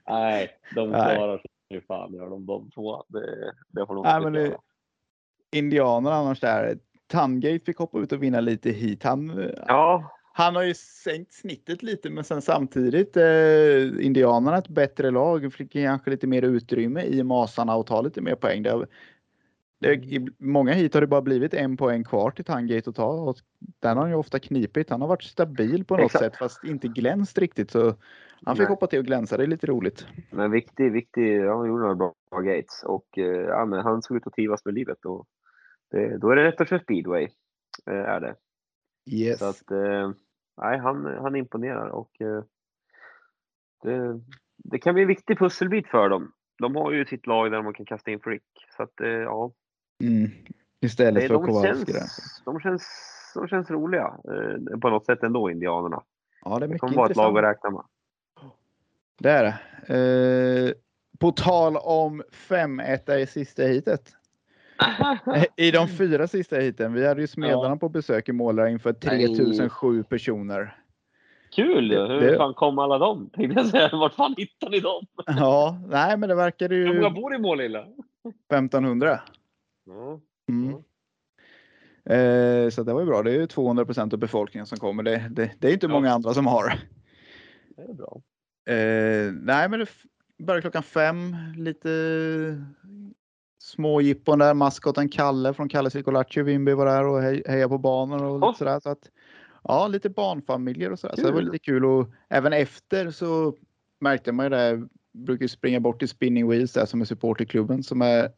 Nej, 0.08 0.48
de 0.74 0.90
klarar 0.90 1.38
sig 1.38 1.50
ju 1.70 1.80
fan 1.80 2.14
gör 2.14 2.30
de 2.30 2.46
de 2.46 2.70
två. 2.70 3.04
Det, 3.08 3.52
det 3.68 3.86
får 3.86 3.94
de 3.94 4.02
Nej, 4.02 4.20
men 4.20 4.32
det-. 4.32 4.56
Indianerna 5.52 6.16
annars 6.16 6.40
där. 6.40 6.78
Tangate 7.06 7.64
fick 7.64 7.76
hoppa 7.78 7.98
ut 7.98 8.12
och 8.12 8.22
vinna 8.22 8.40
lite 8.40 8.70
hit. 8.70 9.02
Han, 9.02 9.50
Ja, 9.66 10.12
han 10.34 10.56
har 10.56 10.62
ju 10.62 10.74
sänkt 10.74 11.32
snittet 11.32 11.82
lite 11.82 12.10
men 12.10 12.24
sen 12.24 12.42
samtidigt 12.42 13.16
eh, 13.16 14.06
Indianerna 14.06 14.58
ett 14.58 14.68
bättre 14.68 15.10
lag. 15.10 15.52
Fick 15.52 15.72
kanske 15.72 16.10
lite 16.10 16.26
mer 16.26 16.42
utrymme 16.42 17.02
i 17.02 17.22
masarna 17.22 17.76
och 17.76 17.86
ta 17.86 18.00
lite 18.00 18.20
mer 18.20 18.34
poäng. 18.34 18.62
Det, 18.62 18.70
har- 18.70 18.86
det, 19.80 19.94
I 19.94 20.28
många 20.38 20.72
hit 20.72 20.94
har 20.94 21.00
det 21.00 21.06
bara 21.06 21.22
blivit 21.22 21.54
en 21.54 21.76
poäng 21.76 22.04
kvar 22.04 22.30
till 22.30 22.44
Tangate 22.44 22.90
att 22.90 22.96
ta. 22.96 23.08
Och 23.08 23.36
den 23.80 23.96
har 23.96 24.02
han 24.04 24.10
ju 24.10 24.16
ofta 24.16 24.38
knipit. 24.38 24.90
Han 24.90 25.00
har 25.00 25.08
varit 25.08 25.22
stabil 25.22 25.84
på 25.84 25.96
något 25.96 26.04
Exakt. 26.04 26.24
sätt 26.24 26.36
fast 26.36 26.64
inte 26.64 26.88
glänst 26.88 27.38
riktigt. 27.38 27.70
Så 27.70 27.94
han 28.44 28.56
fick 28.56 28.62
Nej. 28.62 28.68
hoppa 28.68 28.86
till 28.86 28.98
och 28.98 29.04
glänsa. 29.04 29.36
Det 29.36 29.42
är 29.42 29.46
lite 29.46 29.66
roligt. 29.66 30.06
men 30.30 30.50
viktig, 30.50 30.92
viktig. 30.92 31.36
Ja, 31.36 31.56
han 31.58 31.68
gjorde 31.68 31.82
några 31.82 31.94
bra, 31.94 32.14
gates 32.30 32.82
och 32.84 33.18
eh, 33.18 33.24
ja, 33.24 33.80
han 33.82 34.02
såg 34.02 34.16
ut 34.16 34.26
att 34.26 34.32
trivas 34.32 34.64
med 34.64 34.74
livet 34.74 35.04
och 35.04 35.26
det, 35.90 36.18
då 36.18 36.30
är 36.30 36.36
det 36.36 36.44
rätt 36.44 36.60
att 36.60 36.68
köra 36.68 36.80
speedway. 36.80 37.28
Eh, 37.86 37.94
är 37.96 38.20
det. 38.20 38.34
Yes. 39.06 39.38
Så 39.38 39.44
att, 39.44 39.70
eh, 39.70 40.10
nej, 40.62 40.78
han, 40.78 41.04
han 41.04 41.36
imponerar 41.36 41.88
och 41.88 42.20
eh, 42.20 42.44
det, 43.82 44.20
det 44.56 44.78
kan 44.78 44.94
bli 44.94 45.02
en 45.02 45.08
viktig 45.08 45.38
pusselbit 45.38 45.88
för 45.88 46.08
dem. 46.08 46.32
De 46.58 46.76
har 46.76 46.92
ju 46.92 47.04
sitt 47.06 47.26
lag 47.26 47.50
där 47.50 47.62
man 47.62 47.74
kan 47.74 47.86
kasta 47.86 48.10
in 48.10 48.20
Frick. 48.20 48.44
Så 48.76 48.82
att, 48.82 49.00
eh, 49.00 49.08
ja, 49.08 49.52
Mm. 50.02 50.30
Istället 50.80 51.26
för 51.26 51.34
de, 51.34 51.46
Kowalski 51.46 51.92
känns, 51.92 52.42
de 52.44 52.60
känns 52.60 52.82
som 53.32 53.48
känns 53.48 53.70
roliga 53.70 54.14
på 54.80 54.90
något 54.90 55.06
sätt 55.06 55.22
ändå, 55.22 55.50
Indianerna. 55.50 56.02
Ja, 56.44 56.58
det 56.58 56.66
är 56.66 56.68
Det 56.68 56.78
kommer 56.78 56.96
vara 56.96 57.10
ett 57.10 57.16
lag 57.16 57.38
att 57.38 57.44
räkna 57.44 57.70
med. 57.70 57.82
Det 59.18 59.30
är 59.30 59.42
det. 59.42 60.68
Eh, 60.68 60.74
på 61.18 61.32
tal 61.32 61.76
om 61.76 62.22
5-1 62.32 63.16
i 63.16 63.26
sista 63.26 63.62
heatet. 63.62 64.12
I 65.56 65.70
de 65.70 65.88
fyra 65.88 66.26
sista 66.26 66.56
heaten. 66.56 66.92
Vi 66.92 67.06
hade 67.06 67.20
ju 67.20 67.26
Smedlarna 67.26 67.68
Ja. 67.74 67.76
på 67.76 67.88
besök 67.88 68.28
i 68.28 68.32
Målare 68.32 68.70
inför 68.70 68.92
3007 68.92 70.02
personer. 70.02 70.76
Kul! 71.54 71.90
Hur 71.92 72.20
det- 72.20 72.36
fan 72.36 72.54
kom 72.54 72.78
alla 72.78 72.98
dem? 72.98 73.30
Tänkte 73.34 73.60
jag 73.60 73.66
säga. 73.68 73.88
Vart 73.92 74.14
fan 74.14 74.34
hittade 74.36 74.70
ni 74.72 74.80
dem? 74.80 75.06
Ja, 75.26 75.80
nej, 75.88 76.16
men 76.16 76.28
det 76.28 76.34
verkade 76.34 76.74
Hur 76.74 76.86
ju 76.94 76.94
många 77.00 77.10
bor 77.10 77.34
i 77.34 77.38
Målilla? 77.38 77.86
1500. 78.50 79.20
Ja. 79.86 80.20
Mm. 80.48 80.74
Eh, 82.04 82.70
så 82.70 82.82
det 82.82 82.92
var 82.92 83.00
ju 83.00 83.06
bra. 83.06 83.22
Det 83.22 83.30
är 83.30 83.40
ju 83.40 83.46
200 83.46 83.84
procent 83.84 84.12
av 84.12 84.18
befolkningen 84.18 84.66
som 84.66 84.78
kommer. 84.78 85.02
Det, 85.02 85.26
det, 85.30 85.50
det 85.58 85.68
är 85.68 85.72
inte 85.72 85.86
Ja. 85.86 85.92
många 85.92 86.12
andra 86.12 86.34
som 86.34 86.46
har. 86.46 86.72
Det 87.76 87.82
är 87.82 87.94
bra. 87.94 88.20
Eh, 88.74 89.32
nej, 89.32 89.68
men 89.68 89.80
det 89.80 89.86
börjar 90.44 90.60
klockan 90.60 90.82
fem. 90.82 91.36
Lite 91.56 91.88
små 93.62 94.00
jippon 94.00 94.38
där. 94.38 94.54
Maskoten 94.54 95.08
Kalle 95.08 95.54
från 95.54 95.68
Kalle 95.68 95.90
Circolacci 95.90 96.40
i 96.40 96.42
Vimby 96.42 96.72
var 96.72 96.86
där 96.86 97.06
och 97.06 97.20
hej, 97.22 97.42
heja 97.46 97.68
på 97.68 97.78
banor 97.78 98.24
och 98.24 98.40
lite 98.48 98.58
sådär. 98.58 98.80
Så 98.80 98.90
att, 98.90 99.10
ja, 99.64 99.88
lite 99.88 100.10
barnfamiljer 100.10 100.92
och 100.92 100.98
sådär. 100.98 101.16
Så 101.16 101.22
det 101.22 101.32
var 101.32 101.38
Kul. 101.40 101.44
lite 101.52 101.58
kul 101.64 101.84
och 101.84 102.08
även 102.28 102.52
efter 102.52 103.10
så 103.10 103.54
märkte 104.00 104.32
man 104.32 104.46
ju 104.46 104.50
det. 104.50 104.88
Brukar 105.14 105.46
springa 105.46 105.80
bort 105.80 105.98
till 105.98 106.08
Spinning 106.08 106.48
Wheels 106.48 106.72
där 106.72 106.86
som 106.86 107.00
är 107.00 107.04
supporterklubben 107.04 107.82
som 107.82 108.02
är 108.02 108.30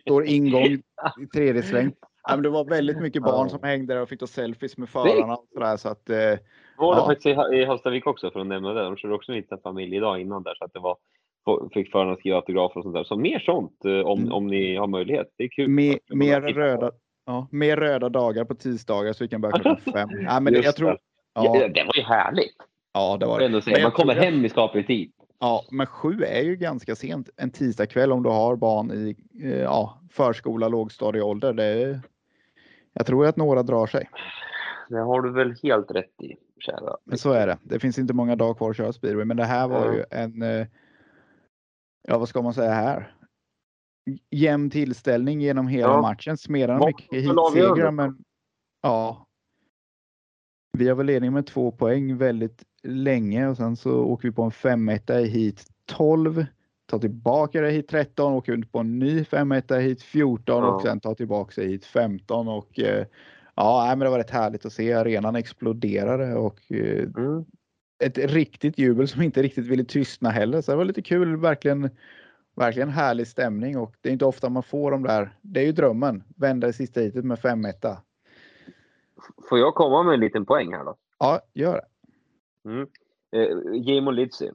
står 0.00 0.24
ingång 0.24 0.62
i 1.22 1.26
tredje 1.34 1.62
sväng. 1.62 1.92
Ja, 2.28 2.34
men 2.36 2.42
det 2.42 2.48
var 2.50 2.64
väldigt 2.64 3.00
mycket 3.00 3.22
barn 3.22 3.50
som 3.50 3.62
hängde 3.62 3.94
där 3.94 4.00
och 4.02 4.08
fick 4.08 4.20
ta 4.20 4.26
selfies 4.26 4.76
med 4.76 4.88
förarna 4.88 5.36
och 5.36 5.46
sådär. 5.54 5.76
Så 5.76 5.88
att, 5.88 6.10
eh, 6.10 6.16
Var 6.16 6.94
det 6.94 7.00
Ja. 7.00 7.06
faktiskt 7.06 7.26
i, 7.26 7.56
i 7.56 7.64
Hallstavik 7.64 8.06
också 8.06 8.30
för 8.30 8.40
att 8.40 8.46
nämna 8.46 8.72
det. 8.72 8.82
De 8.84 8.96
körde 8.96 9.14
också 9.14 9.32
en 9.32 9.36
liten 9.38 9.58
familj 9.62 9.96
idag 9.96 10.20
innan 10.20 10.42
där 10.42 10.54
så 10.54 10.64
att 10.64 10.72
det 10.72 10.80
var 10.80 10.96
fick 11.74 11.90
förarna 11.92 12.16
skriva 12.16 12.36
autografer 12.36 12.76
och 12.80 12.82
sånt 12.84 12.94
där. 12.94 13.04
Så 13.04 13.16
mer 13.16 13.38
sånt 13.38 13.84
eh, 13.84 13.92
om, 14.06 14.18
Mm. 14.20 14.32
om 14.32 14.46
ni 14.46 14.76
har 14.76 14.86
möjlighet. 14.86 15.26
Det 15.38 15.44
är 15.44 15.48
kul. 15.48 15.68
mer, 15.68 15.94
Att 16.10 16.16
mer, 16.16 16.40
röda, 16.40 16.90
ja, 17.26 17.48
mer 17.50 17.76
röda 17.76 18.08
dagar 18.08 18.44
på 18.44 18.54
tisdagar 18.54 19.12
så 19.12 19.24
vi 19.24 19.28
kan 19.28 19.40
börja 19.40 19.52
klockan 19.58 19.92
fem. 19.92 20.08
Ja, 20.24 20.40
men 20.40 20.52
Just 20.54 20.64
jag 20.64 20.76
tror, 20.76 20.90
det. 20.90 20.98
Ja. 21.34 21.44
ja, 21.60 21.68
det 21.68 21.84
var 21.84 21.96
ju 21.96 22.02
härligt. 22.02 22.56
ja, 22.94 23.16
det 23.20 23.26
var 23.26 23.40
det. 23.40 23.62
säga. 23.62 23.72
Men 23.74 23.80
jag 23.80 23.82
Man 23.82 23.92
kommer 23.92 24.14
tror- 24.14 24.24
hem 24.24 24.44
i 24.44 24.48
skaplig 24.48 24.86
tid. 24.86 25.12
Ja, 25.40 25.64
men 25.70 25.86
sju 25.86 26.22
är 26.26 26.42
ju 26.42 26.56
ganska 26.56 26.94
sent 26.94 27.30
en 27.36 27.50
tisdagkväll 27.50 28.12
om 28.12 28.22
du 28.22 28.28
har 28.28 28.56
barn 28.56 28.90
i 28.92 29.16
eh, 29.44 29.60
ja, 29.62 30.00
förskola, 30.10 30.68
lågstadieålder. 30.68 31.52
Det 31.52 31.64
är, 31.64 32.00
jag 32.92 33.06
tror 33.06 33.26
att 33.26 33.36
några 33.36 33.62
drar 33.62 33.86
sig. 33.86 34.08
Det 34.88 34.98
har 35.00 35.22
du 35.22 35.32
väl 35.32 35.54
helt 35.62 35.90
rätt 35.90 36.22
i, 36.22 36.34
kära. 36.60 36.96
Men 37.04 37.18
så 37.18 37.32
är 37.32 37.46
det. 37.46 37.58
Det 37.62 37.78
finns 37.80 37.98
inte 37.98 38.14
många 38.14 38.36
dagar 38.36 38.54
kvar 38.54 38.70
att 38.70 38.76
köra 38.76 38.92
speedway, 38.92 39.24
men 39.24 39.36
det 39.36 39.44
här 39.44 39.68
var 39.68 39.86
Ja. 39.86 39.92
ju 39.94 40.04
en, 40.10 40.42
eh, 40.42 40.66
ja 42.08 42.18
vad 42.18 42.28
ska 42.28 42.42
man 42.42 42.54
säga 42.54 42.72
här? 42.72 43.14
Jämn 44.30 44.70
tillställning 44.70 45.40
genom 45.40 45.68
hela 45.68 45.92
Ja. 45.92 46.00
matchen. 46.02 46.36
Vad 46.78 46.88
mycket 46.88 47.24
heatsegrar, 47.64 47.90
men 47.90 48.18
ja. 48.82 49.26
Vi 50.78 50.88
har 50.88 50.96
väl 50.96 51.06
ledning 51.06 51.32
med 51.32 51.46
två 51.46 51.70
poäng 51.72 52.16
väldigt 52.16 52.62
länge 52.82 53.48
och 53.48 53.56
sen 53.56 53.76
så 53.76 54.04
åker 54.04 54.28
vi 54.28 54.34
på 54.34 54.42
en 54.42 54.50
5-1 54.50 55.18
i 55.18 55.26
hit 55.28 55.66
12. 55.86 56.46
Tar 56.86 56.98
tillbaka 56.98 57.60
det 57.60 57.70
hit 57.70 57.88
13, 57.88 58.32
åker 58.32 58.52
ut 58.52 58.72
på 58.72 58.78
en 58.78 58.98
ny 58.98 59.22
5-1 59.22 59.78
i 59.78 59.82
hit 59.82 60.02
14 60.02 60.62
Ja. 60.64 60.74
och 60.74 60.82
sen 60.82 61.00
tar 61.00 61.14
tillbaka 61.14 61.60
det 61.60 61.66
hit 61.66 61.84
15 61.86 62.48
och 62.48 62.78
eh, 62.80 63.06
ja, 63.54 63.86
men 63.88 63.98
det 63.98 64.10
var 64.10 64.18
rätt 64.18 64.30
härligt 64.30 64.66
att 64.66 64.72
se 64.72 64.92
arenan 64.92 65.36
exploderade 65.36 66.34
och 66.34 66.72
eh, 66.72 67.02
Mm. 67.16 67.44
Ett 67.98 68.18
riktigt 68.18 68.78
jubel 68.78 69.08
som 69.08 69.22
inte 69.22 69.42
riktigt 69.42 69.66
ville 69.66 69.84
tystna 69.84 70.30
heller. 70.30 70.60
Så 70.60 70.70
det 70.70 70.76
var 70.76 70.84
lite 70.84 71.02
kul, 71.02 71.36
verkligen, 71.36 71.90
verkligen 72.56 72.88
härlig 72.88 73.26
stämning 73.26 73.78
och 73.78 73.94
det 74.00 74.08
är 74.08 74.12
inte 74.12 74.24
ofta 74.24 74.48
man 74.48 74.62
får 74.62 74.90
de 74.90 75.02
där. 75.02 75.36
Det 75.42 75.60
är 75.60 75.64
ju 75.64 75.72
drömmen, 75.72 76.24
vända 76.36 76.68
i 76.68 76.72
sista 76.72 77.00
heatet 77.00 77.24
med 77.24 77.38
5-1. 77.38 77.96
Får 79.48 79.58
jag 79.58 79.74
komma 79.74 80.02
med 80.02 80.14
en 80.14 80.20
liten 80.20 80.46
poäng 80.46 80.72
här 80.72 80.84
då? 80.84 80.96
Ja, 81.18 81.40
gör 81.52 81.74
det. 81.74 82.70
Mm. 82.70 82.88
Eh, 83.32 83.92
Jamo 83.94 84.10
Lidsi. 84.10 84.50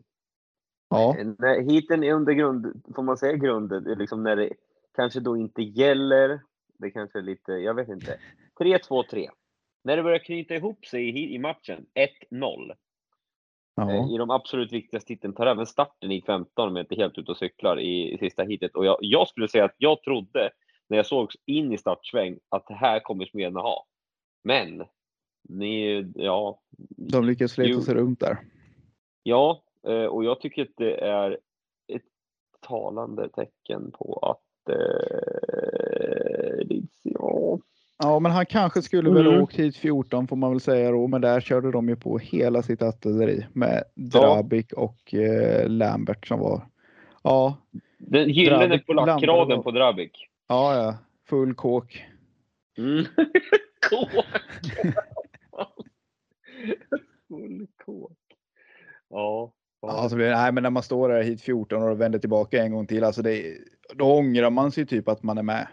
Ja, 0.90 1.16
När 1.38 1.62
heaten 1.72 2.04
är 2.04 2.14
under 2.14 2.34
grund, 2.34 2.84
får 2.96 3.04
man 3.04 3.18
säga 3.18 3.34
grunden, 3.34 3.84
liksom 3.84 4.24
när 4.24 4.36
det 4.36 4.50
kanske 4.96 5.20
då 5.20 5.38
inte 5.38 5.62
gäller. 5.62 6.42
Det 6.78 6.92
kanske 6.92 7.20
är 7.20 7.24
lite, 7.24 7.52
jag 7.52 7.74
vet 7.74 7.90
inte. 7.90 8.20
3-2-3. 8.60 9.30
När 9.84 9.98
det 9.98 10.04
börjar 10.04 10.20
knyta 10.20 10.56
ihop 10.56 10.86
sig 10.86 11.10
i, 11.10 11.36
i 11.36 11.40
matchen, 11.40 11.86
1-0. 12.32 12.72
Ja. 13.76 13.92
Eh, 13.92 14.14
I 14.14 14.18
de 14.18 14.30
absolut 14.30 14.74
viktigaste 14.74 15.14
hiten 15.14 15.34
tar 15.34 15.46
även 15.46 15.66
starten 15.66 16.12
i 16.12 16.22
15 16.22 16.68
om 16.68 16.76
jag 16.76 16.84
inte 16.84 16.96
helt 16.96 17.18
ute 17.18 17.32
och 17.32 17.38
cyklar 17.38 17.80
i, 17.80 18.14
i 18.14 18.18
sista 18.18 18.44
hitet. 18.44 18.76
Och 18.76 18.86
jag, 18.86 18.98
jag 19.02 19.28
skulle 19.28 19.48
säga 19.48 19.66
att 19.66 19.76
jag 19.78 20.04
trodde 20.04 20.50
när 20.90 20.98
jag 20.98 21.06
såg 21.06 21.32
in 21.46 21.74
i 21.74 21.78
startsväng 21.78 22.40
att 22.50 22.68
det 22.68 22.74
här 22.74 23.00
kommer 23.00 23.26
Smedna 23.26 23.60
ha. 23.60 23.86
Men 24.44 24.86
ni, 25.50 26.06
ja, 26.16 26.62
de 27.12 27.26
lyckas 27.26 27.58
Jo. 27.58 27.82
sig 27.82 27.96
runt 27.96 28.20
där. 28.20 28.38
Ja, 29.24 29.64
eh, 29.88 30.06
och 30.06 30.24
jag 30.24 30.42
tycker 30.42 30.62
att 30.62 30.78
det 30.78 30.96
är 30.96 31.32
ett 31.88 32.06
talande 32.68 33.30
tecken 33.30 33.92
på 33.92 34.20
att 34.22 34.76
eh, 34.76 35.20
ja, 37.04 37.60
Ja, 38.04 38.20
men 38.20 38.32
han 38.32 38.46
kanske 38.46 38.82
skulle 38.82 39.10
väl 39.10 39.26
ha 39.26 39.32
Mm. 39.32 39.44
åkt 39.44 39.56
hit 39.56 39.78
14 39.78 40.28
får 40.28 40.36
man 40.36 40.52
väl 40.52 40.60
säga 40.60 40.92
då, 40.92 41.08
men 41.08 41.22
där 41.22 41.42
körde 41.42 41.72
de 41.72 41.90
ju 41.90 41.96
på 41.96 42.18
hela 42.18 42.62
sitt 42.62 42.82
artilleri 42.82 43.46
med 43.54 43.84
Drabik 43.96 44.74
och 44.74 45.14
eh, 45.14 45.68
Lambert 45.70 46.28
som 46.28 46.40
var. 46.40 46.62
Ja, 47.24 47.58
den 47.98 48.30
gyllene 48.30 48.80
polackraden 48.80 49.64
på 49.64 49.72
Drabik. 49.72 50.28
ja, 50.48 50.76
ja, 50.84 50.98
full 51.30 51.54
kåk. 51.54 52.06
Mm. 52.78 53.06
Kåk! 53.90 54.26
Full 57.28 57.68
kåk. 57.86 58.18
Ja. 59.10 59.52
Ja, 59.82 60.10
så 60.10 60.16
blir 60.16 60.26
det, 60.26 60.36
nej, 60.36 60.52
men 60.52 60.64
när 60.64 60.70
man 60.70 60.84
står 60.84 61.10
där 61.10 61.24
hit 61.24 61.42
14 61.42 61.84
och 61.84 62.02
vänder 62.02 62.20
tillbaka 62.20 62.64
en 62.64 62.72
gång 62.72 62.88
till, 62.88 63.04
alltså 63.04 63.22
det, 63.22 63.58
då 63.96 64.18
ångrar 64.18 64.50
man 64.50 64.72
sig 64.72 64.86
typ 64.86 65.08
att 65.08 65.24
man 65.24 65.38
är 65.38 65.44
med. 65.44 65.68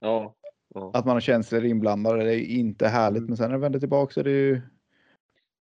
ja. 0.00 0.34
Ja. 0.74 0.90
Att 0.94 1.04
man 1.06 1.16
har 1.16 1.20
känslor 1.20 1.64
inblandade. 1.64 2.24
Det 2.24 2.34
är 2.34 2.40
inte 2.46 2.88
härligt, 2.88 3.18
Mm. 3.18 3.26
men 3.28 3.36
sen 3.36 3.46
när 3.50 3.56
det 3.56 3.60
vänder 3.62 3.78
tillbaka 3.80 4.12
så 4.12 4.20
är 4.20 4.24
det 4.24 4.30
ju 4.30 4.60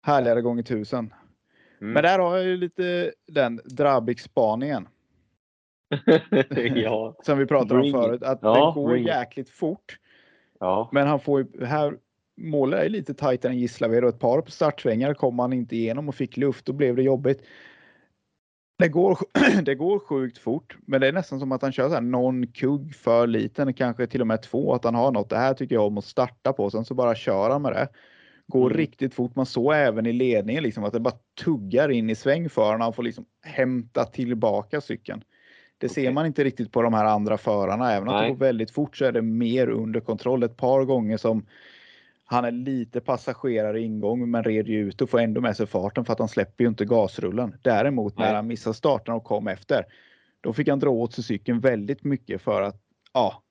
härligare 0.04 0.42
gånger 0.42 0.64
tusen. 0.64 1.14
Mm. 1.82 1.94
Men 1.94 2.04
där 2.04 2.20
har 2.20 2.38
jag 2.38 2.46
ju 2.46 2.58
lite 2.58 3.14
den 3.28 3.62
Drabik-spaningen 3.66 4.88
ja. 6.76 7.16
som 7.24 7.38
vi 7.38 7.46
pratade 7.46 7.80
om 7.82 7.92
förut. 7.92 8.24
Att 8.24 8.40
Ja, 8.42 8.54
den 8.66 8.74
går 8.84 8.90
bring 8.90 9.02
it. 9.04 9.08
jäkligt 9.08 9.50
fort. 9.50 9.98
ja. 10.60 10.90
Men 10.92 11.08
han 11.08 11.20
får 11.20 11.40
ju, 11.42 11.66
här 11.66 11.98
målet 12.38 12.84
är 12.86 12.90
lite 12.90 13.14
tajtare 13.14 13.52
än 13.52 13.60
Gislaved 13.60 14.04
och 14.04 14.10
ett 14.10 14.20
par 14.20 14.42
på 14.42 14.52
startsvängar 14.52 15.14
kom 15.14 15.40
han 15.40 15.54
inte 15.54 15.76
igenom 15.76 16.10
och 16.10 16.16
fick 16.16 16.38
luft. 16.38 16.66
Då 16.66 16.74
blev 16.74 16.96
det 16.96 17.04
jobbigt. 17.04 17.42
Det 18.80 18.88
går, 18.88 19.18
det 19.62 19.76
går 19.76 20.00
sjukt 20.00 20.38
fort, 20.38 20.78
men 20.86 21.02
det 21.02 21.08
är 21.08 21.12
nästan 21.14 21.40
som 21.40 21.52
att 21.52 21.62
han 21.62 21.72
kör 21.72 21.88
så 21.88 21.94
här 21.94 22.02
någon 22.02 22.48
kugg 22.48 22.96
för 22.96 23.28
liten, 23.28 23.74
kanske 23.74 24.08
till 24.08 24.22
och 24.22 24.28
med 24.28 24.42
två, 24.42 24.74
att 24.74 24.84
han 24.84 24.96
har 24.96 25.12
något. 25.12 25.30
Det 25.30 25.38
här 25.38 25.54
tycker 25.54 25.76
jag 25.76 25.86
om 25.86 25.98
att 25.98 26.06
starta 26.06 26.54
på. 26.54 26.70
Sen 26.70 26.86
så 26.86 26.94
bara 26.94 27.16
kör 27.16 27.50
han 27.50 27.62
med 27.62 27.72
det. 27.72 27.88
Går 28.48 28.66
Mm. 28.66 28.78
riktigt 28.78 29.14
fort. 29.14 29.36
Man 29.36 29.46
såg 29.46 29.74
även 29.74 30.06
i 30.06 30.14
ledningen 30.14 30.64
liksom 30.64 30.84
att 30.84 30.94
det 30.94 31.00
bara 31.00 31.14
tuggar 31.44 31.90
in 31.92 32.10
i 32.10 32.16
sväng 32.16 32.50
för 32.50 32.66
honom. 32.66 32.82
Han 32.82 32.94
får 32.94 33.04
liksom 33.04 33.26
hämta 33.46 34.06
tillbaka 34.06 34.82
cykeln. 34.82 35.22
Det 35.78 35.90
ser 35.90 36.02
Okej. 36.02 36.14
man 36.14 36.26
inte 36.26 36.44
riktigt 36.44 36.72
på 36.72 36.82
de 36.82 36.94
här 36.94 37.06
andra 37.06 37.38
förarna. 37.38 37.94
Även 37.94 38.08
om 38.10 38.22
det 38.22 38.30
går 38.30 38.36
väldigt 38.36 38.72
fort 38.72 38.98
så 38.98 39.06
är 39.06 39.12
det 39.12 39.22
mer 39.22 39.70
under 39.70 40.00
kontroll. 40.00 40.44
Ett 40.44 40.58
par 40.58 40.84
gånger 40.84 41.18
som 41.18 41.46
han 42.30 42.46
är 42.46 42.52
lite 42.52 43.02
passagerare 43.02 43.80
i 43.80 43.84
ingång 43.84 44.32
men 44.32 44.44
red 44.44 44.68
ju 44.68 44.80
ut 44.80 45.02
och 45.02 45.10
får 45.10 45.20
ändå 45.20 45.42
med 45.42 45.58
sig 45.58 45.68
farten 45.68 46.06
för 46.06 46.14
att 46.14 46.20
han 46.20 46.28
släpper 46.28 46.64
ju 46.64 46.68
inte 46.68 46.86
gasrullen. 46.86 47.56
Däremot 47.62 48.18
när 48.18 48.34
han 48.34 48.48
missar 48.48 48.74
starten 48.74 49.14
och 49.14 49.24
kom 49.24 49.48
efter, 49.48 49.86
då 50.42 50.54
fick 50.54 50.68
han 50.68 50.80
dra 50.80 50.90
åt 50.90 51.14
sig 51.14 51.24
cykeln 51.24 51.60
väldigt 51.60 52.04
mycket 52.04 52.42
för 52.42 52.62
att 52.62 52.82
ja, 53.14 53.44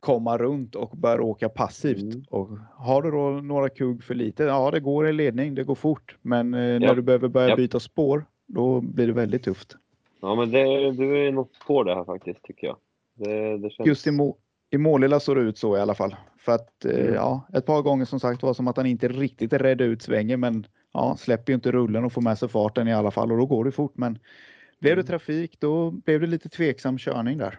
komma 0.00 0.38
runt 0.38 0.74
och 0.74 0.90
börja 0.96 1.22
åka 1.22 1.48
passivt. 1.48 2.02
Mm. 2.14 2.24
Och 2.30 2.48
har 2.74 3.02
du 3.02 3.10
då 3.10 3.30
några 3.30 3.68
kugg 3.68 4.04
för 4.04 4.14
lite, 4.14 4.42
ja 4.42 4.70
det 4.70 4.80
går 4.80 5.08
i 5.08 5.12
ledning, 5.12 5.54
det 5.54 5.64
går 5.64 5.74
fort. 5.74 6.16
Men 6.22 6.54
eh, 6.54 6.60
när 6.60 6.80
Ja. 6.80 6.94
du 6.94 7.02
behöver 7.02 7.28
börja 7.28 7.48
Ja. 7.48 7.56
byta 7.56 7.80
spår, 7.80 8.24
då 8.46 8.80
blir 8.80 9.06
det 9.06 9.12
väldigt 9.12 9.42
tufft. 9.42 9.76
Ja, 10.20 10.34
men 10.34 10.50
det, 10.50 10.92
du 10.92 11.26
är 11.26 11.32
något 11.32 11.52
på 11.66 11.82
det 11.82 11.94
här 11.94 12.04
faktiskt, 12.04 12.42
tycker 12.42 12.66
jag. 12.66 12.76
Det, 13.14 13.58
det 13.58 13.70
känns... 13.70 13.86
Just 13.86 14.06
i, 14.06 14.10
må, 14.10 14.36
i 14.70 14.78
Målilla 14.78 15.20
såg 15.20 15.36
det 15.36 15.42
ut 15.42 15.58
så 15.58 15.76
i 15.76 15.80
alla 15.80 15.94
fall. 15.94 16.16
För 16.46 16.52
att 16.52 16.84
eh, 16.84 17.00
Mm. 17.00 17.14
ja, 17.14 17.48
ett 17.52 17.66
par 17.66 17.82
gånger 17.82 18.04
som 18.04 18.20
sagt 18.20 18.42
var 18.42 18.54
som 18.54 18.68
att 18.68 18.76
han 18.76 18.86
inte 18.86 19.08
riktigt 19.08 19.52
redde 19.52 19.84
ut 19.84 20.02
svängen 20.02 20.40
men 20.40 20.66
ja, 20.92 21.16
släpper 21.18 21.52
ju 21.52 21.54
inte 21.54 21.72
rullen 21.72 22.04
och 22.04 22.12
får 22.12 22.22
med 22.22 22.38
sig 22.38 22.48
farten 22.48 22.88
i 22.88 22.94
alla 22.94 23.10
fall 23.10 23.32
och 23.32 23.38
då 23.38 23.46
går 23.46 23.64
det 23.64 23.72
fort. 23.72 23.96
Men 23.96 24.18
blev 24.80 24.96
det 24.96 25.02
Mm. 25.02 25.06
trafik 25.06 25.60
då 25.60 25.90
blev 25.90 26.20
det 26.20 26.26
lite 26.26 26.48
tveksam 26.48 26.98
körning 26.98 27.38
där. 27.38 27.58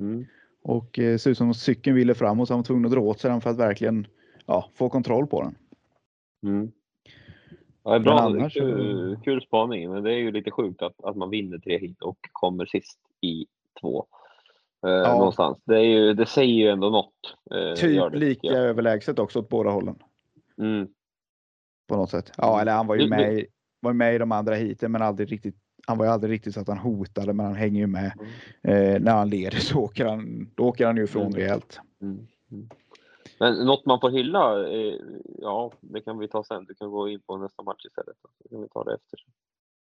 Mm. 0.00 0.24
Och 0.62 0.98
eh, 0.98 1.16
ser 1.18 1.30
ut 1.30 1.38
som 1.38 1.50
att 1.50 1.56
cykeln 1.56 1.96
ville 1.96 2.14
fram 2.14 2.40
och 2.40 2.46
så 2.46 2.54
var 2.54 2.56
han 2.56 2.64
tvungen 2.64 2.84
att 2.86 2.92
dra 2.92 3.00
åt 3.00 3.20
sig 3.20 3.30
den 3.30 3.40
för 3.40 3.50
att 3.50 3.58
verkligen 3.58 4.06
ja, 4.46 4.70
få 4.74 4.88
kontroll 4.88 5.26
på 5.26 5.42
den. 5.42 5.54
Mm. 6.46 6.72
Ja, 7.82 7.98
bra. 7.98 8.18
annars 8.18 8.54
kul, 8.54 9.18
kul 9.24 9.42
spaning, 9.42 9.90
men 9.90 10.02
det 10.02 10.12
är 10.12 10.18
ju 10.18 10.32
lite 10.32 10.50
sjukt 10.50 10.82
att, 10.82 11.04
att 11.04 11.16
man 11.16 11.30
vinner 11.30 11.58
tre 11.58 11.78
hit 11.78 12.02
och 12.02 12.18
kommer 12.32 12.66
sist 12.66 12.98
i 13.20 13.46
två. 13.80 14.06
Eh, 14.86 14.92
Ja. 14.92 15.12
Någonstans. 15.18 15.58
Det, 15.64 15.76
är 15.76 15.80
ju, 15.84 16.14
det 16.14 16.26
säger 16.26 16.54
ju 16.54 16.68
ändå 16.68 16.90
något. 16.90 17.14
Eh, 17.54 17.74
Typ 17.74 18.12
det, 18.12 18.18
lika 18.18 18.46
jag. 18.46 18.56
överlägset 18.56 19.18
också 19.18 19.38
åt 19.38 19.48
båda 19.48 19.70
hållen 19.70 19.96
Mm. 20.58 20.88
på 21.88 21.96
något 21.96 22.10
sätt. 22.10 22.32
Ja, 22.36 22.48
Mm. 22.48 22.60
eller 22.60 22.72
han 22.72 22.86
var 22.86 22.94
ju 22.94 23.02
Du- 23.02 23.08
med, 23.08 23.38
i- 23.38 23.46
var 23.80 23.92
med 23.92 24.14
i 24.14 24.18
de 24.18 24.32
andra 24.32 24.54
heaten, 24.54 24.92
men 24.92 25.02
aldrig 25.02 25.32
riktigt. 25.32 25.56
Han 25.86 25.98
var 25.98 26.04
ju 26.04 26.10
aldrig 26.12 26.32
riktigt 26.32 26.54
så 26.54 26.60
att 26.60 26.68
han 26.68 26.78
hotade, 26.78 27.32
men 27.32 27.46
han 27.46 27.54
hänger 27.54 27.80
ju 27.80 27.86
med. 27.86 28.12
Eh, 28.62 29.00
när 29.02 29.12
han 29.14 29.30
leder 29.30 29.58
så 29.58 29.78
åker 29.80 30.04
han, 30.06 30.50
då 30.54 30.64
åker 30.64 30.86
han 30.86 30.96
ju 30.96 31.04
ifrån 31.04 31.22
Mm. 31.26 31.34
rejält. 31.34 31.80
Mm. 32.02 32.26
Mm. 32.50 32.68
Men 33.40 33.66
något 33.66 33.86
man 33.86 34.00
får 34.00 34.10
hylla, 34.10 34.68
eh, 34.68 34.94
ja 35.38 35.72
det 35.80 36.00
kan 36.00 36.18
vi 36.18 36.28
ta 36.28 36.44
sen. 36.44 36.64
Du 36.64 36.74
kan 36.74 36.90
gå 36.90 37.08
in 37.08 37.20
på 37.20 37.36
nästa 37.36 37.62
match 37.62 37.84
istället. 37.86 38.16
Så 38.42 38.48
kan 38.48 38.62
vi 38.62 38.68
ta 38.68 38.84
det 38.84 38.94
efter. 38.94 39.18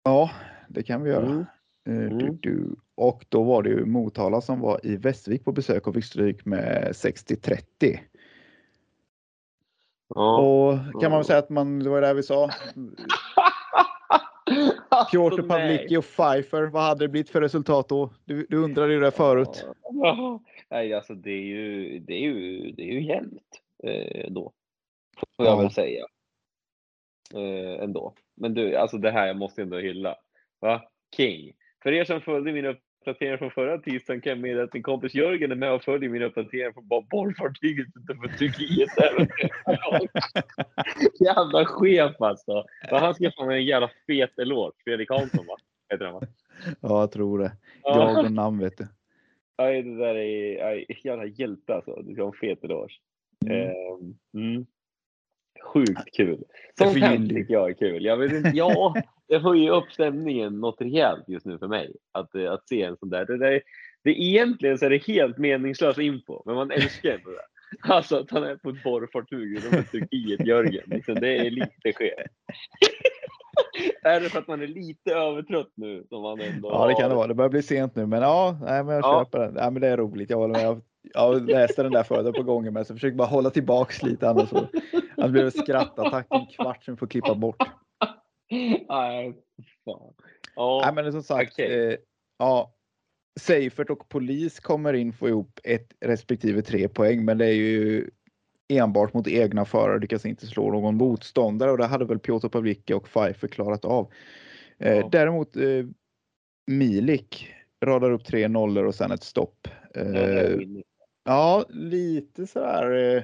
Ja, 0.03 0.29
det 0.67 0.83
kan 0.83 1.03
vi 1.03 1.09
göra. 1.09 1.45
Mm. 1.87 2.03
Eh, 2.03 2.17
du, 2.17 2.25
Mm. 2.25 2.37
du. 2.41 2.75
Och 2.95 3.25
då 3.29 3.43
var 3.43 3.63
det 3.63 3.69
ju 3.69 3.85
Motala 3.85 4.41
som 4.41 4.59
var 4.59 4.79
i 4.85 4.95
Västervik 4.95 5.43
på 5.45 5.51
besök 5.51 5.87
och 5.87 5.93
fick 5.93 6.05
stryk 6.05 6.45
med 6.45 6.91
60-30. 6.95 7.99
Ja. 10.15 10.37
Och 10.41 11.01
kan 11.01 11.11
man 11.11 11.19
väl 11.19 11.25
säga 11.25 11.39
att 11.39 11.49
man, 11.49 11.79
det 11.79 11.89
var 11.89 12.01
det 12.01 12.07
där 12.07 12.13
vi 12.13 12.23
sa. 12.23 12.49
Piotr 15.11 15.33
Alltså. 15.33 15.47
Pavlicki 15.47 15.97
och 15.97 16.03
Pfeiffer, 16.03 16.63
vad 16.63 16.83
hade 16.83 17.03
det 17.05 17.09
blivit 17.09 17.29
för 17.29 17.41
resultat 17.41 17.89
då? 17.89 18.09
Du, 18.25 18.45
du 18.49 18.57
undrade 18.57 18.93
ju 18.93 18.99
det 18.99 19.11
förut. 19.11 19.65
Nej, 20.69 20.93
alltså 20.93 21.15
det 21.15 21.31
är 21.31 21.41
ju, 21.43 21.99
det 21.99 22.13
är 22.13 22.19
ju, 22.19 22.71
det 22.71 22.81
är 22.83 22.93
ju 22.93 23.03
jämnt 23.03 23.61
eh, 23.83 24.31
då. 24.31 24.51
Får 25.37 25.45
jag 25.45 25.55
Ja. 25.55 25.61
väl 25.61 25.71
säga. 25.71 26.05
Eh, 27.33 27.83
ändå. 27.83 28.13
Men 28.35 28.53
du, 28.53 28.75
alltså 28.75 28.97
det 28.97 29.11
här 29.11 29.27
jag 29.27 29.37
måste 29.37 29.61
ändå 29.61 29.77
hylla. 29.77 30.15
Va? 30.59 30.81
King. 31.17 31.53
För 31.83 31.91
er 31.91 32.05
som 32.05 32.21
följde 32.21 32.53
min 32.53 32.65
uppdatering 32.65 33.37
från 33.37 33.51
förra 33.51 33.77
tisdagen 33.77 34.21
kan 34.21 34.29
jag 34.29 34.39
meddela 34.39 34.63
att 34.63 34.73
min 34.73 34.83
kompis 34.83 35.13
Jörgen 35.13 35.51
är 35.51 35.55
med 35.55 35.73
och 35.73 35.83
följer 35.83 36.09
min 36.09 36.21
uppdatering 36.21 36.73
från 36.73 37.07
bollfartyget 37.11 37.87
utanför 37.95 38.37
Turkiet. 38.37 38.89
Jävla 41.19 41.65
chef 41.65 42.21
alltså. 42.21 42.65
Men 42.91 43.01
han 43.01 43.15
ska 43.15 43.31
få 43.37 43.51
en 43.51 43.65
jävla 43.65 43.89
fet 44.07 44.39
eloge. 44.39 44.75
Fredrik 44.83 45.09
Hansson 45.09 45.45
va? 45.45 45.55
Heter 45.89 46.05
han 46.05 46.13
va? 46.13 46.21
Ja, 46.81 46.99
jag 46.99 47.11
tror 47.11 47.39
det. 47.39 47.51
Ja. 47.83 48.13
Jag 48.15 48.25
och 48.25 48.31
namn 48.31 48.59
vet 48.59 48.77
du. 48.77 48.87
Nej, 49.57 49.83
det 49.83 49.97
där 49.97 50.15
är 50.15 50.63
nej, 50.63 50.85
jävla 51.03 51.25
hjälte 51.25 51.75
alltså. 51.75 52.01
Du 52.01 52.13
ska 52.13 52.21
ha 52.21 52.29
en 52.29 52.33
fet 52.33 52.63
eloge. 52.63 52.93
Mm. 53.45 53.61
Ehm, 53.61 54.15
mm. 54.33 54.65
Sjukt 55.73 56.15
kul. 56.15 56.43
Sånt 56.77 56.97
här 56.97 57.17
tycker 57.17 57.53
jag 57.53 57.69
är 57.69 57.73
kul. 57.73 58.05
Jag 58.05 58.17
vet 58.17 58.31
inte, 58.31 58.51
ja, 58.53 58.95
det 59.27 59.37
höjer 59.37 59.71
upp 59.71 59.91
stämningen 59.91 60.59
något 60.59 60.81
rejält 60.81 61.23
just 61.27 61.45
nu 61.45 61.57
för 61.57 61.67
mig. 61.67 61.95
Att, 62.11 62.35
eh, 62.35 62.51
att 62.51 62.67
se 62.69 62.81
en 62.83 62.97
sån 62.97 63.09
där. 63.09 63.25
Det, 63.25 63.37
där 63.37 63.51
är, 63.51 63.61
det 64.03 64.21
egentligen 64.21 64.77
så 64.77 64.85
är 64.85 64.89
det 64.89 65.07
helt 65.07 65.37
meningslös 65.37 65.97
info, 65.99 66.43
men 66.45 66.55
man 66.55 66.71
älskar 66.71 67.11
det. 67.11 67.19
Alltså 67.93 68.17
att 68.17 68.31
han 68.31 68.43
är 68.43 68.55
på 68.55 68.69
ett 68.69 68.83
borrfartyg 68.83 69.57
utanför 69.57 69.83
Turkiet, 69.99 70.47
Jörgen. 70.47 70.83
Liksom, 70.85 71.15
det 71.15 71.37
är 71.37 71.49
lite 71.51 71.93
skevt. 71.93 72.31
är 74.03 74.19
det 74.21 74.29
för 74.29 74.39
att 74.39 74.47
man 74.47 74.61
är 74.61 74.67
lite 74.67 75.11
övertrött 75.13 75.71
nu? 75.75 76.03
Som 76.09 76.21
man 76.21 76.39
ändå 76.41 76.69
Ja, 76.69 76.87
det 76.87 76.93
kan 76.93 77.09
det 77.09 77.15
vara. 77.15 77.27
Det 77.27 77.33
börjar 77.33 77.49
bli 77.49 77.61
sent 77.63 77.95
nu, 77.95 78.05
men 78.05 78.21
ja, 78.21 78.57
nej, 78.61 78.83
men 78.83 78.95
jag 78.95 79.03
Ja. 79.03 79.25
köper 79.25 79.39
den. 79.39 79.53
Nej, 79.53 79.71
men 79.71 79.81
det 79.81 79.87
är 79.87 79.97
roligt. 79.97 80.29
Jag 80.29 80.37
håller 80.37 80.53
med. 80.53 80.63
Jag, 80.63 80.81
jag 81.13 81.49
läste 81.49 81.83
den 81.83 81.91
där 81.91 82.03
förut 82.03 82.27
ett 82.27 82.35
par 82.35 82.43
gånger, 82.43 82.71
men 82.71 82.85
så 82.85 82.93
försöker 82.93 83.17
bara 83.17 83.27
hålla 83.27 83.49
tillbaks 83.49 84.03
lite 84.03 84.29
annars 84.29 84.49
så. 84.49 84.67
Annars 85.17 85.31
blir 85.31 85.43
det 85.43 85.51
skrattattack 85.51 86.27
en 86.29 86.45
kvart 86.45 86.83
som 86.83 86.97
får 86.97 87.07
klippa 87.07 87.35
bort. 87.35 87.63
Nej, 88.89 89.33
fan. 89.85 90.13
Ja, 90.55 90.81
Nej, 90.85 91.03
men 91.03 91.11
som 91.11 91.23
sagt, 91.23 91.53
okej. 91.53 91.87
eh, 91.93 91.97
ja. 92.39 92.73
Seifert 93.39 93.89
och 93.89 94.09
polis 94.09 94.59
kommer 94.59 94.93
in 94.93 95.13
få 95.13 95.27
ihop 95.29 95.59
ett 95.63 95.93
respektive 96.05 96.61
tre 96.61 96.87
poäng, 96.87 97.25
men 97.25 97.37
det 97.37 97.45
är 97.45 97.53
ju 97.53 98.09
enbart 98.73 99.13
mot 99.13 99.27
egna 99.27 99.65
förare, 99.65 99.99
lyckas 99.99 100.25
inte 100.25 100.47
slå 100.47 100.71
någon 100.71 100.95
motståndare 100.95 101.71
och 101.71 101.77
det 101.77 101.85
hade 101.85 102.05
väl 102.05 102.19
Piotr 102.19 102.47
Pavlicki 102.47 102.93
och 102.93 103.03
Pfeiffer 103.09 103.47
klarat 103.47 103.85
av. 103.85 104.11
Eh, 104.79 104.97
Ja. 104.97 105.09
Däremot 105.11 105.55
eh, 105.55 105.85
Milik 106.67 107.53
radar 107.85 108.11
upp 108.11 108.25
tre 108.25 108.47
nollor 108.47 108.85
och 108.85 108.95
sen 108.95 109.11
ett 109.11 109.23
stopp. 109.23 109.67
Eh, 109.95 110.57
ja, 111.25 111.65
lite 111.69 112.47
sådär 112.47 113.15
eh, 113.15 113.23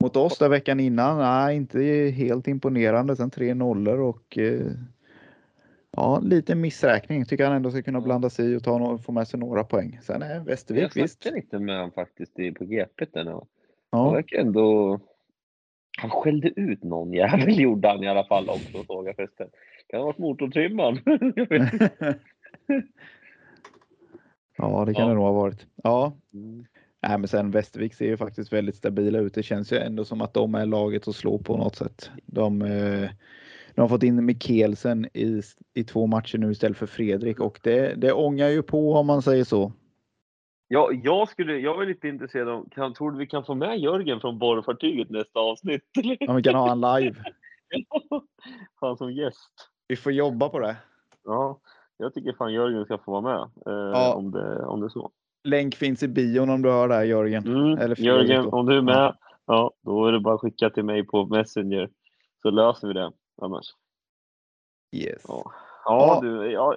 mot 0.00 0.16
oss 0.16 0.38
där 0.38 0.48
veckan 0.48 0.80
innan. 0.80 1.18
Nej, 1.18 1.56
inte 1.56 1.80
helt 2.14 2.48
imponerande. 2.48 3.16
Sen 3.16 3.30
tre 3.30 3.54
nollor 3.54 4.00
och 4.00 4.38
eh, 4.38 4.66
ja, 5.90 6.20
lite 6.20 6.54
missräkning. 6.54 7.24
Tycker 7.24 7.44
han 7.46 7.56
ändå 7.56 7.70
ska 7.70 7.82
kunna 7.82 8.00
blanda 8.00 8.30
sig 8.30 8.52
i 8.52 8.56
och 8.56 8.62
ta 8.64 8.98
få 8.98 9.12
med 9.12 9.28
sig 9.28 9.40
några 9.40 9.64
poäng. 9.64 9.98
Sen 10.02 10.22
är 10.22 10.40
Västervik 10.40 10.82
Jag 10.96 11.02
visst. 11.02 11.24
lite 11.24 11.58
med 11.58 11.76
honom 11.76 11.92
faktiskt 11.92 12.34
på 12.34 12.64
GP 12.64 13.04
där 13.12 13.24
nu. 13.24 13.30
Han 13.30 13.44
Ja, 13.90 14.10
verkar 14.10 14.38
ändå... 14.38 15.00
Han 16.00 16.10
skällde 16.10 16.48
ut 16.60 16.82
någon 16.84 17.12
jävel 17.12 17.60
gjorde 17.60 17.88
han 17.88 18.02
i 18.02 18.08
alla 18.08 18.24
fall 18.24 18.48
också 18.48 18.84
såg 18.86 19.08
jag 19.08 19.16
förresten. 19.16 19.48
Kan 19.88 20.00
ha 20.00 20.06
varit 20.06 20.18
motortrimman. 20.18 20.98
Ja, 24.60 24.84
det 24.84 24.94
kan 24.94 25.02
Ja. 25.02 25.08
det 25.08 25.14
nog 25.14 25.24
ha 25.24 25.32
varit. 25.32 25.66
Ja, 25.82 26.12
Mm. 26.34 26.64
Nej, 27.06 27.18
men 27.18 27.28
sen 27.28 27.50
Västervik 27.50 27.94
ser 27.94 28.06
ju 28.06 28.16
faktiskt 28.16 28.52
väldigt 28.52 28.76
stabila 28.76 29.18
ut. 29.18 29.34
Det 29.34 29.42
känns 29.42 29.72
ju 29.72 29.76
ändå 29.76 30.04
som 30.04 30.20
att 30.20 30.34
de 30.34 30.54
är 30.54 30.66
laget 30.66 31.08
att 31.08 31.16
slå 31.16 31.38
på 31.38 31.56
något 31.56 31.76
sätt. 31.76 32.10
De, 32.26 32.62
eh, 32.62 33.10
de 33.74 33.80
har 33.80 33.88
fått 33.88 34.02
in 34.02 34.24
Mikkelsen 34.24 35.06
i, 35.14 35.42
i 35.74 35.84
två 35.84 36.06
matcher 36.06 36.38
nu 36.38 36.50
istället 36.50 36.78
för 36.78 36.86
Fredrik 36.86 37.40
och 37.40 37.60
det, 37.62 37.94
det 37.94 38.12
ångar 38.12 38.48
ju 38.48 38.62
på 38.62 38.94
om 38.94 39.06
man 39.06 39.22
säger 39.22 39.44
så. 39.44 39.72
Ja, 40.68 40.90
jag, 41.02 41.28
skulle, 41.28 41.58
jag 41.58 41.82
är 41.82 41.86
lite 41.86 42.08
intresserad 42.08 42.48
av, 42.48 42.68
kan, 42.70 42.94
tror 42.94 43.10
du 43.10 43.18
vi 43.18 43.26
kan 43.26 43.44
få 43.44 43.54
med 43.54 43.78
Jörgen 43.78 44.20
från 44.20 44.38
borrfartyget 44.38 45.10
nästa 45.10 45.40
avsnitt? 45.40 45.82
Om 46.28 46.36
vi 46.36 46.42
kan 46.42 46.54
ha 46.54 46.72
en 46.72 46.80
live. 46.80 47.16
Han 48.80 48.96
som 48.96 49.12
gäst. 49.12 49.70
Vi 49.88 49.96
får 49.96 50.12
jobba 50.12 50.48
på 50.48 50.58
det. 50.58 50.76
Ja, 51.24 51.60
jag 51.96 52.14
tycker 52.14 52.32
fan 52.32 52.52
Jörgen 52.52 52.84
ska 52.84 52.98
få 52.98 53.20
vara 53.20 53.22
med. 53.22 53.40
Eh, 53.66 53.90
Ja. 53.92 54.14
om, 54.14 54.30
det, 54.30 54.64
om 54.64 54.80
det 54.80 54.86
är 54.86 54.90
så. 54.90 55.10
Länk 55.44 55.74
finns 55.74 56.02
i 56.02 56.08
bion 56.08 56.50
om 56.50 56.62
du 56.62 56.70
hör 56.70 56.88
det 56.88 56.94
här 56.94 57.04
Jörgen. 57.04 57.46
Mm. 57.46 57.78
Eller 57.78 58.00
Jörgen, 58.00 58.46
om 58.46 58.66
du 58.66 58.78
är 58.78 58.82
med, 58.82 59.16
ja, 59.46 59.72
då 59.82 60.06
är 60.06 60.12
det 60.12 60.20
bara 60.20 60.34
att 60.34 60.40
skicka 60.40 60.70
till 60.70 60.84
mig 60.84 61.06
på 61.06 61.26
Messenger. 61.26 61.90
Så 62.42 62.50
löser 62.50 62.88
vi 62.88 62.94
det 62.94 63.12
annars. 63.42 63.66
Yes. 64.96 65.24
Ja, 65.28 65.52
Ja. 65.84 66.20
ja 66.22 66.28
du. 66.28 66.52
Ja, 66.52 66.76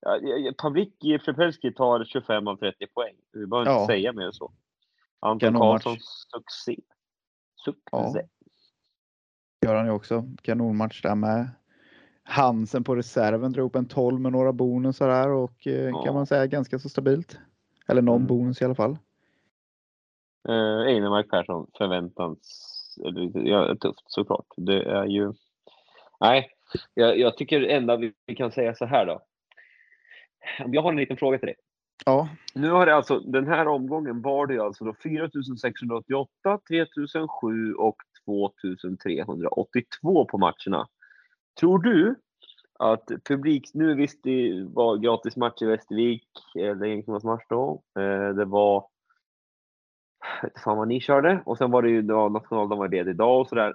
ja, 0.00 0.52
Pavlicki 0.58 1.18
Przepelski 1.18 1.72
tar 1.74 2.04
25 2.04 2.48
av 2.48 2.56
30 2.56 2.86
poäng. 2.94 3.14
Vi 3.32 3.46
behöver 3.46 3.70
inte 3.70 3.92
säga 3.92 4.12
mer 4.12 4.26
än 4.26 4.32
så. 4.32 4.52
Anton. 5.20 5.54
Karlsson, 5.54 5.96
succé. 6.32 6.76
Succé. 7.64 8.28
Gör 9.66 9.74
han 9.74 9.86
ju 9.86 9.92
också. 9.92 10.24
Kanonmatch 10.42 11.02
där 11.02 11.14
med. 11.14 11.50
Hansen 12.22 12.84
på 12.84 12.96
reserven 12.96 13.52
drog 13.52 13.66
upp 13.66 13.76
en 13.76 13.88
12 13.88 14.20
med 14.20 14.32
några 14.32 14.52
bonusar 14.52 15.08
där 15.08 15.28
och 15.28 15.66
eh, 15.66 16.04
kan 16.04 16.14
man 16.14 16.26
säga 16.26 16.46
ganska 16.46 16.78
så 16.78 16.88
stabilt. 16.88 17.38
Eller 17.88 18.02
någon 18.02 18.16
Mm. 18.16 18.26
bonus 18.26 18.62
i 18.62 18.64
alla 18.64 18.74
fall. 18.74 18.98
Eh, 20.48 20.80
Einemark 20.86 21.30
Persson, 21.30 21.66
förväntans... 21.78 22.64
Ja, 23.34 23.76
tufft 23.76 24.02
såklart. 24.06 24.46
Det 24.56 24.82
är 24.82 25.04
ju... 25.04 25.32
Nej, 26.20 26.50
jag, 26.94 27.18
jag 27.18 27.36
tycker 27.36 27.62
ändå 27.62 27.96
vi, 27.96 28.12
vi 28.26 28.34
kan 28.34 28.52
säga 28.52 28.74
så 28.74 28.84
här 28.86 29.06
då. 29.06 29.20
Jag 30.66 30.82
har 30.82 30.90
en 30.90 30.96
liten 30.96 31.16
fråga 31.16 31.38
till 31.38 31.46
dig. 31.46 31.56
Ja, 32.06 32.28
Nu 32.54 32.70
har 32.70 32.86
det 32.86 32.94
alltså, 32.94 33.18
den 33.20 33.46
här 33.46 33.68
omgången 33.68 34.22
var 34.22 34.46
det 34.46 34.58
alltså 34.58 34.84
då 34.84 34.94
4688, 35.02 36.58
3007 36.68 37.74
och 37.74 37.96
2382 38.24 40.24
på 40.24 40.38
matcherna. 40.38 40.88
Tror 41.60 41.78
du 41.78 42.14
att 42.78 43.10
publik, 43.24 43.70
nu 43.74 43.94
visst 43.94 44.22
det 44.22 44.66
var 44.72 44.96
gratis 44.96 45.36
match 45.36 45.62
i 45.62 45.66
Västervik, 45.66 46.28
eh, 46.58 46.68
eller 46.70 47.26
match 47.26 47.44
då. 47.48 47.82
Eh, 47.98 48.34
det 48.34 48.44
var, 48.44 48.86
jag 50.42 50.48
inte 50.48 50.60
fan 50.60 50.78
vad 50.78 50.88
ni 50.88 51.00
körde, 51.00 51.42
och 51.46 51.58
sen 51.58 51.70
var 51.70 51.82
det 51.82 51.90
ju 51.90 52.02
nationaldagen 52.02 52.78
var 52.78 52.88
ledig 52.88 53.10
idag 53.10 53.40
och 53.40 53.48
sådär. 53.48 53.74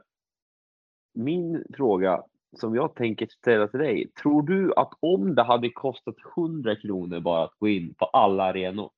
Min 1.14 1.64
fråga 1.74 2.24
som 2.60 2.76
jag 2.76 2.96
tänker 2.96 3.28
ställa 3.28 3.68
till 3.68 3.80
dig. 3.80 4.12
Tror 4.22 4.42
du 4.42 4.74
att 4.76 4.94
om 5.00 5.36
det 5.36 5.44
hade 5.44 5.70
kostat 5.70 6.16
100 6.38 6.76
kronor 6.76 7.20
bara 7.20 7.44
att 7.44 7.60
gå 7.60 7.68
in 7.68 7.94
på 7.94 8.06
alla 8.06 8.44
arenor. 8.44 8.90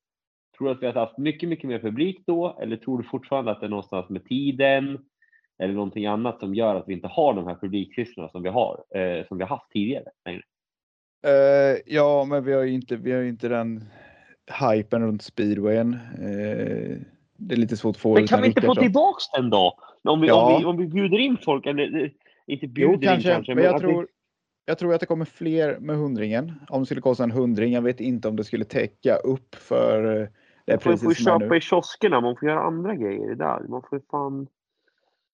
Tror 0.58 0.68
du 0.68 0.74
att 0.74 0.82
vi 0.82 0.86
hade 0.86 1.00
haft 1.00 1.18
mycket, 1.18 1.48
mycket 1.48 1.68
mer 1.68 1.78
publik 1.78 2.22
då? 2.26 2.58
Eller 2.60 2.76
tror 2.76 2.98
du 2.98 3.04
fortfarande 3.08 3.50
att 3.50 3.60
det 3.60 3.66
är 3.66 3.70
någonstans 3.70 4.08
med 4.08 4.24
tiden 4.24 5.04
eller 5.58 5.74
någonting 5.74 6.06
annat 6.06 6.40
som 6.40 6.54
gör 6.54 6.74
att 6.74 6.88
vi 6.88 6.92
inte 6.92 7.08
har 7.08 7.34
de 7.34 7.46
här 7.46 7.54
publiksiffrorna 7.54 8.28
som 8.28 8.42
vi 8.42 8.48
har, 8.48 8.84
eh, 8.94 9.26
som 9.26 9.38
vi 9.38 9.42
har 9.44 9.48
haft 9.48 9.70
tidigare? 9.72 10.04
längre? 10.24 10.42
Eh, 11.26 11.78
ja, 11.86 12.24
men 12.24 12.44
vi 12.44 12.52
har 12.52 12.62
ju 12.62 12.72
inte, 12.72 12.96
vi 12.96 13.12
har 13.12 13.20
ju 13.20 13.28
inte 13.28 13.48
den 13.48 13.84
hypen 14.72 15.02
runt 15.02 15.22
speedwayen. 15.22 15.92
Eh, 16.18 16.96
det 17.38 17.54
är 17.54 17.56
lite 17.56 17.76
svårt 17.76 17.96
att 17.96 18.02
få 18.02 18.14
Men 18.14 18.26
kan 18.26 18.40
vi 18.42 18.46
inte 18.48 18.60
få 18.62 18.74
tillbaks 18.74 19.24
den 19.30 19.50
då? 19.50 19.78
Om 20.04 20.20
vi, 20.20 20.28
Ja. 20.28 20.52
om 20.54 20.58
vi, 20.60 20.64
om 20.64 20.76
vi 20.76 20.86
bjuder 20.86 21.18
in 21.18 21.36
folk, 21.44 21.66
eller 21.66 22.12
inte 22.46 22.66
Jo, 22.66 22.70
bjuder 22.72 22.92
in 22.94 23.00
kanske, 23.00 23.30
kanske, 23.32 23.54
men 23.54 23.64
jag 23.64 23.74
att 23.74 23.82
vi- 23.82 23.86
tror, 23.86 24.08
jag 24.64 24.78
tror 24.78 24.94
att 24.94 25.00
det 25.00 25.06
kommer 25.06 25.24
fler 25.24 25.78
med 25.78 25.96
hundringen. 25.96 26.52
Om 26.68 26.80
det 26.82 26.86
skulle 26.86 27.00
kosta 27.00 27.24
en 27.24 27.30
hundring. 27.30 27.72
Jag 27.72 27.82
vet 27.82 28.00
inte 28.00 28.28
om 28.28 28.36
det 28.36 28.44
skulle 28.44 28.64
täcka 28.64 29.16
upp 29.16 29.54
för 29.54 30.20
eh, 30.20 30.28
det 30.64 30.84
Man 30.84 30.98
får, 30.98 31.10
är 31.10 31.14
köpa 31.14 31.38
nu. 31.38 31.56
i 31.56 31.60
kioskerna, 31.60 32.20
man 32.20 32.36
får 32.36 32.48
göra 32.48 32.60
andra 32.60 32.94
grejer 32.94 33.34
där. 33.34 33.68
Man 33.68 33.82
får 33.90 34.00
fan... 34.10 34.46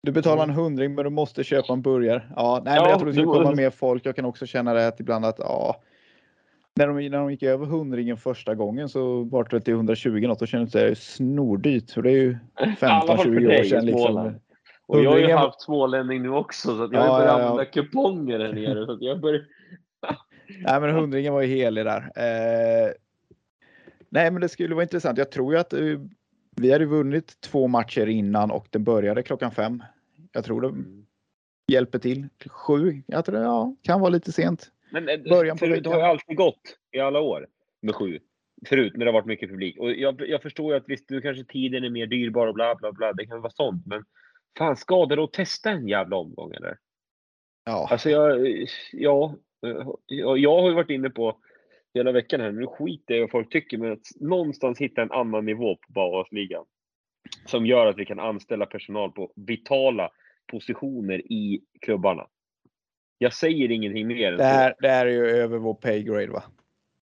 Du 0.02 0.12
betalar 0.12 0.42
en 0.42 0.50
hundring 0.50 0.94
men 0.94 1.04
du 1.04 1.10
måste 1.10 1.44
köpa 1.44 1.72
en 1.72 1.82
burgare. 1.82 2.22
Ja, 2.36 2.62
nej, 2.64 2.74
Ja, 2.74 2.82
men 2.82 2.90
jag 2.90 2.98
tror 2.98 3.08
det 3.08 3.14
skulle 3.14 3.26
komma 3.26 3.54
mer 3.54 3.70
folk. 3.70 4.06
Jag 4.06 4.16
kan 4.16 4.24
också 4.24 4.46
känna 4.46 4.74
det 4.74 4.86
att 4.86 5.00
ibland 5.00 5.24
att 5.24 5.38
ja, 5.38 5.82
när 6.74 6.86
de, 6.86 7.08
när 7.08 7.18
de 7.18 7.30
gick 7.30 7.42
över 7.42 7.66
hundringen 7.66 8.16
första 8.16 8.54
gången 8.54 8.88
så 8.88 9.24
var 9.24 9.44
det 9.50 9.60
till 9.60 9.74
120 9.74 10.26
något 10.26 10.42
och 10.42 10.48
kändes 10.48 10.72
det 10.72 10.98
snordyrt. 10.98 12.02
Det 12.02 12.10
är 12.10 12.12
ju 12.12 12.36
alla 12.54 12.74
fall 12.76 13.18
för 13.18 13.24
15-20 13.24 13.60
år 13.60 13.64
sedan. 13.64 13.86
Liksom. 13.86 14.34
Och 14.86 15.02
jag 15.04 15.20
är 15.20 15.28
ju 15.28 15.34
halvt 15.34 15.60
smålänning 15.60 16.22
nu 16.22 16.30
också, 16.30 16.76
så 16.76 16.82
jag 16.82 16.94
Ja, 16.94 17.00
har 17.00 17.18
börjat 17.18 17.32
ja, 17.32 17.38
ja. 17.38 17.44
använda 17.44 17.64
kuponger 17.64 18.40
här 18.40 18.52
nere. 18.52 18.86
Så 18.86 18.98
jag 19.00 19.20
börjar... 19.20 19.40
Nej, 20.64 20.80
men 20.80 20.90
hundringen 20.90 21.32
var 21.32 21.42
ju 21.42 21.48
helig 21.48 21.84
där. 21.84 22.00
Eh, 22.00 22.92
nej, 24.08 24.30
men 24.30 24.40
det 24.40 24.48
skulle 24.48 24.74
vara 24.74 24.82
intressant. 24.82 25.18
Jag 25.18 25.30
tror 25.30 25.52
ju 25.52 25.60
att 25.60 25.72
eh, 25.72 25.80
vi 26.60 26.72
hade 26.72 26.86
vunnit 26.86 27.40
två 27.40 27.68
matcher 27.68 28.06
innan 28.06 28.50
och 28.50 28.66
det 28.70 28.78
började 28.78 29.22
klockan 29.22 29.50
fem. 29.50 29.82
Jag 30.32 30.44
tror 30.44 30.60
det 30.60 30.74
hjälper 31.72 31.98
till. 31.98 32.28
Sju, 32.46 33.02
jag 33.06 33.24
tror 33.24 33.36
det 33.36 33.42
ja, 33.42 33.76
kan 33.82 34.00
vara 34.00 34.10
lite 34.10 34.32
sent. 34.32 34.70
Men 34.90 35.08
eh, 35.08 35.18
Början 35.18 35.56
på 35.56 35.66
förut, 35.66 35.84
det 35.84 35.90
har 35.90 35.98
ju 35.98 36.02
alltid 36.02 36.36
gått 36.36 36.76
i 36.92 36.98
alla 37.00 37.20
år 37.20 37.46
med 37.82 37.94
sju. 37.94 38.18
Förut 38.66 38.92
när 38.96 39.04
det 39.04 39.10
har 39.10 39.18
varit 39.18 39.26
mycket 39.26 39.48
publik. 39.48 39.78
Och 39.78 39.92
jag, 39.92 40.28
jag 40.28 40.42
förstår 40.42 40.72
ju 40.72 40.78
att 40.80 40.88
visst, 40.88 41.10
nu 41.10 41.20
kanske 41.20 41.44
tiden 41.44 41.84
är 41.84 41.90
mer 41.90 42.06
dyrbar 42.06 42.46
och 42.46 42.54
bla 42.54 42.74
bla 42.74 42.92
bla. 42.92 43.12
Det 43.12 43.26
kan 43.26 43.40
vara 43.40 43.52
sånt. 43.52 43.86
Men 43.86 44.04
fan, 44.58 44.76
ska 44.76 45.06
det 45.06 45.16
då 45.16 45.26
testa 45.26 45.70
en 45.70 45.88
jävla 45.88 46.16
omgång 46.16 46.52
eller? 46.52 46.78
Ja, 47.64 47.88
Alltså 47.90 48.10
jag, 48.10 48.48
ja, 48.92 49.34
jag, 50.06 50.38
jag 50.38 50.60
har 50.60 50.68
ju 50.68 50.74
varit 50.74 50.90
inne 50.90 51.10
på 51.10 51.36
hela 51.94 52.12
veckan 52.12 52.40
här, 52.40 52.52
nu 52.52 52.66
skiter 52.66 53.14
jag 53.14 53.18
i 53.18 53.20
vad 53.20 53.30
folk 53.30 53.52
tycker, 53.52 53.78
men 53.78 53.92
att 53.92 54.06
någonstans 54.20 54.78
hitta 54.78 55.02
en 55.02 55.12
annan 55.12 55.44
nivå 55.44 55.76
på 55.76 55.92
Bauhausligan. 55.92 56.64
Som 57.46 57.66
gör 57.66 57.86
att 57.86 57.98
vi 57.98 58.06
kan 58.06 58.20
anställa 58.20 58.66
personal 58.66 59.12
på 59.12 59.32
vitala 59.36 60.10
positioner 60.50 61.32
i 61.32 61.60
klubbarna. 61.80 62.26
Jag 63.18 63.32
säger 63.32 63.70
ingenting 63.70 64.06
mer 64.06 64.32
det 64.32 64.44
här, 64.44 64.74
det 64.78 64.88
här 64.88 65.06
är 65.06 65.10
ju 65.10 65.26
över 65.26 65.58
vår 65.58 65.74
pay 65.74 66.02
grade 66.02 66.26
va? 66.26 66.42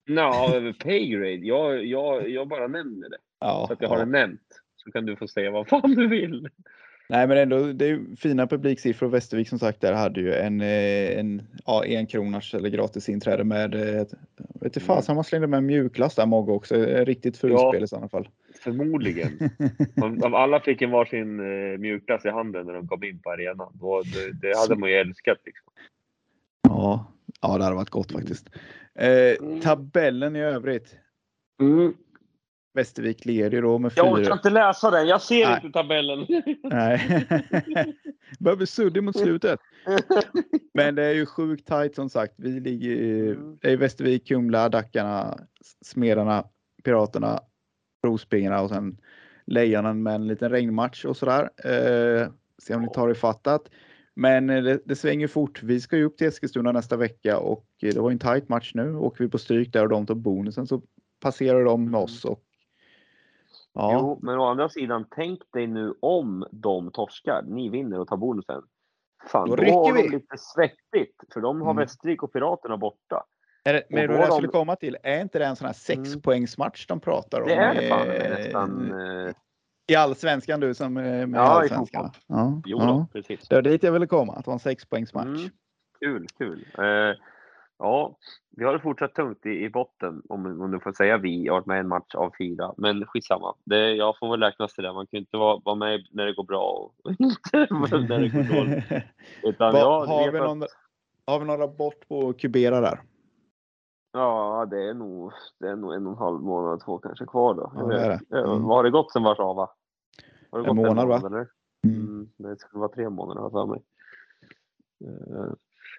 Nå, 0.08 0.56
över 0.56 0.74
paygrade. 0.74 1.46
Jag, 1.46 1.86
jag, 1.86 2.30
jag 2.30 2.48
bara 2.48 2.68
nämner 2.68 3.10
det. 3.10 3.18
Ja, 3.40 3.66
Så 3.68 3.74
att 3.74 3.82
jag 3.82 3.90
har 3.90 4.00
ja. 4.00 4.06
det 4.06 4.12
nämnt. 4.12 4.62
Så 4.76 4.92
kan 4.92 5.06
du 5.06 5.16
få 5.16 5.28
säga 5.28 5.52
vad 5.52 5.68
fan 5.68 5.96
du 5.96 6.08
vill. 6.08 6.50
Nej, 7.10 7.28
men 7.28 7.38
ändå, 7.38 7.60
det 7.60 7.90
är 7.90 8.16
fina 8.16 8.48
publiksiffror. 8.48 9.10
Västervik 9.10 9.50
som 9.50 9.60
sagt 9.60 9.82
där 9.82 9.94
hade 9.94 10.22
ju 10.22 10.34
en, 10.34 10.62
eh, 10.62 11.20
en, 11.20 11.42
ja, 11.66 11.86
en 11.86 12.08
kronors 12.08 12.54
eller 12.56 12.70
gratis 12.70 13.10
inträde 13.10 13.44
med, 13.44 13.76
eh, 13.76 14.06
vet 14.66 14.66
inte 14.66 14.80
fasen 14.80 15.16
man 15.16 15.24
slängde 15.24 15.48
med 15.48 15.58
en 15.58 15.66
mjukglass 15.66 16.16
där 16.16 16.26
Mogge 16.26 16.52
också. 16.52 16.76
Eh, 16.76 17.06
Riktigt 17.06 17.38
fulspel 17.38 17.80
Ja. 17.80 17.84
i 17.84 17.88
sådana 17.88 18.10
fall. 18.10 18.30
Förmodligen. 18.60 19.32
Om, 20.24 20.34
alla 20.34 20.60
fick 20.60 20.82
en 20.82 20.92
varsin 20.92 21.40
eh, 21.40 21.78
mjukglass 21.78 22.26
i 22.26 22.30
handen 22.30 22.66
när 22.66 22.74
de 22.74 22.88
kom 22.88 23.04
in 23.04 23.20
på 23.20 23.32
arenan. 23.32 23.72
Då, 23.74 24.02
det, 24.02 24.48
det 24.48 24.58
hade 24.58 24.76
man 24.76 24.90
ju 24.90 24.96
älskat. 24.96 25.38
Liksom. 25.46 25.74
Ja, 26.68 27.14
ja 27.42 27.58
det 27.58 27.64
hade 27.64 27.76
varit 27.76 27.90
gott 27.90 28.12
faktiskt. 28.12 28.50
Eh, 29.00 29.60
tabellen 29.62 30.36
i 30.36 30.40
övrigt. 30.40 30.96
Västervik 32.76 33.26
leder 33.26 33.52
ju 33.52 33.62
då 33.62 33.78
med 33.78 33.92
Jag 33.96 34.12
orkar 34.12 34.24
fyra. 34.24 34.34
inte 34.34 34.50
läsa 34.50 34.92
den. 34.92 35.08
Jag 35.08 35.22
ser 35.22 35.46
Nej. 35.46 35.56
inte 35.64 35.80
tabellen. 35.80 36.26
Nej. 36.64 37.28
Börjar 38.40 38.56
bli 38.58 38.68
suddig 38.68 39.04
mot 39.04 39.18
slutet. 39.20 39.60
Men 40.74 40.96
det 40.96 41.04
är 41.04 41.14
ju 41.14 41.26
sjukt 41.26 41.68
tajt 41.68 41.96
som 41.96 42.10
sagt. 42.10 42.34
Vi 42.38 42.60
ligger 42.60 42.90
i- 42.92 43.30
Mm. 43.32 43.58
det 43.62 43.72
är 43.72 43.78
Västervik, 43.78 44.28
Kumla, 44.28 44.70
Dackarna, 44.70 45.38
Smedarna, 45.86 46.44
Piraterna, 46.84 47.40
Rospiggarna 48.06 48.62
och 48.62 48.70
sen 48.70 48.98
Lejonen 49.46 50.04
med 50.04 50.16
en 50.16 50.28
liten 50.28 50.50
regnmatch 50.52 51.06
och 51.06 51.18
sådär. 51.18 51.50
Eh, 51.66 52.28
se 52.64 52.76
om 52.76 52.82
ni 52.82 52.90
tar 52.94 53.12
ifattat. 53.12 53.62
Men 54.16 54.50
eh, 54.50 54.64
det, 54.64 54.80
det 54.86 54.96
svänger 54.96 55.28
fort. 55.28 55.64
Vi 55.64 55.80
ska 55.82 55.98
ju 55.98 56.04
upp 56.04 56.18
till 56.18 56.28
Eskilstuna 56.28 56.72
nästa 56.72 56.98
vecka 56.98 57.38
och 57.40 57.66
eh, 57.84 57.94
det 57.94 58.00
var 58.00 58.12
en 58.12 58.20
tight 58.20 58.50
match 58.50 58.72
nu. 58.74 58.96
Åker 58.96 59.24
vi 59.24 59.30
på 59.30 59.38
stryk 59.38 59.74
där 59.74 59.84
och 59.84 59.90
de 59.90 60.06
tar 60.06 60.16
bonusen 60.16 60.68
så 60.68 60.82
passerar 61.22 61.64
de 61.66 61.92
med 61.92 62.00
oss. 62.00 62.26
Och, 62.26 62.42
ja, 63.76 63.90
Jo, 63.94 64.20
men 64.22 64.40
å 64.40 64.44
andra 64.46 64.70
sidan, 64.70 65.06
tänk 65.16 65.40
dig 65.54 65.68
nu 65.68 65.94
om 66.02 66.46
de 66.52 66.92
torskar, 66.92 67.42
ni 67.48 67.70
vinner 67.70 68.00
och 68.00 68.08
tar 68.08 68.18
bonusen. 68.18 68.62
Fan, 69.32 69.50
Då 69.50 69.56
då, 69.56 69.64
har 69.64 69.94
de 69.96 70.02
vi. 70.04 70.10
lite 70.10 70.38
svettigt, 70.38 71.34
för 71.34 71.42
de 71.42 71.62
har 71.62 71.72
Mm. 71.72 71.82
Västervik 71.84 72.24
och 72.24 72.34
Piraterna 72.34 72.78
borta. 72.78 73.24
Är 73.64 73.74
det, 73.74 73.84
men 73.90 74.02
det 74.02 74.08
var 74.08 74.14
det 74.14 74.20
jag 74.22 74.30
de- 74.30 74.34
skulle 74.34 74.48
komma 74.48 74.76
till. 74.76 74.98
Är 75.04 75.22
inte 75.22 75.40
det 75.40 75.46
en 75.46 75.56
sån 75.56 75.66
här 75.66 75.74
sexpoängsmatch 75.74 76.88
de 76.88 77.00
pratar 77.00 77.42
om? 77.42 77.48
Det 77.48 77.54
är 77.56 77.76
det 77.76 77.88
fan 77.90 78.10
eh, 78.10 78.30
nästan. 78.30 78.92
Eh, 79.28 79.34
I 79.88 79.96
allsvenskan 79.96 80.60
du 80.60 80.74
som 80.74 80.98
eh, 80.98 81.04
med 81.28 81.40
Ja, 81.40 81.42
allsvenskan? 81.42 82.12
Ja, 82.28 82.62
jo 82.66 82.78
ja. 82.80 83.08
precis. 83.14 83.48
Det 83.48 83.56
var 83.56 83.62
dit 83.62 83.84
jag 83.84 83.92
ville 83.92 84.08
komma, 84.08 84.34
att 84.34 84.46
det 84.46 84.50
var 84.50 84.54
en 84.54 84.60
sexpoängsmatch. 84.60 85.28
Mm. 85.28 85.50
Kul, 86.00 86.28
kul. 86.38 86.66
Eh, 86.78 87.16
ja, 87.80 88.18
vi 88.58 88.64
har 88.66 88.74
det 88.74 88.80
fortsatt 88.80 89.14
tungt 89.16 89.46
i, 89.46 89.50
i 89.50 89.70
botten, 89.70 90.22
om, 90.30 90.62
om 90.62 90.72
du 90.72 90.80
får 90.80 90.92
säga 90.92 91.18
vi. 91.18 91.46
Jag 91.46 91.54
har 91.54 91.60
varit 91.60 91.66
med 91.68 91.80
en 91.80 91.88
match 91.88 92.16
av 92.16 92.32
fyra, 92.38 92.74
men 92.78 93.06
skitsamma. 93.06 93.56
Det, 93.66 93.92
jag 93.96 94.18
får 94.20 94.32
väl 94.32 94.40
räknas 94.42 94.74
till 94.74 94.84
det. 94.84 94.94
Man 94.94 95.08
kan 95.08 95.18
ju 95.18 95.20
inte 95.20 95.38
vara, 95.38 95.62
vara 95.66 95.76
med 95.76 96.08
när 96.12 96.26
det 96.26 96.34
går 96.34 96.44
bra 96.44 96.62
och 97.04 97.12
inte 97.20 97.68
när 98.00 98.20
det 98.20 98.30
går 98.30 98.56
dåligt. 98.66 98.84
Utan 99.44 99.74
Vad- 99.74 99.82
jag 99.82 100.06
har, 100.06 100.32
vi 100.32 100.38
att- 100.40 100.44
någon, 100.48 100.64
har 101.28 101.40
vi 101.40 101.46
någon 101.46 101.58
rapport 101.60 102.08
på 102.08 102.34
Kubera 102.34 102.82
där? 102.82 103.02
Ja, 104.12 104.68
det 104.72 104.90
är 104.90 104.94
nog, 104.94 105.32
det 105.60 105.68
är 105.68 105.76
nog 105.76 105.94
en 105.94 106.08
och 106.08 106.14
en 106.14 106.18
halv 106.20 106.42
månad, 106.42 106.82
två 106.86 106.98
kanske 106.98 107.26
kvar 107.26 107.54
då. 107.54 107.72
Ja, 107.76 107.82
det 107.84 107.94
det. 108.00 108.20
Ja, 108.30 108.38
Mm. 108.38 108.64
Vad 108.64 108.78
har 108.78 108.84
det 108.84 108.90
gått 108.92 109.12
sen 109.12 109.24
Warszawa? 109.24 109.70
Har 110.52 110.60
det 110.62 110.70
En 110.70 110.76
gått 110.76 110.86
månad, 110.88 111.08
va? 111.08 111.18
eller? 111.26 111.48
Mm. 111.88 112.06
Mm, 112.08 112.30
det 112.38 112.60
skulle 112.60 112.80
vara 112.80 112.92
tre 112.92 113.10
månader 113.10 113.42
har 113.42 113.46
jag 113.46 113.52
för 113.52 113.66
mig. 113.66 113.82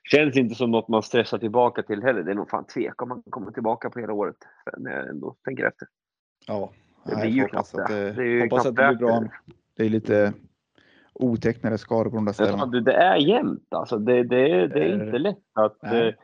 Eh, 0.04 0.18
Känns 0.18 0.36
inte 0.36 0.54
som 0.54 0.70
något 0.70 0.88
man 0.88 1.02
stressar 1.02 1.38
tillbaka 1.38 1.82
till 1.82 2.02
heller. 2.02 2.22
Det 2.22 2.30
är 2.30 2.34
nog 2.34 2.50
fan 2.50 2.66
tvek 2.66 3.02
om 3.02 3.08
man 3.08 3.22
kommer 3.30 3.50
tillbaka 3.50 3.90
på 3.90 4.00
hela 4.00 4.12
året. 4.12 4.36
När 4.76 4.90
jag 4.90 5.08
ändå 5.08 5.36
tänker 5.44 5.64
efter. 5.64 5.88
Ja, 6.46 6.72
Det 7.04 7.16
blir 7.16 7.30
ju 7.30 7.44
knappt 7.44 7.74
att 7.74 7.88
det. 7.88 7.94
det, 7.94 8.12
Det 8.12 8.22
är 8.22 8.26
ju 8.26 8.40
hoppas 8.40 8.66
att 8.66 8.76
det 8.76 8.88
blir 8.88 9.06
bra. 9.06 9.24
Det 9.76 9.84
är 9.84 9.88
lite 9.88 10.32
otecknade 11.12 11.78
skador 11.78 12.10
på 12.10 12.16
de 12.16 12.24
där 12.24 12.32
ställena. 12.32 12.66
det 12.66 12.92
är 12.92 13.16
jämnt 13.16 13.66
alltså. 13.74 13.98
Det, 13.98 14.22
det, 14.22 14.50
är, 14.50 14.68
det 14.68 14.80
är 14.80 14.88
är 14.88 15.06
inte 15.06 15.18
lätt 15.18 15.38
att... 15.52 15.78
Nej. 15.82 16.08
Eh, 16.08 16.14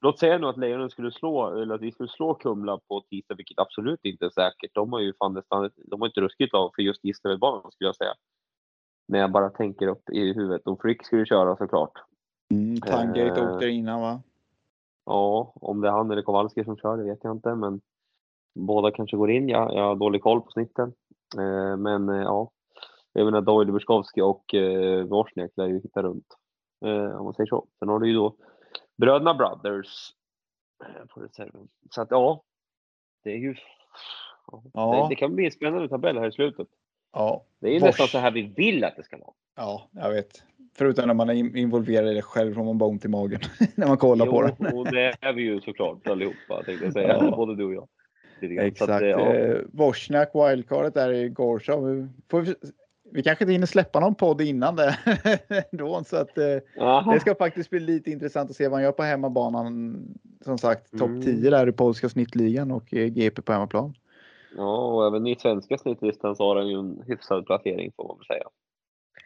låt 0.00 0.18
säga 0.18 0.38
nu 0.38 0.46
att 0.46 0.58
Lejonen 0.58 0.90
skulle 0.90 1.12
slå, 1.12 1.60
eller 1.60 1.74
att 1.74 1.80
vi 1.80 1.92
skulle 1.92 2.08
slå 2.08 2.34
Kumla 2.34 2.80
på 2.88 3.00
tisdag, 3.00 3.34
vilket 3.34 3.58
absolut 3.58 4.00
inte 4.04 4.24
är 4.24 4.30
säkert. 4.30 4.74
De 4.74 4.92
har 4.92 5.00
ju 5.00 5.12
fan 5.18 5.32
nästan, 5.32 5.70
de 5.76 6.00
har 6.00 6.08
inte 6.08 6.20
ruskigt 6.20 6.54
av 6.54 6.70
för 6.74 6.82
just 6.82 7.04
Gislavedbanan 7.04 7.72
skulle 7.72 7.88
jag 7.88 7.96
säga. 7.96 8.14
När 9.08 9.18
jag 9.18 9.32
bara 9.32 9.50
tänker 9.50 9.86
upp 9.86 10.10
i 10.10 10.32
huvudet. 10.32 10.62
Och 10.66 10.82
Frick 10.82 11.06
skulle 11.06 11.26
köra 11.26 11.56
såklart. 11.56 11.92
Mm, 12.50 12.80
Tangate 12.80 13.40
Eh, 13.40 13.52
åkte 13.54 13.68
innan 13.68 14.00
va? 14.00 14.22
Ja, 15.04 15.52
om 15.54 15.80
det 15.80 15.88
är 15.88 15.92
han 15.92 16.10
eller 16.10 16.22
Kowalski 16.22 16.64
som 16.64 16.76
kör, 16.76 16.96
det 16.96 17.04
vet 17.04 17.18
jag 17.24 17.36
inte. 17.36 17.54
Men 17.54 17.80
båda 18.54 18.90
kanske 18.90 19.16
går 19.16 19.30
in. 19.30 19.48
Jag, 19.48 19.74
jag 19.74 19.82
har 19.82 19.96
dålig 19.96 20.22
koll 20.22 20.40
på 20.40 20.50
snitten. 20.50 20.92
Eh, 21.38 21.76
men 21.76 22.08
eh, 22.08 22.22
ja, 22.22 22.50
jag 23.12 23.24
menar 23.24 23.40
Doyle 23.40 23.72
Buskowski 23.72 24.20
och 24.20 24.54
eh, 24.54 25.04
Wozniak 25.04 25.50
lär 25.56 25.66
ju 25.66 25.80
hitta 25.80 26.02
runt. 26.02 26.26
Eh, 26.84 27.16
om 27.18 27.24
man 27.24 27.34
säger 27.34 27.46
så. 27.48 27.66
Sen 27.78 27.88
har 27.88 27.98
du 27.98 28.08
ju 28.08 28.14
då 28.14 28.36
bröderna 28.96 29.34
Brothers 29.34 30.12
eh, 30.84 31.06
på 31.06 31.20
reserven. 31.20 31.68
Så 31.90 32.02
att 32.02 32.10
ja, 32.10 32.42
det 33.24 33.30
är 33.30 33.36
ju... 33.38 33.54
Ja, 34.52 34.62
Ja. 34.72 35.02
Det, 35.02 35.08
det 35.08 35.16
kan 35.16 35.34
bli 35.34 35.44
en 35.44 35.50
spännande 35.52 35.88
tabell 35.88 36.18
här 36.18 36.28
i 36.28 36.32
slutet. 36.32 36.68
Ja, 37.12 37.44
Det 37.58 37.68
är 37.68 37.72
ju 37.72 37.78
Vars- 37.78 37.86
nästan 37.86 38.06
så 38.06 38.18
här 38.18 38.30
vi 38.30 38.42
vill 38.42 38.84
att 38.84 38.96
det 38.96 39.02
ska 39.02 39.16
vara. 39.18 39.34
ja, 39.56 39.88
jag 39.90 40.10
vet. 40.12 40.42
Förutom 40.78 41.06
när 41.06 41.14
man 41.14 41.28
är 41.28 41.34
in- 41.34 41.56
involverad 41.56 42.08
i 42.08 42.14
det 42.14 42.22
själv 42.22 42.54
får 42.54 42.64
man 42.64 42.78
bara 42.78 42.90
ont 42.90 43.04
i 43.04 43.08
magen 43.08 43.40
när 43.74 43.86
man 43.86 43.96
kollar 43.96 44.26
på 44.26 44.42
det. 44.42 44.56
Jo, 44.58 44.78
och 44.78 44.92
det 44.92 45.14
är 45.20 45.32
vi 45.32 45.42
ju 45.42 45.60
såklart 45.60 46.08
allihopa 46.08 46.62
tänkte 46.64 46.84
jag 46.84 46.92
säga. 46.92 47.18
Ja. 47.20 47.36
Både 47.36 47.56
du 47.56 47.64
och 47.64 47.74
jag. 47.74 47.88
Exakt. 48.66 48.90
att, 48.90 49.02
ja. 49.02 49.34
Eh, 49.34 49.58
wildcardet 50.50 50.94
där 50.94 51.12
i 51.12 51.28
Gorshov. 51.28 52.08
Vi, 52.32 52.54
vi, 53.12 53.22
kanske 53.22 53.44
inte 53.44 53.52
hinner 53.52 53.66
släppa 53.66 54.00
någon 54.00 54.14
podd 54.14 54.40
innan 54.40 54.76
det 54.76 54.98
då, 55.72 56.04
så 56.04 56.16
att 56.16 56.38
eh, 56.38 56.44
Aha. 56.80 57.12
det 57.12 57.20
ska 57.20 57.34
faktiskt 57.34 57.70
bli 57.70 57.80
lite 57.80 58.10
intressant 58.10 58.50
att 58.50 58.56
se 58.56 58.68
vad 58.68 58.74
han 58.74 58.82
gör 58.82 58.92
på 58.92 59.02
hemmabanan. 59.02 59.98
Som 60.44 60.58
sagt, 60.58 60.98
topp 60.98 61.08
Mm. 61.08 61.22
10 61.22 61.50
där 61.50 61.68
i 61.68 61.72
polska 61.72 62.08
snittligan 62.08 62.70
och 62.70 62.94
eh, 62.94 63.06
GP 63.06 63.42
på 63.42 63.52
hemmaplan. 63.52 63.94
Ja, 64.56 64.76
och 64.76 65.06
även 65.06 65.26
i 65.26 65.36
svenska 65.36 65.78
snittlistan 65.78 66.36
så 66.36 66.48
har 66.48 66.56
han 66.56 66.68
ju 66.68 66.78
en 66.78 67.02
hyfsad 67.06 67.46
placering 67.46 67.92
får 67.96 68.08
man 68.08 68.16
väl 68.16 68.26
säga. 68.26 68.46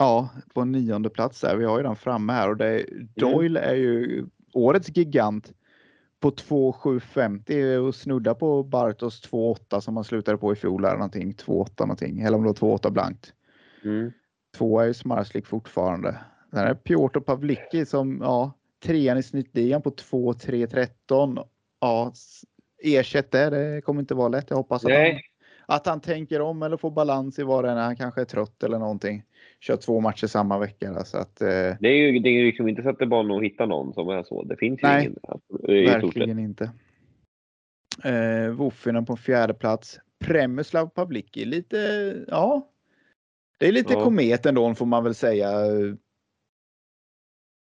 Ja, 0.01 0.29
på 0.55 0.65
nionde 0.65 1.11
plats 1.11 1.41
där. 1.41 1.57
Vi 1.57 1.65
har 1.65 1.79
ju 1.79 1.83
den 1.83 1.97
framme 1.97 2.33
här 2.33 2.49
och 2.49 2.57
det, 2.57 2.85
Mm. 2.91 3.09
Doyle 3.15 3.57
är 3.57 3.75
ju 3.75 4.27
årets 4.53 4.97
gigant 4.97 5.53
på 6.21 6.31
2,750 6.31 7.77
och 7.77 7.95
snudda 7.95 8.35
på 8.35 8.63
Bartos 8.63 9.23
2,8 9.31 9.81
som 9.81 9.97
han 9.97 10.05
slutade 10.05 10.39
på 10.39 10.53
i 10.53 10.57
fjol 10.57 10.85
eller 10.85 10.95
någonting. 10.95 11.33
2,8 11.33 11.81
någonting. 11.81 12.21
Eller 12.21 12.37
om 12.37 12.43
det 12.43 12.49
var 12.49 12.79
2,8 12.79 12.91
blankt. 12.91 13.33
Mm. 13.85 14.13
Tvåa 14.57 14.83
är 14.83 14.87
ju 14.87 14.95
Smarslik 14.95 15.47
fortfarande. 15.47 16.19
Sen 16.51 16.59
är 16.59 16.75
Piotr 16.75 17.21
Pavlicki 17.21 17.87
som, 17.87 18.21
ja, 18.23 18.53
trean 18.85 19.19
i 19.19 19.23
snittligan 19.23 19.83
på 19.83 19.91
2-3-13. 19.91 21.45
Ja, 21.81 22.13
ersätt 22.83 23.31
det. 23.31 23.51
Det 23.51 23.81
kommer 23.81 24.01
inte 24.01 24.15
vara 24.15 24.29
lätt. 24.29 24.51
Jag 24.51 24.57
hoppas 24.57 24.85
att 24.85 24.93
han, 24.93 25.21
att 25.67 25.87
han 25.87 26.01
tänker 26.01 26.41
om 26.41 26.63
eller 26.63 26.77
får 26.77 26.91
balans 26.91 27.39
i 27.39 27.43
vad 27.43 27.65
det 27.65 27.71
är 27.71 27.75
när 27.75 27.85
han 27.85 27.97
kanske 27.97 28.21
är 28.21 28.25
trött 28.25 28.63
eller 28.63 28.79
någonting. 28.79 29.25
Kör 29.61 29.77
två 29.77 30.01
matcher 30.01 30.27
samma 30.27 30.59
vecka. 30.59 31.05
Så 31.05 31.19
att, 31.19 31.41
eh, 31.41 31.49
det 31.81 31.89
är 31.89 31.95
ju 32.13 32.19
det 32.19 32.29
är 32.29 32.33
ju 32.33 32.45
liksom 32.47 32.69
inte 32.69 32.83
så 32.83 32.89
att 32.89 32.99
det 32.99 33.07
bara 33.07 33.37
att 33.37 33.43
hitta 33.43 33.67
någon 33.67 33.93
som 33.95 34.09
är 34.09 34.23
så. 34.23 34.43
Det 34.43 34.57
finns 34.57 34.81
Nej, 34.83 35.05
ingen. 35.05 35.17
alltså, 35.23 35.67
verkligen 35.67 36.39
inte. 36.39 36.71
Eh, 38.05 38.51
Wofinen 38.51 39.07
på 39.07 39.17
fjärde 39.17 39.55
plats. 39.55 39.99
Premuslav 40.25 40.87
Pavlicki. 40.87 41.45
Lite, 41.45 41.77
ja. 42.29 42.69
Det 43.59 43.69
är 43.69 43.73
lite 43.73 43.93
Ja. 43.93 44.05
komet 44.05 44.47
ändå 44.47 44.75
får 44.75 44.87
man 44.87 45.05
väl 45.05 45.15
säga 45.15 45.51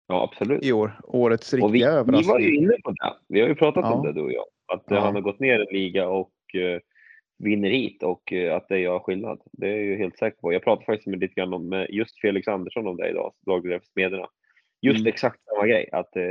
Ja, 0.08 0.22
absolut. 0.30 0.64
i 0.64 0.72
år. 0.72 1.00
Årets 1.04 1.52
Och 1.52 1.58
vi, 1.58 1.62
riktiga 1.62 1.88
vi 1.90 1.92
var 1.94 2.00
överraskning. 2.00 2.40
ju 2.48 2.56
inne 2.56 2.76
på 2.84 2.90
det. 2.90 3.14
Vi 3.28 3.40
har 3.40 3.48
ju 3.48 3.54
pratat 3.54 3.84
Ja. 3.84 3.92
om 3.94 4.06
det 4.06 4.12
du 4.12 4.20
och 4.20 4.32
jag. 4.32 4.44
Att 4.72 4.84
Ja. 4.88 5.00
han 5.00 5.14
har 5.14 5.22
gått 5.22 5.40
ner 5.40 5.60
en 5.60 5.66
liga 5.72 6.08
och 6.08 6.32
eh, 6.54 6.80
vinner 7.38 7.70
hit 7.70 8.02
och 8.02 8.32
eh, 8.32 8.56
att 8.56 8.68
det 8.68 8.78
gör 8.78 8.98
skillnad. 8.98 9.40
Det 9.52 9.66
är 9.66 9.70
jag 9.76 9.84
ju 9.84 9.96
helt 9.96 10.18
säker 10.18 10.38
på. 10.38 10.52
Jag 10.52 10.62
pratade 10.62 10.86
faktiskt 10.86 11.06
med 11.06 11.20
lite 11.20 11.34
grann 11.34 11.54
om 11.54 11.68
med 11.68 11.86
just 11.90 12.20
Felix 12.20 12.48
Andersson 12.48 12.86
om 12.86 12.96
det 12.96 13.08
idag, 13.10 13.32
lagledare 13.46 13.80
för 13.80 13.86
Smederna. 13.86 14.26
Just 14.80 15.00
Mm. 15.00 15.08
exakt 15.08 15.44
samma 15.44 15.66
grej. 15.66 15.88
Att 15.92 16.16
eh, 16.16 16.22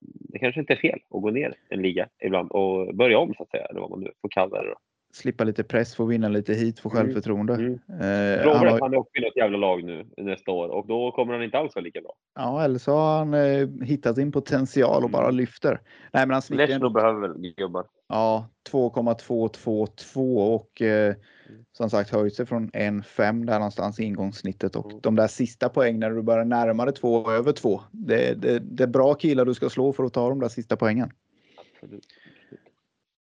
det 0.00 0.38
kanske 0.38 0.60
inte 0.60 0.72
är 0.72 0.76
fel 0.76 0.98
att 1.10 1.22
gå 1.22 1.30
ner 1.30 1.54
en 1.68 1.82
liga 1.82 2.08
ibland 2.24 2.50
och 2.50 2.94
börja 2.94 3.18
om 3.18 3.34
så 3.34 3.42
att 3.42 3.50
säga. 3.50 3.64
Eller 3.64 3.80
vad 3.80 3.90
man 3.90 4.00
nu 4.00 4.10
får 4.20 4.28
kalla 4.28 4.62
det. 4.62 4.68
Då. 4.68 4.76
Slippa 5.14 5.44
lite 5.44 5.62
press, 5.64 5.94
få 5.94 6.04
vinna 6.04 6.28
lite 6.28 6.54
hit, 6.54 6.80
få 6.80 6.90
Mm. 6.90 6.96
självförtroende. 7.02 7.54
Mm. 7.54 7.72
Eh, 7.74 8.44
Lovar 8.44 8.56
han 8.58 8.68
att 8.74 8.80
har, 8.80 8.96
uppe 8.96 9.18
i 9.18 9.22
något 9.22 9.36
jävla 9.36 9.58
lag 9.58 9.84
nu 9.84 10.06
nästa 10.16 10.50
år 10.50 10.68
och 10.68 10.86
då 10.86 11.10
kommer 11.12 11.32
han 11.32 11.42
inte 11.42 11.58
alls 11.58 11.74
vara 11.74 11.82
lika 11.84 12.00
bra. 12.00 12.12
ja, 12.34 12.64
eller 12.64 12.78
så 12.78 12.92
har 12.92 13.18
han 13.18 13.34
eh, 13.34 13.68
hittat 13.86 14.16
sin 14.16 14.32
potential 14.32 15.04
och 15.04 15.10
bara 15.10 15.24
Mm. 15.24 15.36
lyfter. 15.36 15.80
Nej, 16.12 16.26
men 16.26 16.30
han 16.30 16.42
snickar 16.42 16.66
Lesno 16.66 16.90
behöver 16.90 17.20
väl 17.28 17.54
gubbar. 17.56 17.86
Ja, 18.08 18.48
2,222 18.70 20.36
och 20.54 20.82
eh, 20.82 21.14
Mm. 21.48 21.64
som 21.72 21.90
sagt 21.90 22.10
höjt 22.10 22.34
sig 22.34 22.46
från 22.46 22.70
1,5 22.70 23.44
där 23.46 23.58
någonstans 23.58 24.00
i 24.00 24.04
ingångssnittet 24.04 24.76
och 24.76 24.86
Mm. 24.90 25.00
de 25.02 25.16
där 25.16 25.26
sista 25.26 25.68
poängen 25.68 26.00
när 26.00 26.10
du 26.10 26.22
börjar 26.22 26.44
närma 26.44 26.84
dig 26.84 26.94
två 26.94 27.14
och 27.14 27.32
över 27.32 27.52
två. 27.52 27.80
Det, 27.90 28.34
det, 28.42 28.58
det 28.58 28.82
är 28.82 28.86
bra 28.88 29.14
killar 29.14 29.44
du 29.44 29.54
ska 29.54 29.68
slå 29.70 29.92
för 29.92 30.04
att 30.04 30.12
ta 30.12 30.28
de 30.28 30.40
där 30.40 30.48
sista 30.48 30.76
poängen. 30.76 31.10
Absolut. 31.82 32.04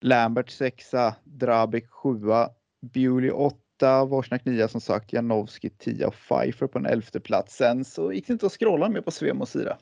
Lambert 0.04 0.50
sexa, 0.50 1.14
Drabik 1.24 1.90
sjua, 1.90 2.48
Bewley 2.80 3.30
åtta, 3.30 4.04
Vorsnak 4.04 4.44
nia 4.44 4.68
som 4.68 4.80
sagt, 4.80 5.12
Janowski 5.12 5.70
10 5.70 6.06
och 6.06 6.14
Pfeiffer 6.14 6.66
på 6.66 6.78
en 6.78 6.86
elfte 6.86 7.20
plats. 7.20 7.56
Sen 7.56 7.84
så 7.84 8.12
gick 8.12 8.26
det 8.26 8.32
inte 8.32 8.46
att 8.46 8.52
scrolla 8.52 8.88
mer 8.88 9.00
på 9.00 9.10
Svemos 9.10 9.50
sida. 9.50 9.78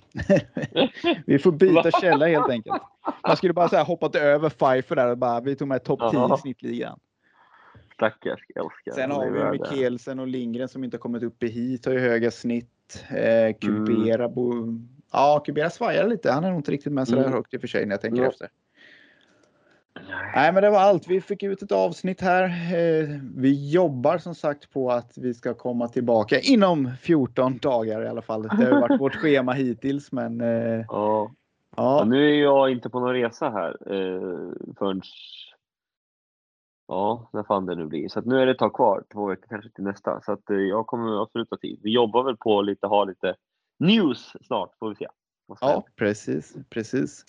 Vi 1.27 1.39
får 1.39 1.53
byta 1.53 1.91
källa 2.01 2.27
helt 2.27 2.49
enkelt. 2.51 2.83
Man 3.27 3.37
skulle 3.37 3.53
bara 3.53 3.69
säga 3.69 3.83
hoppat 3.83 4.15
över 4.17 4.51
Pfeiffer 4.51 4.97
där 4.97 5.11
och 5.11 5.19
bara 5.19 5.41
vi 5.41 5.57
tog 5.57 5.69
med 5.69 5.85
topp 5.85 6.01
10 6.13 6.35
i 6.35 6.39
snittligan. 6.39 6.99
Stackars 7.95 8.41
älskar. 8.55 8.93
Sen 8.95 9.11
har 9.11 9.31
vi. 9.31 9.59
Mikkelsen 9.59 10.19
och 10.19 10.27
Lindgren 10.27 10.69
som 10.69 10.85
inte 10.85 10.97
har 10.97 11.01
kommit 11.01 11.23
upp 11.23 11.43
i 11.43 11.49
hit, 11.49 11.87
har 11.87 11.93
ju 11.93 11.99
höga 11.99 12.31
snitt. 12.31 13.05
Eh, 13.11 13.57
Kubera, 13.61 14.29
bo... 14.29 14.79
ja 15.13 15.43
Kubera 15.47 15.71
svajar 15.71 16.09
lite. 16.09 16.33
Han 16.33 16.45
är 16.45 16.51
nog 16.51 16.59
inte 16.59 16.71
riktigt 16.73 16.93
med 16.93 17.09
så 17.09 17.15
där 17.15 17.23
Mm. 17.23 17.33
högt 17.33 17.55
i 17.55 17.57
och 17.57 17.61
för 17.61 17.69
sig 17.69 17.87
när 17.87 17.93
jag 17.93 18.01
tänker 18.01 18.23
Ja. 18.23 18.29
efter. 18.29 18.49
Nej, 20.35 20.53
men 20.53 20.63
det 20.63 20.71
var 20.71 20.79
allt. 20.79 21.09
Vi 21.09 21.21
fick 21.21 21.43
ut 21.43 21.63
ett 21.63 21.73
avsnitt 21.73 22.21
här. 22.21 22.45
Eh, 22.45 23.21
vi 23.37 23.71
jobbar 23.71 24.19
som 24.19 24.35
sagt 24.35 24.71
på 24.73 24.91
att 24.91 25.19
vi 25.19 25.35
ska 25.35 25.55
komma 25.55 25.89
tillbaka 25.89 26.41
inom 26.41 26.91
14 27.01 27.59
dagar 27.59 28.03
i 28.05 28.09
alla 28.09 28.23
fall. 28.23 28.43
Det 28.43 28.65
har 28.65 28.81
varit 28.81 29.01
vårt 29.01 29.15
schema 29.23 29.53
hittills, 29.53 30.13
men 30.13 30.41
eh, 30.41 30.85
Ja. 30.89 31.31
Ja, 31.77 32.05
nu 32.07 32.31
är 32.31 32.43
jag 32.43 32.71
inte 32.71 32.91
på 32.91 33.01
någon 33.01 33.13
resa 33.13 33.51
här 33.51 33.77
eh, 33.87 34.75
förrän 34.79 35.03
Ja, 36.89 37.31
när 37.33 37.43
fan 37.43 37.67
det 37.67 37.75
nu 37.75 37.87
blir. 37.87 38.09
Så 38.09 38.21
nu 38.21 38.41
är 38.41 38.47
det 38.47 38.53
ett 38.53 38.59
tag 38.59 38.75
kvar, 38.75 39.05
två 39.13 39.27
veckor 39.27 39.47
kanske 39.49 39.71
till 39.71 39.85
nästa. 39.85 40.21
Så 40.21 40.33
att 40.33 40.43
jag 40.47 40.87
kommer 40.87 41.23
absolut 41.23 41.51
ha 41.51 41.57
tid. 41.57 41.81
Vi 41.83 41.95
jobbar 41.95 42.23
väl 42.23 42.37
på 42.37 42.63
lite, 42.63 42.87
ha 42.87 43.05
lite 43.05 43.35
news 43.79 44.33
snart, 44.47 44.79
får 44.79 44.89
vi 44.89 44.95
se. 44.95 45.07
ja, 45.61 45.85
precis, 45.97 46.57
precis. 46.71 47.25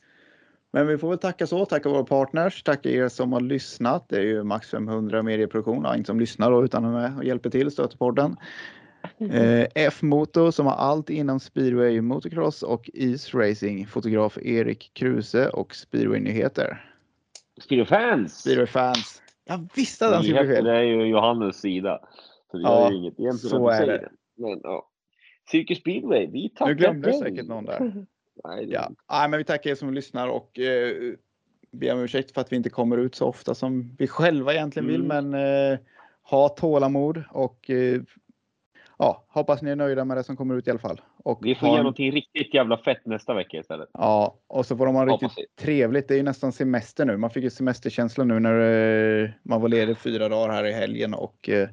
Men 0.74 0.88
vi 0.88 0.98
får 0.98 1.10
väl 1.10 1.18
tacka 1.18 1.48
så, 1.48 1.66
tacka 1.66 1.90
våra 1.90 2.04
partners, 2.04 2.64
tacka 2.64 2.90
er 2.90 3.08
som 3.08 3.34
har 3.34 3.40
lyssnat. 3.42 4.06
Det 4.10 4.18
är 4.18 4.22
ju 4.22 4.44
Max 4.44 4.70
500 4.70 5.24
medieproduktion, 5.24 5.84
ja, 5.84 5.96
inte 5.96 6.08
som 6.08 6.20
lyssnar 6.20 6.52
då, 6.52 6.64
utan 6.66 6.86
är 6.86 6.92
med 6.92 7.18
och 7.18 7.24
hjälper 7.24 7.50
till, 7.50 7.72
stöter 7.72 7.98
podden. 7.98 8.36
Eh, 9.32 9.68
F-motor 9.76 10.52
som 10.52 10.66
har 10.66 10.74
allt 10.74 11.10
inom 11.10 11.40
speedway, 11.40 12.02
motocross 12.02 12.64
och 12.64 12.90
isracing. 12.94 13.88
Fotograf 13.88 14.38
Erik 14.38 14.92
Kruse 14.94 15.50
och 15.50 15.76
speedway-nyheter. 15.76 16.86
Speedo-fans! 17.62 18.40
Speedway-fans. 18.40 19.22
Jag 19.46 19.68
visste 19.76 20.08
att 20.08 20.14
han 20.14 20.24
skulle 20.24 20.44
bli 20.44 20.56
fel. 20.56 20.64
Det 20.66 20.78
är 20.78 20.82
ju 20.82 21.06
Johannes 21.06 21.56
sida. 21.62 22.00
Så 22.52 22.58
det 22.58 22.64
Ja, 22.64 22.92
ju 22.92 22.98
inget 22.98 23.20
egentligen 23.20 23.50
så 23.60 23.70
är 23.70 23.88
det. 23.88 24.10
Men 24.38 24.60
ja. 24.64 24.90
Cirkus 25.52 25.78
Speedway, 25.80 26.28
vi 26.28 26.50
tackar 26.50 26.66
Nu 26.72 26.76
glömde 26.76 27.10
dig. 27.12 27.20
säkert 27.20 27.48
någon 27.48 27.66
där. 27.66 28.06
Nej, 28.48 28.66
det 28.66 28.74
Ja, 28.74 28.92
Nej, 29.12 29.30
men 29.30 29.38
vi 29.38 29.44
tackar 29.44 29.70
er 29.70 29.76
som 29.76 29.94
lyssnar 29.94 30.28
och 30.28 30.60
eh, 30.60 31.14
ber 31.72 31.94
om 31.94 32.00
ursäkt 32.00 32.32
för 32.32 32.42
att 32.42 32.52
vi 32.52 32.56
inte 32.56 32.70
kommer 32.70 32.98
ut 32.98 33.16
så 33.16 33.28
ofta 33.28 33.56
som 33.56 33.96
vi 33.98 34.08
själva 34.08 34.54
egentligen 34.54 34.88
vill. 34.88 35.06
Mm. 35.06 35.30
Men 35.30 35.72
eh, 35.74 35.80
ha 36.24 36.50
tålamod 36.50 37.24
och 37.30 37.70
eh, 37.70 38.02
ja, 38.98 39.26
hoppas 39.28 39.62
ni 39.62 39.72
är 39.72 39.76
nöjda 39.76 40.06
med 40.06 40.18
det 40.18 40.24
som 40.24 40.38
kommer 40.38 40.56
ut 40.56 40.68
i 40.68 40.70
alla 40.70 40.80
fall. 40.80 41.02
Och 41.18 41.40
Vi 41.46 41.56
får 41.56 41.68
ha 41.68 41.74
göra 41.74 41.84
någonting 41.84 42.12
riktigt 42.12 42.54
jävla 42.54 42.78
fett 42.78 43.06
nästa 43.06 43.34
vecka 43.34 43.58
istället. 43.58 43.90
Ja, 43.94 44.40
och 44.48 44.66
så 44.66 44.78
får 44.78 44.86
de 44.86 44.96
ha 44.96 45.10
Hoppas 45.10 45.38
riktigt 45.38 45.56
trevligt. 45.56 46.08
Det 46.08 46.14
är 46.14 46.18
ju 46.18 46.24
nästan 46.24 46.52
semester 46.52 47.06
nu. 47.06 47.18
Man 47.18 47.30
fick 47.30 47.44
ju 47.44 47.50
semesterkänsla 47.50 48.24
nu 48.24 48.40
när 48.40 49.24
eh, 49.24 49.30
man 49.44 49.62
var 49.62 49.70
ledig 49.70 49.98
fyra 49.98 50.30
dagar 50.30 50.54
här 50.54 50.66
i 50.66 50.72
helgen 50.72 51.14
och 51.14 51.50
eh, 51.50 51.70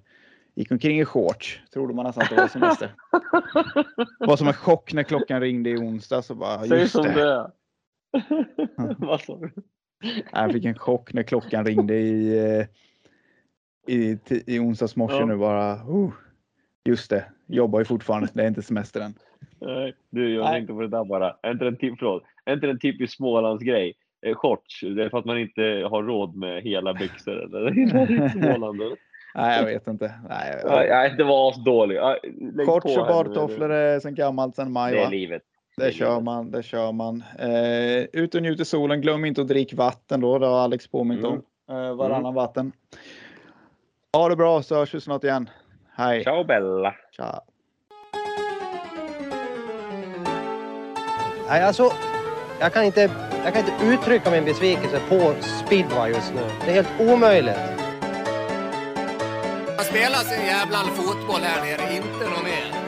gick 0.61 0.71
omkring 0.73 1.01
i 1.01 1.05
shorts. 1.05 1.61
Trodde 1.73 1.95
man 1.95 2.07
nästan 2.07 2.23
att 2.25 2.31
det 2.31 2.37
var 2.37 2.49
semester. 2.49 2.93
Det 4.19 4.27
var 4.27 4.37
som 4.37 4.49
en 4.49 4.55
chock 4.55 4.93
när 4.93 5.03
klockan 5.03 5.41
ringde 5.41 5.71
i 5.71 5.77
onsdag 5.77 6.23
så 6.23 6.35
bara 6.35 6.65
Säg 6.65 6.81
just 6.81 6.93
som 6.93 7.03
det. 7.05 7.15
det 7.15 7.23
är. 7.23 7.51
Vad 9.07 9.21
sa 9.21 9.39
du? 9.39 9.51
Jag 10.33 10.53
fick 10.53 10.65
en 10.65 10.79
chock 10.79 11.13
när 11.13 11.23
klockan 11.23 11.65
ringde 11.67 11.95
i, 11.95 12.39
eh, 12.39 12.67
i, 13.97 14.19
i 14.47 14.59
onsdags 14.59 14.97
morse 14.97 15.17
Ja. 15.17 15.27
nu 15.27 15.37
bara. 15.37 15.75
Uh, 15.75 16.11
just 16.85 17.11
det, 17.11 17.25
jobbar 17.47 17.79
ju 17.79 17.85
fortfarande. 17.85 18.29
Det 18.33 18.43
är 18.43 18.49
inte 18.49 18.63
semester 18.63 19.01
än. 19.01 19.15
Nej, 19.61 19.95
du, 20.11 20.35
jag 20.35 20.45
Nej. 20.45 20.53
tänkte 20.53 20.73
på 20.73 20.81
det 20.81 20.89
där 20.89 21.05
bara. 21.05 21.37
Är 21.43 21.51
inte 21.51 21.67
en, 21.67 21.77
typ, 21.77 21.99
förlåt, 21.99 22.23
är 22.45 22.53
inte 22.53 22.71
en 22.71 22.79
typisk 22.79 23.17
Smålandsgrej? 23.17 23.95
Eh, 24.27 24.35
shorts, 24.35 24.81
det 24.81 25.05
är 25.05 25.09
för 25.09 25.19
att 25.19 25.25
man 25.25 25.39
inte 25.39 25.63
har 25.91 26.03
råd 26.03 26.37
med 26.37 26.63
hela 26.63 26.95
byxor 26.95 27.45
eller? 27.45 28.29
Småland. 28.29 28.83
Nej, 29.35 29.59
jag 29.59 29.67
vet 29.67 29.87
inte. 29.87 30.15
Nej, 30.29 30.63
Nej, 30.65 30.89
nej, 30.89 31.15
det 31.19 31.25
var 31.25 31.53
Shorts 32.67 32.95
på 32.95 33.01
och 33.01 33.07
badtofflor 33.07 33.71
är 33.71 34.01
sen 34.01 34.15
gammalt, 34.15 34.57
sen 34.57 34.73
maj. 34.73 34.93
Det 34.93 35.03
är 35.03 35.11
livet. 35.11 35.43
Det 35.77 35.87
är 35.87 35.93
kör 35.93 36.21
man, 36.21 36.51
det 36.51 36.63
kör 36.63 36.93
man. 36.93 37.25
Eh, 37.39 38.03
ut 38.13 38.35
och 38.35 38.43
njut 38.43 38.61
i 38.61 38.65
solen. 38.65 39.01
Glöm 39.01 39.25
inte 39.25 39.41
att 39.41 39.49
dricka 39.49 39.77
vatten 39.77 40.21
då. 40.21 40.39
Det 40.39 40.47
har 40.47 40.59
Alex 40.59 40.87
påmint 40.87 41.25
om. 41.25 41.43
Eh, 41.71 41.95
varannan 41.95 42.35
vatten. 42.35 42.73
Ha 44.13 44.29
det 44.29 44.37
bra 44.37 44.63
så 44.63 44.75
hörs 44.75 44.95
vi 44.95 45.01
snart 45.01 45.25
igen. 45.25 45.51
Hej. 45.97 46.25
Ciao 46.25 46.45
Bella! 46.45 46.95
Tja. 47.17 47.41
Nej, 51.49 51.63
alltså, 51.63 51.91
jag 52.61 52.73
kan, 52.73 52.85
inte, 52.85 53.11
jag 53.45 53.55
kan 53.55 53.63
inte 53.67 53.85
uttrycka 53.85 54.31
min 54.31 54.45
besvikelse 54.45 55.01
på 55.09 55.35
speedway 55.43 56.11
just 56.11 56.35
nu. 56.35 56.41
Det 56.65 56.71
är 56.71 56.75
helt 56.75 57.01
omöjligt. 57.01 57.80
Man 59.81 59.87
spelar 59.87 60.25
sin 60.25 60.47
jävla 60.47 60.79
fotboll 60.79 61.43
här 61.43 61.65
nere, 61.65 61.97
inte 61.97 62.31
något 62.31 62.45
mer. 62.45 62.80